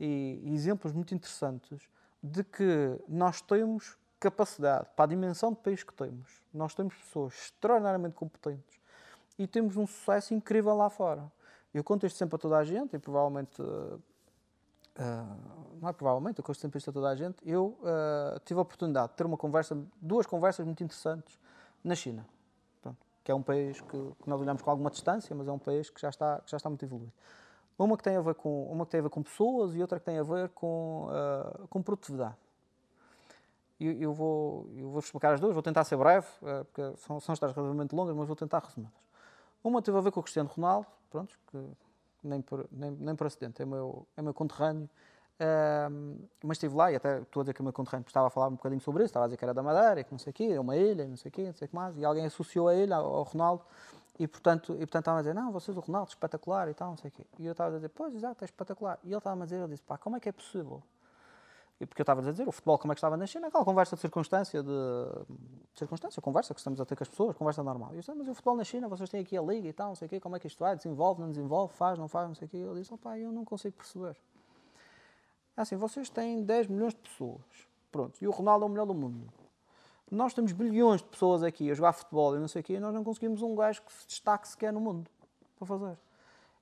e, 0.00 0.40
e 0.42 0.54
exemplos 0.54 0.94
muito 0.94 1.14
interessantes, 1.14 1.86
de 2.22 2.42
que 2.42 2.98
nós 3.06 3.42
temos 3.42 3.98
capacidade, 4.18 4.88
para 4.96 5.04
a 5.04 5.08
dimensão 5.08 5.52
de 5.52 5.58
país 5.58 5.82
que 5.82 5.92
temos, 5.92 6.42
nós 6.52 6.74
temos 6.74 6.94
pessoas 6.94 7.34
extraordinariamente 7.34 8.14
competentes, 8.14 8.77
e 9.38 9.46
temos 9.46 9.76
um 9.76 9.86
sucesso 9.86 10.34
incrível 10.34 10.74
lá 10.74 10.90
fora. 10.90 11.30
Eu 11.72 11.84
conto 11.84 12.06
isto 12.06 12.16
sempre 12.16 12.36
a 12.36 12.38
toda 12.38 12.56
a 12.56 12.64
gente 12.64 12.96
e 12.96 12.98
provavelmente. 12.98 13.60
Uh, 13.62 14.00
não 15.80 15.88
é 15.88 15.92
provavelmente, 15.92 16.40
eu 16.40 16.44
conto 16.44 16.58
sempre 16.58 16.78
isto 16.78 16.90
a 16.90 16.92
toda 16.92 17.08
a 17.08 17.14
gente. 17.14 17.36
Eu 17.48 17.78
uh, 17.82 18.40
tive 18.44 18.58
a 18.58 18.62
oportunidade 18.62 19.10
de 19.10 19.14
ter 19.14 19.24
uma 19.24 19.36
conversa, 19.36 19.78
duas 20.00 20.26
conversas 20.26 20.66
muito 20.66 20.82
interessantes 20.82 21.38
na 21.84 21.94
China, 21.94 22.26
Pronto, 22.82 22.98
que 23.22 23.30
é 23.30 23.34
um 23.34 23.42
país 23.42 23.80
que, 23.80 23.86
que, 23.90 24.28
nós 24.28 24.40
olhamos 24.40 24.60
com 24.60 24.70
alguma 24.70 24.90
distância, 24.90 25.36
mas 25.36 25.46
é 25.46 25.52
um 25.52 25.58
país 25.58 25.88
que 25.88 26.00
já 26.00 26.08
está, 26.08 26.40
que 26.40 26.50
já 26.50 26.56
está 26.56 26.68
muito 26.68 26.84
evoluído. 26.84 27.12
Uma 27.78 27.96
que 27.96 28.02
tem 28.02 28.16
a 28.16 28.20
ver 28.20 28.34
com, 28.34 28.64
uma 28.64 28.84
que 28.84 28.90
tem 28.90 28.98
a 28.98 29.02
ver 29.04 29.10
com 29.10 29.22
pessoas 29.22 29.72
e 29.76 29.80
outra 29.80 30.00
que 30.00 30.04
tem 30.04 30.18
a 30.18 30.24
ver 30.24 30.48
com, 30.48 31.06
uh, 31.06 31.68
com 31.68 31.80
produtividade. 31.80 32.34
E 33.78 34.02
eu 34.02 34.12
vou, 34.12 34.68
eu 34.76 34.90
vou 34.90 34.98
explicar 34.98 35.34
as 35.34 35.38
duas, 35.38 35.54
vou 35.54 35.62
tentar 35.62 35.84
ser 35.84 35.96
breve, 35.96 36.26
porque 36.40 36.96
são, 36.96 37.20
são 37.20 37.32
histórias 37.32 37.54
relativamente 37.54 37.94
longas, 37.94 38.16
mas 38.16 38.26
vou 38.26 38.34
tentar 38.34 38.58
resumir-las. 38.58 39.07
Uma 39.68 39.82
teve 39.82 39.98
a 39.98 40.00
ver 40.00 40.10
com 40.10 40.20
o 40.20 40.22
Cristiano 40.22 40.48
Ronaldo, 40.48 40.86
pronto, 41.10 41.38
que 41.50 41.58
nem 42.24 42.40
por, 42.40 42.66
nem, 42.72 42.90
nem 42.90 43.14
por 43.14 43.26
acidente, 43.26 43.60
é 43.60 43.66
meu, 43.66 44.06
é 44.16 44.22
meu 44.22 44.32
conterrâneo, 44.32 44.88
uh, 45.38 46.28
mas 46.42 46.56
estive 46.56 46.74
lá 46.74 46.90
e 46.90 46.96
até 46.96 47.20
estou 47.20 47.42
a 47.42 47.44
dizer 47.44 47.52
que 47.52 47.60
o 47.60 47.64
meu 47.64 47.72
conterrâneo 47.72 48.06
estava 48.06 48.28
a 48.28 48.30
falar 48.30 48.48
um 48.48 48.52
bocadinho 48.52 48.80
sobre 48.80 49.02
isso, 49.02 49.10
estava 49.10 49.26
a 49.26 49.28
dizer 49.28 49.36
que 49.36 49.44
era 49.44 49.52
da 49.52 49.62
Madeira, 49.62 50.02
que 50.02 50.10
não 50.10 50.18
sei 50.18 50.30
o 50.30 50.34
quê, 50.34 50.44
é 50.44 50.58
uma 50.58 50.74
ilha, 50.74 51.06
não 51.06 51.16
sei 51.18 51.28
o 51.28 51.32
quê, 51.32 51.44
não 51.44 51.52
sei 51.52 51.66
o 51.66 51.68
que 51.68 51.76
mais, 51.76 51.96
e 51.98 52.04
alguém 52.04 52.24
associou 52.24 52.68
a 52.68 52.74
ele, 52.74 52.94
ao, 52.94 53.04
ao 53.04 53.22
Ronaldo, 53.24 53.62
e 54.18 54.26
portanto, 54.26 54.72
e 54.72 54.78
portanto 54.78 55.02
estava 55.02 55.18
a 55.18 55.20
dizer, 55.20 55.34
não, 55.34 55.52
vocês 55.52 55.76
o 55.76 55.80
Ronaldo, 55.80 56.08
espetacular 56.08 56.68
e 56.68 56.74
tal, 56.74 56.88
não 56.90 56.96
sei 56.96 57.08
o 57.08 57.12
quê. 57.12 57.26
E 57.38 57.46
eu 57.46 57.52
estava 57.52 57.70
a 57.70 57.76
dizer, 57.76 57.90
pois, 57.90 58.14
exato, 58.14 58.42
é 58.42 58.46
espetacular. 58.46 58.98
E 59.04 59.08
ele 59.08 59.18
estava 59.18 59.40
a 59.40 59.44
dizer, 59.44 59.58
ele 59.58 59.68
disse, 59.68 59.82
pá, 59.82 59.96
como 59.96 60.16
é 60.16 60.20
que 60.20 60.28
é 60.28 60.32
possível? 60.32 60.82
E 61.80 61.86
porque 61.86 62.00
eu 62.00 62.04
estava 62.04 62.20
a 62.20 62.30
dizer, 62.30 62.48
o 62.48 62.50
futebol 62.50 62.76
como 62.76 62.92
é 62.92 62.94
que 62.94 62.98
estava 62.98 63.16
na 63.16 63.24
China, 63.24 63.46
aquela 63.46 63.64
conversa 63.64 63.94
de 63.94 64.00
circunstância, 64.00 64.62
de, 64.62 64.68
de 64.68 65.78
circunstância, 65.78 66.20
conversa 66.20 66.52
que 66.52 66.58
estamos 66.58 66.80
a 66.80 66.84
ter 66.84 66.96
com 66.96 67.04
as 67.04 67.08
pessoas, 67.08 67.36
conversa 67.36 67.62
normal. 67.62 67.90
E 67.92 67.94
eu 67.94 68.00
disse, 68.00 68.12
mas 68.14 68.28
o 68.28 68.34
futebol 68.34 68.56
na 68.56 68.64
China, 68.64 68.88
vocês 68.88 69.08
têm 69.08 69.20
aqui 69.20 69.36
a 69.36 69.42
liga 69.42 69.68
e 69.68 69.72
tal, 69.72 69.88
não 69.88 69.94
sei 69.94 70.06
o 70.06 70.08
quê, 70.08 70.18
como 70.18 70.34
é 70.34 70.40
que 70.40 70.48
isto 70.48 70.58
vai, 70.58 70.74
desenvolve, 70.74 71.20
não 71.20 71.30
desenvolve, 71.30 71.72
faz, 71.74 71.96
não 71.96 72.08
faz, 72.08 72.26
não 72.26 72.34
sei 72.34 72.46
o 72.46 72.48
quê. 72.48 72.56
Ele 72.56 72.80
disse, 72.80 72.96
pá, 72.96 73.16
eu 73.16 73.30
não 73.30 73.44
consigo 73.44 73.76
perceber. 73.76 74.16
É 75.56 75.60
assim, 75.60 75.76
vocês 75.76 76.10
têm 76.10 76.42
10 76.42 76.66
milhões 76.66 76.94
de 76.94 77.00
pessoas, 77.00 77.42
pronto, 77.92 78.16
e 78.20 78.26
o 78.26 78.30
Ronaldo 78.32 78.64
é 78.64 78.66
o 78.66 78.70
melhor 78.70 78.86
do 78.86 78.94
mundo. 78.94 79.32
Nós 80.10 80.34
temos 80.34 80.52
bilhões 80.52 81.00
de 81.00 81.08
pessoas 81.08 81.42
aqui 81.44 81.70
a 81.70 81.74
jogar 81.74 81.92
futebol 81.92 82.34
e 82.34 82.40
não 82.40 82.48
sei 82.48 82.60
o 82.60 82.64
quê, 82.64 82.74
e 82.74 82.80
nós 82.80 82.92
não 82.92 83.04
conseguimos 83.04 83.40
um 83.42 83.54
gajo 83.54 83.82
que 83.82 83.92
se 83.92 84.06
destaque 84.06 84.48
sequer 84.48 84.72
no 84.72 84.80
mundo 84.80 85.08
para 85.56 85.66
fazer. 85.66 85.98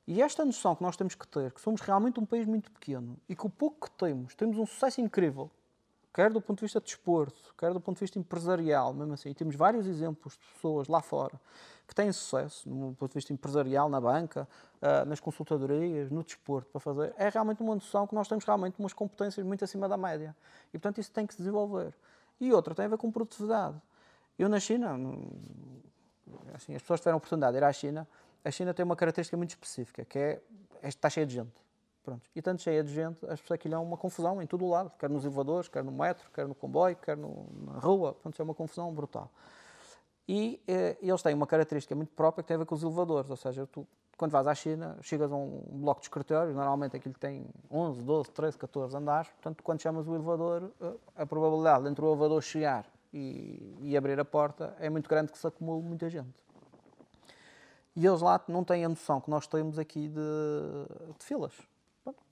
E 0.07 0.23
esta 0.23 0.45
noção 0.45 0.75
que 0.77 0.83
nós 0.83 0.97
temos 0.97 1.15
que 1.15 1.27
ter, 1.27 1.53
que 1.53 1.61
somos 1.61 1.81
realmente 1.81 2.21
um 2.21 2.25
país 2.25 2.47
muito 2.47 2.71
pequeno 2.71 3.17
e 3.29 3.35
que 3.35 3.47
o 3.47 3.51
pouco 3.51 3.89
que 3.89 3.97
temos, 3.97 4.35
temos 4.35 4.57
um 4.57 4.65
sucesso 4.65 5.01
incrível, 5.01 5.51
quer 6.15 6.31
do 6.31 6.41
ponto 6.41 6.59
de 6.59 6.65
vista 6.65 6.81
de 6.81 6.87
desporto, 6.87 7.55
quer 7.59 7.73
do 7.73 7.81
ponto 7.81 7.97
de 7.97 8.01
vista 8.01 8.19
empresarial, 8.19 8.95
mesmo 8.95 9.15
assim, 9.15 9.31
e 9.31 9.35
temos 9.35 9.57
vários 9.57 9.87
exemplos 9.87 10.35
de 10.35 10.55
pessoas 10.55 10.87
lá 10.89 11.03
fora 11.03 11.41
que 11.87 11.95
têm 11.95 12.11
sucesso, 12.11 12.69
no 12.69 12.95
ponto 12.95 13.11
de 13.11 13.15
vista 13.15 13.33
empresarial, 13.33 13.89
na 13.89 14.01
banca, 14.01 14.49
ah, 14.83 15.05
nas 15.05 15.21
consultadorias, 15.21 16.11
no 16.11 16.25
desporto, 16.25 16.69
para 16.71 16.81
fazer, 16.81 17.15
é 17.17 17.29
realmente 17.29 17.63
uma 17.63 17.75
noção 17.75 18.07
que 18.07 18.15
nós 18.15 18.27
temos 18.27 18.45
realmente 18.45 18.79
umas 18.79 18.93
competências 18.93 19.47
muito 19.47 19.65
acima 19.65 19.89
da 19.89 19.97
média. 19.97 20.35
E, 20.69 20.79
portanto, 20.79 20.99
isso 20.99 21.13
tem 21.13 21.27
que 21.27 21.35
se 21.35 21.39
desenvolver. 21.39 21.95
E 22.41 22.53
outra 22.53 22.75
tem 22.75 22.87
a 22.87 22.89
ver 22.89 22.99
com 22.99 23.11
produtividade. 23.11 23.81
Eu 24.39 24.49
na 24.49 24.59
China, 24.59 24.99
assim, 26.55 26.75
as 26.75 26.83
pessoas 26.83 27.01
tiveram 27.01 27.17
a 27.17 27.19
oportunidade 27.19 27.53
de 27.53 27.59
ir 27.59 27.65
à 27.65 27.73
China, 27.73 28.07
a 28.47 28.51
China 28.51 28.73
tem 28.73 28.85
uma 28.85 28.95
característica 28.95 29.37
muito 29.37 29.51
específica, 29.51 30.05
que 30.05 30.17
é, 30.17 30.41
está 30.85 31.11
cheia 31.11 31.27
de 31.27 31.35
gente. 31.35 31.53
Pronto. 32.05 32.31
E 32.37 32.41
tanto 32.41 32.63
cheia 32.63 32.85
de 32.85 32.95
gente, 32.95 33.25
as 33.27 33.41
pessoas 33.41 33.59
aquilo 33.59 33.75
é 33.75 33.79
uma 33.79 33.97
confusão 33.97 34.41
em 34.41 34.47
todo 34.47 34.65
o 34.65 34.71
lado, 34.71 34.93
quer 34.97 35.11
nos 35.11 35.25
elevadores, 35.25 35.69
quer 35.69 35.83
no 35.83 35.91
metro, 35.91 36.31
quer 36.33 36.47
no 36.47 36.55
comboio, 36.55 36.95
quer 36.95 37.17
no, 37.17 37.49
na 37.65 37.81
rua, 37.81 38.15
pronto, 38.15 38.41
é 38.41 38.45
uma 38.45 38.55
confusão 38.55 38.95
brutal. 38.95 39.29
E 40.29 40.63
eh, 40.69 40.97
eles 41.03 41.21
têm 41.23 41.35
uma 41.35 41.49
característica 41.49 41.97
muito 41.97 42.13
própria 42.15 42.45
que 42.45 42.49
tem 42.49 42.55
a 42.55 42.59
ver 42.59 42.67
com 42.67 42.77
os 42.77 42.85
elevadores, 42.85 43.29
ou 43.29 43.37
seja, 43.37 43.67
tu, 43.67 43.85
quando 44.17 44.31
vais 44.31 44.47
à 44.47 44.55
China, 44.55 44.97
chegas 45.03 45.33
a 45.33 45.35
um 45.35 45.61
bloco 45.69 46.01
de 46.01 46.07
escritórios, 46.07 46.55
normalmente 46.55 46.97
aquilo 46.97 47.17
tem 47.19 47.45
11, 47.69 48.01
12, 48.03 48.31
13, 48.31 48.59
14 48.59 48.97
andares, 48.97 49.29
portanto, 49.31 49.65
quando 49.65 49.83
chamas 49.83 50.07
o 50.07 50.15
elevador, 50.15 50.71
eh, 50.81 50.95
a 51.17 51.27
probabilidade 51.27 51.83
de 51.83 51.91
entre 51.91 52.05
o 52.05 52.09
elevador 52.09 52.41
chegar 52.41 52.87
e, 53.13 53.77
e 53.81 53.97
abrir 53.97 54.21
a 54.21 54.25
porta 54.25 54.77
é 54.79 54.89
muito 54.89 55.11
grande 55.11 55.33
que 55.33 55.39
se 55.39 55.47
acumule 55.49 55.83
muita 55.83 56.09
gente. 56.09 56.46
E 57.97 58.07
eles 58.07 58.21
lá 58.21 58.39
não 58.47 58.63
têm 58.63 58.85
a 58.85 58.89
noção 58.89 59.21
que 59.21 59.31
nós 59.31 59.47
temos 59.47 59.79
aqui 59.79 60.09
de, 60.09 61.15
de 61.19 61.25
filas. 61.25 61.55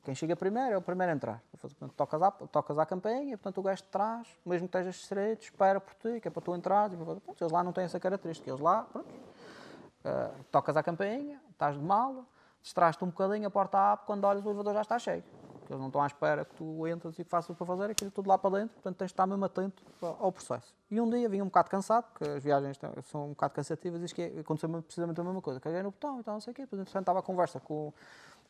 Quem 0.05 0.15
chega 0.15 0.37
primeiro 0.37 0.75
é 0.75 0.77
o 0.77 0.83
primeiro 0.83 1.11
a 1.11 1.15
entrar. 1.15 1.43
Portanto, 1.59 1.95
tocas, 1.97 2.23
à, 2.23 2.31
tocas 2.31 2.79
à 2.79 2.85
campainha, 2.85 3.39
portanto 3.39 3.59
o 3.59 3.63
gajo 3.63 3.83
de 3.83 3.89
trás, 3.89 4.29
mesmo 4.45 4.69
que 4.69 4.77
estejas 4.77 4.97
estreito, 4.97 5.45
espera 5.45 5.81
por 5.81 5.95
ti, 5.95 6.21
que 6.21 6.29
é 6.29 6.31
para 6.31 6.43
tu 6.43 6.55
entrar. 6.55 6.91
Pronto, 6.91 7.23
eles 7.41 7.53
lá 7.53 7.65
não 7.65 7.73
têm 7.73 7.85
essa 7.85 7.99
característica. 7.99 8.51
Eles 8.51 8.61
lá, 8.61 8.83
pronto, 8.83 9.09
uh, 9.09 10.45
tocas 10.53 10.77
à 10.77 10.83
campainha, 10.83 11.41
estás 11.51 11.75
de 11.75 11.83
mala, 11.83 12.25
distrais-te 12.63 13.03
um 13.03 13.09
bocadinho, 13.09 13.49
a 13.49 13.51
porta 13.51 13.79
abre, 13.79 14.05
quando 14.05 14.25
olhas 14.25 14.45
o 14.45 14.49
elevador 14.49 14.75
já 14.75 14.83
está 14.83 14.99
cheio. 14.99 15.25
Porque 15.65 15.73
eles 15.73 15.81
não 15.81 15.87
estão 15.87 16.03
à 16.03 16.07
espera 16.07 16.45
que 16.45 16.55
tu 16.57 16.87
entres 16.87 17.19
e 17.19 17.25
que 17.25 17.31
faças 17.31 17.57
para 17.57 17.67
fazer 17.67 17.91
aquilo 17.91 18.11
tudo 18.11 18.29
lá 18.29 18.37
para 18.37 18.59
dentro, 18.59 18.75
portanto 18.75 18.97
tens 18.99 19.07
de 19.07 19.13
estar 19.13 19.27
mesmo 19.27 19.43
atento 19.47 19.83
ao 20.03 20.31
processo. 20.31 20.75
E 20.91 21.01
um 21.01 21.09
dia 21.09 21.27
vim 21.27 21.41
um 21.41 21.47
bocado 21.47 21.71
cansado, 21.71 22.05
porque 22.13 22.29
as 22.29 22.43
viagens 22.43 22.79
são 23.05 23.25
um 23.25 23.29
bocado 23.31 23.55
cansativas, 23.55 24.11
e 24.11 24.15
que 24.15 24.41
aconteceu 24.41 24.69
precisamente 24.83 25.19
a 25.19 25.25
mesma 25.25 25.41
coisa. 25.41 25.59
Caguei 25.59 25.83
no 25.83 25.91
botão 25.91 26.21
e 26.21 26.23
tal, 26.23 26.35
não 26.35 26.41
sei 26.43 26.53
o 26.53 26.55
quê, 26.55 26.63
depois 26.63 26.83
entretanto 26.83 27.03
estava 27.03 27.21
a 27.21 27.23
conversa 27.23 27.59
com, 27.61 27.95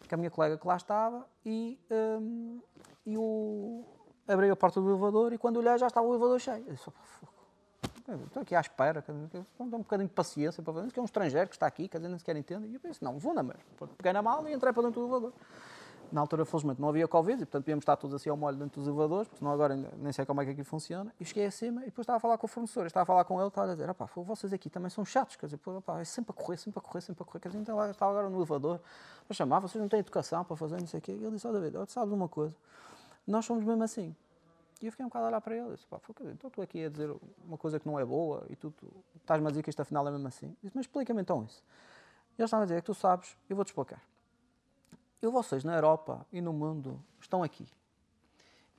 com 0.09 0.15
a 0.15 0.19
minha 0.19 0.31
colega 0.31 0.59
que 0.59 0.66
lá 0.66 0.74
estava 0.74 1.24
e, 1.47 1.78
um, 1.89 2.61
e 3.07 3.16
o, 3.16 3.85
abri 4.27 4.51
a 4.51 4.57
porta 4.57 4.81
do 4.81 4.91
elevador 4.91 5.32
e 5.32 5.39
quando 5.39 5.59
olhei 5.59 5.78
já 5.78 5.86
estava 5.86 6.05
o 6.05 6.11
elevador 6.11 6.41
cheio. 6.41 6.65
Eu 6.66 6.74
disse, 6.74 6.91
estou 8.27 8.43
aqui 8.43 8.57
à 8.57 8.61
espera, 8.61 9.05
um 9.61 9.69
bocadinho 9.69 10.09
de 10.09 10.15
paciência 10.15 10.65
para 10.65 10.74
fazer, 10.74 10.91
que 10.91 10.99
é 10.99 11.03
um 11.03 11.07
estrangeiro 11.07 11.49
que 11.49 11.55
está 11.55 11.69
aqui, 11.69 11.86
quer 11.86 11.99
dizer, 11.99 12.09
nem 12.09 12.19
sequer 12.19 12.36
entende. 12.36 12.66
E 12.66 12.74
eu 12.74 12.81
pensei, 12.81 13.07
não, 13.07 13.20
vou 13.20 13.32
na 13.32 13.45
mesma. 13.45 13.62
Peguei 13.97 14.12
na 14.12 14.20
mala 14.20 14.51
e 14.51 14.53
entrei 14.53 14.73
para 14.73 14.82
dentro 14.82 15.01
do 15.01 15.07
elevador. 15.07 15.32
Na 16.15 16.20
altura, 16.20 16.45
felizmente, 16.45 16.81
não 16.81 16.91
havia 16.91 17.09
Covid 17.09 17.43
e, 17.43 17.45
portanto, 17.45 17.65
podíamos 17.65 17.82
estar 17.82 17.97
todos 17.97 18.15
assim 18.15 18.31
ao 18.31 18.36
molho 18.36 18.57
dentro 18.57 18.81
dos 18.81 18.86
elevadores, 18.86 19.27
porque 19.27 19.41
senão 19.41 19.51
agora 19.51 19.74
nem 19.74 20.12
sei 20.12 20.24
como 20.24 20.41
é 20.41 20.45
que 20.45 20.53
aquilo 20.53 20.65
funciona. 20.65 21.12
E 21.19 21.24
cheguei 21.24 21.45
acima 21.45 21.82
e 21.82 21.86
depois 21.86 22.05
estava 22.05 22.19
a 22.19 22.20
falar 22.20 22.39
com 22.39 22.47
o 22.47 22.49
fornecedor, 22.49 22.86
estava 22.86 23.03
a 23.03 23.07
falar 23.07 23.24
com 23.24 23.36
ele, 23.41 23.49
estava 23.49 23.73
a 23.73 23.74
dizer, 23.74 23.91
opá, 23.91 24.09
vocês 24.15 24.53
aqui 24.53 24.70
também 24.70 24.89
são 24.91 25.05
chatos, 25.05 25.35
quer 25.35 25.47
dizer, 25.47 25.59
opá, 25.66 26.01
é 26.01 26.05
sempre 26.05 26.31
a 26.31 26.32
correr, 26.32 26.57
sempre 26.57 26.78
a 26.78 26.82
correr, 26.82 27.01
sempre 27.01 27.20
a 27.20 27.27
correr. 27.27 27.41
Quer 27.41 27.49
dizer, 27.49 27.61
então, 27.61 27.82
eu 27.82 27.91
estava 27.91 28.12
agora 28.12 28.31
no 28.31 28.39
elevador, 28.39 28.78
para 29.27 29.35
chamar, 29.35 29.59
vocês 29.59 29.82
não 29.82 29.89
têm 29.89 29.99
educação 29.99 30.45
para 30.45 30.55
fazer, 30.55 30.78
não 30.78 30.86
sei 30.86 31.01
o 31.01 31.03
quê. 31.03 31.11
E 31.11 31.16
ele 31.16 31.32
disse, 31.32 31.49
ó 31.49 31.51
oh, 31.51 31.53
David, 31.53 31.91
sabes 31.91 32.12
uma 32.12 32.28
coisa, 32.28 32.55
nós 33.27 33.45
somos 33.45 33.65
mesmo 33.65 33.82
assim. 33.82 34.15
E 34.81 34.86
eu 34.86 34.93
fiquei 34.93 35.05
um 35.05 35.09
bocado 35.09 35.24
a 35.24 35.28
olhar 35.31 35.41
para 35.41 35.57
ele 35.57 35.73
disse, 35.73 35.85
pá, 35.89 35.99
então 36.32 36.49
estou 36.49 36.62
aqui 36.62 36.85
a 36.85 36.89
dizer 36.89 37.12
uma 37.45 37.59
coisa 37.59 37.81
que 37.81 37.86
não 37.89 37.99
é 37.99 38.05
boa 38.05 38.47
e 38.49 38.55
tu, 38.55 38.70
tu 38.70 38.86
estás-me 39.16 39.49
a 39.49 39.51
dizer 39.51 39.65
que 39.65 39.70
isto 39.70 39.82
afinal 39.82 40.07
é 40.07 40.12
mesmo 40.12 40.28
assim. 40.28 40.57
disse, 40.62 40.77
mas 40.77 40.85
explica-me 40.85 41.23
então 41.23 41.43
isso. 41.43 41.61
E 42.39 42.41
ele 42.41 42.45
estava 42.45 42.62
a 42.62 42.66
dizer, 42.66 42.77
é 42.77 42.81
que 42.81 42.86
tu 42.86 42.95
sabes, 42.95 43.36
eu 43.51 43.57
vou-te 43.57 43.70
explicar. 43.70 44.01
E 45.24 45.26
vocês 45.26 45.64
na 45.64 45.74
Europa 45.74 46.26
e 46.30 46.42
no 46.42 46.52
mundo 46.52 47.02
estão 47.18 47.42
aqui. 47.42 47.66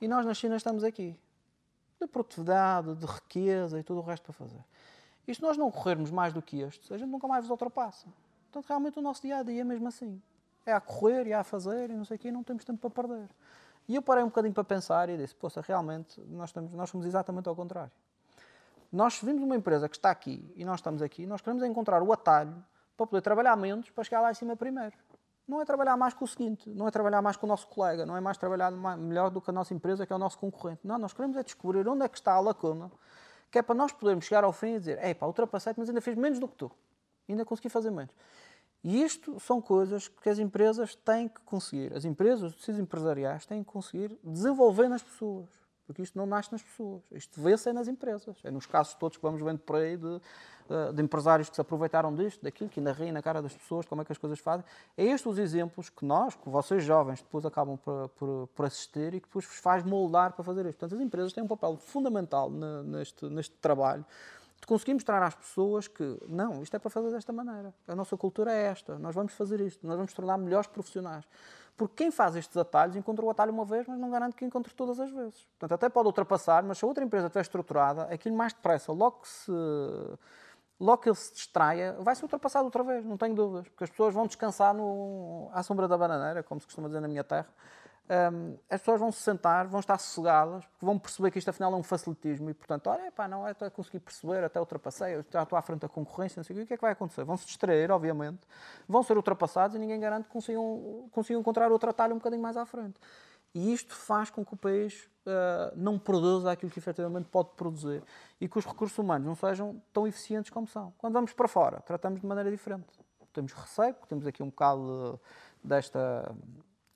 E 0.00 0.06
nós 0.06 0.24
na 0.24 0.32
China 0.32 0.54
estamos 0.54 0.84
aqui. 0.84 1.18
De 2.00 2.06
produtividade, 2.06 2.94
de 2.94 3.04
riqueza 3.04 3.80
e 3.80 3.82
tudo 3.82 3.98
o 3.98 4.02
resto 4.04 4.22
para 4.22 4.32
fazer. 4.32 4.64
E 5.26 5.34
se 5.34 5.42
nós 5.42 5.56
não 5.56 5.72
corrermos 5.72 6.08
mais 6.08 6.32
do 6.32 6.40
que 6.40 6.60
estes, 6.60 6.92
a 6.92 6.98
gente 6.98 7.10
nunca 7.10 7.26
mais 7.26 7.42
vos 7.42 7.50
ultrapassa. 7.50 8.06
Portanto, 8.44 8.68
realmente 8.68 8.96
o 8.96 9.02
nosso 9.02 9.22
dia 9.22 9.38
a 9.38 9.42
dia 9.42 9.62
é 9.62 9.64
mesmo 9.64 9.88
assim. 9.88 10.22
É 10.64 10.72
a 10.72 10.80
correr 10.80 11.26
e 11.26 11.32
a 11.32 11.42
fazer 11.42 11.90
e 11.90 11.94
não 11.94 12.04
sei 12.04 12.16
o 12.16 12.20
quê, 12.20 12.30
não 12.30 12.44
temos 12.44 12.64
tempo 12.64 12.78
para 12.78 13.08
perder. 13.08 13.28
E 13.88 13.96
eu 13.96 14.02
parei 14.02 14.22
um 14.22 14.28
bocadinho 14.28 14.54
para 14.54 14.62
pensar 14.62 15.08
e 15.08 15.16
disse: 15.16 15.34
Poxa, 15.34 15.60
realmente 15.60 16.20
nós, 16.28 16.50
estamos, 16.50 16.70
nós 16.74 16.88
somos 16.88 17.06
exatamente 17.08 17.48
ao 17.48 17.56
contrário. 17.56 17.92
Nós 18.92 19.20
vimos 19.20 19.42
uma 19.42 19.56
empresa 19.56 19.88
que 19.88 19.96
está 19.96 20.12
aqui 20.12 20.48
e 20.54 20.64
nós 20.64 20.78
estamos 20.78 21.02
aqui, 21.02 21.26
nós 21.26 21.40
queremos 21.40 21.64
encontrar 21.64 22.04
o 22.04 22.12
atalho 22.12 22.54
para 22.96 23.04
poder 23.04 23.20
trabalhar 23.20 23.56
menos 23.56 23.90
para 23.90 24.04
chegar 24.04 24.20
lá 24.20 24.30
em 24.30 24.34
cima 24.34 24.54
primeiro 24.56 24.96
não 25.46 25.60
é 25.60 25.64
trabalhar 25.64 25.96
mais 25.96 26.12
com 26.12 26.24
o 26.24 26.28
seguinte, 26.28 26.68
não 26.70 26.88
é 26.88 26.90
trabalhar 26.90 27.22
mais 27.22 27.36
com 27.36 27.46
o 27.46 27.48
nosso 27.48 27.68
colega, 27.68 28.04
não 28.04 28.16
é 28.16 28.20
mais 28.20 28.36
trabalhar 28.36 28.70
melhor 28.96 29.30
do 29.30 29.40
que 29.40 29.50
a 29.50 29.52
nossa 29.52 29.72
empresa, 29.72 30.06
que 30.06 30.12
é 30.12 30.16
o 30.16 30.18
nosso 30.18 30.38
concorrente. 30.38 30.80
Não, 30.84 30.98
nós 30.98 31.12
queremos 31.12 31.36
é 31.36 31.42
descobrir 31.42 31.86
onde 31.88 32.04
é 32.04 32.08
que 32.08 32.18
está 32.18 32.32
a 32.32 32.40
lacuna, 32.40 32.90
que 33.50 33.58
é 33.58 33.62
para 33.62 33.74
nós 33.74 33.92
podermos 33.92 34.24
chegar 34.24 34.42
ao 34.42 34.52
fim 34.52 34.74
e 34.74 34.78
dizer, 34.78 35.02
ei 35.02 35.14
pá, 35.14 35.26
ultrapassei-te, 35.26 35.78
mas 35.78 35.88
ainda 35.88 36.00
fiz 36.00 36.16
menos 36.16 36.38
do 36.38 36.48
que 36.48 36.56
tu. 36.56 36.70
Ainda 37.28 37.44
consegui 37.44 37.68
fazer 37.68 37.90
menos. 37.90 38.14
E 38.82 39.02
isto 39.02 39.38
são 39.40 39.60
coisas 39.60 40.08
que 40.08 40.28
as 40.28 40.38
empresas 40.38 40.94
têm 40.94 41.28
que 41.28 41.40
conseguir. 41.40 41.92
As 41.92 42.04
empresas, 42.04 42.52
os 42.52 42.56
tecidos 42.56 42.80
empresariais, 42.80 43.46
têm 43.46 43.62
que 43.64 43.70
conseguir 43.70 44.16
desenvolver 44.22 44.88
nas 44.88 45.02
pessoas. 45.02 45.48
Porque 45.86 46.02
isto 46.02 46.18
não 46.18 46.26
nasce 46.26 46.50
nas 46.52 46.62
pessoas. 46.62 47.02
Isto 47.12 47.40
vê-se 47.40 47.68
é 47.68 47.72
nas 47.72 47.88
empresas. 47.88 48.36
É 48.42 48.50
nos 48.50 48.66
casos 48.66 48.94
todos 48.94 49.16
que 49.16 49.22
vamos 49.22 49.40
vendo 49.40 49.60
por 49.60 49.76
aí 49.76 49.96
de 49.96 50.20
de 50.94 51.02
empresários 51.02 51.48
que 51.48 51.54
se 51.54 51.60
aproveitaram 51.60 52.14
disto, 52.14 52.42
daquilo, 52.42 52.68
que 52.68 52.80
ainda 52.80 52.92
riem 52.92 53.12
na 53.12 53.22
cara 53.22 53.40
das 53.40 53.54
pessoas, 53.54 53.86
como 53.86 54.02
é 54.02 54.04
que 54.04 54.12
as 54.12 54.18
coisas 54.18 54.38
fazem. 54.38 54.64
É 54.96 55.04
estes 55.04 55.26
os 55.26 55.38
exemplos 55.38 55.88
que 55.88 56.04
nós, 56.04 56.34
que 56.34 56.48
vocês 56.48 56.82
jovens, 56.84 57.22
depois 57.22 57.44
acabam 57.44 57.76
por, 57.76 58.08
por, 58.10 58.48
por 58.48 58.66
assistir 58.66 59.14
e 59.14 59.20
que 59.20 59.26
depois 59.28 59.44
vos 59.44 59.56
faz 59.58 59.84
moldar 59.84 60.32
para 60.32 60.44
fazer 60.44 60.66
isto. 60.66 60.78
Portanto, 60.78 60.98
as 60.98 61.04
empresas 61.04 61.32
têm 61.32 61.44
um 61.44 61.48
papel 61.48 61.76
fundamental 61.76 62.50
neste, 62.50 63.26
neste 63.26 63.54
trabalho 63.56 64.04
de 64.60 64.66
conseguir 64.66 64.94
mostrar 64.94 65.22
às 65.22 65.34
pessoas 65.34 65.86
que 65.86 66.18
não, 66.26 66.62
isto 66.62 66.74
é 66.74 66.78
para 66.78 66.90
fazer 66.90 67.10
desta 67.10 67.32
maneira. 67.32 67.74
A 67.86 67.94
nossa 67.94 68.16
cultura 68.16 68.52
é 68.52 68.62
esta, 68.62 68.98
nós 68.98 69.14
vamos 69.14 69.34
fazer 69.34 69.60
isto, 69.60 69.86
nós 69.86 69.96
vamos 69.96 70.12
tornar 70.14 70.38
melhores 70.38 70.66
profissionais. 70.66 71.24
Porque 71.76 72.04
quem 72.04 72.10
faz 72.10 72.34
estes 72.36 72.56
atalhos 72.56 72.96
encontra 72.96 73.24
o 73.24 73.28
atalho 73.28 73.52
uma 73.52 73.64
vez, 73.64 73.86
mas 73.86 73.98
não 73.98 74.10
garante 74.10 74.34
que 74.34 74.44
encontre 74.44 74.72
todas 74.72 74.98
as 74.98 75.10
vezes. 75.10 75.46
Portanto, 75.58 75.72
até 75.72 75.88
pode 75.88 76.06
ultrapassar, 76.06 76.62
mas 76.62 76.78
se 76.78 76.84
a 76.84 76.88
outra 76.88 77.04
empresa 77.04 77.26
estiver 77.26 77.42
estruturada, 77.42 78.04
aquilo 78.04 78.34
mais 78.34 78.52
depressa, 78.52 78.92
logo 78.92 79.20
que 79.20 79.28
se 79.28 79.52
logo 80.78 80.98
que 80.98 81.08
ele 81.08 81.16
se 81.16 81.32
distraia, 81.32 81.96
vai 82.00 82.14
ser 82.14 82.24
ultrapassado 82.24 82.66
outra 82.66 82.82
vez, 82.82 83.04
não 83.04 83.16
tenho 83.16 83.34
dúvidas, 83.34 83.68
porque 83.68 83.84
as 83.84 83.90
pessoas 83.90 84.12
vão 84.12 84.26
descansar 84.26 84.74
no, 84.74 85.48
à 85.52 85.62
sombra 85.62 85.88
da 85.88 85.96
bananeira, 85.96 86.42
como 86.42 86.60
se 86.60 86.66
costuma 86.66 86.88
dizer 86.88 87.00
na 87.00 87.08
minha 87.08 87.24
terra. 87.24 87.48
Um, 88.08 88.56
as 88.70 88.80
pessoas 88.80 89.00
vão 89.00 89.10
se 89.10 89.20
sentar, 89.20 89.66
vão 89.66 89.80
estar 89.80 89.98
sossegadas, 89.98 90.64
porque 90.64 90.86
vão 90.86 90.96
perceber 90.96 91.32
que 91.32 91.38
isto 91.38 91.48
afinal 91.48 91.72
é 91.72 91.76
um 91.76 91.82
facilitismo 91.82 92.48
e, 92.48 92.54
portanto, 92.54 92.86
olha, 92.88 93.10
pá, 93.10 93.26
não, 93.26 93.46
é 93.46 93.50
até 93.50 93.68
consegui 93.68 93.98
perceber, 93.98 94.44
até 94.44 94.60
ultrapassei, 94.60 95.24
já 95.28 95.42
estou 95.42 95.58
à 95.58 95.62
frente 95.62 95.80
da 95.80 95.88
concorrência, 95.88 96.38
não 96.38 96.44
sei 96.44 96.62
o 96.62 96.66
que 96.66 96.74
é 96.74 96.76
que 96.76 96.82
vai 96.82 96.92
acontecer? 96.92 97.24
Vão 97.24 97.36
se 97.36 97.46
distrair, 97.46 97.90
obviamente, 97.90 98.46
vão 98.88 99.02
ser 99.02 99.16
ultrapassados 99.16 99.74
e 99.74 99.78
ninguém 99.78 99.98
garante 99.98 100.26
que 100.26 100.30
consigam, 100.30 101.08
consigam 101.10 101.40
encontrar 101.40 101.72
outro 101.72 101.90
atalho 101.90 102.14
um 102.14 102.18
bocadinho 102.18 102.42
mais 102.42 102.56
à 102.56 102.64
frente. 102.64 103.00
E 103.52 103.72
isto 103.72 103.94
faz 103.94 104.30
com 104.30 104.44
que 104.44 104.54
o 104.54 104.56
país 104.56 105.08
uh, 105.26 105.72
não 105.74 105.98
produza 105.98 106.52
aquilo 106.52 106.70
que 106.70 106.78
efetivamente 106.78 107.26
pode 107.28 107.48
produzir 107.56 108.02
e 108.40 108.46
que 108.46 108.58
os 108.58 108.66
recursos 108.66 108.96
humanos 108.98 109.26
não 109.26 109.34
sejam 109.34 109.82
tão 109.92 110.06
eficientes 110.06 110.50
como 110.50 110.66
são. 110.68 110.92
Quando 110.98 111.14
vamos 111.14 111.32
para 111.32 111.48
fora, 111.48 111.80
tratamos 111.80 112.20
de 112.20 112.26
maneira 112.26 112.50
diferente. 112.50 112.86
Temos 113.32 113.52
receio, 113.52 113.96
temos 114.08 114.26
aqui 114.26 114.42
um 114.42 114.50
bocado 114.50 115.18
desta, 115.64 116.30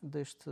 deste 0.03 0.51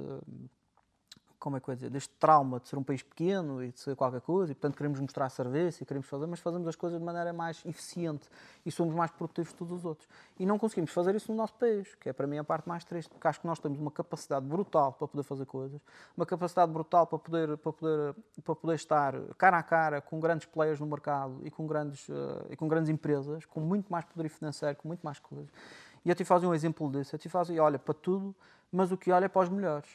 como 1.38 1.56
é 1.56 1.60
que 1.60 1.70
eu 1.70 1.74
dizer, 1.74 1.90
deste 1.90 2.12
trauma 2.18 2.58
de 2.58 2.68
ser 2.68 2.76
um 2.76 2.82
país 2.82 3.02
pequeno 3.02 3.62
e 3.62 3.70
de 3.70 3.78
ser 3.78 3.94
qualquer 3.94 4.20
coisa, 4.20 4.50
e 4.50 4.54
portanto 4.54 4.76
queremos 4.76 4.98
mostrar 4.98 5.28
serviço 5.28 5.82
e 5.82 5.86
queremos 5.86 6.08
fazer, 6.08 6.26
mas 6.26 6.40
fazemos 6.40 6.66
as 6.66 6.74
coisas 6.74 6.98
de 6.98 7.04
maneira 7.04 7.32
mais 7.32 7.64
eficiente 7.64 8.28
e 8.66 8.70
somos 8.70 8.94
mais 8.94 9.10
produtivos 9.10 9.52
que 9.52 9.58
todos 9.58 9.72
os 9.72 9.84
outros. 9.84 10.08
E 10.38 10.44
não 10.44 10.58
conseguimos 10.58 10.90
fazer 10.90 11.14
isso 11.14 11.30
no 11.30 11.38
nosso 11.38 11.54
país, 11.54 11.94
que 11.94 12.08
é 12.08 12.12
para 12.12 12.26
mim 12.26 12.38
a 12.38 12.44
parte 12.44 12.68
mais 12.68 12.84
triste, 12.84 13.08
porque 13.08 13.26
acho 13.28 13.40
que 13.40 13.46
nós 13.46 13.58
temos 13.58 13.78
uma 13.78 13.90
capacidade 13.90 14.44
brutal 14.46 14.92
para 14.92 15.06
poder 15.06 15.22
fazer 15.22 15.46
coisas, 15.46 15.80
uma 16.16 16.26
capacidade 16.26 16.72
brutal 16.72 17.06
para 17.06 17.18
poder, 17.18 17.56
para 17.56 17.72
poder, 17.72 18.14
para 18.44 18.54
poder 18.54 18.74
estar 18.74 19.14
cara 19.36 19.58
a 19.58 19.62
cara 19.62 20.00
com 20.00 20.18
grandes 20.18 20.46
players 20.46 20.80
no 20.80 20.86
mercado 20.86 21.40
e 21.44 21.50
com 21.50 21.66
grandes, 21.66 22.08
uh, 22.08 22.46
e 22.50 22.56
com 22.56 22.66
grandes 22.66 22.90
empresas, 22.90 23.44
com 23.46 23.60
muito 23.60 23.90
mais 23.92 24.04
poder 24.04 24.28
financeiro, 24.28 24.76
com 24.76 24.88
muito 24.88 25.02
mais 25.02 25.20
coisas. 25.20 25.48
E 26.04 26.10
a 26.10 26.14
Tifaz 26.14 26.42
é 26.42 26.46
um 26.46 26.54
exemplo 26.54 26.90
disso. 26.90 27.14
A 27.14 27.18
Tifaz 27.18 27.50
olha 27.50 27.78
para 27.78 27.94
tudo, 27.94 28.34
mas 28.72 28.92
o 28.92 28.96
que 28.96 29.10
olha 29.10 29.26
é 29.26 29.28
para 29.28 29.42
os 29.42 29.48
melhores. 29.48 29.88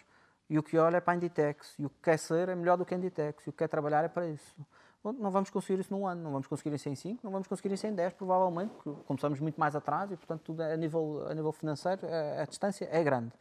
E 0.49 0.59
o 0.59 0.63
que 0.63 0.77
olha 0.77 0.97
é 0.97 1.01
para 1.01 1.13
a 1.13 1.15
Inditex. 1.15 1.75
E 1.79 1.85
o 1.85 1.89
que 1.89 2.01
quer 2.01 2.17
ser 2.17 2.49
é 2.49 2.55
melhor 2.55 2.77
do 2.77 2.85
que 2.85 2.93
a 2.93 2.97
Inditex. 2.97 3.45
E 3.45 3.49
o 3.49 3.51
que 3.53 3.59
quer 3.59 3.67
trabalhar 3.67 4.03
é 4.03 4.07
para 4.07 4.27
isso. 4.27 4.55
Não 5.03 5.31
vamos 5.31 5.49
conseguir 5.49 5.81
isso 5.81 5.93
num 5.93 6.07
ano, 6.07 6.23
não 6.23 6.31
vamos 6.31 6.47
conseguir 6.47 6.73
isso 6.73 6.87
em 6.87 6.95
5, 6.95 7.19
não 7.23 7.31
vamos 7.31 7.45
conseguir 7.45 7.73
isso 7.73 7.85
em 7.85 7.93
10, 7.93 8.13
provavelmente, 8.13 8.71
porque 8.71 9.01
começamos 9.05 9.37
muito 9.41 9.59
mais 9.59 9.75
atrás 9.75 10.09
e, 10.11 10.15
portanto, 10.15 10.41
tudo 10.43 10.63
é 10.63 10.73
a 10.73 10.77
nível, 10.77 11.25
a 11.27 11.33
nível 11.33 11.51
financeiro, 11.51 12.07
a, 12.07 12.09
é, 12.09 12.41
a 12.41 12.45
distância 12.45 12.87
é 12.89 13.03
grande. 13.03 13.33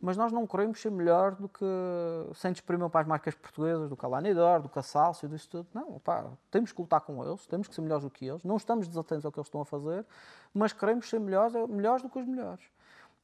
Mas 0.00 0.16
nós 0.16 0.32
não 0.32 0.44
queremos 0.44 0.80
ser 0.80 0.90
melhor 0.90 1.36
do 1.36 1.48
que, 1.48 1.64
sem 2.34 2.50
desprimir 2.50 2.88
para 2.88 3.02
as 3.02 3.06
marcas 3.06 3.34
portuguesas, 3.36 3.88
do 3.88 3.96
que 3.96 4.04
a 4.04 4.08
do 4.58 4.68
que 4.68 4.78
disso 5.28 5.48
tudo. 5.48 5.68
Não, 5.72 6.00
pá, 6.00 6.24
temos 6.50 6.72
que 6.72 6.80
lutar 6.80 7.00
com 7.00 7.24
eles, 7.24 7.46
temos 7.46 7.68
que 7.68 7.74
ser 7.76 7.80
melhores 7.80 8.02
do 8.02 8.10
que 8.10 8.26
eles, 8.26 8.42
não 8.42 8.56
estamos 8.56 8.88
desatentos 8.88 9.24
ao 9.24 9.30
que 9.30 9.38
eles 9.38 9.46
estão 9.46 9.60
a 9.60 9.64
fazer, 9.64 10.04
mas 10.52 10.72
queremos 10.72 11.08
ser 11.08 11.20
melhores, 11.20 11.52
melhores 11.68 12.02
do 12.02 12.08
que 12.08 12.18
os 12.18 12.26
melhores. 12.26 12.64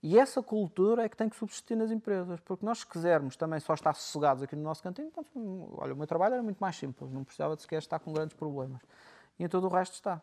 E 0.06 0.18
essa 0.18 0.42
cultura 0.42 1.02
é 1.02 1.08
que 1.08 1.16
tem 1.16 1.30
que 1.30 1.34
subsistir 1.34 1.74
nas 1.74 1.90
empresas, 1.90 2.38
porque 2.40 2.62
nós, 2.62 2.80
se 2.80 2.86
quisermos 2.86 3.36
também 3.36 3.58
só 3.58 3.72
estar 3.72 3.94
sossegados 3.94 4.42
aqui 4.42 4.54
no 4.54 4.62
nosso 4.62 4.82
cantinho, 4.82 5.08
então, 5.08 5.24
olha, 5.78 5.94
o 5.94 5.96
meu 5.96 6.06
trabalho 6.06 6.34
era 6.34 6.42
muito 6.42 6.58
mais 6.58 6.76
simples, 6.76 7.10
não 7.10 7.24
precisava 7.24 7.56
de 7.56 7.62
sequer 7.62 7.78
estar 7.78 7.98
com 7.98 8.12
grandes 8.12 8.36
problemas. 8.36 8.82
E 9.38 9.44
em 9.44 9.48
todo 9.48 9.64
o 9.64 9.70
resto 9.70 9.94
está. 9.94 10.20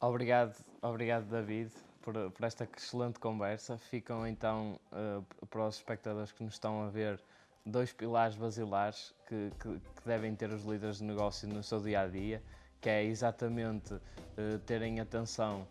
Obrigado, 0.00 0.56
obrigado 0.80 1.26
David, 1.26 1.70
por, 2.00 2.14
por 2.30 2.42
esta 2.42 2.66
excelente 2.74 3.18
conversa. 3.18 3.76
Ficam 3.76 4.26
então, 4.26 4.80
uh, 4.92 5.46
para 5.48 5.66
os 5.66 5.76
espectadores 5.76 6.32
que 6.32 6.42
nos 6.42 6.54
estão 6.54 6.82
a 6.82 6.88
ver, 6.88 7.20
dois 7.66 7.92
pilares 7.92 8.34
basilares 8.34 9.14
que, 9.26 9.52
que, 9.60 9.78
que 9.78 10.06
devem 10.06 10.34
ter 10.34 10.48
os 10.48 10.64
líderes 10.64 10.96
de 10.96 11.04
negócio 11.04 11.46
no 11.46 11.62
seu 11.62 11.80
dia 11.80 12.00
a 12.00 12.06
dia, 12.06 12.42
que 12.80 12.88
é 12.88 13.04
exatamente 13.04 13.92
uh, 13.92 14.58
terem 14.64 15.00
atenção 15.00 15.68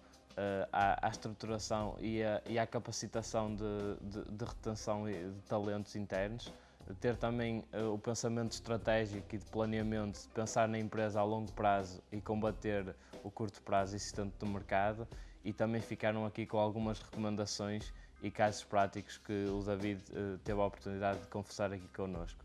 à, 0.72 1.08
à, 1.08 1.10
estruturação 1.10 1.96
e, 2.00 2.22
a, 2.24 2.42
e 2.46 2.60
à 2.60 2.68
capacitação 2.68 3.56
de, 3.56 3.64
de, 4.02 4.32
de, 4.32 4.46
retenção 4.46 5.06
de 5.06 5.42
talentos 5.48 5.96
internos, 5.96 6.54
ter 7.02 7.16
também 7.18 7.64
uh, 7.74 7.94
o 7.94 8.00
pensamento 8.00 8.52
estratégico 8.52 9.36
e 9.36 9.38
de 9.38 9.46
planeamento, 9.46 10.22
de 10.22 10.28
pensar 10.30 10.68
na 10.68 10.80
empresa 10.80 11.20
a 11.20 11.24
longo 11.24 11.52
prazo 11.52 12.02
e 12.12 12.22
combater 12.22 12.96
o 13.24 13.32
curto 13.32 13.62
prazo 13.62 13.96
existente 13.96 14.34
do 14.40 14.46
mercado 14.46 15.08
e 15.44 15.52
também 15.52 15.82
ficaram 15.82 16.26
aqui 16.26 16.46
com 16.46 16.58
algumas 16.58 17.00
recomendações 17.00 17.94
e 18.22 18.32
casos 18.32 18.64
práticos 18.64 19.18
que 19.18 19.46
o 19.46 19.62
David 19.64 20.02
uh, 20.12 20.38
teve 20.40 20.60
a 20.62 20.66
oportunidade 20.66 21.20
de 21.20 21.28
confessar 21.28 21.74
aqui 21.74 21.88
connosco. 21.90 22.40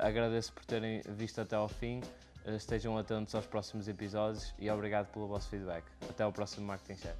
agradeço 0.00 0.52
por 0.52 0.64
terem 0.64 1.02
visto 1.08 1.40
até 1.40 1.54
ao 1.56 1.68
fim. 1.68 2.00
Estejam 2.46 2.96
atentos 2.96 3.34
aos 3.34 3.46
próximos 3.46 3.88
episódios 3.88 4.54
e 4.58 4.70
obrigado 4.70 5.10
pelo 5.12 5.26
vosso 5.26 5.48
feedback. 5.48 5.84
Até 6.08 6.22
ao 6.22 6.32
próximo 6.32 6.66
Marketing 6.66 7.00
Chat. 7.00 7.16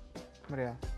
Obrigado. 0.48 0.95